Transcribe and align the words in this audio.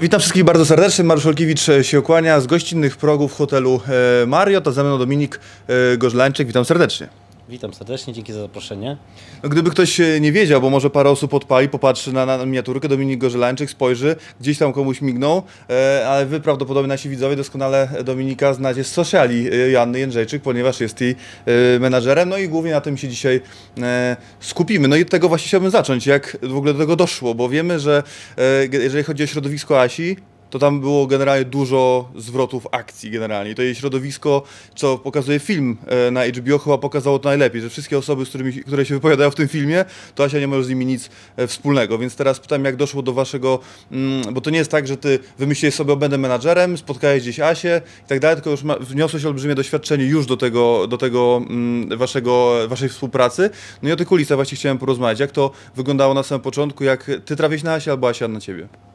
Witam 0.00 0.20
wszystkich 0.20 0.44
bardzo 0.44 0.66
serdecznie. 0.66 1.04
Mariusz 1.04 1.26
Olkiewicz 1.26 1.66
się 1.82 2.02
kłania 2.02 2.40
z 2.40 2.46
gościnnych 2.46 2.96
progów 2.96 3.36
hotelu 3.36 3.80
e, 4.22 4.26
Marriott, 4.26 4.68
a 4.68 4.70
ze 4.70 4.84
mną 4.84 4.98
Dominik 4.98 5.40
e, 5.68 5.96
Gorzlańczyk. 5.96 6.46
Witam 6.46 6.64
serdecznie. 6.64 7.08
Witam 7.50 7.74
serdecznie, 7.74 8.12
dzięki 8.12 8.32
za 8.32 8.40
zaproszenie. 8.40 8.96
No, 9.42 9.48
gdyby 9.48 9.70
ktoś 9.70 10.00
e, 10.00 10.20
nie 10.20 10.32
wiedział, 10.32 10.60
bo 10.60 10.70
może 10.70 10.90
parę 10.90 11.10
osób 11.10 11.34
odpali, 11.34 11.68
popatrzy 11.68 12.12
na, 12.12 12.26
na 12.26 12.46
miniaturkę, 12.46 12.88
Dominik 12.88 13.20
Gorzelańczyk 13.20 13.70
spojrzy, 13.70 14.16
gdzieś 14.40 14.58
tam 14.58 14.72
komuś 14.72 15.00
mignął, 15.00 15.42
e, 15.70 16.08
ale 16.08 16.26
wy 16.26 16.40
prawdopodobnie 16.40 16.88
nasi 16.88 17.08
widzowie 17.08 17.36
doskonale 17.36 17.88
Dominika 18.04 18.54
znacie 18.54 18.84
z 18.84 18.92
sociali 18.92 19.48
e, 19.52 19.70
Janny 19.70 19.98
Jędrzejczyk, 19.98 20.42
ponieważ 20.42 20.80
jest 20.80 21.00
jej 21.00 21.16
e, 21.46 21.78
menadżerem, 21.78 22.28
no 22.28 22.38
i 22.38 22.48
głównie 22.48 22.72
na 22.72 22.80
tym 22.80 22.96
się 22.96 23.08
dzisiaj 23.08 23.40
e, 23.82 24.16
skupimy. 24.40 24.88
No 24.88 24.96
i 24.96 25.02
od 25.02 25.10
tego 25.10 25.28
właśnie 25.28 25.48
chciałbym 25.48 25.70
zacząć, 25.70 26.06
jak 26.06 26.36
w 26.42 26.56
ogóle 26.56 26.72
do 26.72 26.78
tego 26.78 26.96
doszło, 26.96 27.34
bo 27.34 27.48
wiemy, 27.48 27.80
że 27.80 28.02
e, 28.38 28.42
jeżeli 28.72 29.04
chodzi 29.04 29.22
o 29.22 29.26
środowisko 29.26 29.80
Asi, 29.80 30.16
to 30.50 30.58
tam 30.58 30.80
było 30.80 31.06
generalnie 31.06 31.44
dużo 31.44 32.10
zwrotów 32.16 32.66
akcji 32.70 33.10
generalnie. 33.10 33.54
To 33.54 33.62
jej 33.62 33.74
środowisko, 33.74 34.42
co 34.74 34.98
pokazuje 34.98 35.38
film 35.38 35.76
e, 35.86 36.10
na 36.10 36.26
HBO, 36.26 36.58
chyba 36.58 36.78
pokazało 36.78 37.18
to 37.18 37.28
najlepiej, 37.28 37.60
że 37.60 37.70
wszystkie 37.70 37.98
osoby, 37.98 38.26
z 38.26 38.28
którymi, 38.28 38.52
które 38.52 38.86
się 38.86 38.94
wypowiadają 38.94 39.30
w 39.30 39.34
tym 39.34 39.48
filmie, 39.48 39.84
to 40.14 40.24
Asia 40.24 40.38
nie 40.38 40.48
ma 40.48 40.62
z 40.62 40.68
nimi 40.68 40.86
nic 40.86 41.10
e, 41.36 41.46
wspólnego. 41.46 41.98
Więc 41.98 42.16
teraz 42.16 42.40
pytam, 42.40 42.64
jak 42.64 42.76
doszło 42.76 43.02
do 43.02 43.12
waszego, 43.12 43.58
mm, 43.92 44.34
bo 44.34 44.40
to 44.40 44.50
nie 44.50 44.58
jest 44.58 44.70
tak, 44.70 44.86
że 44.86 44.96
ty 44.96 45.18
wymyśliłeś 45.38 45.74
sobie, 45.74 45.96
będę 45.96 46.18
menadżerem, 46.18 46.78
spotkałeś 46.78 47.22
gdzieś 47.22 47.40
Asię 47.40 47.82
i 48.04 48.08
tak 48.08 48.20
dalej, 48.20 48.36
tylko 48.36 48.50
już 48.50 48.62
ma, 48.62 48.76
wniosłeś 48.76 49.24
olbrzymie 49.24 49.54
doświadczenie 49.54 50.04
już 50.04 50.26
do 50.26 50.36
tego, 50.36 50.86
do 50.86 50.98
tego 50.98 51.42
mm, 51.50 51.98
waszego, 51.98 52.54
waszej 52.68 52.88
współpracy. 52.88 53.50
No 53.82 53.88
i 53.88 53.92
o 53.92 53.96
tych 53.96 54.08
kulisach 54.08 54.38
właśnie 54.38 54.56
chciałem 54.56 54.78
porozmawiać. 54.78 55.20
Jak 55.20 55.30
to 55.30 55.50
wyglądało 55.76 56.14
na 56.14 56.22
samym 56.22 56.42
początku, 56.42 56.84
jak 56.84 57.10
ty 57.24 57.36
trafiłeś 57.36 57.62
na 57.62 57.72
Asię 57.72 57.90
albo 57.90 58.08
Asia 58.08 58.28
na 58.28 58.40
ciebie? 58.40 58.89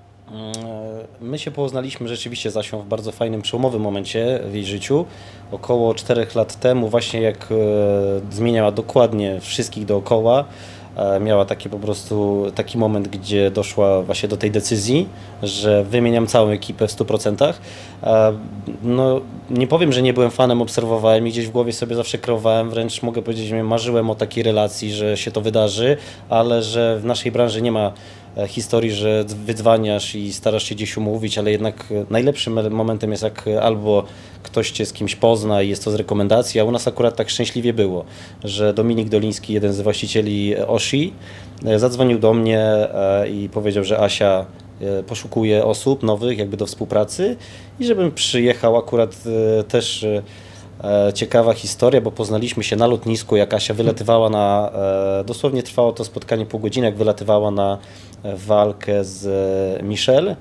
My 1.22 1.40
się 1.40 1.52
poznaliśmy 1.52 2.08
rzeczywiście 2.08 2.52
z 2.52 2.58
Asią 2.58 2.80
w 2.80 2.86
bardzo 2.86 3.12
fajnym, 3.12 3.42
przełomowym 3.42 3.82
momencie 3.82 4.40
w 4.46 4.54
jej 4.54 4.66
życiu. 4.66 5.06
Około 5.52 5.94
4 5.94 6.28
lat 6.36 6.60
temu, 6.60 6.90
właśnie 6.90 7.22
jak 7.22 7.48
e, 7.52 7.56
zmieniała 8.32 8.72
dokładnie 8.72 9.40
wszystkich 9.42 9.86
dookoła, 9.86 10.46
e, 10.96 11.20
miała 11.20 11.46
taki 11.46 11.70
po 11.70 11.80
prostu 11.80 12.46
taki 12.56 12.78
moment, 12.78 13.08
gdzie 13.08 13.52
doszła 13.52 14.02
właśnie 14.02 14.30
do 14.30 14.38
tej 14.38 14.52
decyzji, 14.52 15.08
że 15.44 15.84
wymieniam 15.84 16.28
całą 16.28 16.50
ekipę 16.50 16.88
w 16.88 16.92
100%. 16.92 17.54
E, 18.04 18.34
no, 18.84 19.22
nie 19.50 19.68
powiem, 19.68 19.94
że 19.94 20.02
nie 20.02 20.14
byłem 20.14 20.32
fanem, 20.32 20.62
obserwowałem 20.62 21.28
i 21.28 21.32
gdzieś 21.32 21.48
w 21.48 21.52
głowie 21.52 21.74
sobie 21.74 21.96
zawsze 21.96 22.18
kreowałem, 22.18 22.70
wręcz 22.70 23.04
mogę 23.04 23.22
powiedzieć, 23.22 23.48
że 23.48 23.64
marzyłem 23.64 24.10
o 24.10 24.16
takiej 24.16 24.44
relacji, 24.44 24.94
że 24.94 25.18
się 25.18 25.32
to 25.32 25.42
wydarzy, 25.42 25.98
ale 26.30 26.64
że 26.64 27.00
w 27.00 27.06
naszej 27.06 27.32
branży 27.32 27.62
nie 27.62 27.72
ma 27.72 27.92
E, 27.92 28.25
historii, 28.48 28.92
że 28.92 29.24
wydzwaniasz 29.46 30.16
i 30.16 30.34
starasz 30.34 30.64
się 30.64 30.76
gdzieś 30.76 30.98
umówić, 30.98 31.38
ale 31.38 31.52
jednak 31.52 31.86
e, 31.92 32.06
najlepszym 32.10 32.74
momentem 32.74 33.12
jest 33.12 33.24
jak 33.24 33.46
albo 33.62 34.04
ktoś 34.44 34.72
cię 34.72 34.86
z 34.86 34.94
kimś 34.94 35.16
pozna 35.16 35.62
i 35.62 35.70
jest 35.70 35.84
to 35.84 35.92
z 35.92 35.96
rekomendacji, 35.96 36.60
a 36.60 36.64
u 36.64 36.72
nas 36.72 36.88
akurat 36.88 37.16
tak 37.16 37.30
szczęśliwie 37.30 37.74
było, 37.74 38.06
że 38.44 38.74
Dominik 38.74 39.10
Doliński, 39.10 39.54
jeden 39.54 39.74
z 39.74 39.82
właścicieli 39.82 40.56
Oshi, 40.58 41.14
e, 41.66 41.80
zadzwonił 41.80 42.20
do 42.20 42.34
mnie 42.34 42.88
i 43.34 43.50
powiedział, 43.50 43.84
że 43.84 44.00
Asia 44.00 44.46
poszukuje 45.08 45.66
osób 45.66 46.04
nowych 46.04 46.38
jakby 46.38 46.58
do 46.58 46.66
współpracy 46.66 47.38
i 47.80 47.86
żebym 47.86 48.12
przyjechał. 48.12 48.78
Akurat 48.78 49.24
też 49.68 50.06
E, 50.84 51.14
ciekawa 51.14 51.54
historia, 51.54 52.02
bo 52.02 52.12
poznaliśmy 52.12 52.64
się 52.64 52.76
na 52.76 52.88
lotnisku, 52.88 53.36
jak 53.36 53.54
Asia 53.54 53.74
wylatywała 53.74 54.30
na, 54.30 54.72
e, 55.20 55.24
dosłownie 55.24 55.64
trwało 55.64 55.92
to 55.92 56.06
spotkanie 56.06 56.46
pół 56.46 56.60
godziny, 56.60 56.86
jak 56.86 56.96
wylatywała 56.96 57.52
na 57.52 57.74
e, 57.74 57.78
walkę 58.34 59.04
z 59.04 59.84
Michelle, 59.84 60.36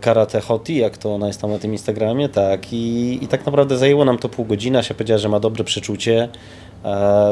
Karate 0.00 0.40
Hoti, 0.40 0.76
jak 0.76 0.98
to 0.98 1.14
ona 1.14 1.26
jest 1.26 1.40
tam 1.40 1.50
na 1.50 1.58
tym 1.58 1.72
Instagramie, 1.72 2.28
tak, 2.28 2.72
i, 2.72 3.18
i 3.24 3.28
tak 3.28 3.46
naprawdę 3.46 3.78
zajęło 3.78 4.04
nam 4.04 4.18
to 4.18 4.28
pół 4.28 4.44
godziny, 4.44 4.78
Asia 4.78 4.94
powiedziała, 4.94 5.18
że 5.18 5.28
ma 5.28 5.40
dobre 5.40 5.64
przeczucie, 5.64 6.28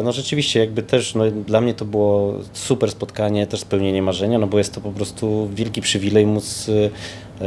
no 0.04 0.12
rzeczywiście, 0.12 0.60
jakby 0.60 0.82
też 0.82 1.14
no, 1.14 1.30
dla 1.30 1.60
mnie 1.60 1.74
to 1.74 1.84
było 1.84 2.34
super 2.52 2.90
spotkanie, 2.90 3.46
też 3.46 3.60
spełnienie 3.60 4.02
marzenia, 4.02 4.38
no 4.38 4.46
bo 4.46 4.58
jest 4.58 4.74
to 4.74 4.80
po 4.80 4.90
prostu 4.90 5.48
wielki 5.54 5.80
przywilej 5.80 6.26
móc 6.26 6.70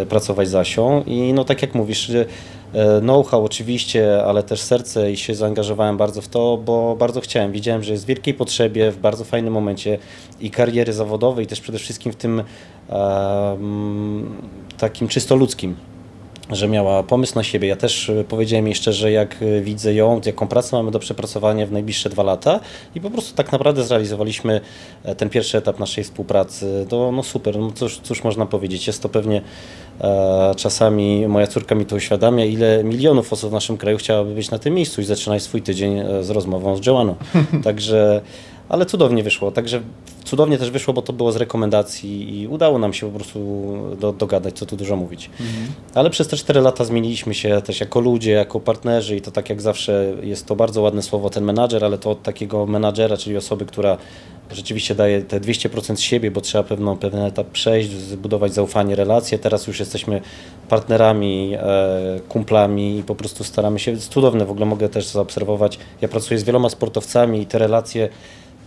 pracować 0.10 0.50
z 0.50 0.56
Asią 0.56 1.04
i 1.04 1.34
no 1.34 1.44
tak 1.44 1.62
jak 1.62 1.76
mówisz, 1.76 2.12
E, 2.74 3.02
know-how 3.02 3.46
oczywiście, 3.46 4.24
ale 4.26 4.44
też 4.44 4.62
serce 4.62 5.12
i 5.12 5.18
się 5.18 5.36
zaangażowałem 5.36 5.98
bardzo 5.98 6.22
w 6.22 6.28
to, 6.28 6.58
bo 6.58 6.96
bardzo 6.96 7.22
chciałem. 7.22 7.52
Widziałem, 7.52 7.84
że 7.84 7.92
jest 7.92 8.04
w 8.04 8.08
wielkiej 8.08 8.34
potrzebie, 8.34 8.92
w 8.92 8.98
bardzo 8.98 9.24
fajnym 9.24 9.54
momencie 9.54 9.98
i 10.40 10.52
kariery 10.52 10.94
zawodowej, 10.94 11.46
i 11.46 11.48
też 11.48 11.62
przede 11.62 11.80
wszystkim 11.80 12.12
w 12.12 12.16
tym 12.16 12.44
um, 12.90 14.32
takim 14.78 15.08
czysto 15.08 15.36
ludzkim 15.36 15.76
że 16.52 16.68
miała 16.68 17.04
pomysł 17.04 17.36
na 17.36 17.44
siebie. 17.44 17.68
Ja 17.68 17.76
też 17.76 18.10
e, 18.10 18.24
powiedziałem 18.24 18.68
jej 18.68 18.76
szczerze, 18.76 19.12
jak 19.12 19.36
e, 19.42 19.62
widzę 19.62 19.94
ją, 19.94 20.22
jaką 20.26 20.48
pracę 20.48 20.76
mamy 20.76 20.92
do 20.92 21.00
przepracowania 21.00 21.66
w 21.66 21.72
najbliższe 21.72 22.10
dwa 22.10 22.24
lata 22.24 22.60
i 22.96 23.02
po 23.02 23.10
prostu 23.10 23.36
tak 23.36 23.52
naprawdę 23.52 23.84
zrealizowaliśmy 23.84 24.62
e, 25.04 25.16
ten 25.16 25.30
pierwszy 25.30 25.58
etap 25.58 25.80
naszej 25.80 26.04
współpracy. 26.04 26.86
To 26.90 27.12
no 27.12 27.24
super, 27.24 27.58
no 27.60 27.72
cóż, 27.72 28.00
cóż 28.04 28.24
można 28.24 28.46
powiedzieć, 28.46 28.88
jest 28.88 29.02
to 29.02 29.10
pewnie 29.10 29.42
e, 30.02 30.54
czasami, 30.58 31.28
moja 31.28 31.48
córka 31.48 31.76
mi 31.76 31.86
to 31.86 31.96
uświadamia, 31.96 32.46
ile 32.46 32.84
milionów 32.84 33.34
osób 33.34 33.50
w 33.50 33.54
naszym 33.54 33.78
kraju 33.78 33.98
chciałaby 33.98 34.36
być 34.36 34.52
na 34.52 34.60
tym 34.60 34.74
miejscu 34.74 35.02
i 35.02 35.04
zaczynać 35.04 35.44
swój 35.44 35.62
tydzień 35.62 36.04
z 36.22 36.30
rozmową 36.30 36.78
z 36.78 36.86
Joanną. 36.86 37.16
Także 37.64 38.22
ale 38.72 38.86
cudownie 38.86 39.24
wyszło. 39.24 39.52
Także 39.52 39.82
cudownie 40.24 40.58
też 40.58 40.72
wyszło, 40.72 40.94
bo 40.94 41.02
to 41.02 41.14
było 41.14 41.32
z 41.32 41.36
rekomendacji 41.36 42.40
i 42.40 42.48
udało 42.48 42.80
nam 42.80 42.94
się 42.94 43.12
po 43.12 43.16
prostu 43.16 43.40
do, 44.00 44.14
dogadać, 44.14 44.58
co 44.58 44.66
tu 44.66 44.78
dużo 44.78 44.96
mówić. 44.96 45.30
Mhm. 45.40 45.68
Ale 45.94 46.10
przez 46.10 46.28
te 46.28 46.38
4 46.38 46.62
lata 46.62 46.86
zmieniliśmy 46.86 47.34
się 47.34 47.62
też 47.62 47.80
jako 47.80 48.00
ludzie, 48.00 48.32
jako 48.32 48.60
partnerzy 48.60 49.16
i 49.16 49.22
to 49.22 49.32
tak 49.32 49.50
jak 49.50 49.62
zawsze 49.62 50.14
jest 50.24 50.46
to 50.46 50.56
bardzo 50.56 50.82
ładne 50.82 51.02
słowo 51.02 51.30
ten 51.30 51.44
menadżer, 51.44 51.86
ale 51.86 51.98
to 51.98 52.12
od 52.12 52.24
takiego 52.24 52.66
menadżera, 52.66 53.18
czyli 53.18 53.38
osoby, 53.38 53.66
która 53.66 53.98
rzeczywiście 54.52 54.96
daje 54.96 55.22
te 55.22 55.40
200% 55.40 55.96
siebie, 55.96 56.32
bo 56.32 56.42
trzeba 56.42 56.64
pewną, 56.64 56.98
pewien 56.98 57.22
etap 57.22 57.48
przejść, 57.48 57.90
zbudować 57.90 58.54
zaufanie, 58.54 58.96
relacje. 58.96 59.40
Teraz 59.40 59.68
już 59.68 59.80
jesteśmy 59.80 60.22
partnerami, 60.70 61.54
e, 61.58 62.20
kumplami 62.30 62.98
i 62.98 63.04
po 63.04 63.16
prostu 63.16 63.44
staramy 63.44 63.80
się, 63.80 63.98
cudowne 63.98 64.46
w 64.46 64.52
ogóle 64.52 64.66
mogę 64.66 64.90
też 64.90 65.06
zaobserwować. 65.06 65.80
Ja 66.02 66.08
pracuję 66.08 66.40
z 66.40 66.44
wieloma 66.44 66.70
sportowcami 66.70 67.42
i 67.42 67.46
te 67.46 67.58
relacje 67.58 68.10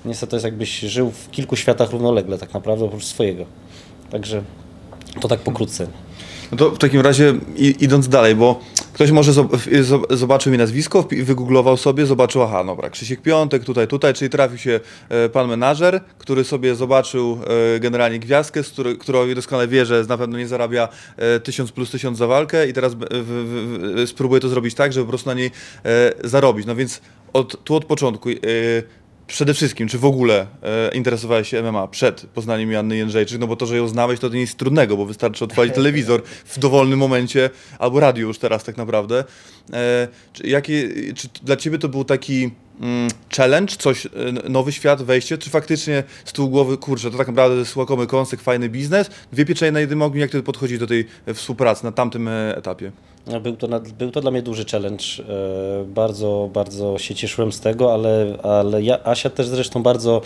niestety 0.04 0.30
to 0.30 0.36
jest 0.36 0.44
jakbyś 0.44 0.80
żył 0.80 1.10
w 1.10 1.30
kilku 1.30 1.56
światach 1.56 1.90
równolegle 1.90 2.38
tak 2.38 2.54
naprawdę 2.54 2.84
oprócz 2.84 3.04
swojego. 3.04 3.44
Także 4.10 4.42
to 5.20 5.28
tak 5.28 5.40
pokrótce. 5.40 5.86
No 6.52 6.58
to 6.58 6.70
w 6.70 6.78
takim 6.78 7.00
razie 7.00 7.34
idąc 7.56 8.08
dalej, 8.08 8.34
bo 8.34 8.60
ktoś 8.92 9.10
może 9.10 9.32
zobaczył 10.10 10.52
mi 10.52 10.58
nazwisko, 10.58 11.08
wygooglował 11.22 11.76
sobie, 11.76 12.06
zobaczył, 12.06 12.42
aha, 12.42 12.64
dobra, 12.64 12.90
Krzysiek 12.90 13.22
Piątek, 13.22 13.64
tutaj, 13.64 13.88
tutaj, 13.88 14.14
czyli 14.14 14.30
trafił 14.30 14.58
się 14.58 14.80
e, 15.08 15.28
pan 15.28 15.48
menażer, 15.48 16.00
który 16.18 16.44
sobie 16.44 16.74
zobaczył 16.74 17.38
e, 17.76 17.80
generalnie 17.80 18.18
gwiazdkę, 18.18 18.62
z 18.62 18.70
której, 18.70 18.98
którą 18.98 19.34
doskonale 19.34 19.68
wie, 19.68 19.86
że 19.86 20.04
na 20.08 20.18
pewno 20.18 20.38
nie 20.38 20.48
zarabia 20.48 20.88
1000 21.44 21.72
plus 21.72 21.90
1000 21.90 22.18
za 22.18 22.26
walkę 22.26 22.68
i 22.68 22.72
teraz 22.72 22.96
spróbuje 24.06 24.40
to 24.40 24.48
zrobić 24.48 24.74
tak, 24.74 24.92
żeby 24.92 25.06
po 25.06 25.08
prostu 25.08 25.28
na 25.28 25.34
niej 25.34 25.50
e, 25.84 26.12
zarobić. 26.24 26.66
No 26.66 26.74
więc 26.74 27.00
od, 27.32 27.64
tu 27.64 27.74
od 27.74 27.84
początku 27.84 28.28
przede 29.26 29.54
wszystkim, 29.54 29.88
czy 29.88 29.98
w 29.98 30.04
ogóle 30.04 30.46
e, 30.62 30.94
interesowałeś 30.94 31.48
się 31.48 31.62
MMA 31.62 31.88
przed 31.88 32.26
poznaniem 32.26 32.72
Janny 32.72 32.96
Jędrzejczyk? 32.96 33.40
No 33.40 33.46
bo 33.46 33.56
to, 33.56 33.66
że 33.66 33.76
ją 33.76 33.88
znałeś, 33.88 34.20
to, 34.20 34.28
to 34.28 34.34
nie 34.34 34.40
jest 34.40 34.58
trudnego, 34.58 34.96
bo 34.96 35.06
wystarczy 35.06 35.44
otworzyć 35.44 35.74
telewizor 35.80 36.22
w 36.24 36.58
dowolnym 36.58 36.98
momencie, 36.98 37.50
albo 37.78 38.00
radio 38.00 38.26
już 38.26 38.38
teraz 38.38 38.64
tak 38.64 38.76
naprawdę. 38.76 39.24
E, 39.72 40.08
czy, 40.32 40.46
jakie, 40.46 40.88
czy 41.14 41.28
dla 41.42 41.56
ciebie 41.56 41.78
to 41.78 41.88
był 41.88 42.04
taki 42.04 42.50
challenge, 43.36 43.76
coś, 43.78 44.06
e, 44.06 44.10
nowy 44.48 44.72
świat, 44.72 45.02
wejście, 45.02 45.38
czy 45.38 45.50
faktycznie 45.50 46.02
z 46.24 46.32
tyłu 46.32 46.48
głowy, 46.48 46.78
kurczę, 46.78 47.10
to 47.10 47.18
tak 47.18 47.26
naprawdę 47.26 47.56
jest 47.56 47.76
łakomy 47.76 48.06
kąsek, 48.06 48.40
fajny 48.40 48.68
biznes, 48.68 49.10
dwie 49.32 49.44
pieczenie 49.44 49.72
na 49.72 49.80
jednym 49.80 50.02
ogniu, 50.02 50.20
jak 50.20 50.30
ty 50.30 50.42
podchodzisz 50.42 50.78
do 50.78 50.86
tej 50.86 51.06
współpracy 51.34 51.84
na 51.84 51.92
tamtym 51.92 52.28
e, 52.28 52.56
etapie? 52.56 52.92
No, 53.26 53.40
był 53.40 53.56
to, 53.56 53.68
był 53.98 54.10
to 54.10 54.20
dla 54.20 54.30
mnie 54.30 54.42
duży 54.42 54.64
challenge. 54.64 55.04
E, 55.28 55.84
bardzo, 55.84 56.50
bardzo 56.52 56.98
się 56.98 57.14
cieszyłem 57.14 57.52
z 57.52 57.60
tego, 57.60 57.94
ale, 57.94 58.38
ale 58.42 58.82
ja, 58.82 59.04
Asia 59.04 59.30
też 59.30 59.46
zresztą 59.48 59.82
bardzo 59.82 60.22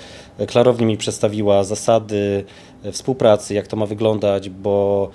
klarownie 0.46 0.86
mi 0.86 0.96
przedstawiła 0.96 1.64
zasady 1.64 2.44
współpracy, 2.92 3.54
jak 3.54 3.66
to 3.66 3.76
ma 3.76 3.86
wyglądać, 3.86 4.50
bo 4.50 5.10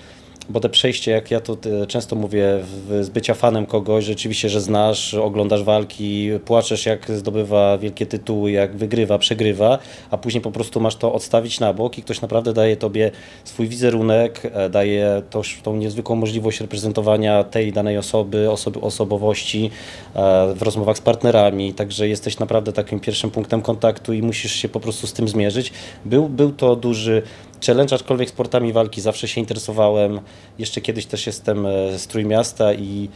bo 0.49 0.59
te 0.59 0.69
przejście, 0.69 1.11
jak 1.11 1.31
ja 1.31 1.39
to 1.39 1.57
e, 1.83 1.87
często 1.87 2.15
mówię, 2.15 2.59
z 3.01 3.09
bycia 3.09 3.33
fanem 3.33 3.65
kogoś, 3.65 4.05
rzeczywiście, 4.05 4.49
że 4.49 4.61
znasz, 4.61 5.13
oglądasz 5.13 5.63
walki, 5.63 6.29
płaczesz 6.45 6.85
jak 6.85 7.11
zdobywa 7.11 7.77
wielkie 7.77 8.05
tytuły, 8.05 8.51
jak 8.51 8.75
wygrywa, 8.75 9.17
przegrywa, 9.17 9.79
a 10.11 10.17
później 10.17 10.41
po 10.41 10.51
prostu 10.51 10.79
masz 10.79 10.95
to 10.95 11.13
odstawić 11.13 11.59
na 11.59 11.73
bok 11.73 11.97
i 11.97 12.03
ktoś 12.03 12.21
naprawdę 12.21 12.53
daje 12.53 12.77
tobie 12.77 13.11
swój 13.43 13.67
wizerunek, 13.67 14.41
e, 14.53 14.69
daje 14.69 15.21
to, 15.29 15.41
tą 15.63 15.75
niezwykłą 15.75 16.15
możliwość 16.15 16.61
reprezentowania 16.61 17.43
tej 17.43 17.73
danej 17.73 17.97
osoby, 17.97 18.51
osoby 18.51 18.81
osobowości 18.81 19.71
e, 20.15 20.53
w 20.55 20.61
rozmowach 20.61 20.97
z 20.97 21.01
partnerami, 21.01 21.73
także 21.73 22.07
jesteś 22.07 22.39
naprawdę 22.39 22.73
takim 22.73 22.99
pierwszym 22.99 23.31
punktem 23.31 23.61
kontaktu 23.61 24.13
i 24.13 24.21
musisz 24.21 24.51
się 24.51 24.69
po 24.69 24.79
prostu 24.79 25.07
z 25.07 25.13
tym 25.13 25.27
zmierzyć. 25.27 25.73
Był, 26.05 26.29
był 26.29 26.51
to 26.51 26.75
duży 26.75 27.21
challenge, 27.65 27.95
aczkolwiek 27.95 28.29
sportami 28.29 28.73
walki 28.73 29.01
zawsze 29.01 29.27
się 29.27 29.41
interesowałem. 29.41 30.19
Jeszcze 30.59 30.81
kiedyś 30.81 31.05
też 31.05 31.27
jestem 31.27 31.65
e, 31.65 31.99
z 31.99 32.07
Trójmiasta 32.07 32.73
i 32.73 33.09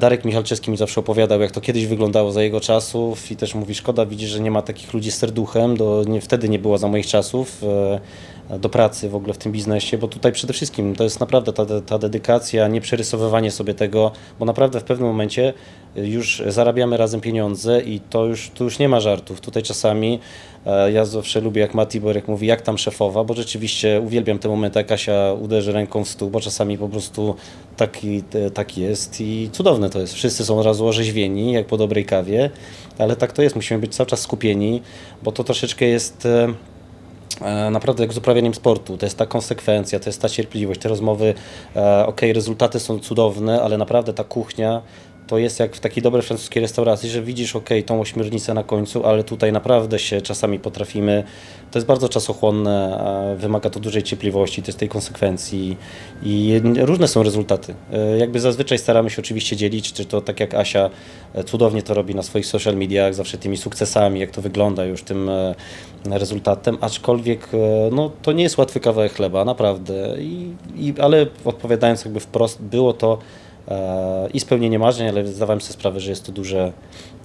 Darek 0.00 0.24
Michalczewski 0.24 0.70
mi 0.70 0.76
zawsze 0.76 1.00
opowiadał, 1.00 1.40
jak 1.40 1.50
to 1.50 1.60
kiedyś 1.60 1.86
wyglądało 1.86 2.32
za 2.32 2.42
jego 2.42 2.60
czasów 2.60 3.30
i 3.30 3.36
też 3.36 3.54
mówi, 3.54 3.74
szkoda, 3.74 4.06
widzisz, 4.06 4.30
że 4.30 4.40
nie 4.40 4.50
ma 4.50 4.62
takich 4.62 4.94
ludzi 4.94 5.10
z 5.10 5.16
serduchem, 5.16 5.76
do, 5.76 6.04
nie, 6.06 6.20
wtedy 6.20 6.48
nie 6.48 6.58
było 6.58 6.78
za 6.78 6.88
moich 6.88 7.06
czasów 7.06 7.62
e, 7.62 8.00
do 8.50 8.68
pracy 8.68 9.08
w 9.08 9.14
ogóle 9.14 9.34
w 9.34 9.38
tym 9.38 9.52
biznesie, 9.52 9.98
bo 9.98 10.08
tutaj 10.08 10.32
przede 10.32 10.52
wszystkim 10.52 10.96
to 10.96 11.04
jest 11.04 11.20
naprawdę 11.20 11.52
ta, 11.52 11.66
ta 11.86 11.98
dedykacja, 11.98 12.68
nie 12.68 12.80
przerysowywanie 12.80 13.50
sobie 13.50 13.74
tego, 13.74 14.12
bo 14.38 14.44
naprawdę 14.44 14.80
w 14.80 14.84
pewnym 14.84 15.08
momencie 15.08 15.52
już 15.96 16.42
zarabiamy 16.46 16.96
razem 16.96 17.20
pieniądze 17.20 17.80
i 17.80 18.00
to 18.00 18.26
już, 18.26 18.50
tu 18.50 18.64
już 18.64 18.78
nie 18.78 18.88
ma 18.88 19.00
żartów. 19.00 19.40
Tutaj 19.40 19.62
czasami 19.62 20.18
e, 20.66 20.92
ja 20.92 21.04
zawsze 21.04 21.40
lubię, 21.40 21.60
jak 21.60 21.74
Mati 21.74 22.00
Borek 22.00 22.28
mówi, 22.28 22.46
jak 22.46 22.62
tam 22.62 22.78
szefowa, 22.78 23.24
bo 23.24 23.34
rzeczywiście 23.34 24.00
uwielbiam 24.00 24.38
te 24.38 24.48
momenty, 24.48 24.78
jak 24.78 24.86
Kasia 24.86 25.32
uderzy 25.40 25.72
ręką 25.72 26.04
w 26.04 26.08
stół, 26.08 26.30
bo 26.30 26.40
czasami 26.40 26.78
po 26.78 26.88
prostu 26.88 27.34
taki, 27.76 28.22
taki 28.54 28.80
jest 28.80 29.20
i 29.20 29.50
cudowne 29.52 29.90
to 29.90 30.00
jest. 30.00 30.14
Wszyscy 30.14 30.44
są 30.44 30.58
od 30.58 30.66
razu 30.66 30.86
orzeźwieni, 30.86 31.52
jak 31.52 31.66
po 31.66 31.76
dobrej 31.76 32.04
kawie, 32.04 32.50
ale 32.98 33.16
tak 33.16 33.32
to 33.32 33.42
jest. 33.42 33.56
Musimy 33.56 33.80
być 33.80 33.94
cały 33.94 34.06
czas 34.06 34.20
skupieni, 34.20 34.82
bo 35.22 35.32
to 35.32 35.44
troszeczkę 35.44 35.84
jest 35.84 36.26
e, 36.26 36.54
naprawdę 37.70 38.02
jak 38.02 38.12
z 38.12 38.18
uprawianiem 38.18 38.54
sportu. 38.54 38.96
To 38.96 39.06
jest 39.06 39.18
ta 39.18 39.26
konsekwencja, 39.26 40.00
to 40.00 40.08
jest 40.08 40.22
ta 40.22 40.28
cierpliwość, 40.28 40.80
te 40.80 40.88
rozmowy, 40.88 41.34
e, 41.76 42.06
ok, 42.06 42.20
rezultaty 42.34 42.80
są 42.80 42.98
cudowne, 42.98 43.62
ale 43.62 43.78
naprawdę 43.78 44.14
ta 44.14 44.24
kuchnia 44.24 44.82
to 45.26 45.38
jest 45.38 45.60
jak 45.60 45.76
w 45.76 45.80
takiej 45.80 46.02
dobrej 46.02 46.22
francuskiej 46.22 46.62
restauracji, 46.62 47.10
że 47.10 47.22
widzisz, 47.22 47.56
ok, 47.56 47.68
tą 47.86 48.00
ośmiornicę 48.00 48.54
na 48.54 48.62
końcu, 48.62 49.06
ale 49.06 49.24
tutaj 49.24 49.52
naprawdę 49.52 49.98
się 49.98 50.20
czasami 50.20 50.58
potrafimy, 50.58 51.24
to 51.70 51.78
jest 51.78 51.86
bardzo 51.86 52.08
czasochłonne, 52.08 53.36
wymaga 53.38 53.70
to 53.70 53.80
dużej 53.80 54.02
cierpliwości, 54.02 54.62
jest 54.66 54.78
tej 54.78 54.88
konsekwencji 54.88 55.76
i 56.22 56.60
różne 56.76 57.08
są 57.08 57.22
rezultaty. 57.22 57.74
E, 57.92 58.18
jakby 58.18 58.40
zazwyczaj 58.40 58.78
staramy 58.78 59.10
się 59.10 59.22
oczywiście 59.22 59.56
dzielić, 59.56 59.92
czy 59.92 60.04
to 60.04 60.20
tak 60.20 60.40
jak 60.40 60.54
Asia 60.54 60.90
e, 61.34 61.44
cudownie 61.44 61.82
to 61.82 61.94
robi 61.94 62.14
na 62.14 62.22
swoich 62.22 62.46
social 62.46 62.76
mediach, 62.76 63.14
zawsze 63.14 63.38
tymi 63.38 63.56
sukcesami, 63.56 64.20
jak 64.20 64.30
to 64.30 64.42
wygląda 64.42 64.84
już 64.84 65.02
tym 65.02 65.28
e, 65.28 65.54
rezultatem, 66.10 66.78
aczkolwiek 66.80 67.48
no, 67.92 68.10
to 68.22 68.32
nie 68.32 68.42
jest 68.42 68.58
łatwy 68.58 68.80
kawałek 68.80 69.12
chleba, 69.12 69.44
naprawdę, 69.44 70.16
I, 70.18 70.52
i, 70.76 70.94
ale 71.00 71.26
odpowiadając 71.44 72.04
jakby 72.04 72.20
wprost, 72.20 72.62
było 72.62 72.92
to 72.92 73.18
i 74.34 74.40
spełnienie 74.40 74.78
marzeń, 74.78 75.08
ale 75.08 75.26
zdawałem 75.26 75.60
sobie 75.60 75.72
sprawę, 75.72 76.00
że 76.00 76.10
jest 76.10 76.26
to 76.26 76.32
duże, 76.32 76.72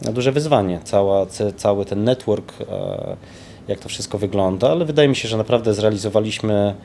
duże 0.02 0.32
wyzwanie. 0.32 0.80
Cała, 0.84 1.26
cały 1.58 1.86
ten 1.86 2.04
network, 2.04 2.54
e, 2.62 3.18
jak 3.68 3.80
to 3.80 3.90
wszystko 3.90 4.18
wygląda, 4.18 4.72
ale 4.72 4.86
wydaje 4.86 5.10
mi 5.10 5.16
się, 5.16 5.28
że 5.28 5.38
naprawdę 5.38 5.74
zrealizowaliśmy 5.74 6.76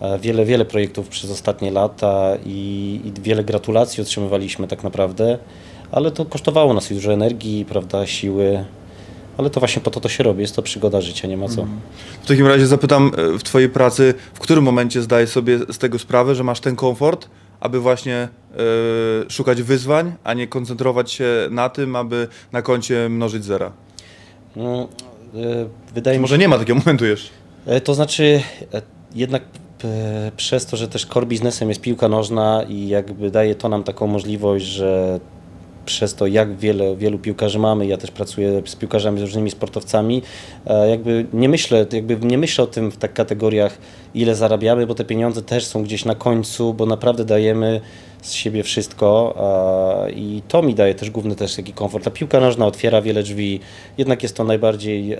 e, 0.00 0.18
wiele, 0.18 0.44
wiele 0.44 0.64
projektów 0.64 1.08
przez 1.08 1.30
ostatnie 1.30 1.70
lata 1.70 2.32
i, 2.46 3.00
i 3.04 3.20
wiele 3.22 3.44
gratulacji 3.44 4.02
otrzymywaliśmy 4.02 4.68
tak 4.68 4.84
naprawdę, 4.84 5.38
ale 5.92 6.10
to 6.10 6.24
kosztowało 6.24 6.74
nas 6.74 6.88
dużo 6.88 7.12
energii, 7.12 7.64
prawda, 7.64 8.06
siły, 8.06 8.64
ale 9.36 9.50
to 9.50 9.60
właśnie 9.60 9.82
po 9.82 9.90
to 9.90 10.00
to 10.00 10.08
się 10.08 10.24
robi, 10.24 10.40
jest 10.40 10.56
to 10.56 10.62
przygoda 10.62 11.00
życia, 11.00 11.28
nie 11.28 11.36
ma 11.36 11.48
co. 11.48 11.60
Mhm. 11.60 11.80
W 12.22 12.26
takim 12.26 12.46
razie 12.46 12.66
zapytam 12.66 13.12
e, 13.34 13.38
w 13.38 13.42
Twojej 13.42 13.68
pracy, 13.68 14.14
w 14.34 14.38
którym 14.38 14.64
momencie 14.64 15.02
zdajesz 15.02 15.30
sobie 15.30 15.58
z 15.58 15.78
tego 15.78 15.98
sprawę, 15.98 16.34
że 16.34 16.44
masz 16.44 16.60
ten 16.60 16.76
komfort, 16.76 17.28
aby 17.60 17.80
właśnie 17.80 18.28
y, 19.26 19.30
szukać 19.30 19.62
wyzwań, 19.62 20.12
a 20.24 20.34
nie 20.34 20.46
koncentrować 20.46 21.12
się 21.12 21.26
na 21.50 21.68
tym, 21.68 21.96
aby 21.96 22.28
na 22.52 22.62
koncie 22.62 23.08
mnożyć 23.08 23.44
zera? 23.44 23.72
No, 24.56 24.88
y, 25.34 25.94
wydaje 25.94 26.20
Może 26.20 26.34
mi 26.34 26.38
się, 26.38 26.40
nie 26.40 26.48
ma 26.48 26.58
takiego 26.58 26.78
momentu 26.78 27.04
jeszcze. 27.04 27.30
E, 27.66 27.80
to 27.80 27.94
znaczy, 27.94 28.42
jednak 29.14 29.42
przez 30.36 30.66
to, 30.66 30.76
że 30.76 30.88
też 30.88 31.06
core 31.06 31.26
biznesem 31.26 31.68
jest 31.68 31.80
piłka 31.80 32.08
nożna 32.08 32.62
i 32.68 32.88
jakby 32.88 33.30
daje 33.30 33.54
to 33.54 33.68
nam 33.68 33.84
taką 33.84 34.06
możliwość, 34.06 34.64
że 34.64 35.20
przez 35.88 36.14
to, 36.14 36.26
jak 36.26 36.56
wiele, 36.56 36.96
wielu 36.96 37.18
piłkarzy 37.18 37.58
mamy, 37.58 37.86
ja 37.86 37.96
też 37.96 38.10
pracuję 38.10 38.62
z 38.66 38.76
piłkarzami, 38.76 39.18
z 39.18 39.22
różnymi 39.22 39.50
sportowcami, 39.50 40.22
jakby 40.90 41.26
nie 41.32 41.48
myślę, 41.48 41.86
jakby 41.92 42.16
nie 42.26 42.38
myślę 42.38 42.64
o 42.64 42.66
tym 42.66 42.90
w 42.90 42.96
tak 42.96 43.12
kategoriach, 43.12 43.78
ile 44.14 44.34
zarabiamy, 44.34 44.86
bo 44.86 44.94
te 44.94 45.04
pieniądze 45.04 45.42
też 45.42 45.66
są 45.66 45.82
gdzieś 45.82 46.04
na 46.04 46.14
końcu, 46.14 46.74
bo 46.74 46.86
naprawdę 46.86 47.24
dajemy 47.24 47.80
z 48.22 48.32
siebie 48.32 48.62
wszystko 48.62 49.34
i 50.16 50.42
to 50.48 50.62
mi 50.62 50.74
daje 50.74 50.94
też 50.94 51.10
główny 51.10 51.36
też 51.36 51.56
taki 51.56 51.72
komfort. 51.72 52.04
Ta 52.04 52.10
piłka 52.10 52.40
nożna 52.40 52.66
otwiera 52.66 53.02
wiele 53.02 53.22
drzwi, 53.22 53.60
jednak 53.98 54.22
jest 54.22 54.36
to 54.36 54.44
najbardziej 54.44 55.12
e, 55.12 55.18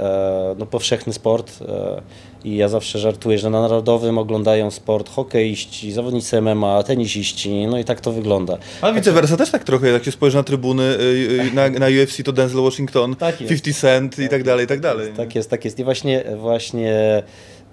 no, 0.58 0.66
powszechny 0.66 1.12
sport 1.12 1.58
e, 1.62 2.02
i 2.44 2.56
ja 2.56 2.68
zawsze 2.68 2.98
żartuję, 2.98 3.38
że 3.38 3.50
na 3.50 3.60
narodowym 3.60 4.18
oglądają 4.18 4.70
sport 4.70 5.10
hokeiści, 5.10 5.92
zawodnicy 5.92 6.40
MMA, 6.40 6.82
tenisiści, 6.82 7.66
no 7.66 7.78
i 7.78 7.84
tak 7.84 8.00
to 8.00 8.12
wygląda. 8.12 8.58
Ale 8.80 8.94
vice 8.94 9.12
versa 9.12 9.36
też 9.36 9.50
tak 9.50 9.64
trochę, 9.64 9.88
jak 9.88 10.04
się 10.04 10.12
spojrzy 10.12 10.36
na 10.36 10.42
trybuny 10.42 10.82
y, 10.82 11.02
y, 11.50 11.54
na, 11.54 11.68
na 11.68 11.86
UFC 11.86 12.22
to 12.24 12.32
Denzel 12.32 12.62
Washington, 12.62 13.16
tak 13.16 13.38
50 13.38 13.76
Cent 13.76 14.18
i 14.18 14.28
tak 14.28 14.42
dalej, 14.42 14.64
i 14.64 14.68
tak 14.68 14.80
dalej. 14.80 15.12
Tak 15.16 15.34
jest, 15.34 15.50
tak 15.50 15.64
jest 15.64 15.78
i 15.78 15.84
właśnie, 15.84 16.24
właśnie 16.36 17.22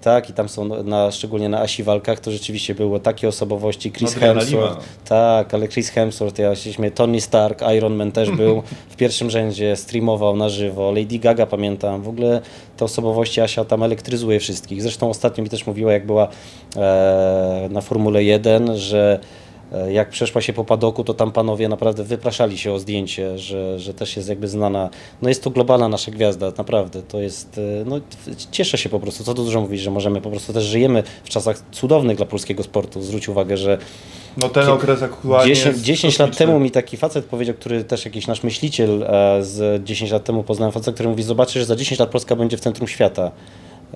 tak, 0.00 0.30
i 0.30 0.32
tam 0.32 0.48
są, 0.48 0.82
na, 0.82 1.10
szczególnie 1.10 1.48
na 1.48 1.60
Asi 1.60 1.82
walkach, 1.82 2.20
to 2.20 2.30
rzeczywiście 2.30 2.74
było 2.74 2.98
takie 2.98 3.28
osobowości, 3.28 3.92
Chris 3.92 4.14
no, 4.14 4.20
Hemsworth, 4.20 4.86
tak, 5.08 5.54
ale 5.54 5.68
Chris 5.68 5.90
Hemsworth, 5.90 6.38
ja 6.38 6.56
się 6.56 6.72
śmieję, 6.72 6.90
Tony 6.90 7.20
Stark, 7.20 7.62
Iron 7.76 7.94
Man 7.94 8.12
też 8.12 8.30
był 8.30 8.62
w 8.92 8.96
pierwszym 8.96 9.30
rzędzie, 9.30 9.76
streamował 9.76 10.36
na 10.36 10.48
żywo, 10.48 10.92
Lady 10.92 11.18
Gaga 11.18 11.46
pamiętam, 11.46 12.02
w 12.02 12.08
ogóle 12.08 12.40
te 12.76 12.84
osobowości 12.84 13.40
Asia 13.40 13.64
tam 13.64 13.82
elektryzuje 13.82 14.40
wszystkich, 14.40 14.82
zresztą 14.82 15.10
ostatnio 15.10 15.44
mi 15.44 15.50
też 15.50 15.66
mówiła, 15.66 15.92
jak 15.92 16.06
była 16.06 16.28
e, 16.76 17.68
na 17.70 17.80
Formule 17.80 18.24
1, 18.24 18.76
że 18.76 19.20
jak 19.92 20.10
przeszła 20.10 20.40
się 20.40 20.52
po 20.52 20.64
padoku, 20.64 21.04
to 21.04 21.14
tam 21.14 21.32
panowie 21.32 21.68
naprawdę 21.68 22.04
wypraszali 22.04 22.58
się 22.58 22.72
o 22.72 22.78
zdjęcie, 22.78 23.38
że, 23.38 23.78
że 23.78 23.94
też 23.94 24.16
jest 24.16 24.28
jakby 24.28 24.48
znana. 24.48 24.90
No 25.22 25.28
jest 25.28 25.42
to 25.42 25.50
globalna 25.50 25.88
nasza 25.88 26.10
gwiazda, 26.10 26.52
naprawdę. 26.58 27.02
To 27.02 27.20
jest, 27.20 27.58
e, 27.58 27.84
no 27.84 28.00
cieszę 28.50 28.78
się 28.78 28.88
po 28.88 29.00
prostu, 29.00 29.24
co 29.24 29.34
tu 29.34 29.44
dużo 29.44 29.60
mówić, 29.60 29.80
że 29.80 29.90
możemy 29.90 30.20
po 30.20 30.30
prostu 30.30 30.52
też 30.52 30.64
żyjemy 30.64 31.02
w 31.24 31.28
czasach 31.28 31.62
cudownych 31.72 32.16
dla 32.16 32.26
polskiego 32.26 32.62
sportu. 32.62 33.02
Zwróć 33.02 33.28
uwagę, 33.28 33.56
że 33.56 33.78
no 34.36 34.48
ten 34.48 34.68
okres 34.68 35.02
aktualnie 35.02 35.54
10, 35.54 35.78
10 35.78 36.18
lat 36.18 36.36
temu 36.36 36.60
mi 36.60 36.70
taki 36.70 36.96
facet 36.96 37.24
powiedział, 37.24 37.54
który 37.54 37.84
też 37.84 38.04
jakiś 38.04 38.26
nasz 38.26 38.42
myśliciel 38.42 39.02
e, 39.02 39.38
z 39.44 39.84
10 39.84 40.10
lat 40.10 40.24
temu 40.24 40.42
poznałem 40.42 40.72
facet, 40.72 40.94
który 40.94 41.08
mówi, 41.08 41.22
zobaczysz, 41.22 41.54
że 41.54 41.64
za 41.64 41.76
10 41.76 42.00
lat 42.00 42.10
Polska 42.10 42.36
będzie 42.36 42.56
w 42.56 42.60
centrum 42.60 42.88
świata. 42.88 43.30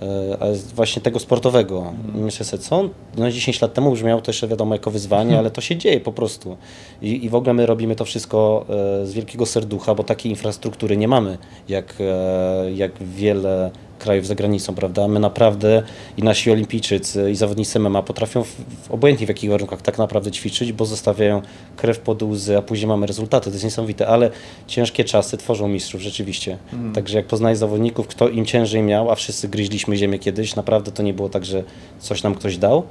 E, 0.03 0.55
właśnie 0.75 1.03
tego 1.03 1.19
sportowego. 1.19 1.93
Myślę 2.15 2.47
sobie, 2.47 2.63
co 2.63 2.89
no 3.17 3.31
10 3.31 3.61
lat 3.61 3.75
temu 3.75 3.93
brzmiało 3.93 4.21
to 4.23 4.31
jeszcze 4.31 4.49
wiadomo 4.49 4.75
jako 4.75 4.91
wyzwanie, 4.91 5.39
ale 5.39 5.51
to 5.51 5.61
się 5.61 5.77
dzieje 5.77 6.01
po 6.01 6.13
prostu. 6.13 6.57
I, 7.03 7.25
i 7.25 7.29
w 7.29 7.35
ogóle 7.35 7.55
my 7.55 7.67
robimy 7.67 7.97
to 7.97 8.05
wszystko 8.05 8.67
e, 9.03 9.07
z 9.07 9.13
wielkiego 9.13 9.47
serducha, 9.47 9.95
bo 9.95 10.05
takiej 10.05 10.33
infrastruktury 10.33 10.97
nie 10.97 11.09
mamy, 11.09 11.39
jak, 11.69 11.95
e, 12.01 12.73
jak 12.73 12.93
wiele 13.03 13.71
krajów 14.01 14.27
za 14.27 14.35
granicą, 14.35 14.75
prawda? 14.75 15.09
My 15.09 15.21
naprawdę 15.21 15.83
i 16.17 16.23
nasi 16.23 16.51
olimpijczycy 16.51 17.31
i 17.31 17.37
zawodnicy 17.37 17.79
MMA 17.79 18.03
potrafią 18.03 18.45
w, 18.45 18.49
w 18.83 18.91
obojętnie 18.91 19.27
w 19.27 19.29
jakich 19.29 19.51
warunkach 19.51 19.83
tak 19.83 19.99
naprawdę 19.99 20.31
ćwiczyć, 20.31 20.73
bo 20.73 20.87
zostawiają 20.87 21.43
krew 21.77 21.99
pod 21.99 22.23
łzy, 22.23 22.59
a 22.59 22.63
później 22.63 22.89
mamy 22.89 23.07
rezultaty. 23.07 23.45
To 23.45 23.51
jest 23.51 23.65
niesamowite, 23.65 24.07
ale 24.07 24.31
ciężkie 24.67 25.05
czasy 25.05 25.37
tworzą 25.37 25.69
mistrzów 25.69 26.01
rzeczywiście. 26.01 26.59
Mm. 26.73 26.93
Także 26.93 27.17
jak 27.17 27.27
poznaję 27.27 27.57
zawodników, 27.57 28.07
kto 28.07 28.29
im 28.29 28.47
ciężej 28.47 28.83
miał, 28.83 29.11
a 29.11 29.15
wszyscy 29.15 29.49
gryźliśmy 29.49 29.97
ziemię 29.97 30.19
kiedyś, 30.19 30.57
naprawdę 30.57 30.93
to 30.93 31.03
nie 31.03 31.15
było 31.15 31.29
tak, 31.29 31.45
że 31.45 31.65
coś 31.99 32.23
nam 32.23 32.35
ktoś 32.35 32.57
dał 32.57 32.83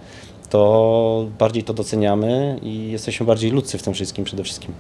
to 0.50 1.30
bardziej 1.40 1.64
to 1.64 1.74
doceniamy 1.74 2.60
i 2.62 2.92
jesteśmy 2.92 3.26
bardziej 3.26 3.52
ludzcy 3.52 3.78
w 3.78 3.84
tym 3.84 3.94
wszystkim 3.94 4.26
przede 4.26 4.44
wszystkim. 4.44 4.74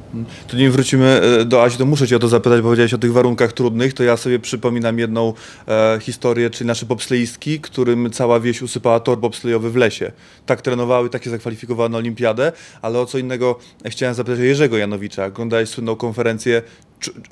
To 0.47 0.57
nie 0.57 0.69
wrócimy 0.69 1.21
e, 1.41 1.45
do 1.45 1.63
Asi, 1.63 1.77
to 1.77 1.85
muszę 1.85 2.07
Cię 2.07 2.15
o 2.15 2.19
to 2.19 2.27
zapytać, 2.27 2.59
bo 2.61 2.63
powiedziałeś 2.63 2.93
o 2.93 2.97
tych 2.97 3.13
warunkach 3.13 3.53
trudnych, 3.53 3.93
to 3.93 4.03
ja 4.03 4.17
sobie 4.17 4.39
przypominam 4.39 4.99
jedną 4.99 5.33
e, 5.67 5.99
historię, 6.01 6.49
czyli 6.49 6.67
nasze 6.67 6.85
bobsleistki, 6.85 7.59
którym 7.59 8.11
cała 8.11 8.39
wieś 8.39 8.61
usypała 8.61 8.99
tor 8.99 9.17
bobslejowy 9.17 9.69
w 9.69 9.75
lesie. 9.75 10.11
Tak 10.45 10.61
trenowały, 10.61 11.09
tak 11.09 11.23
się 11.23 11.29
zakwalifikowały 11.29 11.89
na 11.89 11.97
olimpiadę, 11.97 12.51
ale 12.81 12.99
o 12.99 13.05
co 13.05 13.17
innego 13.17 13.59
chciałem 13.85 14.15
zapytać 14.15 14.39
o 14.39 14.43
Jerzego 14.43 14.77
Janowicza. 14.77 15.25
Oglądałeś 15.25 15.69
słynną 15.69 15.95
konferencję 15.95 16.61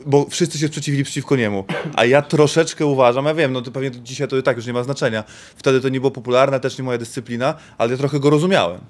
bo 0.05 0.25
wszyscy 0.29 0.59
się 0.59 0.67
sprzeciwili 0.67 1.03
przeciwko 1.03 1.35
niemu. 1.35 1.65
A 1.95 2.05
ja 2.05 2.21
troszeczkę 2.21 2.85
uważam, 2.85 3.25
ja 3.25 3.33
wiem, 3.33 3.53
no 3.53 3.61
to 3.61 3.71
pewnie 3.71 3.91
dzisiaj 3.91 4.27
to 4.27 4.37
i 4.37 4.43
tak 4.43 4.57
już 4.57 4.65
nie 4.65 4.73
ma 4.73 4.83
znaczenia. 4.83 5.23
Wtedy 5.55 5.81
to 5.81 5.89
nie 5.89 5.99
było 5.99 6.11
popularne, 6.11 6.59
też 6.59 6.77
nie 6.77 6.83
moja 6.83 6.97
dyscyplina, 6.97 7.55
ale 7.77 7.91
ja 7.91 7.97
trochę 7.97 8.19
go 8.19 8.29
rozumiałem. 8.29 8.81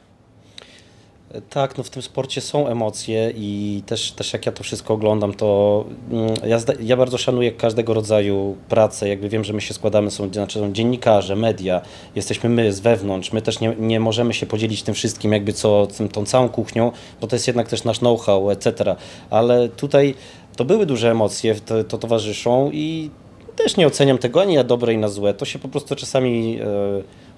Tak, 1.49 1.77
no 1.77 1.83
w 1.83 1.89
tym 1.89 2.01
sporcie 2.01 2.41
są 2.41 2.67
emocje 2.67 3.33
i 3.35 3.83
też, 3.85 4.11
też 4.11 4.33
jak 4.33 4.45
ja 4.45 4.51
to 4.51 4.63
wszystko 4.63 4.93
oglądam, 4.93 5.33
to 5.33 5.85
mm, 6.11 6.33
ja, 6.45 6.57
ja 6.79 6.97
bardzo 6.97 7.17
szanuję 7.17 7.51
każdego 7.51 7.93
rodzaju 7.93 8.57
pracę, 8.69 9.09
jakby 9.09 9.29
wiem, 9.29 9.43
że 9.43 9.53
my 9.53 9.61
się 9.61 9.73
składamy, 9.73 10.11
są, 10.11 10.33
znaczy 10.33 10.59
są 10.59 10.73
dziennikarze, 10.73 11.35
media, 11.35 11.81
jesteśmy 12.15 12.49
my 12.49 12.73
z 12.73 12.79
wewnątrz, 12.79 13.31
my 13.31 13.41
też 13.41 13.59
nie, 13.59 13.75
nie 13.79 13.99
możemy 13.99 14.33
się 14.33 14.45
podzielić 14.45 14.83
tym 14.83 14.95
wszystkim, 14.95 15.33
jakby 15.33 15.53
co, 15.53 15.87
tym, 15.87 16.09
tą 16.09 16.25
całą 16.25 16.49
kuchnią, 16.49 16.91
bo 17.21 17.27
to 17.27 17.35
jest 17.35 17.47
jednak 17.47 17.67
też 17.67 17.83
nasz 17.83 17.99
know-how, 17.99 18.51
etc. 18.51 18.95
Ale 19.29 19.69
tutaj 19.69 20.15
to 20.57 20.65
były 20.65 20.85
duże 20.85 21.11
emocje, 21.11 21.55
to, 21.55 21.83
to 21.83 21.97
towarzyszą 21.97 22.69
i 22.73 23.09
też 23.55 23.77
nie 23.77 23.87
oceniam 23.87 24.17
tego 24.17 24.41
ani 24.41 24.55
na 24.55 24.63
dobre, 24.63 24.91
ani 24.91 25.01
na 25.01 25.09
złe. 25.09 25.33
To 25.33 25.45
się 25.45 25.59
po 25.59 25.67
prostu 25.67 25.95
czasami 25.95 26.59
e, 26.61 26.67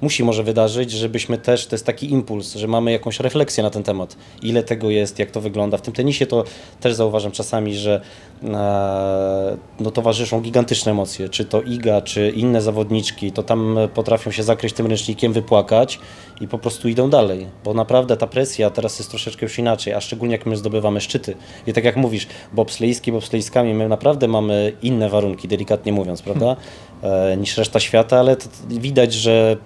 musi 0.01 0.23
może 0.23 0.43
wydarzyć, 0.43 0.91
żebyśmy 0.91 1.37
też, 1.37 1.67
to 1.67 1.75
jest 1.75 1.85
taki 1.85 2.11
impuls, 2.11 2.55
że 2.55 2.67
mamy 2.67 2.91
jakąś 2.91 3.19
refleksję 3.19 3.63
na 3.63 3.69
ten 3.69 3.83
temat. 3.83 4.17
Ile 4.41 4.63
tego 4.63 4.89
jest, 4.89 5.19
jak 5.19 5.31
to 5.31 5.41
wygląda. 5.41 5.77
W 5.77 5.81
tym 5.81 5.93
tenisie 5.93 6.25
to 6.25 6.43
też 6.79 6.93
zauważam 6.93 7.31
czasami, 7.31 7.75
że 7.75 8.01
e, 8.43 9.57
no, 9.79 9.91
towarzyszą 9.91 10.41
gigantyczne 10.41 10.91
emocje. 10.91 11.29
Czy 11.29 11.45
to 11.45 11.61
Iga, 11.61 12.01
czy 12.01 12.29
inne 12.29 12.61
zawodniczki, 12.61 13.31
to 13.31 13.43
tam 13.43 13.77
potrafią 13.93 14.31
się 14.31 14.43
zakryć 14.43 14.73
tym 14.73 14.87
ręcznikiem, 14.87 15.33
wypłakać 15.33 15.99
i 16.41 16.47
po 16.47 16.57
prostu 16.57 16.89
idą 16.89 17.09
dalej. 17.09 17.47
Bo 17.63 17.73
naprawdę 17.73 18.17
ta 18.17 18.27
presja 18.27 18.69
teraz 18.69 18.99
jest 18.99 19.09
troszeczkę 19.09 19.45
już 19.45 19.59
inaczej, 19.59 19.93
a 19.93 20.01
szczególnie 20.01 20.35
jak 20.35 20.45
my 20.45 20.57
zdobywamy 20.57 21.01
szczyty. 21.01 21.35
I 21.67 21.73
tak 21.73 21.83
jak 21.83 21.95
mówisz, 21.95 22.27
bobslejski, 22.53 23.11
bobslejskami, 23.11 23.73
my 23.73 23.89
naprawdę 23.89 24.27
mamy 24.27 24.73
inne 24.81 25.09
warunki, 25.09 25.47
delikatnie 25.47 25.91
mówiąc, 25.91 26.21
prawda? 26.21 26.55
E, 27.03 27.37
niż 27.37 27.57
reszta 27.57 27.79
świata, 27.79 28.19
ale 28.19 28.35
widać, 28.69 29.13
że 29.13 29.57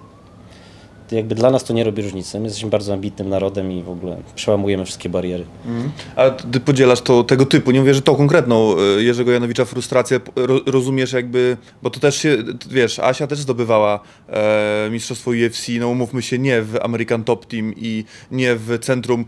jakby 1.16 1.34
dla 1.34 1.50
nas 1.50 1.64
to 1.64 1.72
nie 1.72 1.84
robi 1.84 2.02
różnicy. 2.02 2.40
My 2.40 2.44
jesteśmy 2.44 2.70
bardzo 2.70 2.92
ambitnym 2.92 3.28
narodem 3.28 3.72
i 3.72 3.82
w 3.82 3.88
ogóle 3.88 4.16
przełamujemy 4.34 4.84
wszystkie 4.84 5.08
bariery. 5.08 5.44
Mm. 5.66 5.90
A 6.16 6.30
ty 6.30 6.60
podzielasz 6.60 7.00
to 7.00 7.24
tego 7.24 7.46
typu, 7.46 7.70
nie 7.70 7.80
mówię, 7.80 7.94
że 7.94 8.02
tą 8.02 8.16
konkretną 8.16 8.76
e, 8.78 9.02
Jerzego 9.02 9.32
Janowicza 9.32 9.64
frustrację 9.64 10.20
rozumiesz 10.66 11.12
jakby, 11.12 11.56
bo 11.82 11.90
to 11.90 12.00
też 12.00 12.16
się, 12.16 12.36
wiesz, 12.70 12.98
Asia 12.98 13.26
też 13.26 13.38
zdobywała 13.38 14.00
e, 14.28 14.88
mistrzostwo 14.90 15.30
UFC, 15.30 15.68
no 15.80 15.88
umówmy 15.88 16.22
się, 16.22 16.38
nie 16.38 16.62
w 16.62 16.78
American 16.82 17.24
Top 17.24 17.46
Team 17.46 17.72
i 17.76 18.04
nie 18.30 18.56
w 18.56 18.78
centrum 18.78 19.24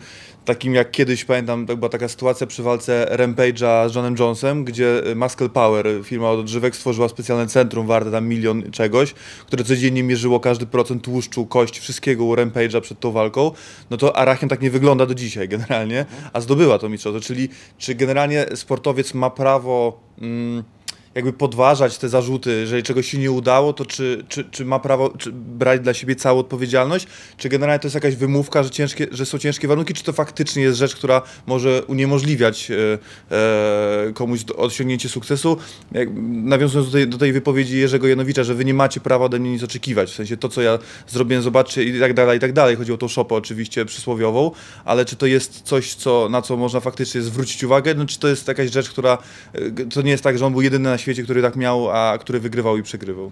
takim 0.46 0.74
jak 0.74 0.90
kiedyś, 0.90 1.24
pamiętam, 1.24 1.66
była 1.66 1.88
taka 1.88 2.08
sytuacja 2.08 2.46
przy 2.46 2.62
walce 2.62 3.06
Rampage'a 3.10 3.88
z 3.88 3.94
Johnem 3.94 4.16
Jonesem, 4.18 4.64
gdzie 4.64 5.02
Muscle 5.16 5.48
Power, 5.48 5.86
firma 6.04 6.30
od 6.30 6.40
odżywek, 6.40 6.76
stworzyła 6.76 7.08
specjalne 7.08 7.46
centrum 7.46 7.86
warte 7.86 8.10
tam 8.10 8.28
milion 8.28 8.70
czegoś, 8.70 9.12
które 9.46 9.64
codziennie 9.64 10.02
mierzyło 10.02 10.40
każdy 10.40 10.66
procent 10.66 11.04
tłuszczu, 11.04 11.46
kości, 11.46 11.75
wszystkiego 11.80 12.24
u 12.24 12.34
Rampage'a 12.34 12.80
przed 12.80 13.00
tą 13.00 13.12
walką, 13.12 13.50
no 13.90 13.96
to 13.96 14.16
Arachian 14.16 14.48
tak 14.48 14.60
nie 14.60 14.70
wygląda 14.70 15.06
do 15.06 15.14
dzisiaj 15.14 15.48
generalnie, 15.48 16.06
a 16.32 16.40
zdobyła 16.40 16.78
to 16.78 16.88
mistrzostwo, 16.88 17.20
czyli 17.20 17.48
czy 17.78 17.94
generalnie 17.94 18.46
sportowiec 18.54 19.14
ma 19.14 19.30
prawo... 19.30 20.00
Mm, 20.20 20.75
jakby 21.16 21.32
podważać 21.32 21.98
te 21.98 22.08
zarzuty, 22.08 22.60
jeżeli 22.60 22.82
czegoś 22.82 23.10
się 23.10 23.18
nie 23.18 23.30
udało, 23.30 23.72
to 23.72 23.84
czy, 23.84 24.24
czy, 24.28 24.44
czy 24.44 24.64
ma 24.64 24.78
prawo 24.78 25.12
czy 25.18 25.32
brać 25.32 25.80
dla 25.80 25.94
siebie 25.94 26.16
całą 26.16 26.38
odpowiedzialność, 26.38 27.06
czy 27.36 27.48
generalnie 27.48 27.78
to 27.78 27.86
jest 27.86 27.94
jakaś 27.94 28.16
wymówka, 28.16 28.62
że, 28.62 28.70
ciężkie, 28.70 29.06
że 29.10 29.26
są 29.26 29.38
ciężkie 29.38 29.68
warunki, 29.68 29.94
czy 29.94 30.04
to 30.04 30.12
faktycznie 30.12 30.62
jest 30.62 30.78
rzecz, 30.78 30.96
która 30.96 31.22
może 31.46 31.84
uniemożliwiać 31.84 32.70
e, 32.70 32.98
e, 33.36 34.12
komuś 34.12 34.40
osiągnięcie 34.56 35.08
sukcesu. 35.08 35.56
Jak, 35.92 36.08
nawiązując 36.26 36.88
do 36.88 36.92
tej, 36.92 37.08
do 37.08 37.18
tej 37.18 37.32
wypowiedzi 37.32 37.78
Jerzego 37.78 38.08
Janowicza, 38.08 38.44
że 38.44 38.54
wy 38.54 38.64
nie 38.64 38.74
macie 38.74 39.00
prawa 39.00 39.24
ode 39.24 39.38
mnie 39.38 39.50
nic 39.50 39.62
oczekiwać, 39.62 40.10
w 40.10 40.14
sensie 40.14 40.36
to, 40.36 40.48
co 40.48 40.62
ja 40.62 40.78
zrobiłem, 41.08 41.42
zobaczcie 41.42 41.84
i 41.84 42.00
tak 42.00 42.14
dalej, 42.14 42.36
i 42.36 42.40
tak 42.40 42.52
dalej. 42.52 42.76
Chodzi 42.76 42.92
o 42.92 42.96
tą 42.96 43.08
szopę 43.08 43.34
oczywiście 43.34 43.84
przysłowiową, 43.84 44.50
ale 44.84 45.04
czy 45.04 45.16
to 45.16 45.26
jest 45.26 45.62
coś, 45.62 45.94
co, 45.94 46.28
na 46.28 46.42
co 46.42 46.56
można 46.56 46.80
faktycznie 46.80 47.22
zwrócić 47.22 47.64
uwagę, 47.64 47.94
no, 47.94 48.06
czy 48.06 48.18
to 48.18 48.28
jest 48.28 48.48
jakaś 48.48 48.70
rzecz, 48.70 48.90
która, 48.90 49.18
e, 49.52 49.70
to 49.70 50.02
nie 50.02 50.10
jest 50.10 50.24
tak, 50.24 50.38
że 50.38 50.46
on 50.46 50.52
był 50.52 50.62
jedyny 50.62 50.90
na 50.90 50.98
świecie, 50.98 51.05
świecie, 51.06 51.22
który 51.22 51.42
tak 51.42 51.56
miał, 51.56 51.90
a 51.90 52.18
który 52.18 52.40
wygrywał 52.40 52.76
i 52.76 52.82
przegrywał? 52.82 53.30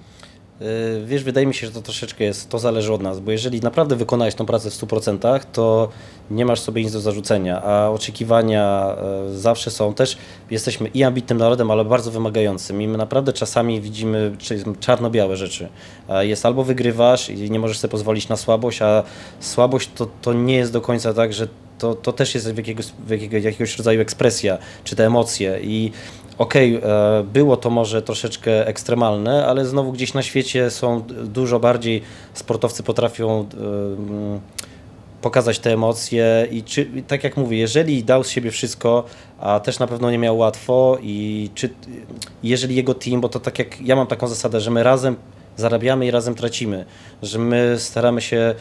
Y, 0.62 1.06
wiesz, 1.06 1.24
wydaje 1.24 1.46
mi 1.46 1.54
się, 1.54 1.66
że 1.66 1.72
to 1.72 1.82
troszeczkę 1.82 2.24
jest, 2.24 2.48
to 2.48 2.58
zależy 2.58 2.92
od 2.92 3.02
nas, 3.02 3.20
bo 3.20 3.30
jeżeli 3.30 3.60
naprawdę 3.60 3.96
wykonałeś 3.96 4.34
tą 4.34 4.46
pracę 4.46 4.70
w 4.70 4.74
100%, 4.74 5.40
to 5.52 5.88
nie 6.30 6.46
masz 6.46 6.60
sobie 6.60 6.82
nic 6.82 6.92
do 6.92 7.00
zarzucenia, 7.00 7.62
a 7.62 7.90
oczekiwania 7.90 8.96
y, 9.32 9.38
zawsze 9.38 9.70
są 9.70 9.94
też, 9.94 10.16
jesteśmy 10.50 10.88
i 10.88 11.04
ambitnym 11.04 11.38
narodem, 11.38 11.70
ale 11.70 11.84
bardzo 11.84 12.10
wymagającym 12.10 12.82
i 12.82 12.88
my 12.88 12.98
naprawdę 12.98 13.32
czasami 13.32 13.80
widzimy 13.80 14.36
czarno-białe 14.80 15.36
rzeczy. 15.36 15.68
Jest 16.20 16.46
albo 16.46 16.64
wygrywasz 16.64 17.30
i 17.30 17.50
nie 17.50 17.58
możesz 17.58 17.78
sobie 17.78 17.90
pozwolić 17.90 18.28
na 18.28 18.36
słabość, 18.36 18.82
a 18.82 19.02
słabość 19.40 19.90
to, 19.94 20.06
to 20.22 20.32
nie 20.32 20.56
jest 20.56 20.72
do 20.72 20.80
końca 20.80 21.14
tak, 21.14 21.32
że 21.32 21.48
to, 21.78 21.94
to 21.94 22.12
też 22.12 22.34
jest 22.34 22.52
w 22.52 22.56
jakiegoś, 22.56 22.86
w 22.86 23.10
jakiegoś, 23.10 23.44
jakiegoś 23.44 23.78
rodzaju 23.78 24.00
ekspresja, 24.00 24.58
czy 24.84 24.96
te 24.96 25.06
emocje 25.06 25.58
i 25.62 25.92
okej, 26.38 26.76
okay, 26.76 26.90
e, 26.90 27.22
było 27.22 27.56
to 27.56 27.70
może 27.70 28.02
troszeczkę 28.02 28.66
ekstremalne, 28.66 29.46
ale 29.46 29.66
znowu 29.66 29.92
gdzieś 29.92 30.14
na 30.14 30.22
świecie 30.22 30.70
są 30.70 31.02
dużo 31.24 31.60
bardziej, 31.60 32.02
sportowcy 32.34 32.82
potrafią 32.82 33.40
e, 33.40 33.44
pokazać 35.22 35.58
te 35.58 35.72
emocje 35.72 36.48
i 36.50 36.62
czy, 36.62 36.86
tak 37.06 37.24
jak 37.24 37.36
mówię, 37.36 37.58
jeżeli 37.58 38.04
dał 38.04 38.24
z 38.24 38.28
siebie 38.28 38.50
wszystko, 38.50 39.04
a 39.40 39.60
też 39.60 39.78
na 39.78 39.86
pewno 39.86 40.10
nie 40.10 40.18
miał 40.18 40.38
łatwo 40.38 40.98
i 41.02 41.50
czy, 41.54 41.70
jeżeli 42.42 42.76
jego 42.76 42.94
team, 42.94 43.20
bo 43.20 43.28
to 43.28 43.40
tak 43.40 43.58
jak 43.58 43.80
ja 43.80 43.96
mam 43.96 44.06
taką 44.06 44.28
zasadę, 44.28 44.60
że 44.60 44.70
my 44.70 44.82
razem 44.82 45.16
zarabiamy 45.56 46.06
i 46.06 46.10
razem 46.10 46.34
tracimy, 46.34 46.84
że 47.22 47.38
my 47.38 47.74
staramy 47.78 48.20
się 48.20 48.54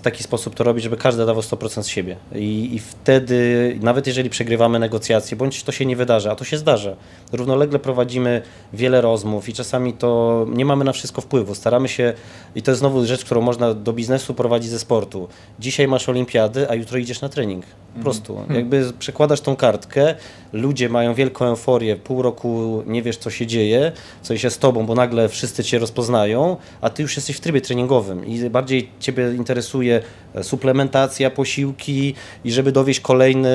w 0.00 0.02
taki 0.02 0.22
sposób 0.22 0.54
to 0.54 0.64
robić, 0.64 0.84
żeby 0.84 0.96
każdy 0.96 1.26
dawał 1.26 1.42
100% 1.42 1.82
z 1.82 1.86
siebie. 1.86 2.16
I, 2.34 2.74
I, 2.74 2.78
wtedy, 2.78 3.78
nawet 3.82 4.06
jeżeli 4.06 4.30
przegrywamy 4.30 4.78
negocjacje, 4.78 5.36
bądź 5.36 5.62
to 5.62 5.72
się 5.72 5.86
nie 5.86 5.96
wydarzy, 5.96 6.30
a 6.30 6.36
to 6.36 6.44
się 6.44 6.58
zdarza, 6.58 6.96
równolegle 7.32 7.78
prowadzimy 7.78 8.42
wiele 8.72 9.00
rozmów 9.00 9.48
i 9.48 9.52
czasami 9.52 9.92
to 9.92 10.46
nie 10.52 10.64
mamy 10.64 10.84
na 10.84 10.92
wszystko 10.92 11.20
wpływu. 11.20 11.54
Staramy 11.54 11.88
się, 11.88 12.14
i 12.54 12.62
to 12.62 12.70
jest 12.70 12.78
znowu 12.78 13.06
rzecz, 13.06 13.24
którą 13.24 13.40
można 13.40 13.74
do 13.74 13.92
biznesu 13.92 14.34
prowadzić 14.34 14.70
ze 14.70 14.78
sportu. 14.78 15.28
Dzisiaj 15.58 15.88
masz 15.88 16.08
olimpiady, 16.08 16.70
a 16.70 16.74
jutro 16.74 16.98
idziesz 16.98 17.20
na 17.20 17.28
trening. 17.28 17.64
Po 17.66 17.86
mhm. 17.86 18.02
prostu. 18.02 18.36
Hmm. 18.36 18.56
Jakby 18.56 18.92
przekładasz 18.98 19.40
tą 19.40 19.56
kartkę, 19.56 20.14
ludzie 20.52 20.88
mają 20.88 21.14
wielką 21.14 21.44
euforię, 21.44 21.96
pół 21.96 22.22
roku 22.22 22.82
nie 22.86 23.02
wiesz, 23.02 23.16
co 23.16 23.30
się 23.30 23.46
dzieje, 23.46 23.92
co 24.22 24.36
się 24.36 24.50
z 24.50 24.58
tobą, 24.58 24.86
bo 24.86 24.94
nagle 24.94 25.28
wszyscy 25.28 25.64
cię 25.64 25.78
rozpoznają, 25.78 26.56
a 26.80 26.90
ty 26.90 27.02
już 27.02 27.16
jesteś 27.16 27.36
w 27.36 27.40
trybie 27.40 27.60
treningowym 27.60 28.26
i 28.26 28.50
bardziej 28.50 28.90
ciebie 29.00 29.34
interesuje 29.34 29.89
e, 30.34 30.44
suplementacja, 30.44 31.30
posiłki 31.30 32.14
i 32.44 32.52
żeby 32.52 32.72
dowieść 32.72 33.00
kolejny 33.00 33.50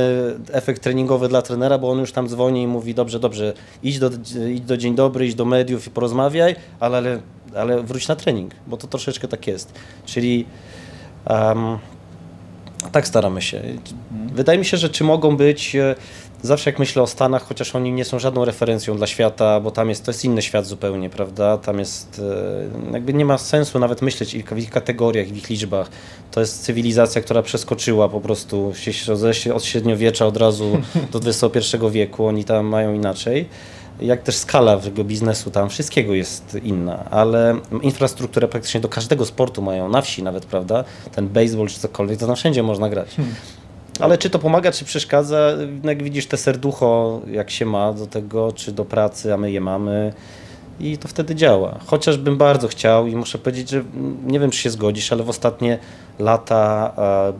efekt 0.51 0.83
treningowy 0.83 1.27
dla 1.27 1.41
trenera, 1.41 1.77
bo 1.77 1.91
on 1.91 1.99
już 1.99 2.11
tam 2.11 2.27
dzwoni 2.27 2.61
i 2.61 2.67
mówi, 2.67 2.93
dobrze, 2.93 3.19
dobrze, 3.19 3.53
idź 3.83 3.99
do, 3.99 4.09
idź 4.49 4.61
do 4.61 4.77
dzień 4.77 4.95
dobry, 4.95 5.27
idź 5.27 5.35
do 5.35 5.45
mediów 5.45 5.87
i 5.87 5.89
porozmawiaj, 5.89 6.55
ale, 6.79 6.97
ale, 6.97 7.19
ale 7.55 7.83
wróć 7.83 8.07
na 8.07 8.15
trening, 8.15 8.51
bo 8.67 8.77
to 8.77 8.87
troszeczkę 8.87 9.27
tak 9.27 9.47
jest. 9.47 9.73
Czyli 10.05 10.45
um, 11.29 11.77
tak 12.91 13.07
staramy 13.07 13.41
się. 13.41 13.61
Wydaje 14.33 14.59
mi 14.59 14.65
się, 14.65 14.77
że 14.77 14.89
czy 14.89 15.03
mogą 15.03 15.37
być, 15.37 15.75
e, 15.75 15.95
zawsze 16.41 16.69
jak 16.69 16.79
myślę 16.79 17.01
o 17.01 17.07
Stanach, 17.07 17.47
chociaż 17.47 17.75
oni 17.75 17.91
nie 17.91 18.05
są 18.05 18.19
żadną 18.19 18.45
referencją 18.45 18.97
dla 18.97 19.07
świata, 19.07 19.59
bo 19.59 19.71
tam 19.71 19.89
jest, 19.89 20.05
to 20.05 20.11
jest 20.11 20.25
inny 20.25 20.41
świat 20.41 20.65
zupełnie, 20.65 21.09
prawda? 21.09 21.57
Tam 21.57 21.79
jest, 21.79 22.21
e, 22.89 22.93
jakby 22.93 23.13
nie 23.13 23.25
ma 23.25 23.37
sensu 23.37 23.79
nawet 23.79 24.01
myśleć 24.01 24.37
w 24.51 24.57
ich 24.57 24.69
kategoriach, 24.69 25.27
w 25.27 25.37
ich 25.37 25.49
liczbach. 25.49 25.89
To 26.31 26.39
jest 26.39 26.63
cywilizacja, 26.63 27.21
która 27.21 27.41
przeskoczyła 27.41 28.09
po 28.09 28.21
prostu 28.21 28.73
od 29.53 29.65
średniowiecza 29.65 30.25
od 30.25 30.37
razu 30.37 30.81
do 31.11 31.19
XXI 31.29 31.77
wieku, 31.91 32.25
oni 32.25 32.43
tam 32.43 32.65
mają 32.65 32.93
inaczej 32.93 33.45
jak 34.01 34.23
też 34.23 34.35
skala 34.35 34.77
tego 34.77 35.03
biznesu 35.03 35.51
tam 35.51 35.69
wszystkiego 35.69 36.13
jest 36.13 36.57
inna, 36.63 37.05
ale 37.11 37.59
infrastrukturę 37.81 38.47
praktycznie 38.47 38.79
do 38.79 38.89
każdego 38.89 39.25
sportu 39.25 39.61
mają, 39.61 39.89
na 39.89 40.01
wsi 40.01 40.23
nawet, 40.23 40.45
prawda? 40.45 40.83
Ten 41.11 41.27
baseball 41.27 41.67
czy 41.67 41.79
cokolwiek, 41.79 42.19
to 42.19 42.27
na 42.27 42.35
wszędzie 42.35 42.63
można 42.63 42.89
grać. 42.89 43.15
Hmm. 43.15 43.35
Ale 43.99 44.17
czy 44.17 44.29
to 44.29 44.39
pomaga, 44.39 44.71
czy 44.71 44.85
przeszkadza? 44.85 45.51
No 45.83 45.89
jak 45.89 46.03
widzisz, 46.03 46.27
te 46.27 46.37
serducho, 46.37 47.21
jak 47.31 47.51
się 47.51 47.65
ma 47.65 47.93
do 47.93 48.07
tego, 48.07 48.51
czy 48.51 48.71
do 48.71 48.85
pracy, 48.85 49.33
a 49.33 49.37
my 49.37 49.51
je 49.51 49.61
mamy 49.61 50.13
i 50.79 50.97
to 50.97 51.07
wtedy 51.07 51.35
działa. 51.35 51.79
Chociażbym 51.85 52.37
bardzo 52.37 52.67
chciał 52.67 53.07
i 53.07 53.15
muszę 53.15 53.37
powiedzieć, 53.37 53.69
że 53.69 53.83
nie 54.25 54.39
wiem, 54.39 54.51
czy 54.51 54.59
się 54.59 54.69
zgodzisz, 54.69 55.11
ale 55.11 55.23
w 55.23 55.29
ostatnie 55.29 55.79
lata 56.19 56.93
e, 56.97 57.33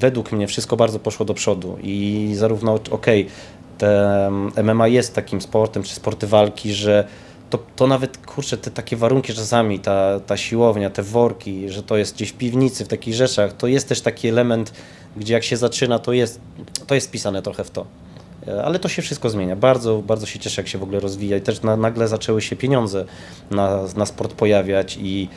według 0.00 0.32
mnie 0.32 0.46
wszystko 0.46 0.76
bardzo 0.76 0.98
poszło 0.98 1.26
do 1.26 1.34
przodu 1.34 1.78
i 1.82 2.30
zarówno, 2.34 2.74
okej, 2.74 3.22
okay, 3.22 3.26
te 3.78 4.30
MMA 4.62 4.88
jest 4.88 5.14
takim 5.14 5.40
sportem, 5.40 5.82
czy 5.82 5.94
sporty 5.94 6.26
walki, 6.26 6.72
że 6.72 7.08
to, 7.50 7.58
to 7.76 7.86
nawet, 7.86 8.18
kurczę, 8.26 8.56
te 8.56 8.70
takie 8.70 8.96
warunki 8.96 9.34
czasami, 9.34 9.80
ta, 9.80 10.20
ta 10.20 10.36
siłownia, 10.36 10.90
te 10.90 11.02
worki, 11.02 11.68
że 11.68 11.82
to 11.82 11.96
jest 11.96 12.14
gdzieś 12.14 12.30
w 12.30 12.34
piwnicy, 12.34 12.84
w 12.84 12.88
takich 12.88 13.14
rzeczach, 13.14 13.52
to 13.52 13.66
jest 13.66 13.88
też 13.88 14.00
taki 14.00 14.28
element, 14.28 14.72
gdzie 15.16 15.34
jak 15.34 15.44
się 15.44 15.56
zaczyna, 15.56 15.98
to 15.98 16.12
jest, 16.12 16.40
to 16.86 16.94
jest 16.94 17.10
pisane 17.10 17.42
trochę 17.42 17.64
w 17.64 17.70
to. 17.70 17.86
E, 18.48 18.64
ale 18.64 18.78
to 18.78 18.88
się 18.88 19.02
wszystko 19.02 19.30
zmienia. 19.30 19.56
Bardzo, 19.56 19.98
bardzo 19.98 20.26
się 20.26 20.38
cieszę, 20.38 20.62
jak 20.62 20.68
się 20.68 20.78
w 20.78 20.82
ogóle 20.82 21.00
rozwija 21.00 21.36
i 21.36 21.40
też 21.40 21.62
na, 21.62 21.76
nagle 21.76 22.08
zaczęły 22.08 22.42
się 22.42 22.56
pieniądze 22.56 23.04
na, 23.50 23.80
na 23.96 24.06
sport 24.06 24.32
pojawiać 24.32 24.98
i 25.00 25.28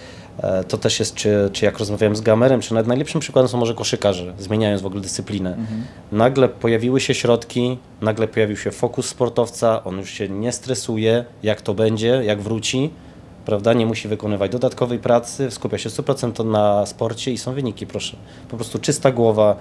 to 0.68 0.78
też 0.78 1.00
jest, 1.00 1.16
czy, 1.16 1.50
czy 1.54 1.66
jak 1.66 1.80
rozmawiałem 1.80 2.16
z 2.16 2.22
gamerem, 2.22 2.62
czy 2.62 2.74
nawet 2.74 2.88
najlepszym 2.88 3.22
przykładem 3.22 3.50
są 3.50 3.58
może 3.58 3.74
koszykarze, 3.74 4.34
zmieniając 4.40 4.82
w 4.82 4.86
ogóle 4.86 5.02
dyscyplinę. 5.02 5.50
Mhm. 5.50 5.84
Nagle 6.12 6.50
pojawiły 6.50 7.00
się 7.02 7.14
środki, 7.14 7.78
nagle 8.02 8.28
pojawił 8.28 8.58
się 8.58 8.72
fokus 8.72 9.06
sportowca, 9.06 9.84
on 9.84 9.98
już 9.98 10.10
się 10.10 10.30
nie 10.30 10.52
stresuje, 10.52 11.26
jak 11.44 11.62
to 11.62 11.74
będzie, 11.74 12.08
jak 12.08 12.42
wróci, 12.42 12.90
prawda? 13.46 13.74
Nie 13.74 13.86
musi 13.86 14.08
wykonywać 14.08 14.52
dodatkowej 14.52 15.00
pracy, 15.00 15.52
skupia 15.52 15.78
się 15.78 15.90
100% 15.90 16.46
na 16.46 16.86
sporcie 16.86 17.32
i 17.32 17.38
są 17.38 17.54
wyniki, 17.54 17.88
proszę. 17.88 18.18
Po 18.50 18.56
prostu 18.56 18.80
czysta 18.80 19.12
głowa. 19.12 19.56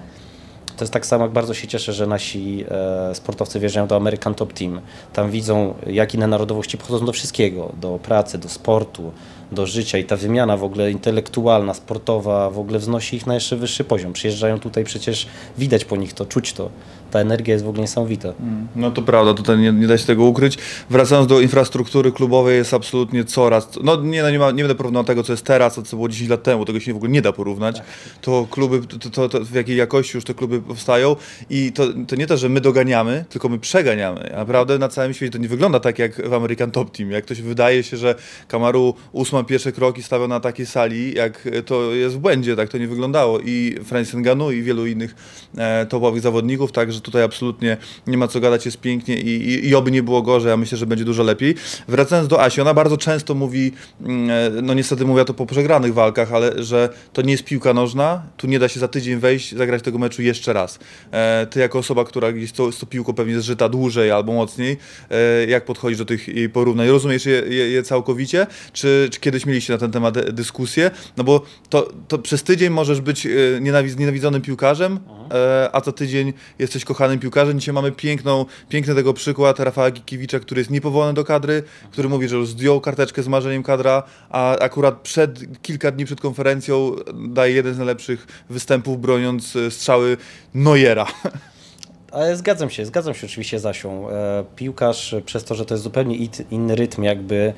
To 0.77 0.83
jest 0.83 0.93
tak 0.93 1.05
samo, 1.05 1.23
jak 1.23 1.33
bardzo 1.33 1.53
się 1.53 1.67
cieszę, 1.67 1.93
że 1.93 2.07
nasi 2.07 2.65
e, 2.69 3.15
sportowcy 3.15 3.59
wjeżdżają 3.59 3.87
do 3.87 3.95
American 3.95 4.35
Top 4.35 4.53
Team. 4.53 4.81
Tam 5.13 5.31
widzą, 5.31 5.73
jak 5.87 6.13
inne 6.13 6.27
narodowości 6.27 6.77
podchodzą 6.77 7.05
do 7.05 7.11
wszystkiego, 7.11 7.71
do 7.81 7.99
pracy, 8.03 8.37
do 8.37 8.49
sportu, 8.49 9.11
do 9.51 9.65
życia 9.65 9.97
i 9.97 10.03
ta 10.03 10.15
wymiana 10.15 10.57
w 10.57 10.63
ogóle 10.63 10.91
intelektualna, 10.91 11.73
sportowa 11.73 12.49
w 12.49 12.59
ogóle 12.59 12.79
wznosi 12.79 13.15
ich 13.15 13.27
na 13.27 13.33
jeszcze 13.33 13.55
wyższy 13.55 13.83
poziom. 13.83 14.13
Przyjeżdżają 14.13 14.59
tutaj 14.59 14.83
przecież, 14.83 15.27
widać 15.57 15.85
po 15.85 15.95
nich 15.95 16.13
to, 16.13 16.25
czuć 16.25 16.53
to. 16.53 16.69
Ta 17.11 17.19
energia 17.19 17.53
jest 17.53 17.65
w 17.65 17.67
ogóle 17.67 17.81
niesamowita. 17.81 18.33
No 18.75 18.91
to 18.91 19.01
prawda, 19.01 19.33
tutaj 19.33 19.57
nie, 19.57 19.71
nie 19.71 19.87
da 19.87 19.97
się 19.97 20.05
tego 20.05 20.25
ukryć. 20.25 20.57
Wracając 20.89 21.27
do 21.27 21.39
infrastruktury 21.41 22.11
klubowej 22.11 22.57
jest 22.57 22.73
absolutnie 22.73 23.23
coraz, 23.23 23.69
no 23.83 24.01
nie, 24.01 24.23
no 24.23 24.29
nie, 24.29 24.39
ma, 24.39 24.51
nie 24.51 24.63
będę 24.63 24.75
porównywał 24.75 25.03
tego, 25.03 25.23
co 25.23 25.33
jest 25.33 25.45
teraz, 25.45 25.77
a 25.77 25.81
co 25.81 25.95
było 25.95 26.09
10 26.09 26.29
lat 26.29 26.43
temu, 26.43 26.65
tego 26.65 26.79
się 26.79 26.93
w 26.93 26.95
ogóle 26.95 27.11
nie 27.11 27.21
da 27.21 27.31
porównać. 27.31 27.81
To 28.21 28.47
kluby, 28.51 28.87
to, 28.87 29.09
to, 29.09 29.29
to, 29.29 29.45
w 29.45 29.53
jakiej 29.53 29.77
jakości 29.77 30.17
już 30.17 30.23
te 30.23 30.33
kluby 30.33 30.61
powstają 30.61 31.15
i 31.49 31.71
to, 31.71 31.83
to 32.07 32.15
nie 32.15 32.27
to, 32.27 32.37
że 32.37 32.49
my 32.49 32.61
doganiamy, 32.61 33.25
tylko 33.29 33.49
my 33.49 33.59
przeganiamy. 33.59 34.31
Naprawdę 34.35 34.79
na 34.79 34.89
całym 34.89 35.13
świecie 35.13 35.31
to 35.31 35.37
nie 35.37 35.47
wygląda 35.47 35.79
tak 35.79 35.99
jak 35.99 36.29
w 36.29 36.33
American 36.33 36.71
Top 36.71 36.97
Team. 36.97 37.11
Jak 37.11 37.25
ktoś 37.25 37.41
wydaje 37.41 37.83
się, 37.83 37.97
że 37.97 38.15
Kamaru 38.47 38.93
ósma 39.11 39.43
pierwsze 39.43 39.71
kroki 39.71 40.03
stawiał 40.03 40.27
na 40.27 40.39
takiej 40.39 40.65
sali, 40.65 41.13
jak 41.13 41.47
to 41.65 41.93
jest 41.93 42.15
w 42.15 42.19
błędzie, 42.19 42.55
tak 42.55 42.69
to 42.69 42.77
nie 42.77 42.87
wyglądało. 42.87 43.39
I 43.39 43.75
Francis 43.83 44.15
Ngannou 44.15 44.51
i 44.51 44.61
wielu 44.61 44.85
innych 44.85 45.15
e, 45.57 45.85
topowych 45.85 46.21
zawodników, 46.21 46.71
także 46.71 47.00
tutaj 47.01 47.23
absolutnie 47.23 47.77
nie 48.07 48.17
ma 48.17 48.27
co 48.27 48.39
gadać, 48.39 48.65
jest 48.65 48.77
pięknie 48.77 49.19
i, 49.21 49.29
i, 49.29 49.67
i 49.69 49.75
oby 49.75 49.91
nie 49.91 50.03
było 50.03 50.21
gorzej, 50.21 50.49
ja 50.49 50.57
myślę, 50.57 50.77
że 50.77 50.85
będzie 50.85 51.05
dużo 51.05 51.23
lepiej. 51.23 51.55
Wracając 51.87 52.27
do 52.27 52.41
Asi, 52.41 52.61
ona 52.61 52.73
bardzo 52.73 52.97
często 52.97 53.35
mówi, 53.35 53.71
mm, 54.01 54.29
e, 54.57 54.61
no 54.61 54.73
niestety 54.73 55.05
mówię 55.05 55.25
to 55.25 55.33
po 55.33 55.45
przegranych 55.45 55.93
walkach, 55.93 56.33
ale 56.33 56.63
że 56.63 56.89
to 57.13 57.21
nie 57.21 57.31
jest 57.31 57.43
piłka 57.43 57.73
nożna, 57.73 58.23
tu 58.37 58.47
nie 58.47 58.59
da 58.59 58.67
się 58.67 58.79
za 58.79 58.87
tydzień 58.87 59.19
wejść, 59.19 59.55
zagrać 59.55 59.83
tego 59.83 59.97
meczu 59.97 60.21
jeszcze 60.21 60.53
raz. 60.53 60.79
E, 61.11 61.47
ty 61.49 61.59
jako 61.59 61.79
osoba, 61.79 62.05
która 62.05 62.31
gdzieś 62.31 62.51
to, 62.51 62.71
tą 62.71 62.87
piłką 62.87 63.13
pewnie 63.13 63.39
zżyta 63.39 63.69
dłużej 63.69 64.11
albo 64.11 64.33
mocniej, 64.33 64.77
e, 65.09 65.45
jak 65.45 65.65
podchodzisz 65.65 65.97
do 65.97 66.05
tych 66.05 66.27
porównań? 66.53 66.87
Rozumiesz 66.87 67.25
je, 67.25 67.33
je, 67.33 67.69
je 67.69 67.83
całkowicie? 67.83 68.47
Czy, 68.73 69.09
czy 69.11 69.19
kiedyś 69.19 69.45
mieliście 69.45 69.73
na 69.73 69.79
ten 69.79 69.91
temat 69.91 70.31
dyskusję? 70.31 70.91
No 71.17 71.23
bo 71.23 71.41
to, 71.69 71.91
to 72.07 72.19
przez 72.19 72.43
tydzień 72.43 72.69
możesz 72.69 73.01
być 73.01 73.27
nienawiz, 73.61 73.97
nienawidzonym 73.97 74.41
piłkarzem, 74.41 74.99
e, 75.33 75.69
a 75.73 75.79
za 75.79 75.91
tydzień 75.91 76.33
jesteś 76.59 76.85
kochanym 76.93 77.19
piłkarzem. 77.19 77.59
Dzisiaj 77.59 77.73
mamy 77.73 77.91
piękną, 77.91 78.45
piękny 78.69 78.95
tego 78.95 79.13
przykład 79.13 79.59
Rafała 79.59 79.91
Gikiewicza, 79.91 80.39
który 80.39 80.61
jest 80.61 80.71
niepowołany 80.71 81.13
do 81.13 81.23
kadry, 81.23 81.63
który 81.91 82.09
mówi, 82.09 82.27
że 82.27 82.35
już 82.35 82.49
zdjął 82.49 82.81
karteczkę 82.81 83.23
z 83.23 83.27
marzeniem 83.27 83.63
kadra, 83.63 84.03
a 84.29 84.57
akurat 84.57 85.01
przed, 85.01 85.61
kilka 85.61 85.91
dni 85.91 86.05
przed 86.05 86.21
konferencją 86.21 86.95
daje 87.13 87.53
jeden 87.53 87.73
z 87.73 87.77
najlepszych 87.77 88.27
występów, 88.49 89.01
broniąc 89.01 89.55
e, 89.55 89.71
strzały 89.71 90.17
Neuera. 90.53 91.05
Ale 92.11 92.37
zgadzam 92.37 92.69
się, 92.69 92.85
zgadzam 92.85 93.13
się 93.13 93.27
oczywiście 93.27 93.59
z 93.59 93.65
Asią. 93.65 94.09
E, 94.09 94.43
piłkarz 94.55 95.13
e, 95.13 95.21
przez 95.21 95.43
to, 95.43 95.55
że 95.55 95.65
to 95.65 95.73
jest 95.73 95.83
zupełnie 95.83 96.27
inny 96.51 96.75
rytm 96.75 97.03
jakby 97.03 97.53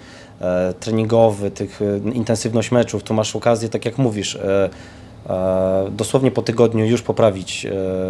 treningowy, 0.79 1.51
tych 1.51 1.79
intensywność 2.13 2.71
meczów, 2.71 3.03
tu 3.03 3.13
masz 3.13 3.35
okazję, 3.35 3.69
tak 3.69 3.85
jak 3.85 3.97
mówisz, 3.97 4.37
dosłownie 5.91 6.31
po 6.31 6.41
tygodniu 6.41 6.85
już 6.85 7.01
poprawić 7.01 7.65
e, 7.65 7.69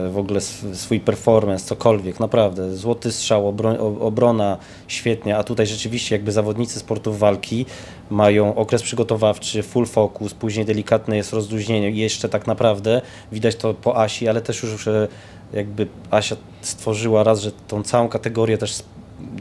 w 0.10 0.18
ogóle 0.18 0.38
sw- 0.38 0.76
swój 0.76 1.00
performance, 1.00 1.66
cokolwiek, 1.66 2.20
naprawdę. 2.20 2.76
Złoty 2.76 3.12
strzał, 3.12 3.56
obrona 4.00 4.58
świetnie, 4.88 5.38
a 5.38 5.44
tutaj 5.44 5.68
rzeczywiście 5.68 6.16
jakby 6.16 6.32
zawodnicy 6.32 6.80
sportów 6.80 7.20
walki 7.20 7.66
mają 8.10 8.56
okres 8.56 8.84
przygotowawczy, 8.84 9.64
full 9.64 9.86
focus, 9.86 10.34
później 10.34 10.66
delikatne 10.66 11.18
jest 11.18 11.34
rozluźnienie 11.34 11.90
jeszcze 11.90 12.30
tak 12.30 12.48
naprawdę 12.48 13.02
widać 13.32 13.56
to 13.56 13.74
po 13.74 14.02
Asi, 14.02 14.28
ale 14.28 14.42
też 14.42 14.64
już 14.64 14.88
e, 14.88 15.08
jakby 15.54 15.88
Asia 16.12 16.36
stworzyła 16.62 17.24
raz, 17.24 17.42
że 17.42 17.52
tą 17.68 17.84
całą 17.84 18.10
kategorię 18.10 18.58
też 18.58 18.84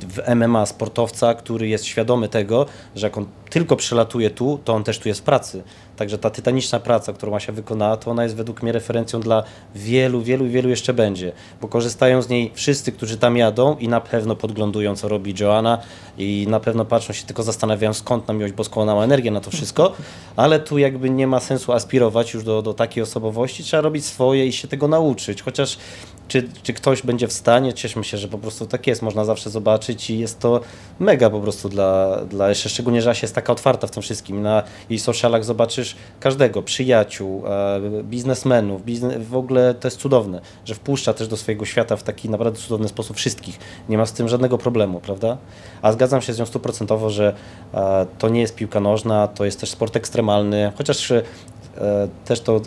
w 0.09 0.35
MMA 0.35 0.67
sportowca, 0.67 1.35
który 1.35 1.69
jest 1.69 1.85
świadomy 1.85 2.29
tego, 2.29 2.67
że 2.97 3.07
jak 3.07 3.19
on 3.19 3.27
tylko 3.51 3.77
przelatuje 3.77 4.31
tu, 4.31 4.61
to 4.65 4.75
on 4.75 4.85
też 4.85 4.99
tu 4.99 5.09
jest 5.09 5.21
w 5.21 5.25
pracy. 5.25 5.63
Także 5.97 6.19
ta 6.19 6.31
tytaniczna 6.31 6.81
praca, 6.81 7.13
którą 7.13 7.35
Asia 7.35 7.53
wykonała, 7.53 7.97
to 7.97 8.11
ona 8.11 8.23
jest 8.23 8.37
według 8.37 8.63
mnie 8.63 8.73
referencją 8.73 9.21
dla 9.21 9.43
wielu, 9.75 10.23
wielu, 10.23 10.47
wielu 10.47 10.69
jeszcze 10.69 10.95
będzie, 10.95 11.33
bo 11.61 11.69
korzystają 11.69 12.23
z 12.23 12.29
niej 12.29 12.51
wszyscy, 12.55 12.93
którzy 12.93 13.17
tam 13.17 13.37
jadą 13.37 13.77
i 13.77 13.89
na 13.89 14.01
pewno 14.01 14.37
podglądują, 14.37 14.97
co 14.97 15.09
robi 15.09 15.35
Joanna 15.41 15.79
i 16.19 16.47
na 16.51 16.61
pewno 16.61 16.85
patrzą 16.85 17.13
się, 17.13 17.27
tylko 17.27 17.43
zastanawiają, 17.43 17.93
skąd 17.95 18.29
na 18.29 18.35
miłość 18.35 18.55
boską 18.55 18.81
ona 18.81 18.95
ma 18.95 19.05
energię 19.05 19.31
na 19.31 19.41
to 19.41 19.51
wszystko, 19.51 19.93
ale 20.37 20.61
tu 20.61 20.79
jakby 20.79 21.11
nie 21.11 21.27
ma 21.27 21.41
sensu 21.41 21.73
aspirować 21.73 22.35
już 22.35 22.45
do, 22.45 22.63
do 22.63 22.75
takiej 22.75 23.03
osobowości, 23.03 23.65
trzeba 23.65 23.81
robić 23.81 24.05
swoje 24.05 24.47
i 24.47 24.53
się 24.53 24.69
tego 24.69 24.89
nauczyć, 24.89 25.43
chociaż 25.43 25.79
czy, 26.33 26.49
czy 26.63 26.73
ktoś 26.73 27.03
będzie 27.03 27.29
w 27.29 27.33
stanie, 27.33 27.73
cieszmy 27.75 28.05
się, 28.05 28.19
że 28.19 28.29
po 28.29 28.39
prostu 28.39 28.67
tak 28.67 28.87
jest, 28.87 29.03
można 29.03 29.25
zawsze 29.25 29.51
zobaczyć 29.51 30.11
i 30.11 30.19
jest 30.19 30.39
to 30.39 30.61
mega 31.01 31.31
po 31.31 31.41
prostu 31.41 31.69
dla, 31.69 32.17
dla 32.25 32.49
jeszcze 32.49 32.69
szczególnie, 32.69 33.03
że 33.03 33.11
Asia 33.11 33.25
jest 33.25 33.35
taka 33.35 33.53
otwarta 33.53 33.87
w 33.87 33.91
tym 33.91 34.03
wszystkim. 34.03 34.43
Na 34.43 34.63
jej 34.91 34.99
socialach 34.99 35.45
zobaczysz 35.45 35.97
każdego, 36.21 36.63
przyjaciół, 36.63 37.45
e, 37.47 37.81
biznesmenów, 38.03 38.85
bizne, 38.85 39.19
w 39.19 39.37
ogóle 39.37 39.75
to 39.75 39.89
jest 39.89 39.99
cudowne, 39.99 40.41
że 40.65 40.75
wpuszcza 40.75 41.15
też 41.15 41.29
do 41.29 41.37
swojego 41.37 41.65
świata 41.65 41.97
w 41.97 42.03
taki 42.03 42.31
naprawdę 42.31 42.61
cudowny 42.61 42.89
sposób 42.89 43.17
wszystkich. 43.17 43.59
Nie 43.89 43.99
ma 43.99 44.07
z 44.07 44.13
tym 44.13 44.29
żadnego 44.29 44.59
problemu, 44.59 45.01
prawda? 45.01 45.39
A 45.83 45.93
zgadzam 45.93 46.23
się 46.23 46.33
z 46.33 46.39
nią 46.39 46.47
stuprocentowo, 46.47 47.11
że 47.11 47.35
e, 47.75 48.07
to 48.19 48.29
nie 48.29 48.41
jest 48.41 48.55
piłka 48.55 48.81
nożna, 48.81 49.29
to 49.29 49.45
jest 49.45 49.61
też 49.61 49.71
sport 49.71 49.97
ekstremalny, 49.97 50.73
chociaż 50.79 51.13
też 52.25 52.41
to 52.41 52.61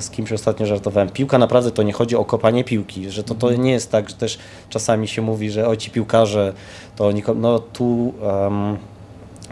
z 0.00 0.10
kimś 0.10 0.32
ostatnio 0.32 0.66
żartowałem. 0.66 1.10
Piłka 1.10 1.38
naprawdę 1.38 1.70
to 1.70 1.82
nie 1.82 1.92
chodzi 1.92 2.16
o 2.16 2.24
kopanie 2.24 2.64
piłki, 2.64 3.10
że 3.10 3.22
to, 3.22 3.34
to 3.34 3.52
nie 3.52 3.72
jest 3.72 3.90
tak, 3.90 4.10
że 4.10 4.16
też 4.16 4.38
czasami 4.70 5.08
się 5.08 5.22
mówi, 5.22 5.50
że 5.50 5.68
o 5.68 5.76
ci 5.76 5.90
piłkarze 5.90 6.52
to 6.96 7.06
oni, 7.06 7.22
no 7.36 7.58
tu 7.58 8.14
em, 8.46 8.76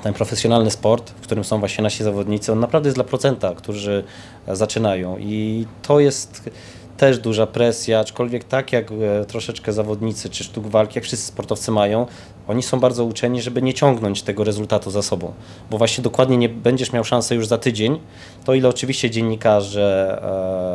ten 0.02 0.14
profesjonalny 0.14 0.70
sport, 0.70 1.10
w 1.10 1.20
którym 1.20 1.44
są 1.44 1.58
właśnie 1.58 1.82
nasi 1.82 2.04
zawodnicy, 2.04 2.52
on 2.52 2.60
naprawdę 2.60 2.86
jest 2.88 2.96
dla 2.96 3.04
procenta, 3.04 3.54
którzy 3.54 4.04
e, 4.46 4.56
zaczynają 4.56 5.18
i 5.18 5.66
to 5.82 6.00
jest 6.00 6.50
też 6.96 7.18
duża 7.18 7.46
presja, 7.46 8.00
aczkolwiek 8.00 8.44
tak 8.44 8.72
jak 8.72 8.92
e, 8.92 9.24
troszeczkę 9.24 9.72
zawodnicy 9.72 10.30
czy 10.30 10.44
sztuk 10.44 10.66
walki, 10.66 10.98
jak 10.98 11.04
wszyscy 11.04 11.26
sportowcy 11.26 11.70
mają, 11.70 12.06
oni 12.50 12.62
są 12.62 12.80
bardzo 12.80 13.04
uczeni, 13.04 13.42
żeby 13.42 13.62
nie 13.62 13.74
ciągnąć 13.74 14.22
tego 14.22 14.44
rezultatu 14.44 14.90
za 14.90 15.02
sobą, 15.02 15.32
bo 15.70 15.78
właśnie 15.78 16.04
dokładnie 16.04 16.36
nie 16.36 16.48
będziesz 16.48 16.92
miał 16.92 17.04
szansę 17.04 17.34
już 17.34 17.46
za 17.46 17.58
tydzień, 17.58 18.00
to 18.44 18.54
ile 18.54 18.68
oczywiście 18.68 19.10
dziennikarze, 19.10 20.18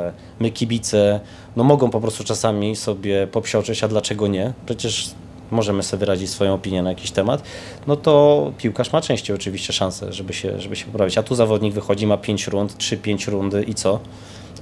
e, 0.09 0.43
my 0.43 0.51
kibice, 0.51 1.19
no 1.55 1.63
mogą 1.63 1.89
po 1.89 2.01
prostu 2.01 2.23
czasami 2.23 2.75
sobie 2.75 3.27
popsioczyć, 3.27 3.83
a 3.83 3.87
dlaczego 3.87 4.27
nie? 4.27 4.53
Przecież 4.65 5.09
możemy 5.51 5.83
sobie 5.83 5.99
wyrazić 5.99 6.29
swoją 6.29 6.53
opinię 6.53 6.83
na 6.83 6.89
jakiś 6.89 7.11
temat, 7.11 7.43
no 7.87 7.95
to 7.95 8.51
piłkarz 8.57 8.93
ma 8.93 9.01
częściej 9.01 9.35
oczywiście 9.35 9.73
szansę, 9.73 10.13
żeby 10.13 10.33
się, 10.33 10.61
żeby 10.61 10.75
się 10.75 10.85
poprawić. 10.85 11.17
A 11.17 11.23
tu 11.23 11.35
zawodnik 11.35 11.73
wychodzi, 11.73 12.07
ma 12.07 12.17
5 12.17 12.47
rund, 12.47 12.77
3-5 12.77 13.31
rundy 13.31 13.63
i 13.63 13.73
co? 13.73 13.99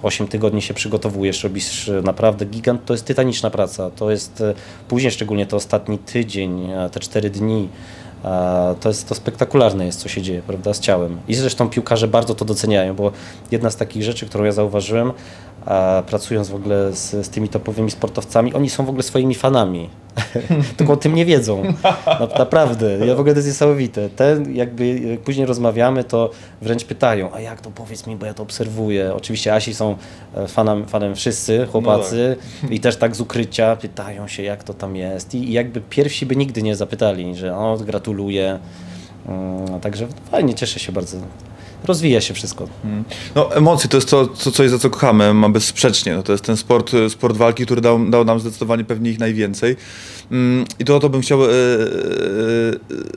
8 0.03 0.27
tygodni 0.27 0.61
się 0.61 0.73
przygotowujesz, 0.73 1.43
robisz 1.43 1.89
e, 1.89 2.01
naprawdę 2.01 2.45
gigant, 2.45 2.85
to 2.85 2.93
jest 2.93 3.05
tytaniczna 3.05 3.49
praca. 3.49 3.89
To 3.89 4.11
jest 4.11 4.41
e, 4.41 4.53
później, 4.87 5.11
szczególnie 5.11 5.45
to 5.45 5.57
ostatni 5.57 5.97
tydzień, 5.97 6.69
te 6.91 6.99
4 6.99 7.29
dni, 7.29 7.69
to 8.79 8.89
jest 8.89 9.09
to 9.09 9.15
spektakularne 9.15 9.85
jest, 9.85 9.99
co 9.99 10.09
się 10.09 10.21
dzieje, 10.21 10.41
prawda, 10.47 10.73
z 10.73 10.79
ciałem. 10.79 11.17
I 11.27 11.35
zresztą 11.35 11.69
piłkarze 11.69 12.07
bardzo 12.07 12.35
to 12.35 12.45
doceniają, 12.45 12.95
bo 12.95 13.11
jedna 13.51 13.69
z 13.69 13.75
takich 13.75 14.03
rzeczy, 14.03 14.25
którą 14.25 14.43
ja 14.43 14.51
zauważyłem, 14.51 15.11
pracując 16.07 16.49
w 16.49 16.55
ogóle 16.55 16.93
z, 16.93 17.25
z 17.25 17.29
tymi 17.29 17.49
topowymi 17.49 17.91
sportowcami, 17.91 18.53
oni 18.53 18.69
są 18.69 18.85
w 18.85 18.89
ogóle 18.89 19.03
swoimi 19.03 19.35
fanami. 19.35 19.89
Tylko 20.77 20.93
o 20.93 20.97
tym 20.97 21.15
nie 21.15 21.25
wiedzą. 21.25 21.63
Na, 22.05 22.27
naprawdę. 22.37 23.05
Ja 23.05 23.15
w 23.15 23.19
ogóle 23.19 23.33
to 23.33 23.37
jest 23.37 23.47
niesamowite. 23.47 24.09
Te, 24.09 24.43
jakby 24.51 24.99
jak 24.99 25.19
później 25.19 25.45
rozmawiamy, 25.45 26.03
to 26.03 26.29
wręcz 26.61 26.83
pytają, 26.83 27.33
a 27.33 27.39
jak 27.39 27.61
to 27.61 27.71
powiedz 27.71 28.07
mi, 28.07 28.15
bo 28.15 28.25
ja 28.25 28.33
to 28.33 28.43
obserwuję. 28.43 29.13
Oczywiście 29.13 29.55
Asi 29.55 29.73
są 29.73 29.97
e, 30.35 30.47
fanem, 30.47 30.85
fanem 30.87 31.15
wszyscy, 31.15 31.67
chłopacy 31.71 32.35
i 32.69 32.79
też 32.79 32.95
tak 32.95 33.15
z 33.15 33.21
ukrycia 33.21 33.75
pytają 33.75 34.27
się, 34.27 34.43
jak 34.43 34.63
to 34.63 34.73
tam 34.73 34.95
jest. 34.95 35.35
I, 35.35 35.49
i 35.49 35.53
jakby 35.53 35.81
pierwsi 35.81 36.25
by 36.25 36.35
nigdy 36.35 36.63
nie 36.63 36.75
zapytali, 36.75 37.35
że 37.35 37.57
o, 37.57 37.77
gratuluję. 37.77 38.59
Mm, 39.27 39.79
Także 39.79 40.07
fajnie, 40.31 40.53
cieszę 40.53 40.79
się 40.79 40.91
bardzo. 40.91 41.17
Rozwija 41.85 42.21
się 42.21 42.33
wszystko. 42.33 42.67
No, 43.35 43.55
emocje 43.55 43.89
to 43.89 43.97
jest 43.97 44.09
to, 44.09 44.27
co, 44.27 44.51
coś, 44.51 44.69
za 44.69 44.79
co 44.79 44.89
kochamy, 44.89 45.33
ma 45.33 45.49
bezsprzecznie. 45.49 46.15
No, 46.15 46.23
to 46.23 46.31
jest 46.31 46.45
ten 46.45 46.57
sport, 46.57 46.93
e, 46.93 47.09
sport 47.09 47.37
walki, 47.37 47.65
który 47.65 47.81
dał, 47.81 48.09
dał 48.09 48.25
nam 48.25 48.39
zdecydowanie 48.39 48.83
pewnie 48.83 49.11
ich 49.11 49.19
najwięcej. 49.19 49.75
Mm, 50.31 50.65
I 50.79 50.85
to 50.85 50.95
o 50.95 50.99
to 50.99 51.09
bym 51.09 51.21
chciał 51.21 51.45
e, 51.45 51.47
e, 51.47 51.51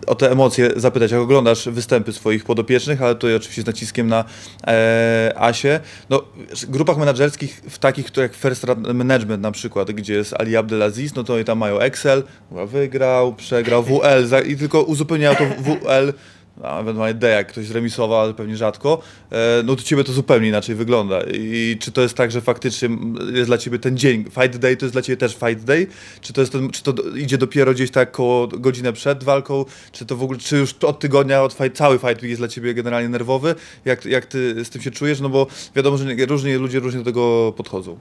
o 0.07 0.15
te 0.15 0.31
emocje 0.31 0.71
zapytać, 0.77 1.11
jak 1.11 1.21
oglądasz 1.21 1.69
występy 1.69 2.13
swoich 2.13 2.45
podopiecznych, 2.45 3.03
ale 3.03 3.15
tutaj 3.15 3.35
oczywiście 3.35 3.63
z 3.63 3.67
naciskiem 3.67 4.09
na 4.09 4.25
e, 4.67 5.33
Asię. 5.37 5.81
No, 6.11 6.23
w 6.57 6.71
grupach 6.71 6.99
menedżerskich, 6.99 7.63
w 7.71 7.79
takich 7.79 8.17
jak 8.17 8.35
First 8.35 8.67
Management 8.95 9.43
na 9.43 9.53
przykład, 9.53 9.91
gdzie 9.91 10.15
jest 10.15 10.35
Ali 10.39 10.57
Abdelaziz, 10.57 11.15
no 11.15 11.25
to 11.25 11.35
oni 11.35 11.45
tam 11.45 11.59
mają 11.59 11.79
Excel, 11.79 12.23
wygrał, 12.67 13.35
przegrał, 13.35 13.83
WL 13.83 14.47
i 14.47 14.57
tylko 14.57 14.83
uzupełniają 14.83 15.35
to 15.37 15.45
WL 15.45 16.13
a 16.63 16.81
ewentualnie 16.81 17.15
D, 17.15 17.29
jak 17.29 17.49
ktoś 17.49 17.67
zremisował, 17.67 18.21
ale 18.21 18.35
pewnie 18.35 18.57
rzadko, 18.57 19.03
e, 19.33 19.63
no 19.65 19.77
to 19.77 19.83
ciebie 19.83 20.05
to 20.05 20.13
zupełnie 20.13 20.49
inaczej 20.49 20.75
wygląda. 20.75 21.21
I 21.33 21.77
czy 21.81 21.93
to 21.93 22.03
jest 22.03 22.15
tak, 22.15 22.31
że 22.31 22.41
faktycznie 22.41 22.89
jest 23.33 23.51
dla 23.51 23.59
ciebie 23.59 23.79
ten 23.79 23.97
dzień, 23.97 24.25
fight 24.25 24.57
day 24.57 24.77
to 24.77 24.85
jest 24.85 24.95
dla 24.95 25.03
ciebie 25.03 25.17
też 25.17 25.33
fight 25.33 25.65
day? 25.65 25.87
Czy 26.21 26.33
to, 26.33 26.41
jest 26.41 26.53
ten, 26.53 26.71
czy 26.71 26.83
to 26.83 26.95
idzie 27.17 27.39
dopiero 27.39 27.75
gdzieś 27.75 27.91
tak 27.91 28.11
koło 28.13 28.49
godzinę 28.49 28.93
przed 28.93 29.25
walką? 29.25 29.65
Czy 29.93 30.07
to 30.07 30.17
w 30.17 30.23
ogóle, 30.23 30.39
czy 30.39 30.57
już 30.57 30.75
od 30.75 30.99
tygodnia, 30.99 31.43
od 31.43 31.53
fight, 31.53 31.77
cały 31.77 31.99
fight 31.99 32.23
jest 32.23 32.41
dla 32.41 32.49
ciebie 32.49 32.75
generalnie 32.75 33.09
nerwowy? 33.09 33.55
Jak, 33.85 34.05
jak 34.05 34.27
ty 34.27 34.65
z 34.65 34.71
tym 34.71 34.83
się 34.83 34.91
czujesz? 34.91 35.21
No 35.21 35.29
bo 35.29 35.47
wiadomo, 35.77 35.97
że 35.97 36.27
różni 36.27 36.55
ludzie 36.55 36.81
różnie 36.81 36.99
do 36.99 37.05
tego 37.05 37.53
podchodzą. 37.57 37.99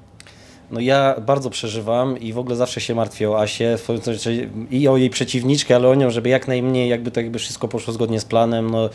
No 0.71 0.79
ja 0.79 1.15
bardzo 1.21 1.49
przeżywam 1.49 2.17
i 2.19 2.33
w 2.33 2.37
ogóle 2.37 2.55
zawsze 2.55 2.81
się 2.81 2.95
martwię 2.95 3.29
o 3.31 3.41
Asię 3.41 3.77
i 4.71 4.87
o 4.87 4.97
jej 4.97 5.09
przeciwniczkę, 5.09 5.75
ale 5.75 5.87
o 5.89 5.95
nią, 5.95 6.09
żeby 6.09 6.29
jak 6.29 6.47
najmniej 6.47 6.89
jakby 6.89 7.11
to 7.11 7.19
jakby 7.19 7.39
wszystko 7.39 7.67
poszło 7.67 7.93
zgodnie 7.93 8.19
z 8.19 8.25
planem, 8.25 8.69
no 8.69 8.89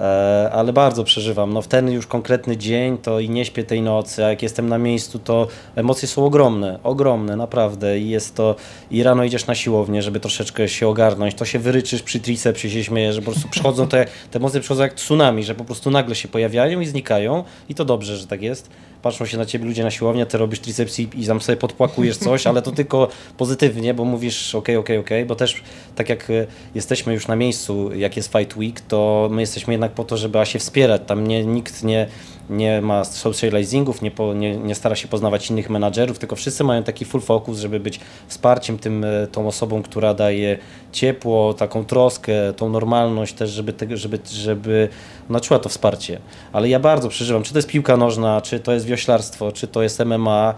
e, 0.00 0.50
ale 0.52 0.72
bardzo 0.72 1.04
przeżywam. 1.04 1.52
No 1.52 1.62
w 1.62 1.68
ten 1.68 1.90
już 1.90 2.06
konkretny 2.06 2.56
dzień 2.56 2.98
to 2.98 3.20
i 3.20 3.30
nie 3.30 3.44
śpię 3.44 3.64
tej 3.64 3.82
nocy, 3.82 4.24
a 4.24 4.28
jak 4.28 4.42
jestem 4.42 4.68
na 4.68 4.78
miejscu, 4.78 5.18
to 5.18 5.46
emocje 5.74 6.08
są 6.08 6.24
ogromne, 6.24 6.78
ogromne, 6.82 7.36
naprawdę 7.36 7.98
i 7.98 8.08
jest 8.08 8.34
to, 8.34 8.56
i 8.90 9.02
rano 9.02 9.24
idziesz 9.24 9.46
na 9.46 9.54
siłownię, 9.54 10.02
żeby 10.02 10.20
troszeczkę 10.20 10.68
się 10.68 10.88
ogarnąć, 10.88 11.34
to 11.34 11.44
się 11.44 11.58
wyryczysz 11.58 12.02
przy 12.02 12.20
tricepsie, 12.20 12.70
się 12.70 12.84
śmiejesz, 12.84 13.14
że 13.14 13.22
po 13.22 13.30
prostu 13.30 13.48
przychodzą 13.48 13.88
te, 13.88 14.06
te 14.30 14.38
emocje 14.38 14.60
przychodzą 14.60 14.82
jak 14.82 14.94
tsunami, 14.94 15.44
że 15.44 15.54
po 15.54 15.64
prostu 15.64 15.90
nagle 15.90 16.14
się 16.14 16.28
pojawiają 16.28 16.80
i 16.80 16.86
znikają 16.86 17.44
i 17.68 17.74
to 17.74 17.84
dobrze, 17.84 18.16
że 18.16 18.26
tak 18.26 18.42
jest 18.42 18.70
patrzą 19.02 19.26
się 19.26 19.38
na 19.38 19.46
ciebie 19.46 19.64
ludzie 19.64 19.82
na 19.82 19.90
siłowni, 19.90 20.26
ty 20.26 20.38
robisz 20.38 20.60
triceps 20.60 21.00
i, 21.00 21.08
i 21.14 21.26
tam 21.26 21.40
sobie 21.40 21.56
podpłakujesz 21.56 22.16
coś, 22.16 22.46
ale 22.46 22.62
to 22.62 22.72
tylko 22.82 23.08
pozytywnie, 23.36 23.94
bo 23.94 24.04
mówisz 24.04 24.54
ok, 24.54 24.68
ok, 24.78 24.88
ok, 25.00 25.10
bo 25.26 25.34
też 25.34 25.62
tak 25.96 26.08
jak 26.08 26.30
e, 26.30 26.46
jesteśmy 26.74 27.14
już 27.14 27.26
na 27.26 27.36
miejscu, 27.36 27.94
jak 27.94 28.16
jest 28.16 28.32
Fight 28.32 28.56
Week, 28.56 28.80
to 28.80 29.28
my 29.32 29.40
jesteśmy 29.40 29.74
jednak 29.74 29.92
po 29.92 30.04
to, 30.04 30.16
żeby 30.16 30.46
się 30.46 30.58
wspierać. 30.58 31.02
Tam 31.06 31.26
nie, 31.26 31.44
nikt 31.44 31.82
nie, 31.82 32.08
nie 32.50 32.80
ma 32.80 33.04
socializingów, 33.04 34.02
nie, 34.02 34.10
po, 34.10 34.34
nie, 34.34 34.56
nie, 34.56 34.74
stara 34.74 34.96
się 34.96 35.08
poznawać 35.08 35.50
innych 35.50 35.70
menadżerów, 35.70 36.18
tylko 36.18 36.36
wszyscy 36.36 36.64
mają 36.64 36.82
taki 36.82 37.04
full 37.04 37.20
focus, 37.20 37.58
żeby 37.58 37.80
być 37.80 38.00
wsparciem 38.28 38.78
tym, 38.78 39.04
e, 39.04 39.26
tą 39.26 39.48
osobą, 39.48 39.82
która 39.82 40.14
daje 40.14 40.58
ciepło, 40.92 41.54
taką 41.54 41.84
troskę, 41.84 42.32
tą 42.56 42.68
normalność 42.68 43.34
też, 43.34 43.50
żeby, 43.50 43.72
te, 43.72 43.96
żeby, 43.96 44.18
żeby 44.32 44.88
no, 45.28 45.40
czuła 45.40 45.58
to 45.58 45.68
wsparcie. 45.68 46.18
Ale 46.52 46.68
ja 46.68 46.80
bardzo 46.80 47.08
przeżywam, 47.08 47.42
czy 47.42 47.52
to 47.52 47.58
jest 47.58 47.68
piłka 47.68 47.96
nożna, 47.96 48.40
czy 48.40 48.60
to 48.60 48.72
jest 48.72 48.86
wioślarstwo, 48.86 49.52
czy 49.52 49.66
to 49.68 49.82
jest 49.82 50.04
MMA, 50.04 50.54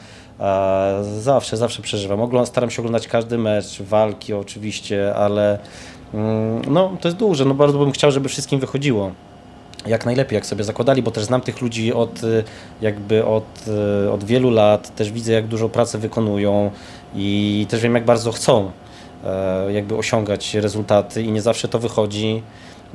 zawsze, 1.21 1.57
zawsze 1.57 1.83
przeżywam. 1.83 2.21
Oglądam, 2.21 2.47
staram 2.47 2.71
się 2.71 2.83
oglądać 2.83 3.09
każdy 3.09 3.39
mecz, 3.39 3.83
walki 3.83 4.33
oczywiście, 4.33 5.15
ale 5.15 5.59
mm, 6.15 6.63
no, 6.69 6.97
to 7.01 7.09
jest 7.09 7.19
duże. 7.19 7.45
No, 7.45 7.55
bardzo 7.55 7.79
bym 7.79 7.93
chciał, 7.93 8.11
żeby 8.11 8.29
wszystkim 8.29 8.61
wychodziło 8.61 9.13
jak 9.87 10.07
najlepiej, 10.07 10.35
jak 10.35 10.47
sobie 10.47 10.65
zakładali, 10.65 11.03
bo 11.03 11.11
też 11.11 11.25
znam 11.25 11.41
tych 11.41 11.61
ludzi 11.61 11.93
od, 11.93 12.25
y, 12.25 12.45
jakby 12.81 13.25
od, 13.25 13.45
y, 14.07 14.11
od 14.11 14.25
wielu 14.25 14.51
lat, 14.51 14.95
też 14.97 15.13
widzę 15.13 15.33
jak 15.33 15.47
dużo 15.47 15.69
pracy 15.69 15.99
wykonują 15.99 16.71
i 17.15 17.67
też 17.71 17.81
wiem 17.81 17.95
jak 17.95 18.05
bardzo 18.05 18.33
chcą 18.33 18.71
e, 19.25 19.73
jakby 19.73 19.97
osiągać 19.97 20.55
rezultaty 20.55 21.23
i 21.23 21.33
nie 21.33 21.43
zawsze 21.43 21.69
to 21.69 21.79
wychodzi. 21.79 22.43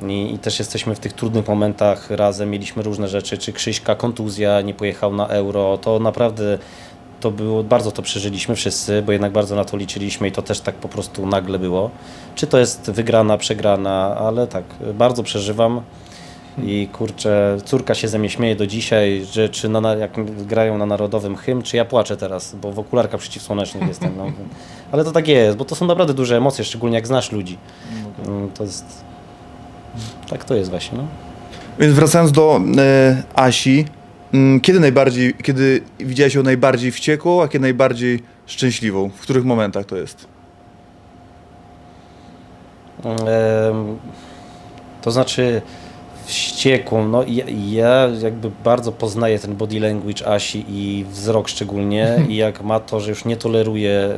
I, 0.08 0.34
I, 0.34 0.38
też 0.38 0.58
jesteśmy 0.58 0.94
w 0.94 0.98
tych 0.98 1.12
trudnych 1.12 1.48
momentach 1.48 2.10
razem, 2.10 2.50
mieliśmy 2.50 2.82
różne 2.82 3.08
rzeczy, 3.08 3.38
czy 3.38 3.52
Krzyśka, 3.52 3.94
kontuzja, 3.94 4.60
nie 4.60 4.74
pojechał 4.74 5.14
na 5.14 5.28
euro, 5.28 5.78
to 5.78 5.98
naprawdę 5.98 6.58
to 7.20 7.30
było, 7.30 7.62
bardzo 7.62 7.92
to 7.92 8.02
przeżyliśmy 8.02 8.56
wszyscy, 8.56 9.02
bo 9.02 9.12
jednak 9.12 9.32
bardzo 9.32 9.56
na 9.56 9.64
to 9.64 9.76
liczyliśmy 9.76 10.28
i 10.28 10.32
to 10.32 10.42
też 10.42 10.60
tak 10.60 10.74
po 10.74 10.88
prostu 10.88 11.26
nagle 11.26 11.58
było. 11.58 11.90
Czy 12.34 12.46
to 12.46 12.58
jest 12.58 12.90
wygrana, 12.90 13.38
przegrana, 13.38 14.16
ale 14.16 14.46
tak, 14.46 14.64
bardzo 14.94 15.22
przeżywam. 15.22 15.82
I 16.58 16.88
kurczę, 16.92 17.58
córka 17.64 17.94
się 17.94 18.08
ze 18.08 18.18
mnie 18.18 18.30
śmieje 18.30 18.56
do 18.56 18.66
dzisiaj, 18.66 19.26
że 19.32 19.48
czy 19.48 19.68
na, 19.68 19.94
jak 19.94 20.10
grają 20.46 20.78
na 20.78 20.86
narodowym 20.86 21.36
hymn, 21.36 21.62
czy 21.62 21.76
ja 21.76 21.84
płaczę 21.84 22.16
teraz, 22.16 22.54
bo 22.54 22.72
w 22.72 22.78
okularkach 22.78 23.20
przeciwsłonecznych 23.20 23.88
jestem. 23.88 24.12
No. 24.16 24.24
Ale 24.92 25.04
to 25.04 25.12
tak 25.12 25.28
jest, 25.28 25.58
bo 25.58 25.64
to 25.64 25.74
są 25.74 25.86
naprawdę 25.86 26.14
duże 26.14 26.36
emocje, 26.36 26.64
szczególnie 26.64 26.96
jak 26.96 27.06
znasz 27.06 27.32
ludzi. 27.32 27.58
Mm, 28.26 28.50
to 28.50 28.62
jest. 28.64 28.84
Tak 30.28 30.44
to 30.44 30.54
jest 30.54 30.70
właśnie. 30.70 30.98
No. 30.98 31.04
Więc 31.78 31.94
wracając 31.94 32.32
do 32.32 32.60
e, 32.78 33.22
Asi, 33.34 33.84
mm, 34.34 34.60
kiedy 34.60 34.80
najbardziej, 34.80 35.34
kiedy 35.34 35.82
widziałeś 35.98 36.34
ją 36.34 36.42
najbardziej 36.42 36.92
wściekłą, 36.92 37.42
a 37.42 37.48
kiedy 37.48 37.62
najbardziej 37.62 38.22
szczęśliwą? 38.46 39.08
W 39.08 39.20
których 39.20 39.44
momentach 39.44 39.86
to 39.86 39.96
jest? 39.96 40.26
to 45.02 45.10
znaczy 45.10 45.62
wściekłą. 46.30 47.08
No 47.08 47.24
ja, 47.28 47.44
ja 47.70 48.08
jakby 48.22 48.50
bardzo 48.64 48.92
poznaję 48.92 49.38
ten 49.38 49.56
body 49.56 49.80
language 49.80 50.26
Asi 50.26 50.64
i 50.68 51.04
wzrok 51.10 51.48
szczególnie 51.48 52.16
i 52.28 52.36
jak 52.36 52.62
ma 52.62 52.80
to, 52.80 53.00
że 53.00 53.10
już 53.10 53.24
nie 53.24 53.36
toleruje 53.36 54.08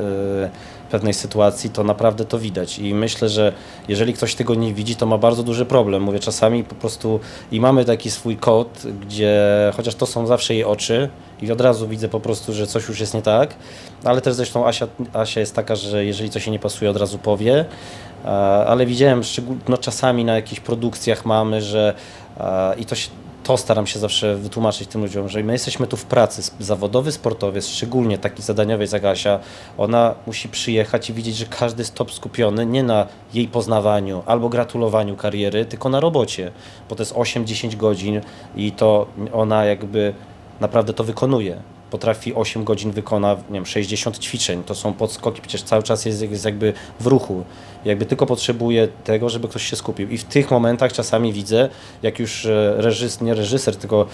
y, 0.47 0.73
pewnej 0.93 1.13
sytuacji, 1.13 1.69
to 1.69 1.83
naprawdę 1.83 2.25
to 2.25 2.39
widać 2.39 2.79
i 2.79 2.93
myślę, 2.93 3.29
że 3.29 3.53
jeżeli 3.87 4.13
ktoś 4.13 4.35
tego 4.35 4.55
nie 4.55 4.73
widzi, 4.73 4.95
to 4.95 5.05
ma 5.05 5.17
bardzo 5.17 5.43
duży 5.43 5.65
problem. 5.65 6.03
Mówię 6.03 6.19
czasami 6.19 6.63
po 6.63 6.75
prostu 6.75 7.19
i 7.51 7.59
mamy 7.59 7.85
taki 7.85 8.11
swój 8.11 8.37
kod, 8.37 8.83
gdzie 9.01 9.41
chociaż 9.75 9.95
to 9.95 10.05
są 10.05 10.27
zawsze 10.27 10.53
jej 10.53 10.63
oczy 10.63 11.09
i 11.41 11.51
od 11.51 11.61
razu 11.61 11.87
widzę 11.87 12.09
po 12.09 12.19
prostu, 12.19 12.53
że 12.53 12.67
coś 12.67 12.87
już 12.87 12.99
jest 12.99 13.13
nie 13.13 13.21
tak, 13.21 13.55
ale 14.03 14.21
też 14.21 14.33
zresztą 14.33 14.67
Asia, 14.67 14.87
Asia 15.13 15.39
jest 15.39 15.55
taka, 15.55 15.75
że 15.75 16.05
jeżeli 16.05 16.29
coś 16.29 16.43
się 16.45 16.51
nie 16.51 16.59
pasuje, 16.59 16.91
od 16.91 16.97
razu 16.97 17.17
powie, 17.17 17.65
ale 18.67 18.85
widziałem 18.85 19.21
no 19.67 19.77
czasami 19.77 20.25
na 20.25 20.35
jakichś 20.35 20.61
produkcjach 20.61 21.25
mamy, 21.25 21.61
że 21.61 21.93
e, 22.39 22.75
i 22.79 22.85
to 22.85 22.95
się, 22.95 23.09
to 23.43 23.57
staram 23.57 23.87
się 23.87 23.99
zawsze 23.99 24.35
wytłumaczyć 24.35 24.87
tym 24.87 25.01
ludziom, 25.01 25.29
że 25.29 25.43
my 25.43 25.53
jesteśmy 25.53 25.87
tu 25.87 25.97
w 25.97 26.05
pracy, 26.05 26.51
zawodowy 26.59 27.11
sportowiec, 27.11 27.67
szczególnie 27.67 28.17
taki 28.17 28.41
zadaniowiec 28.41 28.91
jak 28.91 29.05
Asia, 29.05 29.39
ona 29.77 30.15
musi 30.27 30.49
przyjechać 30.49 31.09
i 31.09 31.13
widzieć, 31.13 31.35
że 31.35 31.45
każdy 31.45 31.81
jest 31.81 31.95
top 31.95 32.11
skupiony 32.11 32.65
nie 32.65 32.83
na 32.83 33.07
jej 33.33 33.47
poznawaniu 33.47 34.23
albo 34.25 34.49
gratulowaniu 34.49 35.15
kariery, 35.15 35.65
tylko 35.65 35.89
na 35.89 35.99
robocie, 35.99 36.51
bo 36.89 36.95
to 36.95 37.01
jest 37.01 37.13
8-10 37.13 37.75
godzin 37.75 38.21
i 38.55 38.71
to 38.71 39.07
ona 39.33 39.65
jakby 39.65 40.13
naprawdę 40.59 40.93
to 40.93 41.03
wykonuje. 41.03 41.61
Potrafi 41.91 42.33
8 42.33 42.63
godzin 42.63 42.91
wykona, 42.91 43.35
nie 43.35 43.53
wiem, 43.53 43.65
60 43.65 44.19
ćwiczeń, 44.19 44.63
to 44.63 44.75
są 44.75 44.93
podskoki, 44.93 45.41
przecież 45.41 45.63
cały 45.63 45.83
czas 45.83 46.05
jest, 46.05 46.21
jest 46.21 46.45
jakby 46.45 46.73
w 46.99 47.07
ruchu, 47.07 47.43
jakby 47.85 48.05
tylko 48.05 48.25
potrzebuje 48.25 48.87
tego, 49.03 49.29
żeby 49.29 49.47
ktoś 49.47 49.63
się 49.69 49.75
skupił 49.75 50.09
i 50.09 50.17
w 50.17 50.23
tych 50.23 50.51
momentach 50.51 50.93
czasami 50.93 51.33
widzę, 51.33 51.69
jak 52.03 52.19
już 52.19 52.45
e, 52.45 52.73
reżys, 52.77 53.21
nie 53.21 53.33
reżyser, 53.33 53.75
tylko 53.75 54.05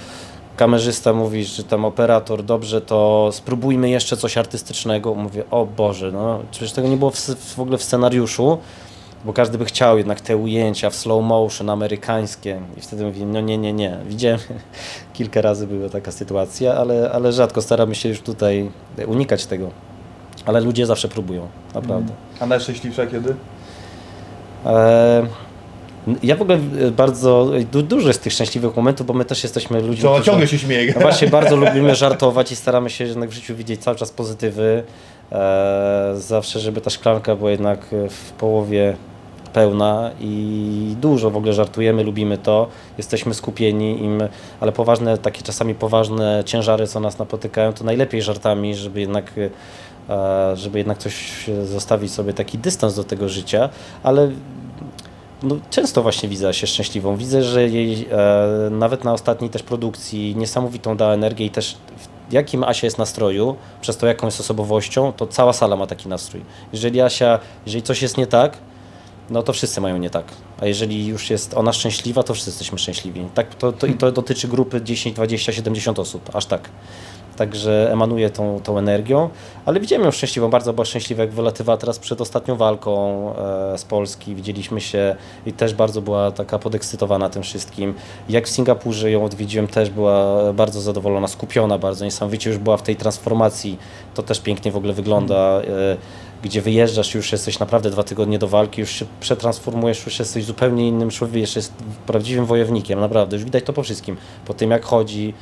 kamerzysta 0.58 1.14
mówi, 1.14 1.46
że 1.46 1.64
tam 1.64 1.86
operator, 1.86 2.44
dobrze, 2.44 2.82
to 2.82 3.30
spróbujmy 3.32 3.90
jeszcze 3.90 4.18
coś 4.18 4.38
artystycznego. 4.38 5.16
Mówię, 5.16 5.44
o 5.52 5.66
Boże, 5.66 6.12
no 6.12 6.40
przecież 6.52 6.72
tego 6.72 6.88
nie 6.88 6.98
było 6.98 7.12
w, 7.12 7.20
w 7.56 7.60
ogóle 7.60 7.78
w 7.78 7.84
scenariuszu, 7.84 8.58
bo 9.26 9.34
każdy 9.34 9.58
by 9.58 9.66
chciał 9.66 9.98
jednak 9.98 10.22
te 10.22 10.38
ujęcia 10.38 10.90
w 10.90 10.96
slow 10.96 11.24
motion 11.24 11.70
amerykańskie 11.70 12.62
i 12.78 12.82
wtedy 12.82 13.06
mówię, 13.06 13.26
no 13.26 13.42
nie, 13.42 13.58
nie, 13.58 13.74
nie. 13.74 13.98
Widziałem, 14.08 14.40
kilka 15.14 15.42
razy 15.42 15.68
była 15.68 15.90
taka 15.90 16.12
sytuacja, 16.12 16.74
ale, 16.74 17.12
ale 17.12 17.34
rzadko 17.34 17.62
staramy 17.62 17.96
się 17.96 18.10
już 18.10 18.22
tutaj 18.22 18.72
unikać 19.08 19.46
tego. 19.46 19.70
Ale 20.46 20.62
ludzie 20.62 20.86
zawsze 20.86 21.08
próbują, 21.08 21.48
naprawdę. 21.74 22.14
A 22.40 22.46
najszczęśliwsza 22.46 23.08
kiedy? 23.08 23.36
E, 24.66 25.28
ja 26.24 26.36
w 26.36 26.42
ogóle 26.42 26.60
bardzo, 26.98 27.52
dużo 27.72 28.08
jest 28.08 28.24
tych 28.24 28.34
szczęśliwych 28.34 28.76
momentów, 28.76 29.08
bo 29.08 29.14
my 29.14 29.26
też 29.26 29.44
jesteśmy 29.44 29.82
ludźmi. 29.82 30.04
To 30.04 30.22
ciągle 30.22 30.48
się 30.48 30.60
śmieje. 30.60 30.94
No 30.96 31.02
właśnie 31.08 31.28
bardzo 31.28 31.56
lubimy 31.56 31.96
żartować 31.96 32.52
i 32.52 32.56
staramy 32.56 32.90
się 32.90 33.04
jednak 33.04 33.30
w 33.30 33.34
życiu 33.34 33.56
widzieć 33.56 33.82
cały 33.82 33.98
czas 33.98 34.12
pozytywy. 34.12 34.84
E, 35.32 36.12
zawsze, 36.18 36.60
żeby 36.60 36.82
ta 36.82 36.90
szklanka 36.90 37.36
była 37.36 37.52
jednak 37.52 37.86
w 38.10 38.32
połowie 38.32 38.96
pełna 39.54 40.12
i 40.20 40.96
dużo 41.02 41.30
w 41.30 41.38
ogóle 41.38 41.54
żartujemy, 41.54 42.04
lubimy 42.04 42.38
to, 42.38 42.68
jesteśmy 42.98 43.34
skupieni, 43.34 44.04
im, 44.04 44.22
ale 44.60 44.72
poważne, 44.72 45.18
takie 45.18 45.42
czasami 45.42 45.76
poważne 45.76 46.44
ciężary, 46.46 46.88
co 46.88 47.00
nas 47.00 47.20
napotykają, 47.20 47.74
to 47.74 47.84
najlepiej 47.84 48.22
żartami, 48.22 48.76
żeby 48.76 49.00
jednak 49.00 49.32
e, 49.38 49.50
żeby 50.54 50.78
jednak 50.78 50.98
coś 50.98 51.46
zostawić 51.64 52.12
sobie 52.12 52.34
taki 52.34 52.58
dystans 52.58 52.96
do 52.96 53.04
tego 53.04 53.30
życia, 53.30 53.70
ale 54.04 54.32
no, 55.44 55.56
często 55.70 56.04
właśnie 56.04 56.30
widzę 56.30 56.54
się 56.54 56.68
szczęśliwą. 56.68 57.16
Widzę, 57.16 57.44
że 57.44 57.68
jej 57.68 58.08
e, 58.12 58.70
nawet 58.70 59.04
na 59.04 59.14
ostatniej 59.14 59.50
też 59.50 59.64
produkcji 59.64 60.36
niesamowitą 60.36 60.98
da 60.98 61.14
energię 61.14 61.46
i 61.46 61.50
też 61.50 61.78
w 62.30 62.34
jakim 62.34 62.64
Asia 62.64 62.88
jest 62.88 62.98
nastroju, 62.98 63.56
przez 63.82 63.98
to 63.98 64.08
jaką 64.08 64.28
jest 64.28 64.40
osobowością, 64.40 65.14
to 65.14 65.28
cała 65.28 65.54
sala 65.54 65.76
ma 65.76 65.88
taki 65.88 66.10
nastrój. 66.10 66.42
Jeżeli 66.74 67.02
Asia, 67.02 67.40
jeżeli 67.66 67.84
coś 67.84 68.02
jest 68.02 68.18
nie 68.18 68.28
tak, 68.28 68.58
no 69.30 69.44
to 69.44 69.54
wszyscy 69.54 69.82
mają 69.82 69.98
nie 69.98 70.10
tak. 70.10 70.26
A 70.62 70.66
jeżeli 70.66 71.08
już 71.08 71.30
jest 71.30 71.54
ona 71.54 71.74
szczęśliwa, 71.74 72.24
to 72.24 72.34
wszyscy 72.34 72.50
jesteśmy 72.50 72.80
szczęśliwi. 72.80 73.28
Tak, 73.34 73.56
to, 73.56 73.72
to, 73.72 73.88
I 73.88 73.94
to 73.94 74.12
dotyczy 74.12 74.48
grupy 74.48 74.82
10, 74.82 75.16
20, 75.16 75.54
70 75.54 76.00
osób, 76.00 76.36
aż 76.36 76.46
tak. 76.46 76.70
Także 77.40 77.90
emanuje 77.92 78.30
tą, 78.30 78.60
tą 78.64 78.78
energią, 78.78 79.30
ale 79.66 79.80
widziałem 79.80 80.06
ją 80.06 80.12
szczęśliwą, 80.12 80.50
bardzo 80.50 80.74
była 80.74 80.86
szczęśliwa, 80.86 81.24
jak 81.24 81.32
wylatywała 81.32 81.78
teraz 81.78 82.00
przed 82.00 82.22
ostatnią 82.22 82.56
walką 82.56 82.94
e, 83.74 83.78
z 83.78 83.86
Polski, 83.86 84.36
widzieliśmy 84.36 84.82
się 84.82 85.16
i 85.46 85.54
też 85.54 85.74
bardzo 85.74 86.02
była 86.02 86.32
taka 86.32 86.60
podekscytowana 86.60 87.30
tym 87.30 87.44
wszystkim. 87.44 87.94
Jak 88.30 88.48
w 88.48 88.50
Singapurze 88.50 89.12
ją 89.12 89.26
odwiedziłem, 89.26 89.68
też 89.68 89.90
była 89.90 90.54
bardzo 90.54 90.82
zadowolona, 90.82 91.28
skupiona 91.28 91.78
bardzo, 91.78 92.06
niesamowicie 92.06 92.50
już 92.50 92.60
była 92.60 92.78
w 92.78 92.84
tej 92.84 92.96
transformacji, 92.96 93.78
to 94.16 94.24
też 94.24 94.40
pięknie 94.40 94.72
w 94.72 94.78
ogóle 94.78 94.94
wygląda. 94.94 95.36
E, 95.36 95.98
gdzie 96.44 96.62
wyjeżdżasz, 96.62 97.16
już 97.16 97.32
jesteś 97.32 97.60
naprawdę 97.60 97.90
dwa 97.90 98.04
tygodnie 98.04 98.40
do 98.40 98.48
walki, 98.48 98.82
już 98.82 98.90
się 98.92 99.06
przetransformujesz, 99.20 100.06
już 100.06 100.20
jesteś 100.20 100.46
zupełnie 100.46 100.88
innym 100.88 101.10
człowiekiem, 101.10 101.42
jeszcze 101.42 101.60
jest 101.60 101.74
prawdziwym 102.08 102.46
wojownikiem, 102.46 103.00
naprawdę, 103.00 103.36
już 103.36 103.46
widać 103.46 103.64
to 103.64 103.74
po 103.74 103.84
wszystkim, 103.84 104.18
po 104.46 104.54
tym 104.54 104.72
jak 104.72 104.86
chodzi, 104.86 105.34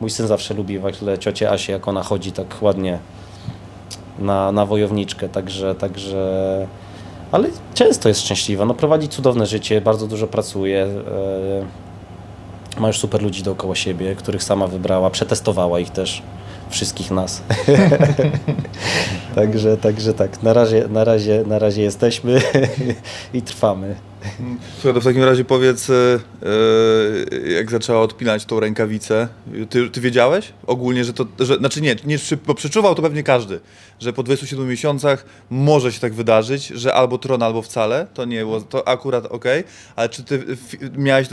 mój 0.00 0.10
syn 0.10 0.26
zawsze 0.26 0.54
lubi 0.54 0.78
właśnie 0.78 1.18
ciocię 1.18 1.50
Asię, 1.50 1.72
jak 1.72 1.88
ona 1.88 2.02
chodzi 2.02 2.32
tak 2.32 2.46
ładnie 2.60 2.98
na, 4.18 4.52
na 4.52 4.66
wojowniczkę, 4.66 5.28
także, 5.28 5.74
także 5.74 6.66
ale 7.32 7.48
często 7.74 8.08
jest 8.08 8.20
szczęśliwa, 8.20 8.64
no 8.64 8.74
prowadzi 8.74 9.08
cudowne 9.08 9.46
życie, 9.46 9.80
bardzo 9.80 10.06
dużo 10.06 10.26
pracuje, 10.26 10.88
yy, 12.76 12.80
ma 12.80 12.86
już 12.86 12.98
super 12.98 13.22
ludzi 13.22 13.42
dookoła 13.42 13.74
siebie, 13.74 14.14
których 14.14 14.42
sama 14.42 14.66
wybrała, 14.66 15.10
przetestowała 15.10 15.80
ich 15.80 15.90
też 15.90 16.22
wszystkich 16.70 17.10
nas. 17.10 17.42
także, 19.34 19.76
także 19.76 20.14
tak, 20.14 20.42
na 20.42 20.52
razie, 20.52 20.88
na 20.88 21.04
razie, 21.04 21.44
na 21.46 21.58
razie 21.58 21.82
jesteśmy 21.82 22.40
i 23.34 23.42
trwamy. 23.42 23.96
Słuchaj, 24.74 24.94
to 24.94 25.00
w 25.00 25.04
takim 25.04 25.22
razie 25.22 25.44
powiedz, 25.44 25.90
e, 25.90 25.94
e, 25.94 27.52
jak 27.52 27.70
zaczęła 27.70 28.00
odpinać 28.00 28.44
tą 28.44 28.60
rękawicę, 28.60 29.28
ty, 29.70 29.90
ty 29.90 30.00
wiedziałeś 30.00 30.52
ogólnie, 30.66 31.04
że 31.04 31.12
to, 31.12 31.26
że, 31.38 31.56
znaczy 31.56 31.80
nie, 31.80 31.96
nie, 32.04 32.16
bo 32.46 32.54
przeczuwał 32.54 32.94
to 32.94 33.02
pewnie 33.02 33.22
każdy, 33.22 33.60
że 34.00 34.12
po 34.12 34.22
27 34.22 34.68
miesiącach 34.68 35.24
może 35.50 35.92
się 35.92 36.00
tak 36.00 36.14
wydarzyć, 36.14 36.66
że 36.66 36.94
albo 36.94 37.18
tron, 37.18 37.42
albo 37.42 37.62
wcale, 37.62 38.06
to 38.14 38.24
nie 38.24 38.38
było, 38.38 38.60
to 38.60 38.88
akurat 38.88 39.26
ok, 39.26 39.44
ale 39.96 40.08
czy 40.08 40.24
ty 40.24 40.44
miałeś 40.96 41.28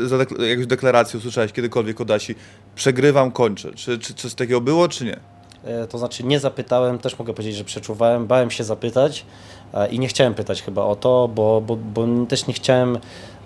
jakąś 0.49 0.67
deklarację, 0.67 1.17
usłyszałeś 1.17 1.51
kiedykolwiek 1.51 2.01
od 2.01 2.11
Asi, 2.11 2.35
przegrywam, 2.75 3.31
kończę, 3.31 3.73
czy, 3.73 3.99
czy 3.99 4.13
coś 4.13 4.33
takiego 4.33 4.61
było, 4.61 4.87
czy 4.87 5.05
nie? 5.05 5.19
E, 5.63 5.87
to 5.87 5.97
znaczy 5.97 6.23
nie 6.23 6.39
zapytałem, 6.39 6.99
też 6.99 7.19
mogę 7.19 7.33
powiedzieć, 7.33 7.55
że 7.55 7.63
przeczuwałem, 7.63 8.27
bałem 8.27 8.51
się 8.51 8.63
zapytać 8.63 9.25
i 9.91 9.99
nie 9.99 10.07
chciałem 10.07 10.33
pytać 10.33 10.61
chyba 10.61 10.83
o 10.83 10.95
to, 10.95 11.29
bo, 11.35 11.61
bo, 11.61 11.75
bo 11.75 12.07
też 12.29 12.47
nie 12.47 12.53
chciałem 12.53 12.97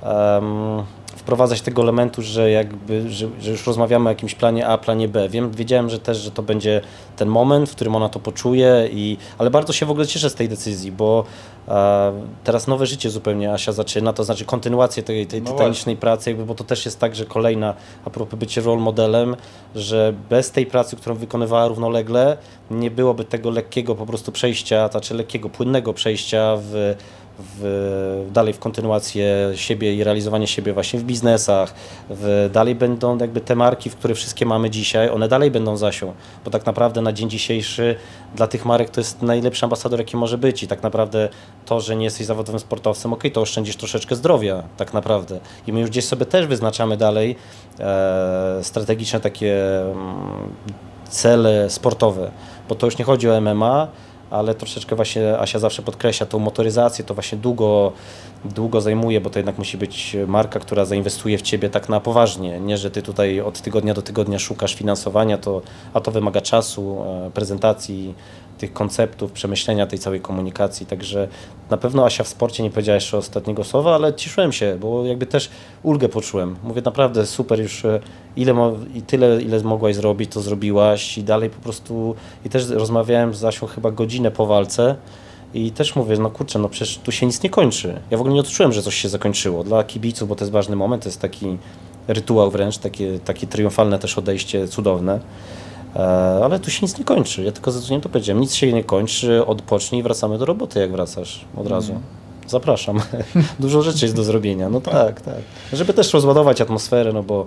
um, 0.04 0.84
wprowadzać 1.16 1.62
tego 1.62 1.82
elementu, 1.82 2.22
że 2.22 2.52
jakby, 2.52 3.12
że, 3.12 3.28
że, 3.40 3.52
już 3.52 3.68
rozmawiamy 3.68 4.06
o 4.06 4.12
jakimś 4.12 4.36
planie 4.36 4.68
A, 4.68 4.78
planie 4.78 5.08
B. 5.08 5.30
Wiem, 5.30 5.52
wiedziałem, 5.52 5.90
że 5.90 6.00
też, 6.00 6.18
że 6.18 6.32
to 6.32 6.44
będzie 6.44 6.82
ten 7.16 7.30
moment, 7.30 7.70
w 7.70 7.76
którym 7.76 7.96
ona 7.96 8.10
to 8.10 8.20
poczuje, 8.20 8.90
i, 8.92 9.18
ale 9.38 9.50
bardzo 9.50 9.74
się 9.74 9.86
w 9.86 9.92
ogóle 9.92 10.08
cieszę 10.08 10.30
z 10.30 10.36
tej 10.36 10.50
decyzji, 10.50 10.92
bo 10.92 11.24
e, 11.68 12.14
teraz 12.44 12.68
nowe 12.68 12.86
życie 12.86 13.10
zupełnie 13.10 13.54
Asia 13.54 13.72
zaczyna, 13.72 14.14
to 14.14 14.24
znaczy 14.24 14.46
kontynuację 14.46 15.04
tej, 15.04 15.28
tej 15.28 15.42
no 15.42 15.52
tytanicznej 15.52 15.98
pracy, 15.98 16.30
jakby, 16.30 16.46
bo 16.46 16.56
to 16.56 16.64
też 16.64 16.86
jest 16.86 17.00
tak, 17.00 17.16
że 17.16 17.26
kolejna, 17.26 17.74
a 18.06 18.10
propos 18.10 18.40
bycie 18.40 18.62
role 18.62 18.82
modelem, 18.82 19.36
że 19.76 20.14
bez 20.30 20.52
tej 20.52 20.66
pracy, 20.66 20.96
którą 20.96 21.16
wykonywała 21.16 21.68
równolegle, 21.68 22.38
nie 22.72 22.92
byłoby 22.92 23.26
tego 23.26 23.50
lekkiego 23.50 23.96
po 23.96 24.06
prostu 24.06 24.32
przejścia, 24.32 24.88
znaczy 24.88 25.14
lekkiego, 25.14 25.50
płynnego 25.50 25.94
przejścia 25.94 26.58
w 26.60 26.96
w, 27.40 28.28
dalej 28.32 28.54
w 28.54 28.60
kontynuację 28.60 29.52
siebie 29.56 29.96
i 29.96 30.04
realizowanie 30.04 30.48
siebie 30.48 30.74
właśnie 30.74 31.00
w 31.00 31.04
biznesach. 31.04 31.74
W, 32.10 32.50
dalej 32.54 32.76
będą 32.76 33.18
jakby 33.18 33.42
te 33.42 33.56
marki, 33.56 33.90
w 33.90 33.96
które 33.96 34.16
wszystkie 34.16 34.46
mamy 34.46 34.70
dzisiaj, 34.70 35.10
one 35.10 35.28
dalej 35.28 35.52
będą 35.52 35.78
zasią, 35.78 36.14
bo 36.46 36.52
tak 36.52 36.66
naprawdę 36.66 37.02
na 37.02 37.14
dzień 37.14 37.30
dzisiejszy 37.30 37.96
dla 38.36 38.48
tych 38.48 38.66
marek 38.66 38.90
to 38.90 39.02
jest 39.02 39.22
najlepszy 39.22 39.66
ambasador, 39.66 40.00
jaki 40.00 40.18
może 40.18 40.38
być 40.38 40.64
i 40.64 40.68
tak 40.68 40.84
naprawdę 40.84 41.30
to, 41.66 41.82
że 41.82 41.96
nie 41.96 42.04
jesteś 42.04 42.28
zawodowym 42.28 42.60
sportowcem, 42.60 43.14
ok, 43.14 43.24
to 43.34 43.42
oszczędzisz 43.42 43.76
troszeczkę 43.76 44.16
zdrowia 44.16 44.64
tak 44.78 44.94
naprawdę 44.94 45.40
i 45.68 45.74
my 45.74 45.80
już 45.80 45.90
gdzieś 45.90 46.06
sobie 46.06 46.26
też 46.26 46.48
wyznaczamy 46.48 46.98
dalej 46.98 47.36
e, 47.80 48.60
strategiczne 48.62 49.20
takie 49.20 49.82
mm, 49.82 50.54
cele 51.10 51.70
sportowe, 51.70 52.32
bo 52.70 52.76
to 52.76 52.88
już 52.88 52.98
nie 52.98 53.06
chodzi 53.06 53.30
o 53.30 53.42
MMA, 53.42 53.88
ale 54.36 54.56
troszeczkę 54.56 54.96
właśnie 54.96 55.40
Asia 55.40 55.60
zawsze 55.60 55.82
podkreśla 55.82 56.26
tą 56.26 56.40
motoryzację, 56.40 57.06
to 57.06 57.14
właśnie 57.14 57.38
długo, 57.38 57.92
długo 58.46 58.82
zajmuje, 58.82 59.22
bo 59.22 59.30
to 59.30 59.40
jednak 59.40 59.58
musi 59.58 59.78
być 59.78 60.18
marka, 60.28 60.60
która 60.60 60.86
zainwestuje 60.86 61.38
w 61.38 61.42
Ciebie 61.42 61.70
tak 61.70 61.90
na 61.90 62.00
poważnie, 62.00 62.60
nie, 62.60 62.78
że 62.78 62.92
Ty 62.92 63.02
tutaj 63.02 63.42
od 63.42 63.62
tygodnia 63.62 63.94
do 63.94 64.02
tygodnia 64.02 64.40
szukasz 64.40 64.76
finansowania, 64.76 65.38
to, 65.38 65.62
a 65.94 66.02
to 66.02 66.12
wymaga 66.12 66.42
czasu, 66.42 67.04
e, 67.28 67.32
prezentacji, 67.32 68.14
tych 68.66 68.74
konceptów, 68.74 69.32
przemyślenia 69.32 69.88
tej 69.88 70.00
całej 70.00 70.22
komunikacji. 70.22 70.86
Także 70.86 71.28
na 71.70 71.78
pewno 71.78 72.06
Asia 72.06 72.24
w 72.24 72.28
sporcie 72.28 72.64
nie 72.64 72.70
powiedziała 72.70 72.96
jeszcze 72.96 73.18
ostatniego 73.18 73.64
słowa, 73.64 73.96
ale 73.96 74.14
cieszyłem 74.14 74.52
się, 74.52 74.78
bo 74.82 75.06
jakby 75.06 75.26
też 75.26 75.50
ulgę 75.84 76.10
poczułem. 76.10 76.56
Mówię 76.64 76.82
naprawdę 76.86 77.26
super 77.26 77.60
już 77.60 77.86
e, 77.86 78.00
ile 78.36 78.76
i 78.96 79.02
tyle 79.02 79.42
ile 79.42 79.64
mogłaś 79.64 79.96
zrobić, 79.96 80.32
to 80.32 80.42
zrobiłaś 80.42 81.18
i 81.18 81.24
dalej 81.24 81.50
po 81.50 81.62
prostu 81.62 82.16
i 82.46 82.50
też 82.50 82.70
rozmawiałem 82.70 83.34
z 83.34 83.44
Asią 83.44 83.68
chyba 83.68 83.92
godzinę 83.92 84.32
po 84.32 84.46
walce. 84.46 84.96
I 85.54 85.72
też 85.72 85.96
mówię, 85.96 86.18
no 86.18 86.30
kurczę, 86.30 86.60
no 86.60 86.70
przecież 86.70 86.98
tu 86.98 87.12
się 87.12 87.26
nic 87.26 87.44
nie 87.44 87.50
kończy. 87.50 88.00
Ja 88.12 88.18
w 88.18 88.22
ogóle 88.22 88.36
nie 88.36 88.42
odczułem, 88.42 88.74
że 88.74 88.82
coś 88.82 88.96
się 88.96 89.10
zakończyło. 89.10 89.64
Dla 89.64 89.84
kibiców, 89.84 90.30
bo 90.30 90.36
to 90.36 90.44
jest 90.44 90.52
ważny 90.52 90.76
moment, 90.76 91.04
to 91.04 91.10
jest 91.10 91.22
taki 91.22 91.58
rytuał 92.08 92.52
wręcz, 92.52 92.78
takie, 92.78 93.20
takie 93.20 93.48
triumfalne 93.48 94.00
też 94.00 94.18
odejście, 94.18 94.68
cudowne. 94.68 95.20
E, 95.96 96.00
ale 96.44 96.60
tu 96.60 96.72
się 96.72 96.80
nic 96.82 96.98
nie 96.98 97.06
kończy. 97.06 97.44
Ja 97.44 97.52
tylko 97.52 97.72
nie 97.92 98.02
to 98.02 98.10
powiedziałem. 98.10 98.42
Nic 98.42 98.54
się 98.54 98.74
nie 98.74 98.84
kończy, 98.84 99.46
odpocznij 99.46 100.00
i 100.00 100.04
wracamy 100.04 100.38
do 100.38 100.46
roboty, 100.46 100.80
jak 100.80 100.92
wracasz 100.92 101.46
od 101.58 101.68
razu. 101.68 101.92
Mm. 101.92 102.04
Zapraszam. 102.48 103.02
Dużo 103.60 103.82
rzeczy 103.82 104.06
jest 104.06 104.16
do 104.16 104.24
zrobienia. 104.24 104.70
No 104.70 104.82
tak, 104.82 105.22
tak. 105.22 105.42
Żeby 105.74 105.94
też 105.94 106.14
rozładować 106.14 106.62
atmosferę, 106.62 107.14
no 107.14 107.24
bo 107.24 107.46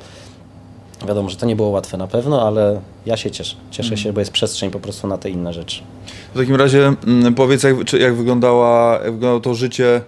wiadomo, 1.06 1.28
że 1.28 1.36
to 1.36 1.46
nie 1.46 1.56
było 1.56 1.68
łatwe 1.68 1.96
na 1.96 2.06
pewno, 2.06 2.46
ale 2.46 2.80
ja 3.06 3.16
się 3.16 3.30
cieszę. 3.30 3.56
Cieszę 3.70 3.96
się, 3.96 4.12
bo 4.12 4.20
jest 4.20 4.32
przestrzeń 4.32 4.70
po 4.70 4.80
prostu 4.80 5.06
na 5.06 5.18
te 5.18 5.30
inne 5.30 5.52
rzeczy. 5.52 5.82
W 6.34 6.38
takim 6.38 6.56
razie 6.56 6.94
mm, 7.06 7.34
powiedz, 7.34 7.62
jak, 7.62 7.92
jak, 7.92 8.14
wyglądała, 8.14 8.92
jak 8.92 9.12
wyglądało 9.12 9.40
to 9.40 9.54
życie, 9.54 10.00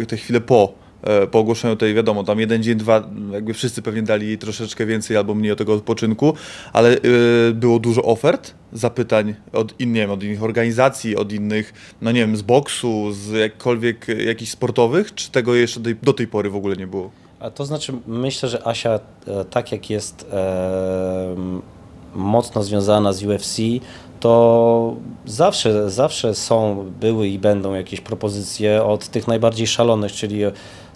e, 0.00 0.06
te 0.06 0.16
chwile 0.16 0.40
po 0.40 0.81
po 1.30 1.38
ogłoszeniu 1.38 1.76
tej, 1.76 1.94
wiadomo, 1.94 2.24
tam 2.24 2.40
jeden 2.40 2.62
dzień, 2.62 2.78
dwa, 2.78 3.08
jakby 3.32 3.54
wszyscy 3.54 3.82
pewnie 3.82 4.02
dali 4.02 4.38
troszeczkę 4.38 4.86
więcej 4.86 5.16
albo 5.16 5.34
mniej 5.34 5.56
tego 5.56 5.74
odpoczynku, 5.74 6.34
ale 6.72 6.90
yy, 6.92 7.54
było 7.54 7.78
dużo 7.78 8.02
ofert, 8.02 8.54
zapytań 8.72 9.34
od, 9.52 9.80
in, 9.80 9.94
wiem, 9.94 10.10
od 10.10 10.22
innych 10.22 10.42
organizacji, 10.42 11.16
od 11.16 11.32
innych, 11.32 11.94
no 12.02 12.12
nie 12.12 12.20
wiem, 12.20 12.36
z 12.36 12.42
boksu, 12.42 13.12
z 13.12 13.30
jakkolwiek 13.30 14.06
jakichś 14.26 14.50
sportowych, 14.50 15.14
czy 15.14 15.30
tego 15.30 15.54
jeszcze 15.54 15.80
do 15.80 15.84
tej, 15.84 15.96
do 16.02 16.12
tej 16.12 16.26
pory 16.26 16.50
w 16.50 16.56
ogóle 16.56 16.76
nie 16.76 16.86
było? 16.86 17.10
A 17.40 17.50
to 17.50 17.64
znaczy, 17.64 17.92
myślę, 18.06 18.48
że 18.48 18.66
Asia, 18.66 19.00
e, 19.26 19.44
tak 19.44 19.72
jak 19.72 19.90
jest 19.90 20.26
e, 20.32 21.36
mocno 22.14 22.62
związana 22.62 23.12
z 23.12 23.24
UFC, 23.24 23.58
to 24.20 24.96
zawsze, 25.26 25.90
zawsze 25.90 26.34
są, 26.34 26.86
były 27.00 27.28
i 27.28 27.38
będą 27.38 27.74
jakieś 27.74 28.00
propozycje 28.00 28.84
od 28.84 29.08
tych 29.08 29.28
najbardziej 29.28 29.66
szalonych, 29.66 30.12
czyli 30.12 30.40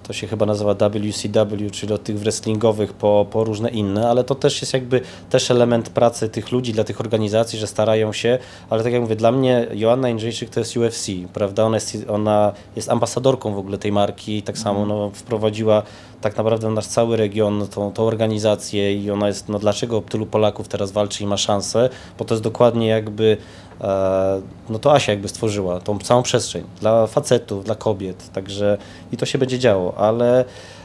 to 0.07 0.13
się 0.13 0.27
chyba 0.27 0.47
nazywa 0.47 0.75
WCW, 0.75 1.71
czyli 1.73 1.93
od 1.93 2.03
tych 2.03 2.19
wrestlingowych 2.19 2.93
po, 2.93 3.27
po 3.31 3.45
różne 3.45 3.71
inne, 3.71 4.09
ale 4.09 4.25
to 4.25 4.35
też 4.35 4.61
jest 4.61 4.75
jakby 4.75 5.01
też 5.31 5.51
element 5.51 5.89
pracy 5.89 6.29
tych 6.29 6.53
ludzi, 6.53 6.73
dla 6.73 6.85
tych 6.85 7.01
organizacji, 7.01 7.59
że 7.59 7.67
starają 7.67 8.13
się, 8.13 8.39
ale 8.71 8.83
tak 8.83 8.93
jak 8.93 9.03
mówię, 9.03 9.17
dla 9.17 9.33
mnie 9.33 9.67
Joanna 9.75 10.09
Jędrzejczyk 10.09 10.51
to 10.51 10.61
jest 10.61 10.77
UFC, 10.77 11.07
prawda, 11.33 11.65
ona 11.65 11.77
jest, 11.77 11.97
ona 12.09 12.53
jest 12.77 12.91
ambasadorką 12.91 13.55
w 13.55 13.59
ogóle 13.59 13.79
tej 13.79 13.93
marki 13.93 14.37
i 14.37 14.43
tak 14.43 14.59
samo 14.59 14.81
mhm. 14.81 14.99
no, 14.99 15.11
wprowadziła 15.11 15.83
tak 16.27 16.37
naprawdę 16.37 16.71
nasz 16.71 16.87
cały 16.87 17.17
region, 17.17 17.67
tą, 17.67 17.93
tą 17.93 18.05
organizację 18.05 18.95
i 18.95 19.11
ona 19.11 19.29
jest, 19.29 19.49
no 19.49 19.59
dlaczego 19.59 20.01
tylu 20.01 20.27
Polaków 20.27 20.69
teraz 20.69 20.93
walczy 20.93 21.25
i 21.25 21.27
ma 21.27 21.37
szansę, 21.37 21.89
bo 22.19 22.25
to 22.25 22.35
jest 22.35 22.45
dokładnie 22.45 22.87
jakby 22.87 23.37
E, 23.81 24.41
no 24.69 24.79
to 24.79 24.95
Asia 24.95 25.13
jakby 25.13 25.29
stworzyła 25.29 25.81
tą 25.81 25.99
całą 25.99 26.23
przestrzeń 26.23 26.65
dla 26.81 27.07
facetów, 27.07 27.65
dla 27.65 27.75
kobiet, 27.75 28.33
także 28.33 28.79
i 29.13 29.17
to 29.17 29.27
się 29.27 29.39
będzie 29.39 29.59
działo, 29.59 29.95
ale 29.99 30.45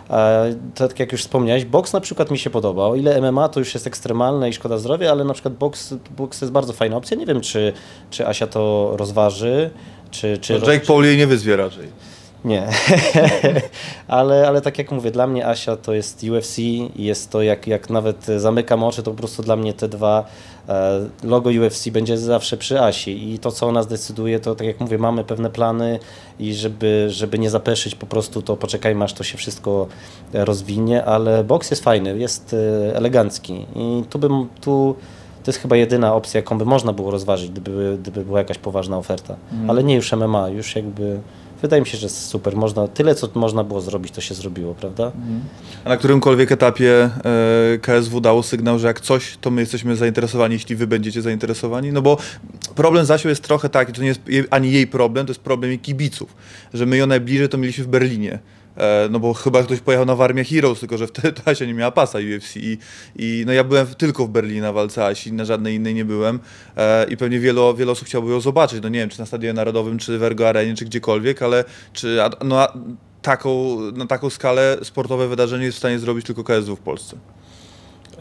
e, 0.10 0.56
tak 0.76 1.00
jak 1.00 1.12
już 1.12 1.22
wspomniałeś, 1.22 1.66
boks 1.66 1.94
na 1.94 2.00
przykład 2.02 2.32
mi 2.32 2.40
się 2.40 2.50
podoba. 2.50 2.84
O 2.84 2.96
ile 2.96 3.22
MMA 3.22 3.50
to 3.50 3.60
już 3.60 3.74
jest 3.74 3.88
ekstremalne 3.88 4.50
i 4.50 4.54
szkoda 4.54 4.78
zdrowia, 4.78 5.12
ale 5.12 5.24
na 5.24 5.34
przykład 5.34 5.54
boks, 5.54 5.94
boks 6.18 6.42
jest 6.42 6.52
bardzo 6.52 6.74
fajna 6.74 6.98
opcja. 6.98 7.18
Nie 7.18 7.26
wiem, 7.26 7.42
czy, 7.42 7.74
czy 8.10 8.28
Asia 8.28 8.48
to 8.48 8.94
rozważy, 8.98 9.70
czy... 10.12 10.38
czy 10.38 10.60
no 10.60 10.72
Jake 10.72 10.86
Paul 10.86 11.06
jej 11.06 11.18
nie 11.18 11.28
wyzwie 11.28 11.56
raczej. 11.56 11.88
Nie, 12.46 12.68
ale, 14.08 14.48
ale 14.48 14.62
tak 14.62 14.78
jak 14.78 14.92
mówię, 14.92 15.12
dla 15.12 15.28
mnie 15.28 15.48
Asia 15.48 15.76
to 15.76 15.94
jest 15.94 16.24
UFC 16.24 16.60
i 16.60 16.92
jest 16.96 17.30
to, 17.30 17.42
jak, 17.42 17.68
jak 17.68 17.90
nawet 17.90 18.26
zamykam 18.26 18.84
oczy, 18.84 19.04
to 19.04 19.12
po 19.12 19.18
prostu 19.18 19.44
dla 19.44 19.56
mnie 19.56 19.74
te 19.74 19.88
dwa 19.88 20.26
e, 20.70 21.00
logo 21.24 21.50
UFC 21.50 21.90
będzie 21.90 22.18
zawsze 22.18 22.58
przy 22.58 22.82
Asi. 22.82 23.34
I 23.34 23.40
to, 23.40 23.52
co 23.52 23.68
ona 23.68 23.84
zdecyduje, 23.84 24.40
to 24.40 24.56
tak 24.56 24.68
jak 24.68 24.80
mówię, 24.80 24.98
mamy 24.98 25.24
pewne 25.24 25.50
plany 25.50 26.00
i 26.40 26.54
żeby, 26.54 27.08
żeby 27.10 27.40
nie 27.40 27.50
zapeszyć 27.50 27.96
po 27.96 28.06
prostu, 28.06 28.42
to 28.42 28.58
poczekajmy, 28.58 29.04
aż 29.04 29.14
to 29.14 29.24
się 29.24 29.38
wszystko 29.38 29.88
rozwinie, 30.34 31.06
ale 31.06 31.44
boks 31.44 31.72
jest 31.72 31.84
fajny, 31.84 32.18
jest 32.18 32.54
e, 32.54 32.96
elegancki. 32.96 33.66
I 33.76 34.04
tu 34.10 34.20
bym, 34.20 34.48
tu 34.62 34.96
to 35.44 35.52
jest 35.52 35.60
chyba 35.60 35.76
jedyna 35.76 36.16
opcja, 36.16 36.38
jaką 36.38 36.58
by 36.58 36.66
można 36.66 36.94
było 36.94 37.12
rozważyć, 37.12 37.52
gdyby, 37.52 37.98
gdyby 38.02 38.26
była 38.26 38.40
jakaś 38.40 38.58
poważna 38.58 38.98
oferta. 38.98 39.36
Ale 39.68 39.84
nie 39.84 39.96
już 39.96 40.14
MMA, 40.14 40.50
już 40.50 40.76
jakby 40.76 41.20
wydaje 41.62 41.82
mi 41.82 41.88
się, 41.88 41.98
że 41.98 42.06
jest 42.06 42.26
super. 42.26 42.56
Można, 42.56 42.88
tyle, 42.88 43.16
co 43.16 43.30
można 43.36 43.64
było 43.64 43.82
zrobić, 43.82 44.14
to 44.14 44.22
się 44.22 44.36
zrobiło, 44.36 44.76
prawda? 44.76 45.12
A 45.86 45.90
na 45.90 45.98
którymkolwiek 45.98 46.52
etapie 46.52 47.10
e, 47.74 47.78
KSW 47.78 48.22
dało 48.22 48.44
sygnał, 48.44 48.80
że 48.80 48.88
jak 48.88 49.02
coś, 49.02 49.38
to 49.42 49.52
my 49.52 49.62
jesteśmy 49.62 49.96
zainteresowani, 49.96 50.54
jeśli 50.54 50.76
wy 50.76 50.88
będziecie 50.88 51.22
zainteresowani? 51.22 51.92
No 51.92 52.02
bo 52.02 52.18
problem 52.76 53.06
Zasiu 53.06 53.30
jest 53.30 53.44
trochę 53.44 53.70
taki, 53.70 53.94
to 53.94 54.02
nie 54.02 54.08
jest 54.08 54.22
ani 54.50 54.72
jej 54.72 54.88
problem, 54.88 55.26
to 55.26 55.32
jest 55.32 55.42
problem 55.42 55.72
jej 55.72 55.80
kibiców, 55.80 56.36
że 56.74 56.86
my 56.86 56.98
ją 56.98 57.08
najbliżej 57.08 57.50
to 57.50 57.58
mieliśmy 57.58 57.84
w 57.84 57.88
Berlinie. 57.88 58.40
E, 58.78 59.10
No 59.12 59.20
bo 59.20 59.34
chyba 59.34 59.64
ktoś 59.64 59.80
pojechał 59.80 60.06
na 60.06 60.16
Warmię 60.16 60.44
Heroes, 60.44 60.80
tylko 60.80 60.98
że 60.98 61.08
wtedy 61.08 61.32
to 61.32 61.52
Asia 61.52 61.66
nie 61.66 61.74
miała 61.74 61.92
pasa 61.92 62.20
UFC 62.20 62.56
i, 62.56 62.78
i 63.16 63.44
no 63.46 63.54
ja 63.54 63.64
byłem 63.64 63.88
tylko 63.88 64.26
w 64.26 64.30
Berlinie 64.30 64.62
na 64.62 64.74
walce 64.74 65.06
Asi, 65.06 65.34
na 65.34 65.46
żadnej 65.46 65.76
innej 65.76 65.94
nie 65.94 66.06
byłem 66.06 66.40
e, 66.78 67.06
i 67.10 67.18
pewnie 67.18 67.40
wielu, 67.40 67.76
wiele 67.76 67.92
osób 67.92 68.08
chciałoby 68.08 68.32
ją 68.32 68.42
zobaczyć, 68.42 68.84
no 68.84 68.90
nie 68.90 69.00
wiem, 69.00 69.10
czy 69.10 69.20
na 69.20 69.26
Stadionie 69.26 69.54
Narodowym, 69.54 69.98
czy 69.98 70.18
w 70.18 70.24
Ergo 70.24 70.50
Arenie, 70.50 70.76
czy 70.76 70.86
gdziekolwiek, 70.86 71.42
ale 71.42 71.64
czy, 71.94 72.18
no, 72.44 72.68
taką, 73.22 73.78
na 73.92 74.06
taką 74.06 74.30
skalę 74.30 74.78
sportowe 74.84 75.28
wydarzenie 75.28 75.66
jest 75.66 75.76
w 75.76 75.80
stanie 75.80 76.00
zrobić 76.00 76.26
tylko 76.26 76.44
KSW 76.44 76.76
w 76.76 76.80
Polsce. 76.80 77.18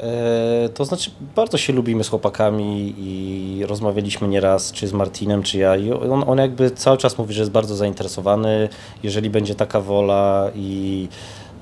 E, 0.03 0.69
to 0.69 0.85
znaczy, 0.85 1.11
bardzo 1.37 1.59
się 1.59 1.73
lubimy 1.73 2.05
z 2.05 2.09
chłopakami 2.09 2.95
i 2.99 3.65
rozmawialiśmy 3.67 4.29
nieraz, 4.29 4.73
czy 4.73 4.89
z 4.89 4.93
Martinem, 4.93 5.43
czy 5.43 5.59
ja. 5.59 5.77
I 5.77 5.93
on, 5.93 6.25
on 6.27 6.39
jakby 6.39 6.71
cały 6.71 6.97
czas 6.97 7.19
mówi, 7.19 7.35
że 7.35 7.41
jest 7.41 7.53
bardzo 7.53 7.77
zainteresowany, 7.77 8.69
jeżeli 9.03 9.31
będzie 9.31 9.55
taka 9.55 9.81
wola 9.81 10.51
i 10.55 11.09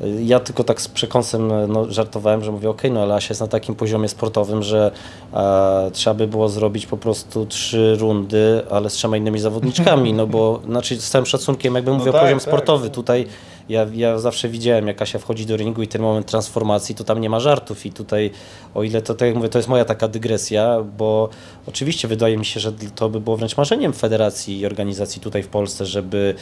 e, 0.01 0.22
ja 0.22 0.40
tylko 0.40 0.64
tak 0.64 0.81
z 0.81 0.88
przekąsem 0.88 1.72
no, 1.72 1.92
żartowałem, 1.92 2.44
że 2.44 2.53
mówię, 2.53 2.70
ok, 2.70 2.83
no 2.90 3.03
ale 3.03 3.14
Asia 3.14 3.29
jest 3.31 3.40
na 3.40 3.48
takim 3.48 3.74
poziomie 3.74 4.09
sportowym, 4.09 4.62
że 4.62 4.90
e, 5.35 5.90
trzeba 5.92 6.14
by 6.14 6.27
było 6.27 6.48
zrobić 6.48 6.87
po 6.87 6.96
prostu 6.96 7.46
trzy 7.46 7.96
rundy, 7.98 8.62
ale 8.70 8.90
z 8.90 8.92
trzema 8.92 9.16
innymi 9.16 9.38
zawodniczkami, 9.38 10.12
no 10.12 10.27
bo 10.27 10.61
znaczy 10.64 11.01
z 11.01 11.11
całym 11.11 11.27
szacunkiem 11.27 11.74
jakby 11.74 11.92
mówię 11.92 12.12
tak, 12.12 12.20
o 12.20 12.24
poziom 12.24 12.38
tak. 12.38 12.48
sportowy, 12.48 12.90
tutaj 12.90 13.27
ja, 13.68 13.87
ja 13.92 14.18
zawsze 14.18 14.48
widziałem, 14.48 14.87
jak 14.87 15.02
Asia 15.02 15.18
wchodzi 15.18 15.46
do 15.46 15.57
ringu 15.57 15.83
i 15.83 15.88
ten 15.88 16.02
moment 16.02 16.26
transformacji, 16.26 16.94
to 16.94 17.04
tam 17.04 17.20
nie 17.20 17.31
ma 17.31 17.40
żartów 17.40 17.87
i 17.87 17.92
tutaj, 17.92 18.31
o 18.74 18.83
ile 18.83 19.02
to, 19.02 19.14
tak 19.14 19.28
jak 19.28 19.37
mówię, 19.37 19.48
to 19.48 19.59
jest 19.59 19.68
moja 19.68 19.85
taka 19.85 20.09
dygresja, 20.09 20.83
bo 20.98 21.28
oczywiście 21.66 22.09
wydaje 22.09 22.38
mi 22.38 22.44
się, 22.44 22.61
że 22.61 22.72
to 22.72 23.09
by 23.09 23.20
było 23.20 23.37
wręcz 23.37 23.57
marzeniem 23.57 23.92
federacji 23.92 24.61
i 24.61 24.66
organizacji 24.66 25.20
tutaj 25.22 25.42
w 25.42 25.48
Polsce, 25.48 25.87
żeby 25.87 26.35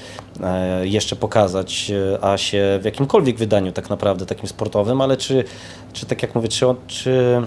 e, 0.42 0.86
jeszcze 0.86 1.16
pokazać 1.16 1.90
e, 1.90 2.24
Asię 2.24 2.78
w 2.82 2.84
jakimkolwiek 2.84 3.38
wydaniu 3.38 3.72
tak 3.72 3.90
naprawdę, 3.90 4.26
takim 4.26 4.48
sportowym, 4.48 5.00
ale 5.00 5.16
czy, 5.16 5.44
czy 5.92 6.06
tak 6.06 6.22
jak 6.22 6.34
mówię, 6.34 6.48
czy, 6.48 6.66
czy 6.86 7.42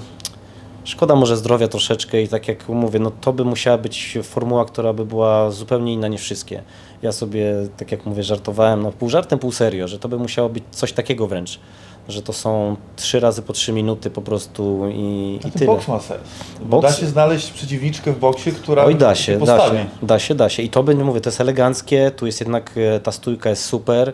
Szkoda 0.84 1.16
może 1.16 1.38
zdrowia 1.38 1.68
troszeczkę 1.68 2.22
i 2.22 2.28
tak 2.28 2.48
jak 2.48 2.70
mówię, 2.70 3.00
no 3.00 3.12
to 3.22 3.34
by 3.34 3.46
musiała 3.46 3.78
być 3.78 4.18
formuła, 4.24 4.66
która 4.66 4.94
by 4.94 5.06
była 5.06 5.52
zupełnie 5.52 5.94
inna 5.94 6.08
niż 6.08 6.22
wszystkie. 6.22 6.64
Ja 7.02 7.12
sobie, 7.12 7.54
tak 7.78 7.92
jak 7.92 8.06
mówię, 8.06 8.24
żartowałem, 8.24 8.84
no 8.84 8.92
pół 8.92 9.10
żartem, 9.10 9.40
pół 9.40 9.52
serio, 9.52 9.88
że 9.88 10.00
to 10.00 10.10
by 10.10 10.18
musiało 10.18 10.50
być 10.50 10.64
coś 10.72 10.94
takiego 10.94 11.28
wręcz, 11.28 11.60
że 12.08 12.22
to 12.22 12.34
są 12.34 12.76
trzy 12.96 13.20
razy 13.20 13.42
po 13.42 13.54
trzy 13.54 13.74
minuty 13.74 14.10
po 14.10 14.22
prostu 14.22 14.82
i, 14.94 15.40
i 15.48 15.52
tyle. 15.52 15.78
ma 15.88 16.00
sens. 16.00 16.22
Boks- 16.70 16.82
Da 16.82 16.92
się 16.92 17.06
znaleźć 17.06 17.52
przeciwniczkę 17.52 18.12
w 18.14 18.20
boksie, 18.20 18.52
która 18.52 18.84
Oj, 18.86 18.96
da 18.96 19.16
się, 19.16 19.38
da 19.40 19.70
się, 19.70 19.86
da 20.04 20.20
się, 20.20 20.36
da 20.36 20.50
się. 20.50 20.64
I 20.64 20.70
to 20.70 20.84
będzie, 20.84 21.04
mówię, 21.04 21.22
to 21.22 21.30
jest 21.30 21.42
eleganckie, 21.42 22.12
tu 22.16 22.26
jest 22.26 22.40
jednak, 22.40 22.72
e, 22.96 23.00
ta 23.00 23.12
stójka 23.12 23.50
jest 23.50 23.66
super, 23.66 24.14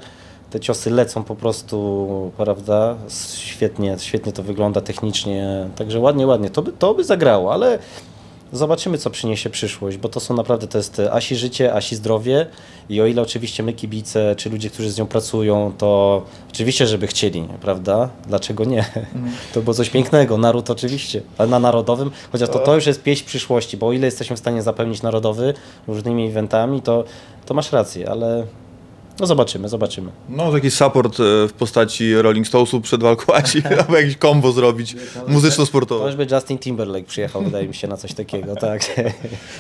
te 0.52 0.60
ciosy 0.60 0.90
lecą 0.90 1.24
po 1.24 1.36
prostu, 1.36 2.32
prawda, 2.38 2.96
świetnie, 3.36 3.96
świetnie 4.00 4.32
to 4.32 4.44
wygląda 4.44 4.82
technicznie, 4.82 5.68
także 5.76 6.00
ładnie, 6.00 6.28
ładnie, 6.28 6.50
to 6.50 6.62
by, 6.62 6.72
to 6.72 6.94
by 6.94 7.04
zagrało, 7.04 7.54
ale 7.54 7.80
zobaczymy, 8.56 8.98
co 8.98 9.10
przyniesie 9.10 9.50
przyszłość, 9.50 9.98
bo 9.98 10.10
to 10.10 10.20
są 10.20 10.34
naprawdę, 10.34 10.68
to 10.68 10.78
jest 10.78 11.02
Asi 11.12 11.36
życie, 11.36 11.74
Asi 11.74 11.96
zdrowie. 11.96 12.46
I 12.90 13.02
o 13.02 13.06
ile 13.06 13.22
oczywiście 13.22 13.64
my 13.64 13.74
kibice, 13.74 14.36
czy 14.38 14.50
ludzie, 14.50 14.70
którzy 14.70 14.92
z 14.92 14.98
nią 14.98 15.06
pracują, 15.06 15.74
to 15.78 16.22
oczywiście, 16.50 16.88
żeby 16.88 17.08
chcieli, 17.08 17.48
prawda, 17.62 18.10
dlaczego 18.28 18.64
nie? 18.64 18.86
To 19.54 19.62
było 19.62 19.74
coś 19.74 19.90
pięknego, 19.90 20.38
naród 20.38 20.70
oczywiście, 20.70 21.22
ale 21.38 21.50
na 21.50 21.60
narodowym, 21.60 22.12
chociaż 22.32 22.50
to, 22.50 22.60
to 22.60 22.76
już 22.76 22.86
jest 22.86 23.04
pieśń 23.04 23.26
przyszłości, 23.26 23.78
bo 23.78 23.88
o 23.88 23.92
ile 23.92 24.06
jesteśmy 24.06 24.36
w 24.36 24.40
stanie 24.40 24.62
zapełnić 24.62 25.02
narodowy 25.02 25.54
różnymi 25.88 26.28
eventami, 26.28 26.82
to, 26.82 27.04
to 27.46 27.54
masz 27.54 27.72
rację, 27.72 28.10
ale 28.10 28.46
no 29.20 29.26
zobaczymy, 29.26 29.70
zobaczymy. 29.70 30.12
No, 30.30 30.54
jakiś 30.56 30.74
support 30.74 31.20
e, 31.20 31.48
w 31.48 31.54
postaci 31.54 32.16
Rolling 32.16 32.48
Stonesów 32.48 32.84
przed 32.84 33.02
walką 33.04 33.34
Asi, 33.34 33.62
albo 33.80 33.98
jakiś 33.98 34.18
kombo 34.18 34.52
zrobić 34.52 34.96
To 35.14 35.28
muzyczno-sportowe. 35.32 36.06
już 36.06 36.16
by 36.16 36.28
Justin 36.36 36.58
Timberlake 36.60 37.08
przyjechał, 37.08 37.42
wydaje 37.44 37.68
mi 37.68 37.74
się, 37.74 37.88
na 37.88 37.98
coś 37.98 38.14
takiego, 38.14 38.56
tak. 38.66 38.82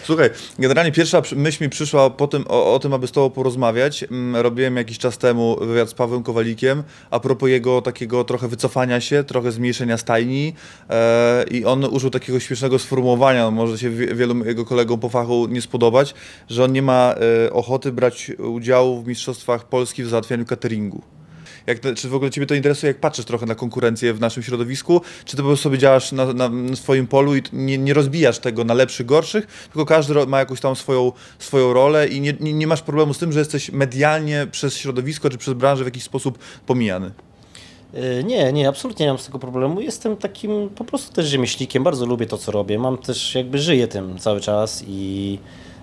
Słuchaj, 0.03 0.29
generalnie 0.59 0.91
pierwsza 0.91 1.21
myśl 1.35 1.63
mi 1.63 1.69
przyszła 1.69 2.09
po 2.09 2.27
tym, 2.27 2.45
o, 2.47 2.73
o 2.73 2.79
tym, 2.79 2.93
aby 2.93 3.07
z 3.07 3.11
Tobą 3.11 3.29
porozmawiać. 3.29 4.03
Mm, 4.03 4.35
Robiłem 4.43 4.77
jakiś 4.77 4.97
czas 4.97 5.17
temu 5.17 5.57
wywiad 5.61 5.89
z 5.89 5.93
Pawłem 5.93 6.23
Kowalikiem 6.23 6.83
a 7.11 7.19
propos 7.19 7.49
jego 7.49 7.81
takiego 7.81 8.23
trochę 8.23 8.47
wycofania 8.47 9.01
się, 9.01 9.23
trochę 9.23 9.51
zmniejszenia 9.51 9.97
stajni 9.97 10.53
e, 10.89 11.43
i 11.51 11.65
on 11.65 11.85
użył 11.85 12.09
takiego 12.09 12.39
śmiesznego 12.39 12.79
sformułowania, 12.79 13.51
może 13.51 13.77
się 13.77 13.89
wie- 13.89 14.15
wielu 14.15 14.45
jego 14.45 14.65
kolegom 14.65 14.99
po 14.99 15.09
fachu 15.09 15.47
nie 15.49 15.61
spodobać, 15.61 16.13
że 16.49 16.63
on 16.63 16.71
nie 16.71 16.81
ma 16.81 17.15
e, 17.45 17.53
ochoty 17.53 17.91
brać 17.91 18.31
udziału 18.37 19.01
w 19.01 19.05
Mistrzostwach 19.45 19.69
Polski 19.69 20.03
w 20.03 20.07
załatwianiu 20.07 20.45
cateringu. 20.45 21.01
Jak 21.67 21.81
czy 21.95 22.09
w 22.09 22.15
ogóle 22.15 22.31
Ciebie 22.31 22.47
to 22.47 22.55
interesuje, 22.55 22.87
jak 22.87 22.99
patrzysz 22.99 23.25
trochę 23.25 23.45
na 23.45 23.55
konkurencję 23.55 24.13
w 24.13 24.19
naszym 24.19 24.43
środowisku, 24.43 25.01
czy 25.25 25.37
ty 25.37 25.41
po 25.43 25.47
prostu 25.47 25.63
sobie 25.63 25.77
działasz 25.77 26.11
na, 26.11 26.33
na, 26.33 26.49
na 26.49 26.75
swoim 26.75 27.07
polu 27.07 27.35
i 27.35 27.41
nie, 27.53 27.77
nie 27.77 27.93
rozbijasz 27.93 28.39
tego 28.39 28.63
na 28.63 28.73
lepszych, 28.73 29.05
gorszych, 29.05 29.47
tylko 29.73 29.85
każdy 29.85 30.25
ma 30.25 30.39
jakąś 30.39 30.59
tam 30.59 30.75
swoją, 30.75 31.11
swoją 31.39 31.73
rolę 31.73 32.07
i 32.07 32.21
nie, 32.21 32.33
nie, 32.39 32.53
nie 32.53 32.67
masz 32.67 32.81
problemu 32.81 33.13
z 33.13 33.17
tym, 33.17 33.31
że 33.31 33.39
jesteś 33.39 33.71
medialnie 33.71 34.47
przez 34.51 34.77
środowisko 34.77 35.29
czy 35.29 35.37
przez 35.37 35.53
branżę 35.53 35.83
w 35.83 35.87
jakiś 35.87 36.03
sposób 36.03 36.37
pomijany. 36.65 37.11
Y, 37.95 38.23
Nie, 38.23 38.53
nie, 38.53 38.69
absolutnie 38.69 39.05
nie 39.05 39.11
mam 39.11 39.19
z 39.19 39.25
tego 39.25 39.39
problemu. 39.39 39.81
Jestem 39.81 40.17
takim 40.17 40.69
po 40.69 40.85
prostu 40.85 41.13
też 41.13 41.25
rzemieślnikiem, 41.25 41.83
bardzo 41.83 42.05
lubię 42.05 42.25
to, 42.25 42.37
co 42.37 42.51
robię. 42.51 42.79
Mam 42.79 42.97
też, 42.97 43.35
jakby 43.35 43.57
żyję 43.57 43.87
tym 43.87 44.19
cały 44.19 44.41
czas 44.41 44.83
i 44.87 45.39
e, 45.39 45.74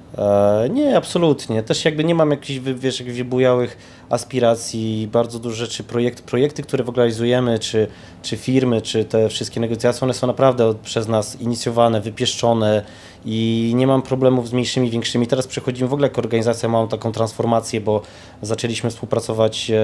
nie, 0.71 0.97
absolutnie. 0.97 1.63
Też 1.63 1.85
jakby 1.85 2.05
nie 2.05 2.15
mam 2.15 2.31
jakichś, 2.31 2.61
wiesz, 2.61 3.01
jakichś 3.01 3.19
wybujałych 3.19 3.77
aspiracji, 4.13 5.09
bardzo 5.13 5.39
dużo 5.39 5.57
rzeczy, 5.57 5.85
projekt, 5.85 6.23
projekty, 6.23 6.63
które 6.63 6.85
w 6.85 6.89
ogóle 6.89 7.03
realizujemy, 7.03 7.59
czy, 7.59 7.87
czy 8.23 8.37
firmy, 8.37 8.83
czy 8.83 9.05
te 9.05 9.29
wszystkie 9.29 9.61
negocjacje, 9.61 10.03
one 10.03 10.15
są 10.15 10.27
naprawdę 10.27 10.75
przez 10.83 11.09
nas 11.09 11.41
inicjowane, 11.41 12.01
wypieszczone 12.01 12.83
i 13.25 13.73
nie 13.75 13.87
mam 13.87 14.03
problemów 14.03 14.49
z 14.49 14.53
mniejszymi, 14.53 14.91
większymi. 14.91 15.27
Teraz 15.27 15.47
przechodzimy 15.47 15.89
w 15.89 15.93
ogóle 15.93 16.09
jako 16.09 16.21
organizacja, 16.21 16.69
małą 16.69 16.89
taką 16.89 17.13
transformację, 17.13 17.81
bo 17.81 18.03
zaczęliśmy 18.43 18.91
współpracować 18.91 19.71
e, 19.71 19.75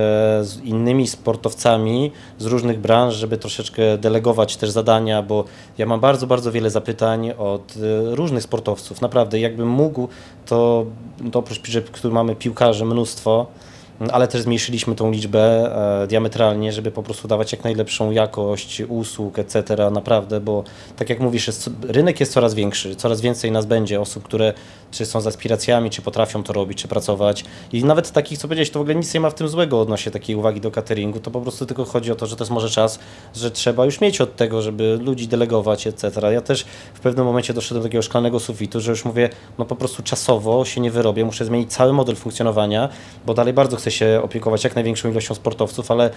z 0.44 0.60
innymi 0.64 1.08
sportowcami 1.08 2.12
z 2.38 2.46
różnych 2.46 2.78
branż, 2.78 3.14
żeby 3.14 3.36
troszeczkę 3.36 3.98
delegować 3.98 4.56
też 4.56 4.70
zadania, 4.70 5.22
bo 5.22 5.44
ja 5.78 5.86
mam 5.86 6.00
bardzo, 6.00 6.26
bardzo 6.26 6.52
wiele 6.52 6.70
zapytań 6.70 7.30
od 7.30 7.74
e, 7.76 8.14
różnych 8.16 8.42
sportowców. 8.42 9.00
Naprawdę, 9.00 9.40
jakbym 9.40 9.68
mógł, 9.68 10.08
to, 10.46 10.86
to 11.32 11.38
oprócz, 11.38 11.70
że 11.70 11.82
mamy 12.10 12.36
piłkarzy 12.36 12.84
mnóstwo, 12.84 13.46
ale 14.12 14.28
też 14.28 14.42
zmniejszyliśmy 14.42 14.94
tą 14.94 15.10
liczbę 15.10 15.72
e, 16.02 16.06
diametralnie, 16.06 16.72
żeby 16.72 16.90
po 16.90 17.02
prostu 17.02 17.28
dawać 17.28 17.52
jak 17.52 17.64
najlepszą 17.64 18.10
jakość 18.10 18.82
usług, 18.88 19.38
etc. 19.38 19.90
Naprawdę, 19.90 20.40
bo 20.40 20.64
tak 20.96 21.10
jak 21.10 21.20
mówisz, 21.20 21.46
jest, 21.46 21.70
rynek 21.82 22.20
jest 22.20 22.32
coraz 22.32 22.54
większy, 22.54 22.96
coraz 22.96 23.20
więcej 23.20 23.52
nas 23.52 23.66
będzie, 23.66 24.00
osób, 24.00 24.24
które 24.24 24.54
czy 24.90 25.06
są 25.06 25.20
z 25.20 25.26
aspiracjami, 25.26 25.90
czy 25.90 26.02
potrafią 26.02 26.42
to 26.42 26.52
robić, 26.52 26.78
czy 26.78 26.88
pracować. 26.88 27.44
I 27.72 27.84
nawet 27.84 28.10
takich, 28.10 28.38
co 28.38 28.48
powiedziałeś, 28.48 28.70
to 28.70 28.78
w 28.78 28.82
ogóle 28.82 28.94
nic 28.94 29.14
nie 29.14 29.20
ma 29.20 29.30
w 29.30 29.34
tym 29.34 29.48
złego 29.48 29.80
odnośnie 29.80 30.12
takiej 30.12 30.36
uwagi 30.36 30.60
do 30.60 30.70
cateringu, 30.70 31.20
to 31.20 31.30
po 31.30 31.40
prostu 31.40 31.66
tylko 31.66 31.84
chodzi 31.84 32.12
o 32.12 32.14
to, 32.14 32.26
że 32.26 32.36
to 32.36 32.44
jest 32.44 32.52
może 32.52 32.70
czas, 32.70 32.98
że 33.34 33.50
trzeba 33.50 33.84
już 33.84 34.00
mieć 34.00 34.20
od 34.20 34.36
tego, 34.36 34.62
żeby 34.62 34.98
ludzi 35.02 35.28
delegować, 35.28 35.86
etc. 35.86 36.32
Ja 36.32 36.40
też 36.40 36.64
w 36.94 37.00
pewnym 37.00 37.24
momencie 37.24 37.54
doszedłem 37.54 37.82
do 37.82 37.88
takiego 37.88 38.02
szklanego 38.02 38.40
sufitu, 38.40 38.80
że 38.80 38.90
już 38.90 39.04
mówię, 39.04 39.30
no 39.58 39.64
po 39.64 39.76
prostu 39.76 40.02
czasowo 40.02 40.64
się 40.64 40.80
nie 40.80 40.90
wyrobię, 40.90 41.24
muszę 41.24 41.44
zmienić 41.44 41.72
cały 41.72 41.92
model 41.92 42.16
funkcjonowania, 42.16 42.88
bo 43.26 43.34
dalej 43.34 43.52
bardzo 43.54 43.76
chcę 43.76 43.87
się 43.90 44.20
opiekować 44.22 44.64
jak 44.64 44.74
największą 44.74 45.10
ilością 45.10 45.34
sportowców, 45.34 45.90
ale 45.90 46.10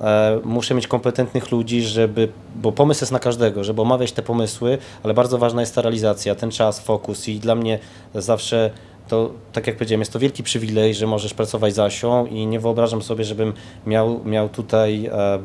e, 0.00 0.40
muszę 0.44 0.74
mieć 0.74 0.86
kompetentnych 0.86 1.50
ludzi, 1.50 1.82
żeby, 1.82 2.28
bo 2.56 2.72
pomysł 2.72 3.02
jest 3.02 3.12
na 3.12 3.18
każdego, 3.18 3.64
żeby 3.64 3.82
omawiać 3.82 4.12
te 4.12 4.22
pomysły, 4.22 4.78
ale 5.02 5.14
bardzo 5.14 5.38
ważna 5.38 5.60
jest 5.60 5.74
ta 5.74 5.82
realizacja, 5.82 6.34
ten 6.34 6.50
czas, 6.50 6.80
fokus 6.80 7.28
i 7.28 7.38
dla 7.38 7.54
mnie 7.54 7.78
zawsze 8.14 8.70
to, 9.08 9.32
tak 9.52 9.66
jak 9.66 9.76
powiedziałem, 9.76 10.00
jest 10.00 10.12
to 10.12 10.18
wielki 10.18 10.42
przywilej, 10.42 10.94
że 10.94 11.06
możesz 11.06 11.34
pracować 11.34 11.74
z 11.74 11.78
Asią 11.78 12.26
i 12.26 12.46
nie 12.46 12.60
wyobrażam 12.60 13.02
sobie, 13.02 13.24
żebym 13.24 13.52
miał, 13.86 14.24
miał 14.24 14.48
tutaj 14.48 15.06
e, 15.12 15.38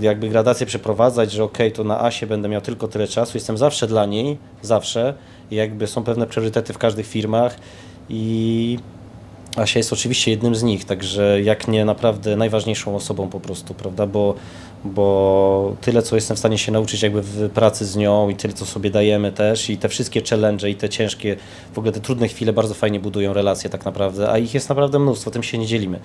jakby 0.00 0.28
gradację 0.28 0.66
przeprowadzać, 0.66 1.32
że 1.32 1.44
okej, 1.44 1.72
to 1.72 1.84
na 1.84 2.04
Asię 2.04 2.26
będę 2.26 2.48
miał 2.48 2.60
tylko 2.60 2.88
tyle 2.88 3.08
czasu, 3.08 3.32
jestem 3.34 3.58
zawsze 3.58 3.86
dla 3.86 4.06
niej, 4.06 4.38
zawsze. 4.62 5.14
Jakby 5.50 5.86
są 5.86 6.04
pewne 6.04 6.26
priorytety 6.26 6.72
w 6.72 6.78
każdych 6.78 7.06
firmach 7.06 7.56
i 8.08 8.78
Asia 9.56 9.78
jest 9.78 9.92
oczywiście 9.92 10.30
jednym 10.30 10.54
z 10.54 10.62
nich, 10.62 10.84
także 10.84 11.42
jak 11.42 11.68
nie 11.68 11.84
naprawdę 11.84 12.36
najważniejszą 12.36 12.96
osobą 12.96 13.28
po 13.28 13.40
prostu, 13.40 13.74
prawda, 13.74 14.06
bo, 14.06 14.34
bo 14.84 15.76
tyle, 15.80 16.02
co 16.02 16.16
jestem 16.16 16.36
w 16.36 16.38
stanie 16.38 16.58
się 16.58 16.72
nauczyć 16.72 17.02
jakby 17.02 17.22
w 17.22 17.50
pracy 17.50 17.86
z 17.86 17.96
nią 17.96 18.28
i 18.28 18.36
tyle, 18.36 18.54
co 18.54 18.66
sobie 18.66 18.90
dajemy 18.90 19.32
też 19.32 19.70
i 19.70 19.78
te 19.78 19.88
wszystkie 19.88 20.22
challenge 20.30 20.70
i 20.70 20.74
te 20.74 20.88
ciężkie, 20.88 21.36
w 21.74 21.78
ogóle 21.78 21.92
te 21.92 22.00
trudne 22.00 22.28
chwile 22.28 22.52
bardzo 22.52 22.74
fajnie 22.74 23.00
budują 23.00 23.32
relacje 23.32 23.70
tak 23.70 23.84
naprawdę, 23.84 24.30
a 24.30 24.38
ich 24.38 24.54
jest 24.54 24.68
naprawdę 24.68 24.98
mnóstwo, 24.98 25.30
tym 25.30 25.42
się 25.42 25.58
nie 25.58 25.66
dzielimy. 25.66 26.00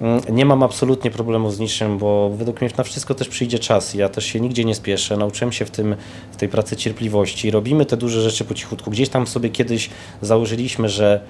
Mm, 0.00 0.20
nie 0.30 0.44
mam 0.44 0.62
absolutnie 0.62 1.10
problemu 1.10 1.50
z 1.50 1.58
niczym, 1.58 1.98
bo 1.98 2.30
według 2.30 2.60
mnie 2.60 2.70
na 2.78 2.84
wszystko 2.84 3.14
też 3.14 3.28
przyjdzie 3.28 3.58
czas. 3.58 3.94
Ja 3.94 4.08
też 4.08 4.24
się 4.24 4.40
nigdzie 4.40 4.64
nie 4.64 4.74
spieszę. 4.74 5.16
Nauczyłem 5.16 5.52
się 5.52 5.64
w, 5.64 5.70
tym, 5.70 5.96
w 6.32 6.36
tej 6.36 6.48
pracy 6.48 6.76
cierpliwości. 6.76 7.50
Robimy 7.50 7.86
te 7.86 7.96
duże 7.96 8.22
rzeczy 8.22 8.44
po 8.44 8.54
cichutku. 8.54 8.90
Gdzieś 8.90 9.08
tam 9.08 9.26
sobie 9.26 9.50
kiedyś 9.50 9.90
założyliśmy, 10.22 10.88
że 10.88 11.20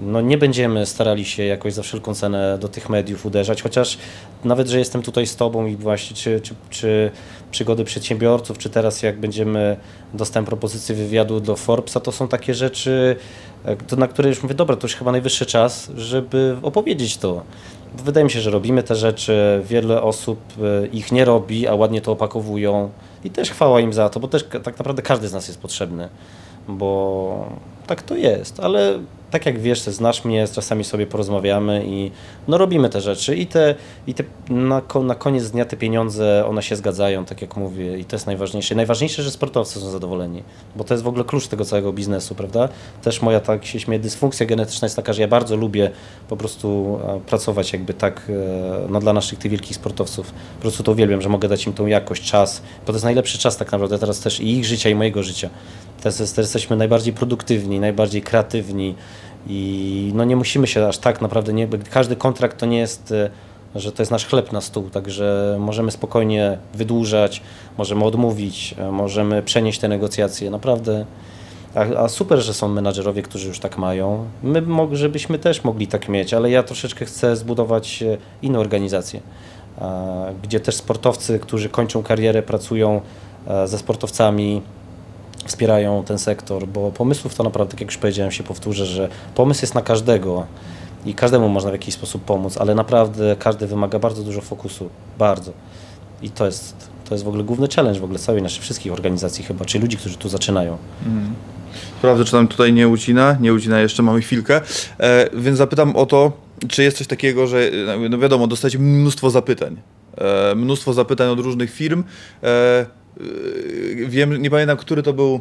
no 0.00 0.20
nie 0.20 0.38
będziemy 0.38 0.86
starali 0.86 1.24
się 1.24 1.44
jakoś 1.44 1.72
za 1.72 1.82
wszelką 1.82 2.14
cenę 2.14 2.58
do 2.58 2.68
tych 2.68 2.88
mediów 2.88 3.26
uderzać, 3.26 3.62
chociaż 3.62 3.98
nawet, 4.44 4.68
że 4.68 4.78
jestem 4.78 5.02
tutaj 5.02 5.26
z 5.26 5.36
Tobą 5.36 5.66
i 5.66 5.76
właśnie 5.76 6.16
czy, 6.16 6.40
czy, 6.40 6.54
czy 6.70 7.10
przygody 7.50 7.84
przedsiębiorców, 7.84 8.58
czy 8.58 8.70
teraz 8.70 9.02
jak 9.02 9.20
będziemy 9.20 9.76
dostęp 10.14 10.48
propozycji 10.48 10.94
wywiadu 10.94 11.40
do 11.40 11.56
Forbesa, 11.56 12.00
to 12.00 12.12
są 12.12 12.28
takie 12.28 12.54
rzeczy, 12.54 13.16
e, 13.64 13.76
to, 13.76 13.96
na 13.96 14.08
które 14.08 14.28
już 14.28 14.42
mówię, 14.42 14.54
dobra, 14.54 14.76
to 14.76 14.86
już 14.86 14.94
chyba 14.94 15.12
najwyższy 15.12 15.46
czas, 15.46 15.90
żeby 15.96 16.56
opowiedzieć 16.62 17.16
to. 17.16 17.42
Wydaje 18.04 18.24
mi 18.24 18.30
się, 18.30 18.40
że 18.40 18.50
robimy 18.50 18.82
te 18.82 18.94
rzeczy, 18.94 19.62
wiele 19.64 20.02
osób 20.02 20.40
e, 20.82 20.86
ich 20.86 21.12
nie 21.12 21.24
robi, 21.24 21.66
a 21.66 21.74
ładnie 21.74 22.00
to 22.00 22.12
opakowują 22.12 22.90
i 23.24 23.30
też 23.30 23.50
chwała 23.50 23.80
im 23.80 23.92
za 23.92 24.08
to, 24.08 24.20
bo 24.20 24.28
też 24.28 24.44
tak 24.62 24.78
naprawdę 24.78 25.02
każdy 25.02 25.28
z 25.28 25.32
nas 25.32 25.48
jest 25.48 25.60
potrzebny, 25.60 26.08
bo 26.68 27.48
tak 27.86 28.02
to 28.02 28.16
jest, 28.16 28.60
ale 28.60 28.98
tak 29.30 29.46
jak 29.46 29.58
wiesz, 29.58 29.80
znasz 29.80 30.24
mnie, 30.24 30.48
czasami 30.48 30.84
sobie 30.84 31.06
porozmawiamy 31.06 31.84
i 31.86 32.10
no 32.48 32.58
robimy 32.58 32.88
te 32.88 33.00
rzeczy 33.00 33.36
i 33.36 33.46
te, 33.46 33.74
i 34.06 34.14
te 34.14 34.24
na, 34.48 34.82
na 35.02 35.14
koniec 35.14 35.50
dnia 35.50 35.64
te 35.64 35.76
pieniądze, 35.76 36.46
one 36.48 36.62
się 36.62 36.76
zgadzają, 36.76 37.24
tak 37.24 37.42
jak 37.42 37.56
mówię 37.56 37.98
i 37.98 38.04
to 38.04 38.16
jest 38.16 38.26
najważniejsze. 38.26 38.74
Najważniejsze, 38.74 39.22
że 39.22 39.30
sportowcy 39.30 39.80
są 39.80 39.90
zadowoleni, 39.90 40.42
bo 40.76 40.84
to 40.84 40.94
jest 40.94 41.04
w 41.04 41.08
ogóle 41.08 41.24
klucz 41.24 41.46
tego 41.46 41.64
całego 41.64 41.92
biznesu, 41.92 42.34
prawda? 42.34 42.68
Też 43.02 43.22
moja, 43.22 43.40
tak 43.40 43.66
się 43.66 43.98
dysfunkcja 43.98 44.46
genetyczna 44.46 44.86
jest 44.86 44.96
taka, 44.96 45.12
że 45.12 45.22
ja 45.22 45.28
bardzo 45.28 45.56
lubię 45.56 45.90
po 46.28 46.36
prostu 46.36 46.98
e, 47.08 47.20
pracować 47.20 47.72
jakby 47.72 47.94
tak 47.94 48.22
e, 48.28 48.88
no, 48.88 49.00
dla 49.00 49.12
naszych 49.12 49.38
tych 49.38 49.50
wielkich 49.50 49.76
sportowców. 49.76 50.32
Po 50.56 50.60
prostu 50.60 50.82
to 50.82 50.92
uwielbiam, 50.92 51.22
że 51.22 51.28
mogę 51.28 51.48
dać 51.48 51.66
im 51.66 51.72
tą 51.72 51.86
jakość, 51.86 52.30
czas, 52.30 52.62
bo 52.80 52.86
to 52.86 52.92
jest 52.92 53.04
najlepszy 53.04 53.38
czas 53.38 53.56
tak 53.56 53.72
naprawdę 53.72 53.98
teraz 53.98 54.20
też 54.20 54.40
i 54.40 54.58
ich 54.58 54.64
życia 54.64 54.90
i 54.90 54.94
mojego 54.94 55.22
życia. 55.22 55.50
Jesteśmy 56.38 56.76
najbardziej 56.76 57.12
produktywni, 57.12 57.80
najbardziej 57.80 58.22
kreatywni, 58.22 58.94
i 59.48 60.12
no 60.14 60.24
nie 60.24 60.36
musimy 60.36 60.66
się 60.66 60.86
aż 60.86 60.98
tak 60.98 61.20
naprawdę, 61.20 61.52
nie, 61.52 61.68
każdy 61.90 62.16
kontrakt 62.16 62.58
to 62.58 62.66
nie 62.66 62.78
jest, 62.78 63.12
e, 63.12 63.30
że 63.74 63.92
to 63.92 64.02
jest 64.02 64.12
nasz 64.12 64.26
chleb 64.26 64.52
na 64.52 64.60
stół, 64.60 64.90
także 64.90 65.56
możemy 65.60 65.90
spokojnie 65.90 66.58
wydłużać, 66.74 67.42
możemy 67.78 68.04
odmówić, 68.04 68.74
e, 68.78 68.90
możemy 68.90 69.42
przenieść 69.42 69.78
te 69.78 69.88
negocjacje, 69.88 70.50
naprawdę. 70.50 71.06
A, 71.74 71.80
a 71.80 72.08
super, 72.08 72.38
że 72.38 72.54
są 72.54 72.68
menadżerowie, 72.68 73.22
którzy 73.22 73.48
już 73.48 73.58
tak 73.58 73.78
mają. 73.78 74.24
My, 74.42 74.62
żebyśmy 74.92 75.38
też 75.38 75.64
mogli 75.64 75.86
tak 75.86 76.08
mieć, 76.08 76.34
ale 76.34 76.50
ja 76.50 76.62
troszeczkę 76.62 77.04
chcę 77.04 77.36
zbudować 77.36 78.02
e, 78.02 78.18
inną 78.42 78.60
organizację, 78.60 79.20
gdzie 80.42 80.60
też 80.60 80.74
sportowcy, 80.74 81.38
którzy 81.38 81.68
kończą 81.68 82.02
karierę, 82.02 82.42
pracują 82.42 83.00
ze 83.64 83.78
sportowcami, 83.78 84.62
wspierają 85.48 86.04
ten 86.04 86.18
sektor, 86.18 86.66
bo 86.66 86.92
pomysłów 86.92 87.34
to 87.34 87.42
naprawdę, 87.42 87.70
tak 87.70 87.80
jak 87.80 87.90
już 87.90 87.98
powiedziałem, 87.98 88.32
się 88.32 88.42
powtórzę, 88.44 88.86
że 88.86 89.08
pomysł 89.34 89.62
jest 89.62 89.74
na 89.74 89.82
każdego 89.82 90.46
i 91.06 91.14
każdemu 91.14 91.48
można 91.48 91.70
w 91.70 91.72
jakiś 91.72 91.94
sposób 91.94 92.24
pomóc, 92.24 92.56
ale 92.56 92.74
naprawdę 92.74 93.36
każdy 93.38 93.66
wymaga 93.66 93.98
bardzo 93.98 94.22
dużo 94.22 94.40
fokusu, 94.40 94.88
bardzo. 95.18 95.52
I 96.22 96.30
to 96.30 96.46
jest, 96.46 96.90
to 97.08 97.14
jest 97.14 97.24
w 97.24 97.28
ogóle 97.28 97.44
główny 97.44 97.68
challenge 97.76 98.00
w 98.00 98.04
ogóle 98.04 98.18
całej 98.18 98.42
naszej 98.42 98.62
wszystkich 98.62 98.92
organizacji 98.92 99.44
chyba, 99.44 99.64
czyli 99.64 99.82
ludzi, 99.82 99.96
którzy 99.96 100.16
tu 100.16 100.28
zaczynają. 100.28 100.76
Mm. 101.06 101.34
Prawda, 102.00 102.24
czy 102.24 102.34
nam 102.34 102.48
tutaj 102.48 102.72
nie 102.72 102.88
ucina? 102.88 103.36
Nie 103.40 103.54
ucina, 103.54 103.80
jeszcze 103.80 104.02
mamy 104.02 104.20
chwilkę. 104.20 104.60
E, 105.00 105.28
więc 105.34 105.58
zapytam 105.58 105.96
o 105.96 106.06
to, 106.06 106.32
czy 106.68 106.82
jest 106.82 106.98
coś 106.98 107.06
takiego, 107.06 107.46
że 107.46 107.70
no 108.10 108.18
wiadomo, 108.18 108.46
dostajecie 108.46 108.78
mnóstwo 108.78 109.30
zapytań. 109.30 109.76
E, 110.18 110.54
mnóstwo 110.54 110.92
zapytań 110.92 111.28
od 111.28 111.40
różnych 111.40 111.70
firm. 111.70 112.04
E, 112.42 112.86
wiem, 114.08 114.42
nie 114.42 114.50
pamiętam, 114.50 114.76
który 114.76 115.02
to 115.02 115.12
był 115.12 115.40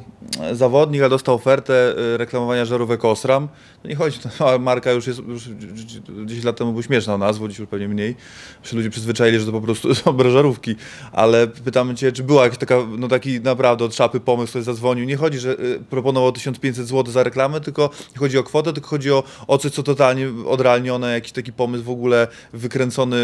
zawodnik, 0.52 1.02
a 1.02 1.10
dostał 1.10 1.36
ofertę 1.36 1.94
yy, 1.98 2.18
reklamowania 2.18 2.66
żarówek 2.66 3.06
Osram. 3.06 3.48
No 3.84 3.90
nie 3.90 3.96
chodzi, 3.96 4.20
to 4.20 4.60
marka 4.60 4.92
już 4.92 5.08
jest, 5.08 5.20
już 5.20 5.50
10 6.26 6.46
lat 6.46 6.58
temu 6.58 6.72
była 6.72 6.84
śmieszna 6.84 7.18
nazwa, 7.18 7.48
dziś 7.48 7.60
już 7.60 7.70
pewnie 7.70 7.88
mniej. 7.88 8.16
Już 8.64 8.74
ludzie 8.74 8.90
przyzwyczaili, 8.90 9.40
że 9.40 9.46
to 9.46 9.52
po 9.52 9.62
prostu 9.62 9.96
są 9.96 10.18
żarówki. 10.30 10.76
Ale 11.12 11.48
pytamy 11.48 11.96
Cię, 11.96 12.12
czy 12.12 12.24
była 12.24 12.44
jakaś 12.44 12.58
taka, 12.58 12.76
no 12.98 13.08
taki 13.08 13.42
naprawdę 13.42 13.86
od 13.86 13.96
szapy 13.96 14.20
pomysł, 14.20 14.50
który 14.50 14.64
zadzwonił. 14.64 15.06
Nie 15.06 15.18
chodzi, 15.18 15.40
że 15.40 15.50
yy, 15.50 15.80
proponował 15.90 16.32
1500 16.32 16.88
zł 16.88 17.14
za 17.14 17.24
reklamę, 17.24 17.62
tylko 17.62 17.90
nie 18.12 18.20
chodzi 18.20 18.38
o 18.38 18.44
kwotę, 18.44 18.74
tylko 18.74 18.90
chodzi 18.90 19.12
o, 19.12 19.24
o 19.48 19.58
coś, 19.58 19.72
co 19.72 19.84
totalnie 19.84 20.28
odrealnione, 20.48 21.14
jakiś 21.14 21.32
taki 21.32 21.54
pomysł 21.54 21.84
w 21.84 21.90
ogóle 21.90 22.28
wykręcony 22.54 23.16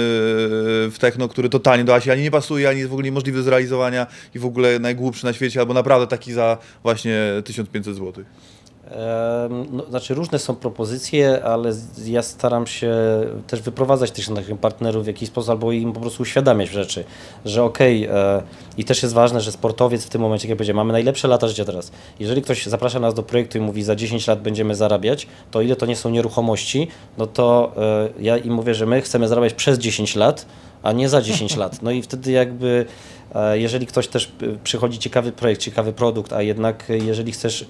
w 0.92 0.96
techno, 1.00 1.28
który 1.28 1.50
totalnie 1.50 1.84
do 1.84 1.96
Asi 1.96 2.12
ani 2.12 2.22
nie 2.22 2.32
pasuje, 2.32 2.70
ani 2.70 2.80
jest 2.80 2.90
w 2.90 2.94
ogóle 2.94 3.06
niemożliwy 3.06 3.38
do 3.38 3.44
zrealizowania 3.44 4.08
i 4.36 4.40
w 4.42 4.46
ogóle 4.46 4.80
najgłupszy 4.80 5.26
na 5.26 5.34
świecie, 5.34 5.60
albo 5.60 5.74
naprawdę 5.74 6.08
taki 6.08 6.34
za 6.34 6.58
właśnie 6.84 7.18
1500 7.46 7.96
zł? 7.96 8.24
No, 9.72 9.84
znaczy 9.90 10.14
różne 10.14 10.40
są 10.40 10.56
propozycje, 10.56 11.44
ale 11.44 11.74
ja 12.06 12.22
staram 12.22 12.68
się 12.68 12.96
też 13.48 13.62
wyprowadzać 13.62 14.12
tych 14.12 14.30
naszych 14.30 14.58
partnerów 14.58 15.04
w 15.04 15.08
jakiś 15.08 15.30
sposób, 15.30 15.50
albo 15.50 15.72
im 15.72 15.94
po 15.94 16.00
prostu 16.00 16.22
uświadamiać 16.22 16.70
rzeczy, 16.70 17.04
że 17.46 17.64
okej, 17.64 18.08
okay, 18.08 18.20
e, 18.20 18.44
i 18.78 18.84
też 18.84 19.04
jest 19.04 19.16
ważne, 19.16 19.42
że 19.42 19.52
sportowiec 19.52 20.06
w 20.06 20.10
tym 20.10 20.22
momencie, 20.22 20.48
jak 20.48 20.58
powiedziałem, 20.58 20.78
mamy 20.78 20.94
najlepsze 20.94 21.28
lata 21.28 21.48
życia 21.48 21.66
teraz. 21.66 21.92
Jeżeli 22.20 22.42
ktoś 22.42 22.66
zaprasza 22.66 23.00
nas 23.00 23.14
do 23.14 23.24
projektu 23.24 23.58
i 23.58 23.62
mówi, 23.62 23.84
za 23.84 23.96
10 23.96 24.28
lat 24.28 24.42
będziemy 24.42 24.76
zarabiać, 24.76 25.28
to 25.52 25.62
ile 25.62 25.76
to 25.76 25.86
nie 25.86 25.96
są 25.96 26.10
nieruchomości, 26.10 26.88
no 27.18 27.28
to 27.28 27.74
e, 27.78 28.10
ja 28.20 28.38
im 28.38 28.54
mówię, 28.54 28.76
że 28.76 28.86
my 28.86 29.02
chcemy 29.02 29.28
zarabiać 29.28 29.54
przez 29.54 29.80
10 29.80 30.16
lat, 30.16 30.46
a 30.84 30.92
nie 30.92 31.10
za 31.10 31.22
10 31.22 31.56
lat. 31.62 31.82
No 31.82 31.92
i 31.92 32.02
wtedy 32.02 32.32
jakby 32.32 32.86
jeżeli 33.54 33.86
ktoś 33.88 34.08
też 34.08 34.32
e, 34.42 34.58
przychodzi 34.64 35.00
ciekawy 35.00 35.32
projekt, 35.32 35.62
ciekawy 35.62 35.94
produkt, 35.94 36.34
a 36.34 36.42
jednak 36.42 36.90
e, 36.90 36.98
jeżeli 36.98 37.32
chcesz 37.32 37.66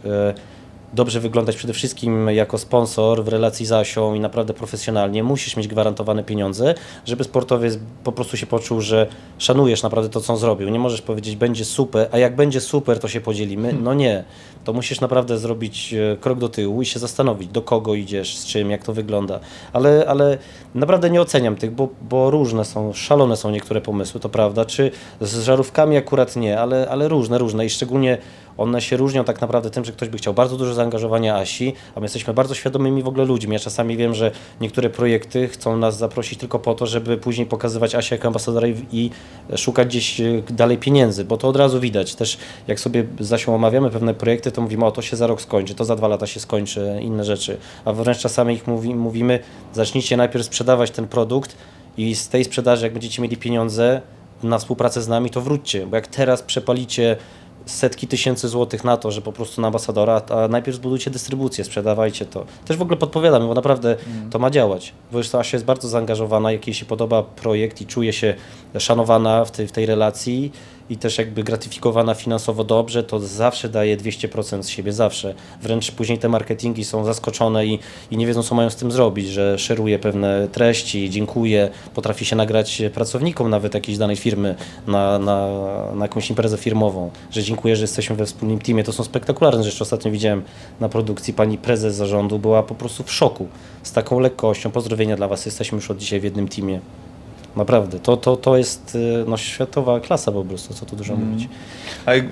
dobrze 0.93 1.19
wyglądać 1.19 1.55
przede 1.55 1.73
wszystkim 1.73 2.29
jako 2.29 2.57
sponsor 2.57 3.23
w 3.23 3.27
relacji 3.27 3.65
z 3.65 3.71
Asią 3.71 4.13
i 4.13 4.19
naprawdę 4.19 4.53
profesjonalnie, 4.53 5.23
musisz 5.23 5.57
mieć 5.57 5.67
gwarantowane 5.67 6.23
pieniądze, 6.23 6.75
żeby 7.05 7.23
sportowiec 7.23 7.79
po 8.03 8.11
prostu 8.11 8.37
się 8.37 8.45
poczuł, 8.45 8.81
że 8.81 9.07
szanujesz 9.37 9.83
naprawdę 9.83 10.09
to, 10.09 10.21
co 10.21 10.33
on 10.33 10.39
zrobił. 10.39 10.69
Nie 10.69 10.79
możesz 10.79 11.01
powiedzieć, 11.01 11.35
będzie 11.35 11.65
super, 11.65 12.09
a 12.11 12.17
jak 12.17 12.35
będzie 12.35 12.61
super, 12.61 12.99
to 12.99 13.07
się 13.07 13.21
podzielimy. 13.21 13.67
Hmm. 13.67 13.83
No 13.83 13.93
nie. 13.93 14.23
To 14.63 14.73
musisz 14.73 15.01
naprawdę 15.01 15.37
zrobić 15.37 15.95
krok 16.19 16.39
do 16.39 16.49
tyłu 16.49 16.81
i 16.81 16.85
się 16.85 16.99
zastanowić, 16.99 17.49
do 17.49 17.61
kogo 17.61 17.95
idziesz, 17.95 18.37
z 18.37 18.45
czym, 18.45 18.71
jak 18.71 18.83
to 18.83 18.93
wygląda. 18.93 19.39
Ale, 19.73 20.05
ale 20.07 20.37
naprawdę 20.75 21.09
nie 21.09 21.21
oceniam 21.21 21.55
tych, 21.55 21.71
bo, 21.71 21.89
bo 22.09 22.31
różne 22.31 22.65
są, 22.65 22.93
szalone 22.93 23.37
są 23.37 23.51
niektóre 23.51 23.81
pomysły, 23.81 24.19
to 24.19 24.29
prawda. 24.29 24.65
Czy 24.65 24.91
z 25.21 25.43
żarówkami 25.43 25.97
akurat 25.97 26.35
nie, 26.35 26.59
ale, 26.59 26.89
ale 26.89 27.07
różne, 27.07 27.37
różne 27.37 27.65
i 27.65 27.69
szczególnie 27.69 28.17
one 28.61 28.81
się 28.81 28.97
różnią 28.97 29.23
tak 29.23 29.41
naprawdę 29.41 29.69
tym, 29.69 29.85
że 29.85 29.91
ktoś 29.91 30.09
by 30.09 30.17
chciał 30.17 30.33
bardzo 30.33 30.57
dużo 30.57 30.73
zaangażowania 30.73 31.35
Asi, 31.35 31.73
a 31.95 31.99
my 31.99 32.05
jesteśmy 32.05 32.33
bardzo 32.33 32.55
świadomymi 32.55 33.03
w 33.03 33.07
ogóle 33.07 33.25
ludźmi. 33.25 33.53
Ja 33.53 33.59
czasami 33.59 33.97
wiem, 33.97 34.13
że 34.13 34.31
niektóre 34.61 34.89
projekty 34.89 35.47
chcą 35.47 35.77
nas 35.77 35.97
zaprosić 35.97 36.39
tylko 36.39 36.59
po 36.59 36.75
to, 36.75 36.87
żeby 36.87 37.17
później 37.17 37.47
pokazywać 37.47 37.95
Asię 37.95 38.15
jako 38.15 38.27
ambasadora 38.27 38.67
i, 38.67 38.85
i 38.91 39.09
szukać 39.57 39.87
gdzieś 39.87 40.21
e, 40.21 40.41
dalej 40.49 40.77
pieniędzy, 40.77 41.25
bo 41.25 41.37
to 41.37 41.47
od 41.47 41.55
razu 41.55 41.79
widać. 41.79 42.15
Też 42.15 42.37
jak 42.67 42.79
sobie 42.79 43.05
z 43.19 43.33
Asią 43.33 43.55
omawiamy 43.55 43.89
pewne 43.89 44.13
projekty, 44.13 44.51
to 44.51 44.61
mówimy, 44.61 44.85
o 44.85 44.91
to 44.91 45.01
się 45.01 45.17
za 45.17 45.27
rok 45.27 45.41
skończy, 45.41 45.75
to 45.75 45.85
za 45.85 45.95
dwa 45.95 46.07
lata 46.07 46.27
się 46.27 46.39
skończy, 46.39 46.99
inne 47.01 47.23
rzeczy. 47.23 47.57
A 47.85 47.93
wręcz 47.93 48.17
czasami 48.17 48.53
ich 48.53 48.67
mówi, 48.67 48.95
mówimy, 48.95 49.39
zacznijcie 49.73 50.17
najpierw 50.17 50.45
sprzedawać 50.45 50.91
ten 50.91 51.07
produkt 51.07 51.57
i 51.97 52.15
z 52.15 52.29
tej 52.29 52.43
sprzedaży, 52.43 52.85
jak 52.85 52.93
będziecie 52.93 53.21
mieli 53.21 53.37
pieniądze 53.37 54.01
na 54.43 54.57
współpracę 54.57 55.01
z 55.01 55.07
nami, 55.07 55.29
to 55.29 55.41
wróćcie, 55.41 55.87
bo 55.87 55.95
jak 55.95 56.07
teraz 56.07 56.41
przepalicie 56.41 57.17
setki 57.65 58.07
tysięcy 58.07 58.47
złotych 58.47 58.83
na 58.83 58.97
to, 58.97 59.11
że 59.11 59.21
po 59.21 59.31
prostu 59.31 59.61
na 59.61 59.67
ambasadora, 59.67 60.21
a 60.29 60.47
najpierw 60.47 60.77
zbudujcie 60.77 61.11
dystrybucję, 61.11 61.63
sprzedawajcie 61.63 62.25
to. 62.25 62.45
Też 62.65 62.77
w 62.77 62.81
ogóle 62.81 62.97
podpowiadam, 62.97 63.47
bo 63.47 63.53
naprawdę 63.53 63.89
mm. 63.89 64.29
to 64.29 64.39
ma 64.39 64.49
działać. 64.49 64.93
Bo 65.11 65.19
Asia 65.19 65.57
jest 65.57 65.65
bardzo 65.65 65.87
zaangażowana, 65.87 66.51
jak 66.51 66.67
jej 66.67 66.73
się 66.73 66.85
podoba 66.85 67.23
projekt 67.23 67.81
i 67.81 67.85
czuje 67.85 68.13
się 68.13 68.35
szanowana 68.79 69.45
w 69.45 69.51
tej, 69.51 69.67
w 69.67 69.71
tej 69.71 69.85
relacji 69.85 70.51
i 70.91 70.97
też 70.97 71.17
jakby 71.17 71.43
gratyfikowana 71.43 72.13
finansowo 72.13 72.63
dobrze, 72.63 73.03
to 73.03 73.19
zawsze 73.19 73.69
daje 73.69 73.97
200% 73.97 74.63
z 74.63 74.69
siebie, 74.69 74.93
zawsze. 74.93 75.33
Wręcz 75.61 75.91
później 75.91 76.17
te 76.17 76.29
marketingi 76.29 76.85
są 76.85 77.05
zaskoczone 77.05 77.65
i, 77.65 77.79
i 78.11 78.17
nie 78.17 78.27
wiedzą, 78.27 78.43
co 78.43 78.55
mają 78.55 78.69
z 78.69 78.75
tym 78.75 78.91
zrobić, 78.91 79.27
że 79.27 79.59
szeruje 79.59 79.99
pewne 79.99 80.47
treści, 80.51 81.09
dziękuję, 81.09 81.69
potrafi 81.95 82.25
się 82.25 82.35
nagrać 82.35 82.81
pracownikom 82.93 83.49
nawet 83.49 83.73
jakiejś 83.73 83.97
danej 83.97 84.15
firmy 84.15 84.55
na, 84.87 85.19
na, 85.19 85.47
na 85.95 86.05
jakąś 86.05 86.29
imprezę 86.29 86.57
firmową, 86.57 87.11
że 87.31 87.43
dziękuję, 87.43 87.75
że 87.75 87.83
jesteśmy 87.83 88.15
we 88.15 88.25
wspólnym 88.25 88.59
teamie. 88.59 88.83
To 88.83 88.93
są 88.93 89.03
spektakularne 89.03 89.63
rzeczy. 89.63 89.83
Ostatnio 89.83 90.11
widziałem 90.11 90.43
na 90.79 90.89
produkcji, 90.89 91.33
pani 91.33 91.57
prezes 91.57 91.95
zarządu 91.95 92.39
była 92.39 92.63
po 92.63 92.75
prostu 92.75 93.03
w 93.03 93.11
szoku 93.11 93.47
z 93.83 93.91
taką 93.91 94.19
lekkością. 94.19 94.71
Pozdrowienia 94.71 95.15
dla 95.15 95.27
Was, 95.27 95.45
jesteśmy 95.45 95.75
już 95.75 95.91
od 95.91 95.97
dzisiaj 95.97 96.19
w 96.19 96.23
jednym 96.23 96.47
teamie. 96.47 96.79
Naprawdę, 97.55 97.99
to, 97.99 98.17
to, 98.17 98.37
to 98.37 98.57
jest 98.57 98.95
y, 98.95 99.25
no, 99.27 99.37
światowa 99.37 99.99
klasa 99.99 100.31
po 100.31 100.43
prostu, 100.45 100.73
co 100.73 100.85
tu 100.85 100.95
dużo 100.95 101.13
Mm. 101.13 101.27
mówić. 101.29 101.49
A 102.05 102.13
jak, 102.13 102.25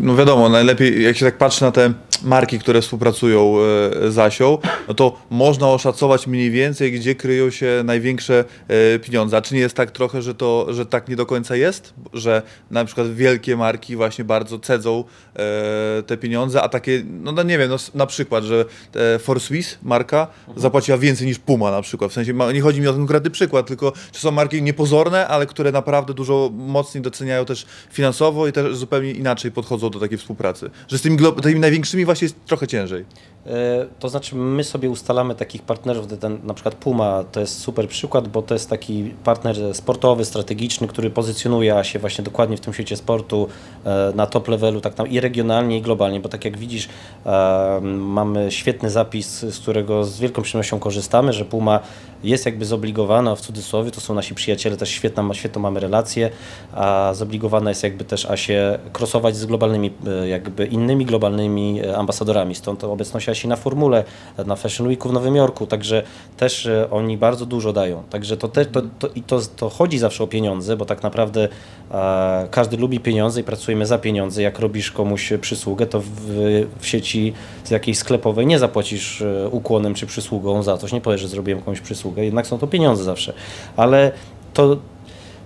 no 0.00 0.16
wiadomo, 0.16 0.48
najlepiej 0.48 1.02
jak 1.04 1.16
się 1.16 1.24
tak 1.24 1.38
patrzy 1.38 1.64
na 1.64 1.72
te 1.72 1.92
marki, 2.22 2.58
które 2.58 2.80
współpracują 2.80 3.56
e, 3.58 4.10
z 4.10 4.18
Asią, 4.18 4.58
no 4.88 4.94
to 4.94 5.18
można 5.30 5.68
oszacować 5.68 6.26
mniej 6.26 6.50
więcej, 6.50 6.92
gdzie 6.92 7.14
kryją 7.14 7.50
się 7.50 7.82
największe 7.84 8.44
e, 8.68 8.98
pieniądze. 8.98 9.36
A 9.36 9.42
czy 9.42 9.54
nie 9.54 9.60
jest 9.60 9.76
tak 9.76 9.90
trochę, 9.90 10.22
że 10.22 10.34
to, 10.34 10.66
że 10.74 10.86
tak 10.86 11.08
nie 11.08 11.16
do 11.16 11.26
końca 11.26 11.56
jest? 11.56 11.94
Że 12.12 12.42
na 12.70 12.84
przykład 12.84 13.14
wielkie 13.14 13.56
marki 13.56 13.96
właśnie 13.96 14.24
bardzo 14.24 14.58
cedzą 14.58 15.04
e, 15.36 16.02
te 16.02 16.16
pieniądze, 16.16 16.62
a 16.62 16.68
takie, 16.68 17.02
no, 17.10 17.32
no 17.32 17.42
nie 17.42 17.58
wiem, 17.58 17.70
no, 17.70 17.76
na 17.94 18.06
przykład, 18.06 18.44
że 18.44 18.64
For 19.18 19.40
Swiss 19.40 19.78
marka 19.82 20.26
zapłaciła 20.56 20.98
więcej 20.98 21.26
niż 21.26 21.38
Puma 21.38 21.70
na 21.70 21.82
przykład. 21.82 22.10
W 22.10 22.14
sensie 22.14 22.34
nie 22.54 22.60
chodzi 22.60 22.80
mi 22.80 22.88
o 22.88 22.92
ten 22.92 23.00
konkretny 23.00 23.30
przykład, 23.30 23.66
tylko 23.66 23.92
czy 24.12 24.20
są 24.20 24.30
marki 24.30 24.62
niepozorne, 24.62 25.28
ale 25.28 25.46
które 25.46 25.72
naprawdę 25.72 26.14
dużo 26.14 26.50
mocniej 26.54 27.02
doceniają 27.02 27.44
też 27.44 27.66
finansowo 27.92 28.46
i 28.46 28.52
też 28.52 28.76
zupełnie 28.76 29.10
inaczej 29.10 29.50
podchodzą 29.52 29.90
do 29.90 30.00
takiej 30.00 30.18
współpracy. 30.18 30.70
Że 30.88 30.98
z 30.98 31.02
tymi, 31.02 31.18
tymi 31.42 31.60
największymi 31.60 32.05
właśnie 32.06 32.24
jest 32.24 32.44
trochę 32.44 32.66
ciężej. 32.66 33.04
E, 33.46 33.86
To 34.00 34.08
znaczy, 34.08 34.36
my 34.36 34.64
sobie 34.64 34.90
ustalamy 34.90 35.34
takich 35.34 35.62
partnerów, 35.62 36.06
ten, 36.18 36.38
na 36.44 36.54
przykład 36.54 36.74
Puma 36.74 37.24
to 37.32 37.40
jest 37.40 37.58
super 37.58 37.88
przykład, 37.88 38.28
bo 38.28 38.42
to 38.42 38.54
jest 38.54 38.70
taki 38.70 39.04
partner 39.24 39.56
sportowy, 39.74 40.24
strategiczny, 40.24 40.88
który 40.88 41.10
pozycjonuje 41.10 41.84
się 41.84 41.98
właśnie 41.98 42.24
dokładnie 42.24 42.56
w 42.56 42.60
tym 42.60 42.72
świecie 42.74 42.96
sportu 42.96 43.48
e, 43.84 44.12
na 44.14 44.26
top 44.26 44.48
levelu, 44.48 44.80
tak 44.80 44.94
tam 44.94 45.08
i 45.08 45.20
regionalnie, 45.20 45.78
i 45.78 45.82
globalnie, 45.82 46.20
bo 46.20 46.28
tak 46.28 46.44
jak 46.44 46.58
widzisz, 46.58 46.88
e, 47.26 47.80
mamy 47.82 48.50
świetny 48.50 48.90
zapis, 48.90 49.40
z 49.40 49.58
którego 49.58 50.04
z 50.04 50.20
wielką 50.20 50.42
przyjemnością 50.42 50.78
korzystamy, 50.78 51.32
że 51.32 51.44
Puma 51.44 51.80
jest 52.24 52.46
jakby 52.46 52.64
zobligowana, 52.64 53.34
w 53.36 53.40
cudzysłowie, 53.40 53.90
to 53.90 54.00
są 54.00 54.14
nasi 54.14 54.34
przyjaciele, 54.34 54.76
też 54.76 54.90
świetna, 54.90 55.34
świetną 55.34 55.62
mamy 55.62 55.80
relację, 55.80 56.30
a 56.72 57.10
zobligowana 57.14 57.70
jest 57.70 57.82
jakby 57.82 58.04
też 58.04 58.26
Asię 58.26 58.78
krosować 58.92 59.36
z 59.36 59.46
globalnymi, 59.46 59.90
jakby 60.26 60.66
innymi 60.66 61.06
globalnymi 61.06 61.86
ambasadorami, 61.86 62.54
stąd 62.54 62.84
obecność 62.84 63.28
Asi 63.36 63.48
na 63.48 63.56
formule, 63.56 64.04
na 64.46 64.56
Fashion 64.56 64.88
Weeku 64.88 65.08
w 65.08 65.12
Nowym 65.12 65.36
Jorku, 65.36 65.66
także 65.66 66.02
też 66.36 66.66
e, 66.66 66.90
oni 66.90 67.18
bardzo 67.18 67.46
dużo 67.46 67.72
dają, 67.72 68.02
także 68.10 68.36
to, 68.36 68.48
te, 68.48 68.64
to, 68.64 68.82
to, 68.98 69.08
i 69.14 69.22
to, 69.22 69.40
to 69.56 69.68
chodzi 69.68 69.98
zawsze 69.98 70.24
o 70.24 70.26
pieniądze, 70.26 70.76
bo 70.76 70.84
tak 70.84 71.02
naprawdę 71.02 71.48
e, 71.90 72.48
każdy 72.50 72.76
lubi 72.76 73.00
pieniądze 73.00 73.40
i 73.40 73.44
pracujemy 73.44 73.86
za 73.86 73.98
pieniądze, 73.98 74.42
jak 74.42 74.58
robisz 74.58 74.90
komuś 74.90 75.32
przysługę, 75.40 75.86
to 75.86 76.00
w, 76.00 76.10
w 76.78 76.86
sieci 76.86 77.32
z 77.64 77.70
jakiejś 77.70 77.98
sklepowej 77.98 78.46
nie 78.46 78.58
zapłacisz 78.58 79.22
e, 79.22 79.48
ukłonem 79.48 79.94
czy 79.94 80.06
przysługą 80.06 80.62
za 80.62 80.76
coś, 80.76 80.92
nie 80.92 81.00
powiesz, 81.00 81.20
że 81.20 81.28
zrobiłem 81.28 81.62
komuś 81.62 81.80
przysługę, 81.80 82.24
jednak 82.24 82.46
są 82.46 82.58
to 82.58 82.66
pieniądze 82.66 83.04
zawsze, 83.04 83.32
ale 83.76 84.12
to 84.54 84.76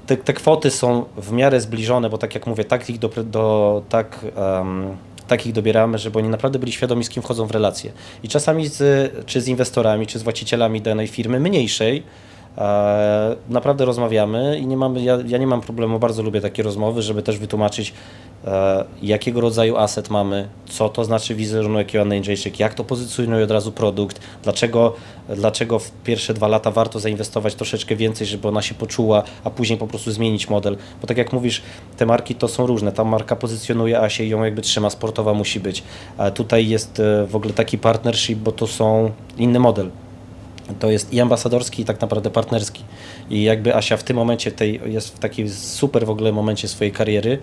te, 0.06 0.16
te 0.16 0.32
kwoty 0.32 0.70
są 0.70 1.04
w 1.16 1.32
miarę 1.32 1.60
zbliżone, 1.60 2.10
bo 2.10 2.18
tak 2.18 2.34
jak 2.34 2.46
mówię, 2.46 2.64
tak 2.64 2.90
ich, 2.90 2.98
do, 2.98 3.08
do, 3.08 3.82
tak, 3.88 4.26
em, 4.36 4.96
tak 5.30 5.46
ich 5.46 5.52
dobieramy, 5.52 5.98
żeby 5.98 6.18
oni 6.18 6.28
naprawdę 6.28 6.58
byli 6.58 6.72
świadomi, 6.72 7.04
z 7.04 7.08
kim 7.08 7.22
wchodzą 7.22 7.46
w 7.46 7.50
relacje. 7.50 7.92
I 8.22 8.28
czasami 8.28 8.66
z, 8.66 9.12
czy 9.26 9.40
z 9.40 9.48
inwestorami, 9.48 10.06
czy 10.06 10.18
z 10.18 10.22
właścicielami 10.22 10.80
danej 10.80 11.06
firmy 11.06 11.40
mniejszej, 11.40 12.02
naprawdę 13.48 13.84
rozmawiamy 13.84 14.58
i 14.58 14.66
nie 14.66 14.76
mamy, 14.76 15.02
ja, 15.02 15.18
ja 15.26 15.38
nie 15.38 15.46
mam 15.46 15.60
problemu, 15.60 15.98
bardzo 15.98 16.22
lubię 16.22 16.40
takie 16.40 16.62
rozmowy, 16.62 17.02
żeby 17.02 17.22
też 17.22 17.38
wytłumaczyć, 17.38 17.94
e, 18.44 18.84
jakiego 19.02 19.40
rodzaju 19.40 19.76
aset 19.76 20.10
mamy, 20.10 20.48
co 20.66 20.88
to 20.88 21.04
znaczy 21.04 21.34
wizerunek 21.34 21.94
Joanny 21.94 22.14
Jędrzejczyk, 22.14 22.60
jak 22.60 22.74
to 22.74 22.84
pozycjonuje 22.84 23.44
od 23.44 23.50
razu 23.50 23.72
produkt, 23.72 24.20
dlaczego, 24.42 24.94
dlaczego 25.28 25.78
w 25.78 25.90
pierwsze 25.90 26.34
dwa 26.34 26.48
lata 26.48 26.70
warto 26.70 27.00
zainwestować 27.00 27.54
troszeczkę 27.54 27.96
więcej, 27.96 28.26
żeby 28.26 28.48
ona 28.48 28.62
się 28.62 28.74
poczuła, 28.74 29.22
a 29.44 29.50
później 29.50 29.78
po 29.78 29.86
prostu 29.86 30.12
zmienić 30.12 30.50
model. 30.50 30.76
Bo 31.00 31.06
tak 31.06 31.18
jak 31.18 31.32
mówisz, 31.32 31.62
te 31.96 32.06
marki 32.06 32.34
to 32.34 32.48
są 32.48 32.66
różne. 32.66 32.92
Ta 32.92 33.04
marka 33.04 33.36
pozycjonuje, 33.36 34.00
a 34.00 34.08
się 34.08 34.24
ją 34.24 34.44
jakby 34.44 34.62
trzyma, 34.62 34.90
sportowa 34.90 35.34
musi 35.34 35.60
być. 35.60 35.82
A 36.18 36.30
tutaj 36.30 36.68
jest 36.68 37.00
e, 37.00 37.26
w 37.26 37.36
ogóle 37.36 37.54
taki 37.54 37.78
partnership, 37.78 38.38
bo 38.38 38.52
to 38.52 38.66
są 38.66 39.10
inny 39.38 39.58
model. 39.58 39.90
To 40.78 40.90
jest 40.90 41.12
i 41.12 41.20
ambasadorski, 41.20 41.82
i 41.82 41.84
tak 41.84 42.00
naprawdę 42.00 42.30
partnerski. 42.30 42.84
I 43.30 43.42
jakby 43.42 43.76
Asia 43.76 43.96
w 43.96 44.04
tym 44.04 44.16
momencie 44.16 44.52
tej, 44.52 44.80
jest 44.86 45.16
w 45.16 45.18
takim 45.18 45.50
super 45.50 46.06
w 46.06 46.10
ogóle 46.10 46.32
momencie 46.32 46.68
swojej 46.68 46.92
kariery 46.92 47.38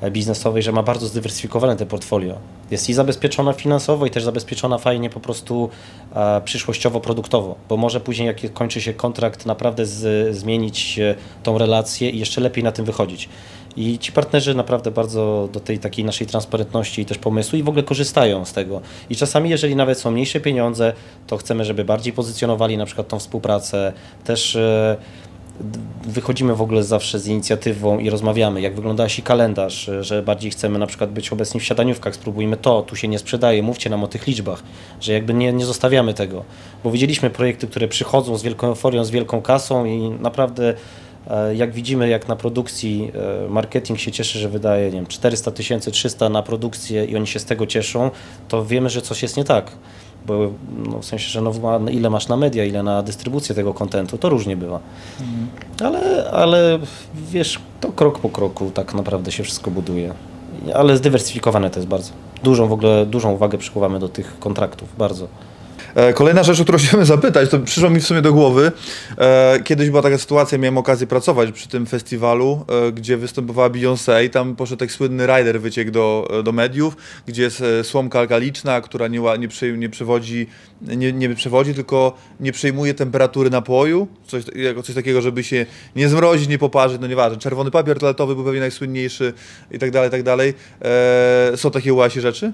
e, 0.00 0.10
biznesowej, 0.10 0.62
że 0.62 0.72
ma 0.72 0.82
bardzo 0.82 1.06
zdywersyfikowane 1.06 1.76
te 1.76 1.86
portfolio. 1.86 2.34
Jest 2.70 2.88
i 2.88 2.94
zabezpieczona 2.94 3.52
finansowo, 3.52 4.06
i 4.06 4.10
też 4.10 4.24
zabezpieczona 4.24 4.78
fajnie 4.78 5.10
po 5.10 5.20
prostu 5.20 5.70
e, 6.14 6.40
przyszłościowo, 6.44 7.00
produktowo, 7.00 7.54
bo 7.68 7.76
może 7.76 8.00
później, 8.00 8.26
jak 8.26 8.52
kończy 8.52 8.80
się 8.80 8.94
kontrakt, 8.94 9.46
naprawdę 9.46 9.86
z, 9.86 10.36
zmienić 10.36 11.00
tą 11.42 11.58
relację 11.58 12.10
i 12.10 12.18
jeszcze 12.18 12.40
lepiej 12.40 12.64
na 12.64 12.72
tym 12.72 12.84
wychodzić. 12.84 13.28
I 13.76 13.98
ci 13.98 14.12
partnerzy 14.12 14.54
naprawdę 14.54 14.90
bardzo 14.90 15.48
do 15.52 15.60
tej 15.60 15.78
takiej 15.78 16.04
naszej 16.04 16.26
transparentności 16.26 17.02
i 17.02 17.04
też 17.04 17.18
pomysłu 17.18 17.58
i 17.58 17.62
w 17.62 17.68
ogóle 17.68 17.82
korzystają 17.82 18.44
z 18.44 18.52
tego. 18.52 18.80
I 19.10 19.16
czasami, 19.16 19.50
jeżeli 19.50 19.76
nawet 19.76 19.98
są 19.98 20.10
mniejsze 20.10 20.40
pieniądze, 20.40 20.92
to 21.26 21.36
chcemy, 21.36 21.64
żeby 21.64 21.84
bardziej 21.84 22.12
pozycjonowali 22.12 22.76
na 22.76 22.86
przykład 22.86 23.08
tą 23.08 23.18
współpracę. 23.18 23.92
Też 24.24 24.56
e, 24.56 24.96
wychodzimy 26.04 26.54
w 26.54 26.62
ogóle 26.62 26.82
zawsze 26.82 27.18
z 27.18 27.26
inicjatywą 27.26 27.98
i 27.98 28.10
rozmawiamy, 28.10 28.60
jak 28.60 28.74
wygląda 28.74 29.08
się 29.08 29.22
kalendarz, 29.22 29.88
e, 29.88 30.04
że 30.04 30.22
bardziej 30.22 30.50
chcemy 30.50 30.78
na 30.78 30.86
przykład 30.86 31.10
być 31.10 31.32
obecni 31.32 31.60
w 31.60 31.64
siadaniówkach, 31.64 32.14
spróbujmy 32.14 32.56
to, 32.56 32.82
tu 32.82 32.96
się 32.96 33.08
nie 33.08 33.18
sprzedaje, 33.18 33.62
mówcie 33.62 33.90
nam 33.90 34.04
o 34.04 34.08
tych 34.08 34.26
liczbach, 34.26 34.62
że 35.00 35.12
jakby 35.12 35.34
nie, 35.34 35.52
nie 35.52 35.64
zostawiamy 35.64 36.14
tego. 36.14 36.44
Bo 36.84 36.90
widzieliśmy 36.90 37.30
projekty, 37.30 37.66
które 37.66 37.88
przychodzą 37.88 38.36
z 38.36 38.42
wielką 38.42 38.66
euforią, 38.66 39.04
z 39.04 39.10
wielką 39.10 39.42
kasą 39.42 39.84
i 39.84 40.10
naprawdę 40.10 40.74
Jak 41.54 41.72
widzimy, 41.72 42.08
jak 42.08 42.28
na 42.28 42.36
produkcji 42.36 43.12
e, 43.44 43.48
marketing 43.48 43.98
się 43.98 44.12
cieszy, 44.12 44.38
że 44.38 44.48
wydaje 44.48 44.84
nie 44.84 44.90
wiem, 44.90 45.06
400 45.06 45.50
tysięcy, 45.50 45.90
300 45.90 46.28
na 46.28 46.42
produkcję 46.42 47.04
i 47.04 47.16
oni 47.16 47.26
się 47.26 47.38
z 47.38 47.44
tego 47.44 47.66
cieszą, 47.66 48.10
to 48.48 48.64
wiemy, 48.64 48.90
że 48.90 49.02
coś 49.02 49.22
jest 49.22 49.36
nie 49.36 49.44
tak. 49.44 49.72
Bo 50.26 50.50
no, 50.90 50.98
w 50.98 51.04
sensie, 51.04 51.28
że 51.28 51.40
no, 51.40 51.90
ile 51.90 52.10
masz 52.10 52.28
na 52.28 52.36
media, 52.36 52.64
ile 52.64 52.82
na 52.82 53.02
dystrybucję 53.02 53.54
tego 53.54 53.74
kontentu, 53.74 54.18
to 54.18 54.28
różnie 54.28 54.56
bywa. 54.56 54.80
Ale, 55.84 56.30
ale 56.30 56.78
wiesz, 57.14 57.60
to 57.80 57.92
krok 57.92 58.18
po 58.18 58.28
kroku 58.28 58.70
tak 58.74 58.94
naprawdę 58.94 59.32
się 59.32 59.42
wszystko 59.42 59.70
buduje. 59.70 60.14
Ale 60.74 60.96
zdywersyfikowane 60.96 61.70
to 61.70 61.78
jest 61.78 61.88
bardzo. 61.88 62.12
Dużą 62.42 62.66
w 62.66 62.72
ogóle, 62.72 63.06
dużą 63.06 63.32
uwagę 63.32 63.58
przykuwamy 63.58 63.98
do 63.98 64.08
tych 64.08 64.38
kontraktów, 64.38 64.88
bardzo. 64.98 65.28
E, 65.94 66.12
Kolejna 66.12 66.42
rzecz, 66.42 66.60
o 66.60 66.62
którą 66.62 66.78
chciałem 66.88 67.06
zapytać, 67.06 67.50
to 67.50 67.58
przyszło 67.58 67.90
mi 67.90 68.00
w 68.00 68.06
sumie 68.06 68.22
do 68.22 68.32
głowy. 68.32 68.72
E, 69.18 69.60
Kiedyś 69.64 69.90
była 69.90 70.02
taka 70.02 70.18
sytuacja, 70.18 70.58
miałem 70.58 70.78
okazję 70.78 71.06
pracować 71.06 71.52
przy 71.52 71.68
tym 71.68 71.86
festiwalu, 71.86 72.64
e, 72.88 72.92
gdzie 72.92 73.16
występowała 73.16 73.70
Beyoncé 73.70 74.24
i 74.24 74.30
tam 74.30 74.56
poszedł 74.56 74.80
tak 74.80 74.92
słynny 74.92 75.26
rider 75.26 75.60
wyciek 75.60 75.90
do, 75.90 76.28
do 76.44 76.52
mediów, 76.52 76.96
gdzie 77.26 77.42
jest 77.42 77.62
słomka 77.82 78.18
alkaliczna, 78.18 78.80
która 78.80 79.08
nie, 79.08 79.20
nie, 79.38 79.48
przy, 79.48 79.78
nie 79.78 79.88
przewodzi, 79.88 80.46
nie, 80.82 81.12
nie 81.12 81.34
przewodzi, 81.34 81.74
tylko 81.74 82.16
nie 82.40 82.52
przejmuje 82.52 82.94
temperatury 82.94 83.50
napoju, 83.50 84.08
coś, 84.26 84.44
jako 84.54 84.82
coś 84.82 84.94
takiego, 84.94 85.22
żeby 85.22 85.44
się 85.44 85.66
nie 85.96 86.08
zmrozić, 86.08 86.48
nie 86.48 86.58
poparzyć, 86.58 87.00
no 87.00 87.06
nieważne. 87.06 87.38
Czerwony 87.38 87.70
papier 87.70 87.98
toaletowy 87.98 88.34
był 88.34 88.44
pewnie 88.44 88.60
najsłynniejszy 88.60 89.32
i 89.70 89.78
tak 89.78 89.90
dalej, 89.90 90.08
i 90.08 90.12
tak 90.12 90.22
dalej. 90.22 90.54
Są 91.56 91.70
takie 91.70 91.94
u 91.94 92.02
Asi 92.02 92.20
rzeczy? 92.20 92.52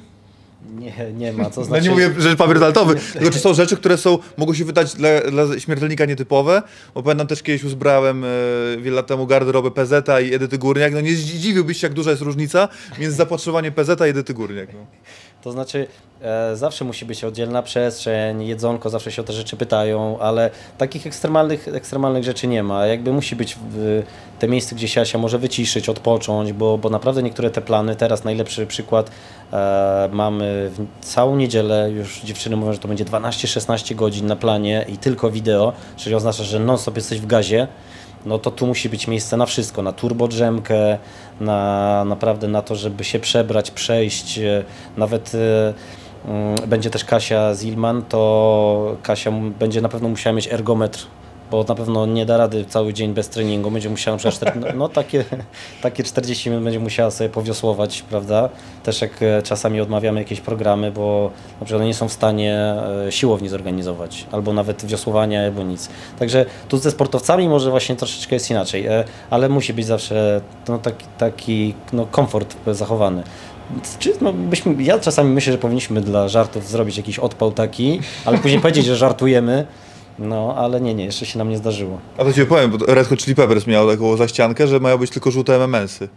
Nie, 0.67 1.13
nie 1.13 1.33
ma. 1.33 1.51
To 1.51 1.61
No 1.61 1.67
znaczy, 1.67 1.83
nie 1.85 1.91
mówię, 1.91 2.11
że 2.19 2.37
papier 2.37 2.59
toaletowy, 2.59 2.95
tylko 3.13 3.31
czy 3.31 3.39
są 3.39 3.55
rzeczy, 3.55 3.77
które 3.77 3.99
są, 3.99 4.19
mogą 4.37 4.55
się 4.55 4.65
wydać 4.65 4.95
dla, 4.95 5.21
dla 5.21 5.61
śmiertelnika 5.61 6.05
nietypowe, 6.05 6.63
bo 6.95 7.03
pamiętam 7.03 7.27
też 7.27 7.43
kiedyś 7.43 7.65
uzbrałem 7.65 8.25
e, 8.25 8.29
wiele 8.79 8.97
lat 8.97 9.07
temu 9.07 9.27
garderobę 9.27 9.71
PZ 9.71 10.09
i 10.25 10.35
Edyty 10.35 10.59
Górniak, 10.59 10.93
no 10.93 11.01
nie 11.01 11.15
zdziwiłbyś 11.15 11.81
się, 11.81 11.87
jak 11.87 11.95
duża 11.95 12.11
jest 12.11 12.23
różnica 12.23 12.69
między 12.99 13.17
zapotrzebowaniem 13.17 13.73
PZ 13.73 14.01
i 14.01 14.05
Edyty 14.05 14.35
Górniak. 14.35 14.69
No. 14.73 14.87
To 15.43 15.53
znaczy, 15.53 15.87
e, 16.23 16.57
zawsze 16.57 16.85
musi 16.85 17.05
być 17.05 17.25
oddzielna 17.25 17.63
przestrzeń, 17.63 18.47
jedzonko, 18.47 18.91
zawsze 18.91 19.13
się 19.13 19.23
o 19.23 19.25
te 19.25 19.33
rzeczy 19.33 19.57
pytają, 19.57 20.19
ale 20.19 20.51
takich 20.79 21.07
ekstremalnych, 21.07 21.69
ekstremalnych 21.69 22.25
rzeczy 22.25 22.47
nie 22.47 22.63
ma. 22.63 22.87
Jakby 22.87 23.13
musi 23.13 23.37
być 23.37 23.57
w, 23.71 24.03
te 24.39 24.49
miejsce, 24.49 24.75
gdzie 24.75 24.89
się 24.89 25.01
Asia 25.01 25.19
może 25.19 25.39
wyciszyć, 25.39 25.89
odpocząć, 25.89 26.53
bo, 26.53 26.79
bo 26.79 26.91
naprawdę 26.91 27.23
niektóre 27.23 27.51
te 27.51 27.61
plany, 27.61 27.97
teraz 27.97 28.25
najlepszy 28.25 28.67
przykład, 28.67 29.11
e, 29.53 30.09
mamy 30.13 30.71
całą 31.01 31.37
niedzielę, 31.37 31.91
już 31.91 32.21
dziewczyny 32.21 32.57
mówią, 32.57 32.73
że 32.73 32.79
to 32.79 32.89
będzie 32.89 33.05
12-16 33.05 33.95
godzin 33.95 34.27
na 34.27 34.37
planie 34.37 34.85
i 34.89 34.97
tylko 34.97 35.31
wideo, 35.31 35.73
czyli 35.97 36.15
oznacza, 36.15 36.45
że 36.45 36.59
non-stop 36.59 36.97
jesteś 36.97 37.21
w 37.21 37.27
gazie 37.27 37.69
no 38.27 38.39
to 38.39 38.51
tu 38.51 38.67
musi 38.67 38.89
być 38.89 39.09
miejsce 39.09 39.37
na 39.37 39.47
wszystko, 39.47 39.83
na 39.83 39.93
turbodrzemkę, 39.93 40.99
na 41.41 42.05
naprawdę 42.05 42.49
na 42.49 42.63
to, 42.63 42.77
żeby 42.77 43.05
się 43.05 43.19
przebrać, 43.19 43.71
przejść, 43.71 44.39
e, 44.39 44.65
nawet 44.97 45.33
e, 45.35 45.75
mm, 46.29 46.57
będzie 46.67 46.91
też 46.91 47.05
Kasia 47.05 47.55
Zilman, 47.55 48.03
to 48.03 48.97
Kasia 49.03 49.31
będzie 49.59 49.81
na 49.81 49.89
pewno 49.89 50.09
musiała 50.09 50.37
mieć 50.37 50.53
ergometr, 50.53 51.07
bo 51.51 51.65
na 51.69 51.75
pewno 51.75 52.07
nie 52.07 52.27
da 52.27 52.37
rady 52.37 52.65
cały 52.65 52.95
dzień 52.95 53.15
bez 53.15 53.29
treningu, 53.29 53.71
będzie 53.71 53.91
musiała 53.91 54.17
na 54.17 54.19
przykład, 54.19 54.55
czter- 54.55 54.75
no 54.75 54.89
takie, 54.89 55.25
takie 55.83 56.03
40 56.03 56.51
minut 56.51 56.65
będzie 56.65 56.81
musiała 56.81 57.11
sobie 57.11 57.31
powiosłować, 57.31 58.03
prawda? 58.03 58.49
Też 58.83 59.01
jak 59.01 59.23
e, 59.23 59.43
czasami 59.43 59.81
odmawiamy 59.81 60.21
jakieś 60.21 60.41
programy, 60.41 60.93
bo 60.93 61.31
na 61.61 61.67
przykład 61.67 61.87
nie 61.87 61.95
są 61.95 62.09
w 62.09 62.13
stanie 62.13 62.75
e, 63.07 63.13
siłowni 63.13 63.49
zorganizować, 63.49 64.27
albo 64.33 64.53
nawet 64.53 64.87
wiosłowania, 64.87 65.45
albo 65.45 65.63
nic. 65.63 65.89
Także 66.19 66.47
tu 66.69 66.79
ze 66.79 66.91
sportowcami 66.91 67.49
może 67.49 67.71
właśnie 67.71 67.97
troszeczkę 67.97 68.37
jest 68.37 68.51
inaczej, 68.51 68.87
e, 68.87 69.05
ale 69.31 69.49
musi 69.49 69.75
być 69.75 69.87
zawsze 69.87 70.41
no, 70.69 70.79
taki, 70.79 71.07
taki 71.19 71.75
no, 71.93 72.07
komfort 72.07 72.57
zachowany. 72.67 73.23
Czy, 73.99 74.13
no, 74.21 74.33
byśmy, 74.33 74.83
ja 74.83 74.99
czasami 74.99 75.31
myślę, 75.31 75.53
że 75.53 75.59
powinniśmy 75.59 76.01
dla 76.01 76.29
żartów 76.29 76.69
zrobić 76.69 76.97
jakiś 76.97 77.19
odpał 77.19 77.53
taki, 77.53 78.01
ale 78.25 78.39
później 78.39 78.61
powiedzieć, 78.61 78.85
że 78.85 78.97
żartujemy, 78.97 79.67
no 80.19 80.55
ale 80.57 80.81
nie, 80.81 80.95
nie, 80.95 81.05
jeszcze 81.05 81.27
się 81.27 81.39
nam 81.39 81.49
nie 81.49 81.57
zdarzyło. 81.59 82.01
A 82.19 82.25
to 82.25 82.33
ci 82.33 82.45
powiem, 82.47 82.71
bo 82.71 82.87
Red 82.87 83.09
Hot 83.09 83.19
Chili 83.23 83.35
Peppers 83.35 83.67
miał 83.67 83.89
taką 83.91 84.17
zaściankę, 84.17 84.67
że 84.67 84.81
mają 84.81 84.99
być 84.99 85.11
tylko 85.11 85.31
żółte 85.31 85.55
MMS-y. 85.57 86.09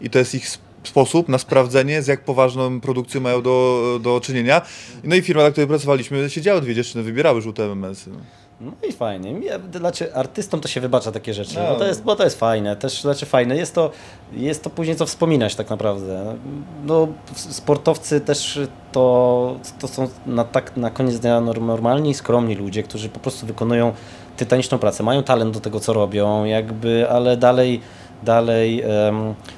I 0.00 0.10
to 0.10 0.18
jest 0.18 0.34
ich 0.34 0.44
sp- 0.54 0.66
sposób 0.84 1.28
na 1.28 1.38
sprawdzenie, 1.38 2.02
z 2.02 2.06
jak 2.06 2.24
poważną 2.24 2.80
produkcją 2.80 3.20
mają 3.20 3.42
do, 3.42 3.82
do 4.02 4.20
czynienia. 4.20 4.62
No 5.04 5.14
i 5.16 5.22
firma, 5.22 5.42
na 5.42 5.50
której 5.50 5.68
pracowaliśmy, 5.68 6.30
siedziały 6.30 6.60
dwie 6.60 6.74
dziewczyny, 6.74 7.04
wybierały 7.04 7.42
żółte 7.42 7.64
MMS-y. 7.64 8.10
No. 8.10 8.16
No 8.60 8.72
i 8.88 8.92
fajnie. 8.92 9.40
Ja, 9.40 9.58
znaczy, 9.78 10.14
artystom 10.14 10.60
to 10.60 10.68
się 10.68 10.80
wybacza 10.80 11.12
takie 11.12 11.34
rzeczy, 11.34 11.54
No. 11.58 11.68
bo, 11.68 11.74
to 11.78 11.86
jest, 11.86 12.02
bo 12.02 12.16
to 12.16 12.24
jest 12.24 12.38
fajne, 12.38 12.76
też 12.76 13.02
znaczy 13.02 13.26
fajne. 13.26 13.56
Jest 13.56 13.74
to, 13.74 13.90
jest 14.32 14.62
to 14.64 14.70
później 14.70 14.96
co 14.96 15.06
wspominać 15.06 15.54
tak 15.54 15.70
naprawdę. 15.70 16.36
No, 16.84 17.08
sportowcy 17.34 18.20
też 18.20 18.60
to, 18.92 19.56
to 19.80 19.88
są 19.88 20.08
na, 20.26 20.44
tak, 20.44 20.76
na 20.76 20.90
koniec 20.90 21.18
dnia 21.18 21.40
norm- 21.40 21.66
normalni 21.66 22.10
i 22.10 22.14
skromni 22.14 22.54
ludzie, 22.54 22.82
którzy 22.82 23.08
po 23.08 23.20
prostu 23.20 23.46
wykonują 23.46 23.92
tytaniczną 24.36 24.78
pracę, 24.78 25.02
mają 25.02 25.22
talent 25.22 25.54
do 25.54 25.60
tego, 25.60 25.80
co 25.80 25.92
robią, 25.92 26.44
jakby, 26.44 27.10
ale 27.10 27.36
dalej 27.36 27.80
dalej, 28.22 28.82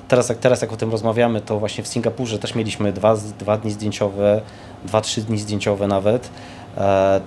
teraz, 0.08 0.28
jak, 0.28 0.38
teraz 0.38 0.62
jak 0.62 0.72
o 0.72 0.76
tym 0.76 0.90
rozmawiamy, 0.90 1.40
to 1.40 1.58
właśnie 1.58 1.84
w 1.84 1.88
Singapurze 1.88 2.38
też 2.38 2.54
mieliśmy 2.54 2.92
dwa, 2.92 3.16
dwa 3.38 3.56
dni 3.56 3.70
zdjęciowe, 3.70 4.40
dwa, 4.84 5.00
trzy 5.00 5.22
dni 5.22 5.38
zdjęciowe 5.38 5.86
nawet, 5.86 6.30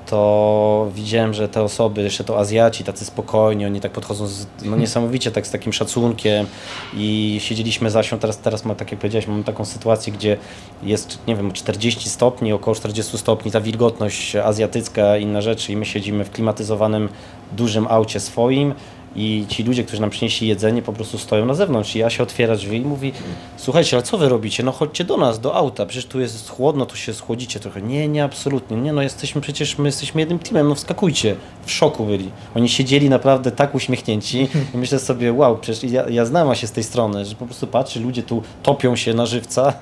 to 0.06 0.91
widziałem, 0.95 1.34
że 1.34 1.49
te 1.49 1.64
osoby, 1.64 2.02
jeszcze 2.02 2.24
to 2.24 2.39
Azjaci, 2.39 2.84
tacy 2.84 3.06
spokojni, 3.06 3.66
oni 3.66 3.82
tak 3.82 3.91
podchodzą 3.91 4.28
z, 4.28 4.47
no 4.66 4.78
niesamowicie 4.78 5.32
tak 5.32 5.47
z 5.47 5.52
takim 5.52 5.74
szacunkiem. 5.74 6.47
I 6.93 7.38
siedzieliśmy 7.41 7.91
z 7.91 7.95
Asią, 7.95 8.20
teraz, 8.20 8.38
teraz 8.38 8.64
tak 8.78 8.91
jak 8.91 8.99
powiedziałeś, 8.99 9.28
mamy 9.28 9.43
taką 9.43 9.66
sytuację, 9.66 10.14
gdzie 10.14 10.38
jest, 10.84 11.20
nie 11.28 11.36
wiem, 11.36 11.52
40 11.52 12.10
stopni, 12.10 12.54
około 12.54 12.76
40 12.76 13.18
stopni, 13.18 13.52
ta 13.52 13.62
wilgotność 13.62 14.36
azjatycka, 14.36 15.18
inne 15.18 15.41
rzeczy. 15.41 15.72
I 15.72 15.78
my 15.78 15.86
siedzimy 15.86 16.24
w 16.24 16.32
klimatyzowanym, 16.32 17.10
dużym 17.52 17.88
aucie 17.89 18.20
swoim 18.20 18.74
i 19.16 19.45
ci 19.49 19.64
ludzie, 19.64 19.84
którzy 19.84 20.01
nam 20.01 20.09
przynieśli 20.09 20.47
jedzenie, 20.47 20.82
po 20.82 20.93
prostu 20.93 21.18
stoją 21.18 21.45
na 21.45 21.53
zewnątrz. 21.53 21.95
I 21.95 21.99
ja 21.99 22.09
się 22.09 22.24
otwiera 22.24 22.55
drzwi 22.55 22.78
i 22.78 22.82
mówi: 22.82 23.14
Słuchajcie, 23.57 23.97
ale 23.97 24.03
co 24.03 24.18
wy 24.18 24.30
robicie? 24.30 24.64
No 24.64 24.72
chodźcie 24.72 25.03
do 25.03 25.18
nas, 25.18 25.39
do 25.39 25.55
auta. 25.55 25.86
Przecież 25.86 26.05
tu 26.05 26.20
jest 26.20 26.49
chłodno, 26.49 26.86
tu 26.86 26.95
się 26.95 27.14
schłodzicie 27.14 27.59
trochę. 27.59 27.82
Nie, 27.82 28.07
nie, 28.07 28.24
absolutnie. 28.24 28.78
Nie, 28.78 28.93
no 28.93 29.01
jesteśmy 29.01 29.41
przecież, 29.41 29.78
my 29.78 29.88
jesteśmy 29.88 30.22
jednym 30.22 30.39
teamem, 30.39 30.68
no 30.68 30.76
wskakujcie. 30.76 31.36
W 31.66 31.72
szoku 31.72 32.05
byli. 32.05 32.32
Oni 32.55 32.70
siedzieli 32.70 33.09
naprawdę 33.09 33.51
tak 33.51 33.76
uśmiechnięci 33.76 34.47
i 34.74 34.78
myślę 34.78 34.99
sobie: 34.99 35.34
Wow, 35.34 35.57
przecież 35.57 35.91
ja, 35.91 36.09
ja 36.09 36.26
znam 36.26 36.55
się 36.55 36.68
z 36.68 36.72
tej 36.72 36.84
strony, 36.84 37.26
że 37.26 37.36
po 37.36 37.45
prostu 37.45 37.68
patrzy, 37.68 37.99
ludzie 37.99 38.24
tu 38.24 38.43
topią 38.64 38.95
się 38.95 39.14
na 39.14 39.26
żywca, 39.26 39.74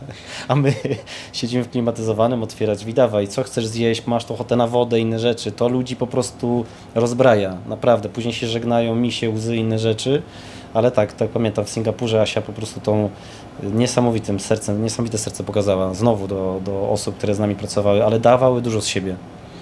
a 0.47 0.55
my 0.55 0.73
siedzimy 1.34 1.63
w 1.63 1.69
klimatyzowanym, 1.69 2.43
otwiera 2.43 2.75
drzwi, 2.75 2.93
dawaj, 2.93 3.27
co 3.27 3.43
chcesz 3.43 3.67
zjeść, 3.67 4.07
masz 4.07 4.25
to 4.25 4.34
ochotę 4.34 4.55
na 4.55 4.67
wodę, 4.67 4.99
inne 4.99 5.19
rzeczy. 5.19 5.51
To 5.51 5.69
ludzi 5.69 5.95
po 5.95 6.07
prostu 6.07 6.65
rozbraja, 6.95 7.57
naprawdę. 7.67 8.09
Później 8.09 8.34
się 8.34 8.47
żegnają, 8.47 8.95
misie, 9.20 9.30
łzy, 9.30 9.57
inne 9.57 9.80
rzeczy. 9.80 10.22
Ale 10.74 10.91
tak, 10.91 11.13
tak 11.13 11.30
pamiętam, 11.30 11.65
w 11.65 11.70
Singapurze 11.70 12.22
Asia 12.22 12.41
po 12.41 12.53
prostu 12.53 12.80
tą 12.80 13.09
niesamowitym 13.63 14.39
sercem, 14.39 14.84
niesamowite 14.84 15.17
serce 15.17 15.43
pokazała 15.43 15.93
znowu 15.93 16.28
do, 16.28 16.61
do 16.65 16.89
osób, 16.89 17.17
które 17.17 17.36
z 17.36 17.39
nami 17.39 17.55
pracowały, 17.55 18.05
ale 18.05 18.20
dawały 18.20 18.61
dużo 18.61 18.82
z 18.82 18.88
siebie. 18.88 19.15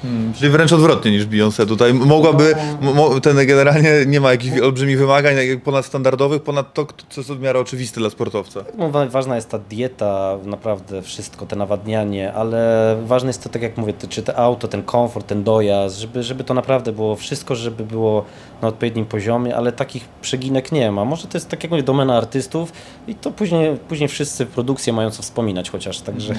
Hmm, 0.08 0.34
czyli 0.34 0.50
wręcz 0.50 0.74
odwrotnie 0.74 1.12
niż 1.12 1.26
Beyoncé 1.26 1.66
tutaj. 1.68 1.94
Mogłaby, 1.94 2.56
mo, 2.82 3.20
ten 3.20 3.48
generalnie 3.48 3.92
nie 4.08 4.22
ma 4.22 4.32
jakichś 4.32 4.60
olbrzymich 4.60 4.98
wymagań 5.00 5.36
jak 5.36 5.62
ponadstandardowych, 5.62 6.42
ponad 6.44 6.74
to, 6.74 6.88
co 7.10 7.22
jest 7.22 7.32
w 7.34 7.40
miarę 7.42 7.60
oczywiste 7.60 8.00
dla 8.00 8.10
sportowca. 8.10 8.64
No, 8.78 8.90
wa- 8.90 9.06
ważna 9.06 9.36
jest 9.36 9.50
ta 9.50 9.60
dieta, 9.60 10.38
naprawdę 10.46 11.02
wszystko, 11.02 11.46
te 11.46 11.56
nawadnianie, 11.56 12.34
ale 12.34 12.58
ważne 13.06 13.30
jest 13.30 13.44
to, 13.44 13.50
tak 13.50 13.62
jak 13.62 13.78
mówię, 13.78 13.94
to, 13.94 14.08
czy 14.08 14.24
to 14.24 14.38
auto, 14.38 14.68
ten 14.68 14.84
komfort, 14.84 15.28
ten 15.28 15.44
dojazd, 15.44 16.00
żeby, 16.00 16.24
żeby 16.24 16.44
to 16.44 16.54
naprawdę 16.54 16.92
było 16.92 17.16
wszystko, 17.16 17.56
żeby 17.56 17.84
było 17.84 18.26
na 18.62 18.68
odpowiednim 18.68 19.06
poziomie, 19.06 19.56
ale 19.56 19.72
takich 19.72 20.06
przeginek 20.22 20.72
nie 20.72 20.92
ma. 20.92 21.06
Może 21.06 21.28
to 21.28 21.38
jest, 21.38 21.50
tak 21.50 21.64
jak 21.64 21.72
mówię, 21.72 21.84
domena 21.84 22.18
artystów 22.18 22.72
i 23.08 23.16
to 23.16 23.32
później, 23.32 23.78
później 23.78 24.10
wszyscy 24.10 24.46
produkcje 24.46 24.94
mają 24.94 25.12
co 25.12 25.22
wspominać 25.22 25.70
chociaż, 25.70 26.00
także, 26.02 26.34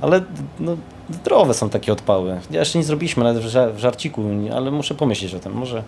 ale 0.00 0.22
no, 0.60 0.76
zdrowe 1.10 1.54
są 1.54 1.70
takie 1.70 1.92
odpały. 1.92 2.40
Ja 2.50 2.60
jeszcze 2.60 2.78
nie 2.78 2.84
zrobiliśmy 3.08 3.24
nawet 3.24 3.74
w 3.76 3.78
żarciku, 3.78 4.22
ale 4.54 4.70
muszę 4.70 4.94
pomyśleć 4.94 5.34
o 5.34 5.38
tym, 5.38 5.52
może 5.52 5.82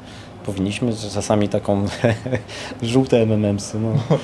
powinniśmy, 0.46 0.92
czasami 1.14 1.48
taką 1.48 1.86
żółte 2.82 3.22
MMMsy, 3.22 3.78
no. 3.80 3.94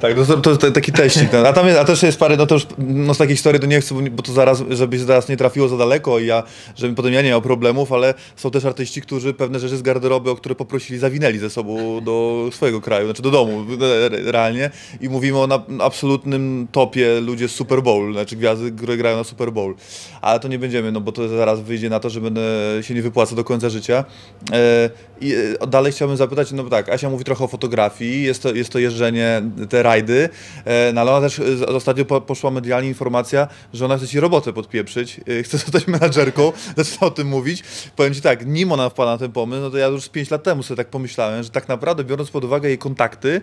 Tak, 0.00 0.14
to, 0.26 0.36
to 0.36 0.50
jest 0.50 0.74
taki 0.74 0.92
teścik. 0.92 1.28
no. 1.32 1.38
A 1.38 1.52
tam 1.52 1.66
jest, 1.66 1.78
a 1.78 1.84
też 1.84 2.02
jest 2.02 2.18
parę, 2.18 2.36
no 2.36 2.46
to 2.46 2.54
już 2.54 2.66
no 2.78 3.14
z 3.14 3.18
takiej 3.18 3.36
historii 3.36 3.60
to 3.60 3.66
nie 3.66 3.80
chcę, 3.80 3.94
bo 4.10 4.22
to 4.22 4.32
zaraz, 4.32 4.62
żeby 4.70 4.98
się 4.98 5.04
zaraz 5.04 5.28
nie 5.28 5.36
trafiło 5.36 5.68
za 5.68 5.76
daleko 5.76 6.18
i 6.18 6.26
ja, 6.26 6.42
żebym 6.76 6.94
potem 6.96 7.12
ja 7.12 7.22
nie 7.22 7.28
miał 7.28 7.42
problemów, 7.42 7.92
ale 7.92 8.14
są 8.36 8.50
też 8.50 8.64
artyści, 8.64 9.02
którzy 9.02 9.34
pewne 9.34 9.58
rzeczy 9.60 9.76
z 9.76 9.82
garderoby, 9.82 10.30
o 10.30 10.36
które 10.36 10.54
poprosili, 10.54 10.98
zawinęli 10.98 11.38
ze 11.38 11.50
sobą 11.50 12.00
do 12.04 12.48
swojego 12.52 12.80
kraju, 12.80 13.06
znaczy 13.06 13.22
do 13.22 13.30
domu 13.30 13.64
re- 13.80 14.32
realnie 14.32 14.70
i 15.00 15.08
mówimy 15.08 15.38
o 15.38 15.46
na, 15.46 15.62
absolutnym 15.80 16.68
topie 16.72 17.20
ludzie 17.20 17.48
z 17.48 17.52
Super 17.52 17.82
Bowl, 17.82 18.12
znaczy 18.12 18.36
gwiazdy, 18.36 18.72
które 18.72 18.96
grają 18.96 19.16
na 19.16 19.24
Super 19.24 19.52
Bowl. 19.52 19.74
Ale 20.20 20.40
to 20.40 20.48
nie 20.48 20.58
będziemy, 20.58 20.92
no 20.92 21.00
bo 21.00 21.12
to 21.12 21.28
zaraz 21.28 21.60
wyjdzie 21.60 21.90
na 21.90 22.00
to, 22.00 22.10
że 22.10 22.20
będę 22.20 22.42
się 22.80 22.94
nie 22.94 23.02
wypłaca 23.02 23.36
do 23.36 23.44
końca 23.44 23.68
życia. 23.70 24.04
E, 24.52 24.90
I 25.20 25.34
e, 25.34 25.61
dalej 25.66 25.92
chciałbym 25.92 26.16
zapytać, 26.16 26.52
no 26.52 26.64
bo 26.64 26.70
tak, 26.70 26.88
Asia 26.88 27.10
mówi 27.10 27.24
trochę 27.24 27.44
o 27.44 27.48
fotografii, 27.48 28.22
jest 28.22 28.42
to, 28.42 28.54
jest 28.54 28.70
to 28.72 28.78
jeżdżenie, 28.78 29.42
te 29.68 29.82
rajdy, 29.82 30.28
e, 30.64 30.92
no 30.92 31.00
ale 31.00 31.12
ona 31.12 31.20
też 31.28 31.36
z- 31.36 31.62
ostatnio 31.62 32.04
po, 32.04 32.20
poszła 32.20 32.50
medialnie 32.50 32.88
informacja, 32.88 33.48
że 33.74 33.84
ona 33.84 33.96
chce 33.98 34.08
ci 34.08 34.20
robotę 34.20 34.52
podpieprzyć, 34.52 35.20
e, 35.38 35.42
chce 35.42 35.58
zostać 35.58 35.86
menadżerką, 35.96 36.52
zaczyna 36.76 37.06
o 37.06 37.10
tym 37.10 37.28
mówić. 37.28 37.62
Powiem 37.96 38.14
ci 38.14 38.20
tak, 38.20 38.46
nim 38.46 38.72
ona 38.72 38.88
wpadła 38.90 39.12
na 39.12 39.18
ten 39.18 39.32
pomysł, 39.32 39.62
no 39.62 39.70
to 39.70 39.76
ja 39.78 39.86
już 39.86 40.04
z 40.04 40.08
5 40.08 40.30
lat 40.30 40.42
temu 40.42 40.62
sobie 40.62 40.76
tak 40.76 40.88
pomyślałem, 40.88 41.42
że 41.42 41.50
tak 41.50 41.68
naprawdę 41.68 42.04
biorąc 42.04 42.30
pod 42.30 42.44
uwagę 42.44 42.68
jej 42.68 42.78
kontakty, 42.78 43.40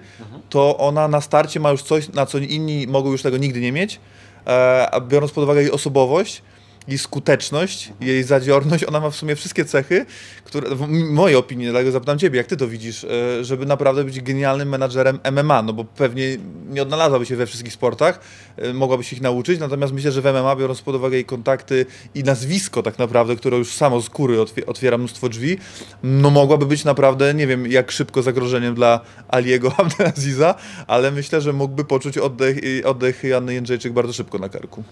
to 0.49 0.78
ona 0.78 1.07
na 1.07 1.22
starcie 1.22 1.59
ma 1.59 1.72
już 1.72 1.84
coś, 1.84 2.09
na 2.09 2.26
co 2.26 2.38
inni 2.38 2.88
mogą 2.88 3.11
już 3.11 3.22
tego 3.22 3.38
nigdy 3.38 3.61
nie 3.61 3.72
mieć, 3.72 3.99
e, 4.47 4.88
a 4.91 4.99
biorąc 5.01 5.32
pod 5.32 5.43
uwagę 5.43 5.61
jej 5.61 5.72
osobowość, 5.72 6.41
jej 6.90 6.98
skuteczność, 6.98 7.94
jej 8.02 8.24
zadziorność, 8.24 8.84
ona 8.84 9.00
ma 9.00 9.10
w 9.10 9.16
sumie 9.16 9.36
wszystkie 9.36 9.66
cechy, 9.66 10.06
które 10.44 10.76
w 10.76 10.88
mojej 10.88 11.38
opinii, 11.38 11.70
dlatego 11.70 11.92
zapytam 11.92 12.20
ciebie, 12.20 12.38
jak 12.38 12.48
ty 12.48 12.58
to 12.58 12.68
widzisz, 12.68 13.04
e, 13.04 13.44
żeby 13.44 13.66
naprawdę 13.66 14.04
być 14.04 14.22
genialnym 14.22 14.70
menadżerem 14.70 15.20
MMA, 15.32 15.62
no 15.62 15.74
bo 15.74 15.84
pewnie 15.84 16.38
nie 16.70 16.82
odnalazłaby 16.82 17.26
się 17.26 17.36
we 17.36 17.46
wszystkich 17.46 17.74
sportach, 17.74 18.20
e, 18.58 18.74
mogłaby 18.74 19.04
się 19.04 19.16
ich 19.16 19.22
nauczyć, 19.22 19.60
natomiast 19.60 19.94
myślę, 19.94 20.12
że 20.12 20.22
w 20.22 20.26
MMA, 20.26 20.56
biorąc 20.56 20.82
pod 20.82 20.96
uwagę 20.96 21.16
jej 21.16 21.26
kontakty 21.26 21.86
i 22.16 22.24
nazwisko 22.24 22.84
tak 22.84 23.00
naprawdę, 23.00 23.36
które 23.36 23.58
już 23.58 23.74
samo 23.74 24.02
z 24.02 24.10
góry 24.10 24.38
otwie- 24.38 24.66
otwiera 24.66 24.98
mnóstwo 24.98 25.30
drzwi, 25.30 25.58
no 26.04 26.30
mogłaby 26.30 26.66
być 26.66 26.86
naprawdę, 26.86 27.34
nie 27.34 27.48
wiem 27.48 27.68
jak 27.68 27.92
szybko 27.92 28.22
zagrożeniem 28.22 28.76
dla 28.76 29.00
Aliego 29.28 29.74
Abdelaziza, 29.78 30.56
ale 30.88 31.12
myślę, 31.12 31.42
że 31.42 31.54
mógłby 31.54 31.86
poczuć 31.86 32.18
oddech, 32.18 32.58
oddech 32.86 33.24
Janny 33.24 33.54
Jędrzejczyk 33.54 33.94
bardzo 33.94 34.14
szybko 34.14 34.38
na 34.38 34.50
karku. 34.50 34.84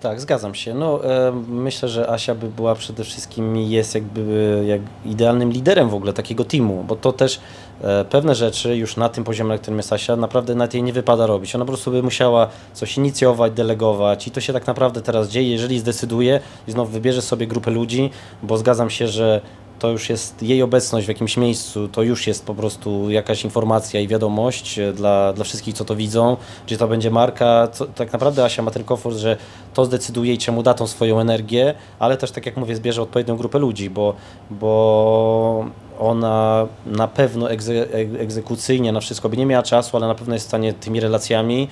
Tak, 0.00 0.20
zgadzam 0.20 0.54
się. 0.54 0.74
No, 0.74 1.04
e, 1.04 1.32
myślę, 1.48 1.88
że 1.88 2.10
Asia 2.10 2.34
by 2.34 2.48
była 2.48 2.74
przede 2.74 3.04
wszystkim 3.04 3.56
jest 3.56 3.94
jakby 3.94 4.64
jak 4.66 4.80
idealnym 5.04 5.52
liderem 5.52 5.88
w 5.88 5.94
ogóle 5.94 6.12
takiego 6.12 6.44
teamu, 6.44 6.84
bo 6.88 6.96
to 6.96 7.12
też 7.12 7.40
e, 7.82 8.04
pewne 8.04 8.34
rzeczy 8.34 8.76
już 8.76 8.96
na 8.96 9.08
tym 9.08 9.24
poziomie, 9.24 9.48
na 9.48 9.58
którym 9.58 9.76
jest 9.76 9.92
Asia, 9.92 10.16
naprawdę 10.16 10.54
nawet 10.54 10.74
jej 10.74 10.82
nie 10.82 10.92
wypada 10.92 11.26
robić. 11.26 11.54
Ona 11.54 11.64
po 11.64 11.72
prostu 11.72 11.90
by 11.90 12.02
musiała 12.02 12.48
coś 12.72 12.96
inicjować, 12.96 13.52
delegować 13.52 14.26
i 14.26 14.30
to 14.30 14.40
się 14.40 14.52
tak 14.52 14.66
naprawdę 14.66 15.02
teraz 15.02 15.28
dzieje, 15.28 15.50
jeżeli 15.50 15.78
zdecyduje 15.78 16.40
i 16.68 16.72
znowu 16.72 16.92
wybierze 16.92 17.22
sobie 17.22 17.46
grupę 17.46 17.70
ludzi, 17.70 18.10
bo 18.42 18.58
zgadzam 18.58 18.90
się, 18.90 19.08
że 19.08 19.40
to 19.80 19.88
już 19.88 20.08
jest 20.08 20.42
jej 20.42 20.62
obecność 20.62 21.06
w 21.06 21.08
jakimś 21.08 21.36
miejscu, 21.36 21.88
to 21.88 22.02
już 22.02 22.26
jest 22.26 22.46
po 22.46 22.54
prostu 22.54 23.10
jakaś 23.10 23.44
informacja 23.44 24.00
i 24.00 24.08
wiadomość 24.08 24.78
e, 24.78 24.92
dla, 24.92 25.32
dla 25.32 25.44
wszystkich, 25.44 25.74
co 25.74 25.84
to 25.84 25.96
widzą, 25.96 26.36
czy 26.66 26.76
to 26.76 26.88
będzie 26.88 27.10
marka. 27.10 27.68
Co, 27.72 27.86
tak 27.86 28.12
naprawdę 28.12 28.44
Asia 28.44 28.62
ma 28.62 28.70
ten 28.70 28.84
komfort, 28.84 29.16
że 29.16 29.36
to 29.74 29.84
zdecyduje 29.84 30.34
i 30.34 30.38
czemu 30.38 30.62
da 30.62 30.74
tą 30.74 30.86
swoją 30.86 31.20
energię, 31.20 31.74
ale 31.98 32.16
też, 32.16 32.30
tak 32.30 32.46
jak 32.46 32.56
mówię, 32.56 32.76
zbierze 32.76 33.02
odpowiednią 33.02 33.36
grupę 33.36 33.58
ludzi, 33.58 33.90
bo, 33.90 34.14
bo 34.50 35.64
ona 36.00 36.66
na 36.86 37.08
pewno 37.08 37.50
egze, 37.50 37.72
egzekucyjnie 38.18 38.92
na 38.92 39.00
wszystko 39.00 39.28
by 39.28 39.36
nie 39.36 39.46
miała 39.46 39.62
czasu, 39.62 39.96
ale 39.96 40.06
na 40.06 40.14
pewno 40.14 40.34
jest 40.34 40.46
w 40.46 40.48
stanie 40.48 40.72
tymi 40.72 41.00
relacjami 41.00 41.68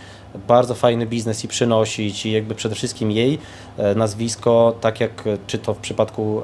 bardzo 0.49 0.75
fajny 0.75 1.07
biznes 1.07 1.45
i 1.45 1.49
przynosić 1.49 2.27
i 2.27 2.33
jakby 2.33 2.55
przede 2.55 2.75
wszystkim 2.75 3.11
jej 3.11 3.39
e, 3.77 3.95
nazwisko, 3.95 4.75
tak 4.81 5.01
jak 5.01 5.25
czy 5.47 5.59
to 5.59 5.75
w 5.75 5.79
przypadku 5.79 6.43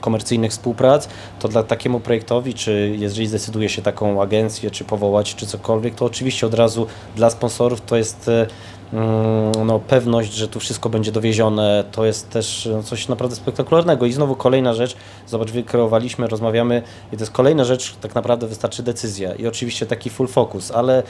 komercyjnych 0.00 0.50
współprac, 0.50 1.08
to 1.38 1.48
dla 1.48 1.62
takiemu 1.62 2.00
projektowi, 2.00 2.54
czy 2.54 2.96
jeżeli 2.98 3.26
zdecyduje 3.26 3.68
się 3.68 3.82
taką 3.82 4.22
agencję, 4.22 4.70
czy 4.70 4.84
powołać, 4.84 5.34
czy 5.34 5.46
cokolwiek, 5.46 5.94
to 5.94 6.04
oczywiście 6.04 6.46
od 6.46 6.54
razu 6.54 6.86
dla 7.16 7.30
sponsorów 7.30 7.80
to 7.80 7.96
jest 7.96 8.28
e, 8.28 8.46
mm, 8.92 9.66
no, 9.66 9.78
pewność, 9.78 10.32
że 10.32 10.48
tu 10.48 10.60
wszystko 10.60 10.88
będzie 10.88 11.12
dowiezione, 11.12 11.84
to 11.92 12.04
jest 12.04 12.30
też 12.30 12.68
no, 12.72 12.82
coś 12.82 13.08
naprawdę 13.08 13.36
spektakularnego. 13.36 14.06
I 14.06 14.12
znowu 14.12 14.36
kolejna 14.36 14.74
rzecz, 14.74 14.96
zobacz, 15.26 15.50
wykreowaliśmy, 15.50 16.26
rozmawiamy 16.26 16.82
i 17.12 17.16
to 17.16 17.22
jest 17.22 17.32
kolejna 17.32 17.64
rzecz, 17.64 17.96
tak 18.00 18.14
naprawdę 18.14 18.46
wystarczy 18.46 18.82
decyzja. 18.82 19.34
I 19.34 19.46
oczywiście 19.46 19.86
taki 19.86 20.10
full 20.10 20.28
focus, 20.28 20.70
ale 20.70 21.02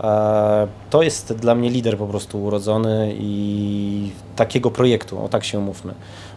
e, 0.00 0.66
to 0.90 1.02
jest 1.02 1.32
dla 1.32 1.54
mnie 1.54 1.61
lider 1.70 1.98
po 1.98 2.06
prostu 2.06 2.44
urodzony 2.44 3.14
i 3.18 4.10
takiego 4.36 4.70
projektu, 4.70 5.24
o 5.24 5.28
tak 5.28 5.44
się 5.44 5.58
umówmy, 5.58 5.94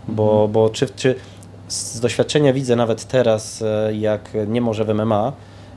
bo, 0.07 0.31
mhm. 0.31 0.51
bo 0.51 0.69
czy, 0.69 0.87
czy 0.95 1.15
z 1.67 1.99
doświadczenia 1.99 2.53
widzę 2.53 2.75
nawet 2.75 3.05
teraz, 3.05 3.61
e, 3.61 3.95
jak 3.95 4.29
nie 4.47 4.61
może 4.61 4.85
w 4.85 4.93
MMA, 4.93 5.33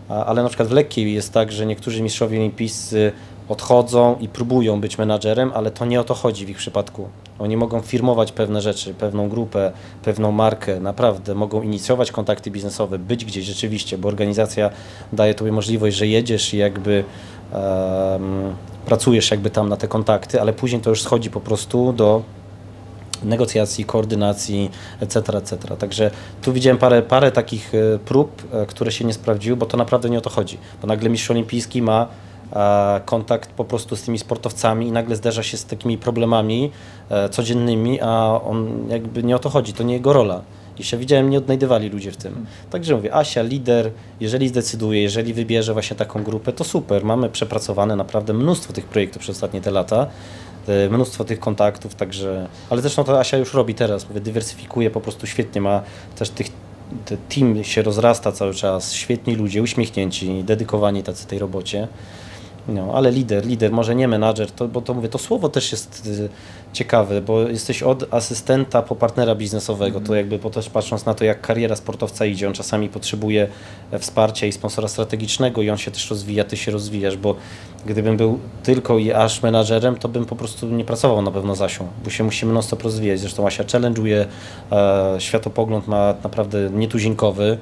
ale 0.09 0.43
na 0.43 0.49
przykład 0.49 0.69
w 0.69 0.73
lekkiej 0.73 1.15
jest 1.15 1.33
tak, 1.33 1.53
że 1.53 1.67
niektórzy 1.67 2.03
mistrzowie 2.03 2.39
olimpijscy 2.39 3.13
odchodzą 3.49 4.17
i 4.21 4.29
próbują 4.29 4.81
być 4.81 4.99
menadżerem, 4.99 5.53
ale 5.55 5.71
to 5.71 5.85
nie 5.85 6.01
o 6.01 6.05
to 6.05 6.15
chodzi 6.15 6.47
w 6.47 6.51
ich 6.51 6.57
przypadku. 6.57 7.09
Oni 7.39 7.57
mogą 7.57 7.81
firmować 7.81 8.33
pewne 8.33 8.61
rzeczy, 8.61 8.95
pewną 8.95 9.29
grupę, 9.29 9.73
pewną 10.03 10.33
markę, 10.33 10.81
naprawdę 10.81 11.35
mogą 11.35 11.63
inicjować 11.63 12.13
kontakty 12.13 12.51
biznesowe, 12.51 12.99
być 12.99 13.25
gdzieś 13.25 13.45
rzeczywiście, 13.45 13.99
bo 13.99 14.09
organizacja 14.09 14.71
daje 15.13 15.35
tobie 15.35 15.53
możliwość, 15.53 15.97
że 15.97 16.07
jedziesz 16.07 16.55
i 16.55 16.57
jakby 16.57 17.05
um, 17.53 18.55
pracujesz 18.89 19.31
jakby 19.31 19.51
tam 19.51 19.69
na 19.69 19.77
te 19.77 19.89
kontakty, 19.89 20.41
ale 20.41 20.53
później 20.53 20.81
to 20.81 20.91
już 20.91 21.03
schodzi 21.03 21.31
po 21.31 21.41
prostu 21.41 21.93
do 21.93 22.23
negocjacji, 23.23 23.85
koordynacji, 23.85 24.71
etc., 25.01 25.39
etc. 25.39 25.77
Także 25.79 26.11
tu 26.43 26.53
widziałem 26.53 26.79
parę, 26.79 27.03
parę 27.03 27.33
takich 27.33 27.75
e, 27.75 27.99
prób, 27.99 28.43
e, 28.53 28.67
które 28.67 28.93
się 28.93 29.05
nie 29.05 29.13
sprawdziły, 29.13 29.57
bo 29.57 29.67
to 29.67 29.77
naprawdę 29.77 30.11
nie 30.11 30.19
o 30.19 30.21
to 30.21 30.31
chodzi. 30.31 30.59
Bo 30.81 30.87
nagle 30.87 31.11
mistrz 31.11 31.31
olimpijski 31.31 31.83
ma 31.83 32.07
kontakt 33.05 33.51
po 33.51 33.65
prostu 33.65 33.97
z 33.97 34.03
tymi 34.03 34.19
sportowcami 34.19 34.87
i 34.87 34.93
nagle 34.93 35.17
zderza 35.17 35.43
się 35.43 35.57
z 35.57 35.65
takimi 35.65 35.99
problemami 35.99 36.71
e, 37.11 37.29
codziennymi, 37.29 38.01
a 38.01 38.41
on 38.45 38.89
jakby 38.89 39.23
nie 39.23 39.37
o 39.37 39.39
to 39.39 39.51
chodzi, 39.51 39.73
to 39.73 39.83
nie 39.83 39.95
jego 39.95 40.13
rola. 40.13 40.43
I 40.79 40.85
się 40.85 40.97
widziałem, 40.97 41.31
nie 41.31 41.39
odnajdywali 41.39 41.89
ludzie 41.89 42.13
w 42.13 42.17
tym. 42.17 42.33
Hmm. 42.33 42.53
Także 42.71 42.97
mówię, 42.97 43.15
Asia, 43.15 43.43
lider, 43.43 43.91
jeżeli 44.21 44.49
zdecyduje, 44.49 45.03
jeżeli 45.03 45.35
wybierze 45.35 45.73
właśnie 45.73 45.97
taką 45.97 46.23
grupę, 46.23 46.53
to 46.53 46.65
super. 46.65 47.05
Mamy 47.05 47.29
przepracowane 47.29 47.97
naprawdę 47.97 48.35
mnóstwo 48.35 48.73
tych 48.73 48.85
projektów 48.85 49.23
przez 49.23 49.37
ostatnie 49.37 49.61
te 49.61 49.71
lata, 49.71 50.07
e, 50.69 50.89
mnóstwo 50.89 51.25
tych 51.25 51.41
kontaktów, 51.41 51.95
także, 51.95 52.49
ale 52.71 52.81
zresztą 52.81 53.05
to 53.05 53.21
Asia 53.21 53.37
już 53.37 53.55
robi 53.55 53.75
teraz, 53.75 54.09
mówię, 54.09 54.21
dywersyfikuje 54.21 54.91
po 54.91 55.01
prostu 55.01 55.27
świetnie, 55.27 55.61
ma 55.61 55.83
też 56.17 56.31
tych 56.31 56.47
team 57.29 57.65
się 57.65 57.83
rozrasta 57.83 58.33
cały 58.33 58.55
czas, 58.55 58.93
świetni 58.93 59.35
ludzie, 59.37 59.63
uśmiechnięci, 59.63 60.45
dedykowani 60.45 61.03
tacy 61.03 61.27
tej 61.27 61.39
robocie. 61.39 61.89
No, 62.69 62.93
ale 62.95 63.11
lider, 63.11 63.47
lider, 63.47 63.73
może 63.73 63.95
nie 63.95 64.09
menadżer, 64.09 64.51
to, 64.51 64.69
bo 64.69 64.81
to 64.81 64.95
mówię, 64.95 65.09
to 65.09 65.19
słowo 65.19 65.49
też 65.49 65.73
jest 65.73 66.07
y, 66.07 66.29
ciekawe, 66.73 67.21
bo 67.21 67.41
jesteś 67.41 67.83
od 67.83 68.15
asystenta 68.15 68.83
po 68.83 68.97
partnera 68.97 69.35
biznesowego, 69.35 70.01
to 70.01 70.15
jakby 70.15 70.39
po 70.39 70.51
też 70.51 70.71
patrząc 70.71 71.07
na 71.07 71.15
to, 71.15 71.25
jak 71.25 71.41
kariera 71.41 71.77
sportowca 71.77 72.27
idzie, 72.27 72.49
on 72.49 72.53
czasami 72.53 72.89
potrzebuje 72.89 73.49
e, 73.91 73.99
wsparcia 73.99 74.47
i 74.47 74.53
sponsora 74.53 74.89
strategicznego 74.89 75.63
i 75.63 75.71
on 75.71 75.77
się 75.77 75.91
też 75.91 76.11
rozwija, 76.11 76.45
ty 76.45 76.57
się 76.57 76.73
rozwijasz, 76.73 77.17
bo 77.17 77.35
gdybym 77.87 78.17
był 78.17 78.39
tylko 78.63 78.99
i 78.99 79.13
aż 79.13 79.43
menadżerem, 79.43 79.97
to 79.97 80.09
bym 80.09 80.25
po 80.25 80.37
prostu 80.37 80.67
nie 80.67 80.85
pracował 80.85 81.23
na 81.23 81.31
pewno 81.31 81.55
z 81.55 81.63
Asią, 81.63 81.87
bo 82.05 82.11
się 82.11 82.25
musimy 82.25 82.53
non 82.53 82.63
stop 82.63 82.83
rozwijać, 82.83 83.21
zresztą 83.21 83.47
Asia 83.47 83.65
challenge'uje, 83.65 84.25
e, 84.73 85.17
światopogląd 85.19 85.89
ma 85.89 86.15
naprawdę 86.23 86.71
nietuzinkowy, 86.71 87.59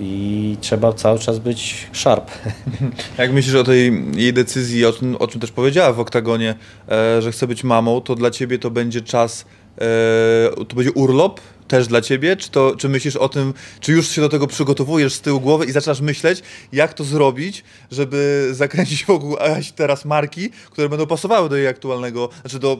i 0.00 0.56
trzeba 0.60 0.92
cały 0.92 1.18
czas 1.18 1.38
być 1.38 1.88
sharp. 1.92 2.30
Jak 3.18 3.32
myślisz 3.32 3.54
o 3.54 3.64
tej 3.64 4.02
jej 4.16 4.32
decyzji, 4.32 4.86
o 4.86 4.92
czym, 4.92 5.16
o 5.16 5.28
czym 5.28 5.40
też 5.40 5.52
powiedziała 5.52 5.92
w 5.92 6.00
oktagonie, 6.00 6.54
e, 6.88 7.22
że 7.22 7.32
chce 7.32 7.46
być 7.46 7.64
mamą, 7.64 8.00
to 8.00 8.14
dla 8.14 8.30
ciebie 8.30 8.58
to 8.58 8.70
będzie 8.70 9.00
czas, 9.00 9.44
e, 9.78 10.64
to 10.68 10.76
będzie 10.76 10.92
urlop 10.92 11.40
też 11.68 11.86
dla 11.86 12.00
ciebie? 12.00 12.36
Czy, 12.36 12.50
to, 12.50 12.76
czy 12.76 12.88
myślisz 12.88 13.16
o 13.16 13.28
tym, 13.28 13.54
czy 13.80 13.92
już 13.92 14.08
się 14.08 14.20
do 14.20 14.28
tego 14.28 14.46
przygotowujesz 14.46 15.14
z 15.14 15.20
tyłu 15.20 15.40
głowy 15.40 15.64
i 15.64 15.72
zaczynasz 15.72 16.00
myśleć, 16.00 16.42
jak 16.72 16.94
to 16.94 17.04
zrobić, 17.04 17.64
żeby 17.90 18.48
zakręcić 18.52 19.04
wokół 19.04 19.36
teraz 19.76 20.04
marki, 20.04 20.50
które 20.70 20.88
będą 20.88 21.06
pasowały 21.06 21.48
do 21.48 21.56
jej 21.56 21.68
aktualnego, 21.68 22.28
znaczy 22.40 22.58
do 22.58 22.78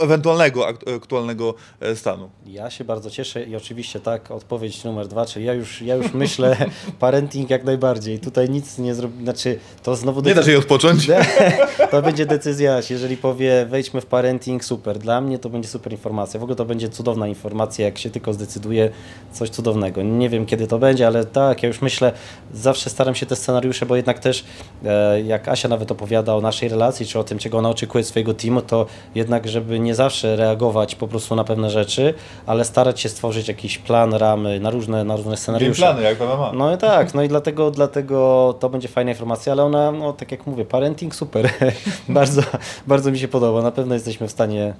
ewentualnego 0.00 0.68
aktualnego 0.96 1.54
e, 1.80 1.96
stanu? 1.96 2.30
Ja 2.46 2.70
się 2.70 2.84
bardzo 2.84 3.10
cieszę 3.10 3.44
i 3.44 3.56
oczywiście 3.56 4.00
tak, 4.00 4.30
odpowiedź 4.30 4.84
numer 4.84 5.08
dwa, 5.08 5.26
czyli 5.26 5.44
ja 5.44 5.54
już, 5.54 5.82
ja 5.82 5.94
już 5.94 6.12
myślę 6.22 6.56
parenting 6.98 7.50
jak 7.50 7.64
najbardziej. 7.64 8.18
Tutaj 8.18 8.50
nic 8.50 8.78
nie 8.78 8.94
zrobi, 8.94 9.24
znaczy 9.24 9.58
to 9.82 9.96
znowu... 9.96 10.20
Nie 10.20 10.34
da 10.34 10.42
się 10.42 10.50
jej 10.50 10.58
odpocząć? 10.58 11.06
to 11.90 12.02
będzie 12.02 12.26
decyzja, 12.26 12.80
jeżeli 12.90 13.16
powie 13.16 13.66
wejdźmy 13.66 14.00
w 14.00 14.06
parenting, 14.06 14.64
super. 14.64 14.98
Dla 14.98 15.20
mnie 15.20 15.38
to 15.38 15.48
będzie 15.48 15.68
super 15.68 15.92
informacja. 15.92 16.40
W 16.40 16.42
ogóle 16.42 16.56
to 16.56 16.64
będzie 16.64 16.88
cudowna 16.88 17.28
informacja, 17.28 17.84
jak 17.84 17.98
się 17.98 18.10
tylko 18.12 18.32
zdecyduje 18.32 18.90
coś 19.32 19.50
cudownego. 19.50 20.02
Nie 20.02 20.28
wiem 20.28 20.46
kiedy 20.46 20.66
to 20.66 20.78
będzie, 20.78 21.06
ale 21.06 21.24
tak, 21.24 21.62
ja 21.62 21.66
już 21.66 21.82
myślę, 21.82 22.12
zawsze 22.54 22.90
staram 22.90 23.14
się 23.14 23.26
te 23.26 23.36
scenariusze, 23.36 23.86
bo 23.86 23.96
jednak 23.96 24.18
też 24.18 24.44
e, 24.84 25.20
jak 25.20 25.48
Asia 25.48 25.68
nawet 25.68 25.90
opowiada 25.90 26.34
o 26.34 26.40
naszej 26.40 26.68
relacji, 26.68 27.06
czy 27.06 27.18
o 27.18 27.24
tym, 27.24 27.38
czego 27.38 27.58
ona 27.58 27.68
oczekuje 27.68 28.04
swojego 28.04 28.34
teamu, 28.34 28.62
to 28.62 28.86
jednak, 29.14 29.48
żeby 29.48 29.80
nie 29.80 29.94
zawsze 29.94 30.36
reagować 30.36 30.94
po 30.94 31.08
prostu 31.08 31.36
na 31.36 31.44
pewne 31.44 31.70
rzeczy, 31.70 32.14
ale 32.46 32.64
starać 32.64 33.00
się 33.00 33.08
stworzyć 33.08 33.48
jakiś 33.48 33.78
plan, 33.78 34.14
ramy 34.14 34.60
na 34.60 34.70
różne, 34.70 35.04
na 35.04 35.16
różne 35.16 35.36
scenariusze. 35.36 35.82
plany, 35.82 36.02
jak 36.02 36.20
ma. 36.20 36.52
No 36.54 36.74
i 36.74 36.78
tak, 36.78 37.14
no 37.14 37.22
i 37.22 37.28
dlatego, 37.28 37.70
dlatego 37.70 38.54
to 38.60 38.68
będzie 38.68 38.88
fajna 38.88 39.10
informacja, 39.10 39.52
ale 39.52 39.64
ona, 39.64 39.92
no 39.92 40.12
tak 40.12 40.32
jak 40.32 40.46
mówię, 40.46 40.64
parenting 40.64 41.14
super. 41.14 41.50
bardzo, 42.08 42.42
bardzo 42.86 43.10
mi 43.10 43.18
się 43.18 43.28
podoba. 43.28 43.62
Na 43.62 43.70
pewno 43.70 43.94
jesteśmy 43.94 44.28
w 44.28 44.30
stanie 44.30 44.74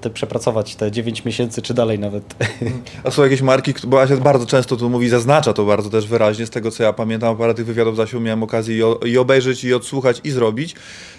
te 0.00 0.10
przepracować 0.10 0.74
te 0.74 0.92
9 0.92 1.24
miesięcy, 1.24 1.62
czy 1.62 1.74
dalej 1.74 1.98
nawet. 1.98 2.34
A 3.04 3.10
są 3.10 3.22
jakieś 3.22 3.42
marki, 3.42 3.74
bo 3.86 4.02
Asia 4.02 4.16
bardzo 4.16 4.46
często 4.46 4.76
tu 4.76 4.90
mówi, 4.90 5.08
zaznacza 5.08 5.52
to 5.52 5.64
bardzo 5.64 5.90
też 5.90 6.06
wyraźnie, 6.06 6.46
z 6.46 6.50
tego 6.50 6.70
co 6.70 6.82
ja 6.82 6.92
pamiętam, 6.92 7.36
parę 7.36 7.54
tych 7.54 7.66
wywiadów 7.66 7.96
Zasiu 7.96 8.20
miałem 8.20 8.42
okazję 8.42 8.94
i 9.04 9.18
obejrzeć, 9.18 9.64
i 9.64 9.74
odsłuchać, 9.74 10.20
i 10.24 10.30
zrobić, 10.30 10.74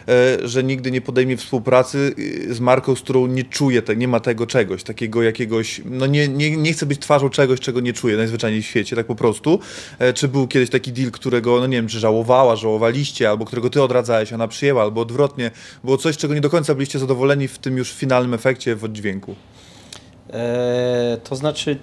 e, 0.08 0.48
że 0.48 0.64
nigdy 0.64 0.92
nie 0.92 1.02
podejmie 1.02 1.38
współpracy 1.38 2.16
e, 2.50 2.54
z 2.54 2.60
marką, 2.60 2.96
z 2.96 3.02
którą 3.02 3.28
nie 3.28 3.44
czuje, 3.44 3.82
nie 3.98 4.08
ma 4.08 4.20
tego 4.20 4.48
czegoś, 4.48 4.84
takiego 4.84 5.24
jakiegoś, 5.24 5.82
no 5.86 6.06
nie, 6.06 6.28
nie, 6.28 6.58
nie 6.58 6.74
chce 6.74 6.86
być 6.86 7.00
twarzą 7.00 7.30
czegoś, 7.30 7.60
czego 7.60 7.80
nie 7.80 7.94
czuje 7.94 8.18
najzwyczajniej 8.18 8.62
w 8.62 8.66
świecie, 8.66 8.96
tak 8.96 9.06
po 9.06 9.16
prostu. 9.16 9.60
E, 10.00 10.14
czy 10.14 10.28
był 10.28 10.48
kiedyś 10.48 10.70
taki 10.70 10.92
deal, 10.92 11.12
którego, 11.12 11.60
no 11.60 11.68
nie 11.68 11.78
wiem, 11.78 11.88
czy 11.88 12.00
żałowała, 12.00 12.56
żałowaliście, 12.56 13.30
albo 13.30 13.46
którego 13.46 13.70
ty 13.70 13.82
odradzałeś, 13.82 14.34
ona 14.34 14.48
przyjęła, 14.48 14.82
albo 14.84 15.02
odwrotnie, 15.02 15.52
było 15.84 15.98
coś, 15.98 16.18
czego 16.18 16.34
nie 16.34 16.42
do 16.42 16.50
końca 16.50 16.76
byliście 16.76 17.00
zadowoleni 17.00 17.48
w 17.48 17.58
tym 17.58 17.78
już 17.78 17.94
finalnym 17.94 18.34
efekcie, 18.34 18.57
efekcie 18.58 18.76
w 18.76 18.84
oddźwięku? 18.84 19.36
E, 20.34 21.18
to 21.24 21.36
znaczy, 21.36 21.78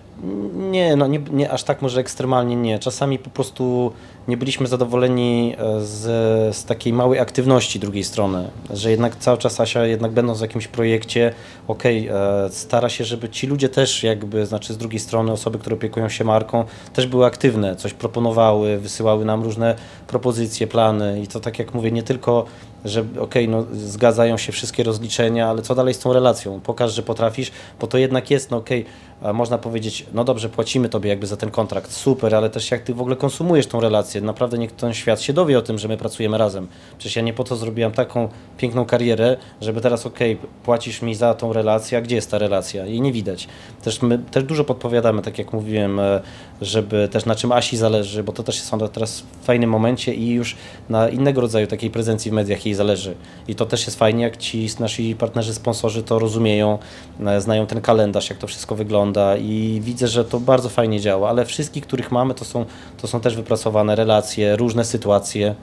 nie, 0.54 0.96
no 0.96 1.06
nie, 1.06 1.18
nie, 1.32 1.50
aż 1.50 1.62
tak 1.62 1.82
może 1.82 2.00
ekstremalnie 2.00 2.56
nie. 2.56 2.78
Czasami 2.78 3.18
po 3.18 3.30
prostu 3.30 3.92
nie 4.28 4.36
byliśmy 4.36 4.66
zadowoleni 4.66 5.56
e, 5.58 5.80
z, 5.80 6.56
z 6.56 6.64
takiej 6.64 6.92
małej 6.92 7.20
aktywności 7.20 7.80
drugiej 7.80 8.04
strony, 8.04 8.48
że 8.70 8.90
jednak 8.90 9.16
cały 9.16 9.38
czas 9.38 9.60
Asia, 9.60 9.86
jednak 9.86 10.12
będąc 10.12 10.38
w 10.38 10.42
jakimś 10.42 10.68
projekcie, 10.68 11.34
okej, 11.68 12.10
okay, 12.10 12.50
stara 12.50 12.88
się, 12.88 13.04
żeby 13.04 13.28
ci 13.28 13.46
ludzie 13.46 13.68
też 13.68 14.02
jakby, 14.02 14.46
znaczy 14.46 14.74
z 14.74 14.78
drugiej 14.78 15.00
strony 15.00 15.32
osoby, 15.32 15.58
które 15.58 15.76
opiekują 15.76 16.08
się 16.08 16.24
marką, 16.24 16.64
też 16.92 17.06
były 17.06 17.26
aktywne, 17.26 17.76
coś 17.76 17.94
proponowały, 17.94 18.78
wysyłały 18.78 19.24
nam 19.24 19.42
różne 19.42 19.74
propozycje, 20.06 20.66
plany 20.66 21.20
i 21.22 21.26
to 21.26 21.40
tak 21.40 21.58
jak 21.58 21.74
mówię, 21.74 21.90
nie 21.92 22.02
tylko 22.02 22.44
że 22.85 23.01
okej, 23.01 23.20
okay, 23.20 23.49
no 23.49 23.66
zgadzają 23.72 24.37
się 24.37 24.53
wszystkie 24.53 24.82
rozliczenia, 24.82 25.49
ale 25.49 25.62
co 25.62 25.74
dalej 25.74 25.95
z 25.95 25.99
tą 25.99 26.12
relacją? 26.12 26.61
Pokaż, 26.61 26.95
że 26.95 27.03
potrafisz, 27.03 27.53
bo 27.80 27.87
to 27.87 27.99
jednak 27.99 28.30
jest, 28.30 28.51
no 28.51 28.57
okej, 28.57 28.85
okay, 29.20 29.32
można 29.32 29.59
powiedzieć, 29.59 30.07
no 30.14 30.24
dobrze, 30.24 30.49
płacimy 30.49 30.89
Tobie 30.89 31.11
jakby 31.11 31.26
za 31.26 31.37
ten 31.37 31.51
kontrakt, 31.51 31.93
super, 31.93 32.35
ale 32.35 32.51
też 32.51 32.70
jak 32.70 32.82
Ty 32.82 32.95
w 32.95 33.01
ogóle 33.01 33.16
konsumujesz 33.16 33.66
tą 33.66 33.80
relację, 33.80 34.20
naprawdę 34.20 34.59
niech 34.59 34.72
ten 34.72 34.95
świat 34.95 35.20
się 35.20 35.32
dowie 35.32 35.59
o 35.59 35.62
tym, 35.62 35.78
że 35.78 35.89
my 35.89 35.97
pracujemy 35.97 36.39
razem. 36.39 36.68
Przecież 36.99 37.16
ja 37.16 37.22
nie 37.22 37.32
po 37.32 37.45
to 37.45 37.57
zrobiłam 37.57 37.93
taką 37.93 38.28
piękną 38.59 38.85
karierę, 38.85 39.37
żeby 39.61 39.80
teraz 39.80 40.07
okej, 40.07 40.35
okay, 40.35 40.49
płacisz 40.64 41.03
mi 41.03 41.14
za 41.14 41.35
tą 41.35 41.53
relację, 41.53 41.99
a 41.99 42.01
gdzie 42.01 42.16
jest 42.16 42.30
ta 42.30 42.39
relacja? 42.39 42.87
I 42.87 43.01
nie 43.01 43.12
widać. 43.12 43.49
Też 43.82 44.03
my 44.03 44.18
też 44.18 44.45
dużo 44.45 44.64
podpowiadamy, 44.64 45.22
tak 45.22 45.39
jak 45.39 45.53
mówiłem, 45.53 46.01
e, 46.01 46.20
żeby 46.61 47.09
też 47.09 47.24
na 47.24 47.35
czym 47.35 47.53
Asi 47.53 47.76
zależy, 47.76 48.22
bo 48.22 48.32
to 48.32 48.43
też 48.43 48.61
są 48.61 48.78
teraz 48.78 49.20
w 49.20 49.45
fajnym 49.45 49.70
momencie 49.70 50.14
i 50.14 50.30
już 50.30 50.57
na 50.89 51.09
innego 51.09 51.41
rodzaju 51.41 51.66
takiej 51.66 51.91
prezencji 51.91 52.30
w 52.30 52.35
mediach 52.35 52.66
jej 52.66 52.73
bardziej 52.74 52.86
zależy. 52.86 53.14
I 53.48 53.54
to 53.54 53.66
też 53.66 53.86
jest 53.86 53.98
fajnie, 53.98 54.24
jak 54.24 54.36
ci 54.36 54.68
nasi 54.80 55.14
partnerzy, 55.14 55.54
sponsorzy 55.54 56.02
to 56.02 56.18
rozumieją, 56.18 56.78
e, 57.26 57.40
znają 57.40 57.66
ten 57.66 57.80
kalendarz, 57.80 58.30
jak 58.30 58.38
to 58.38 58.46
wszystko 58.46 58.74
wygląda 58.74 59.36
i 59.36 59.80
widzę, 59.82 60.08
że 60.08 60.24
to 60.24 60.40
bardzo 60.40 60.68
fajnie 60.68 61.00
działa, 61.00 61.28
ale 61.28 61.44
wszystkich, 61.44 61.86
których 61.86 62.12
mamy, 62.12 62.34
to 62.34 62.44
są, 62.44 62.64
to 63.00 63.06
są 63.06 63.20
też 63.20 63.36
wypracowane 63.36 63.96
relacje, 63.96 64.56
różne 64.56 64.84
sytuacje. 64.84 65.54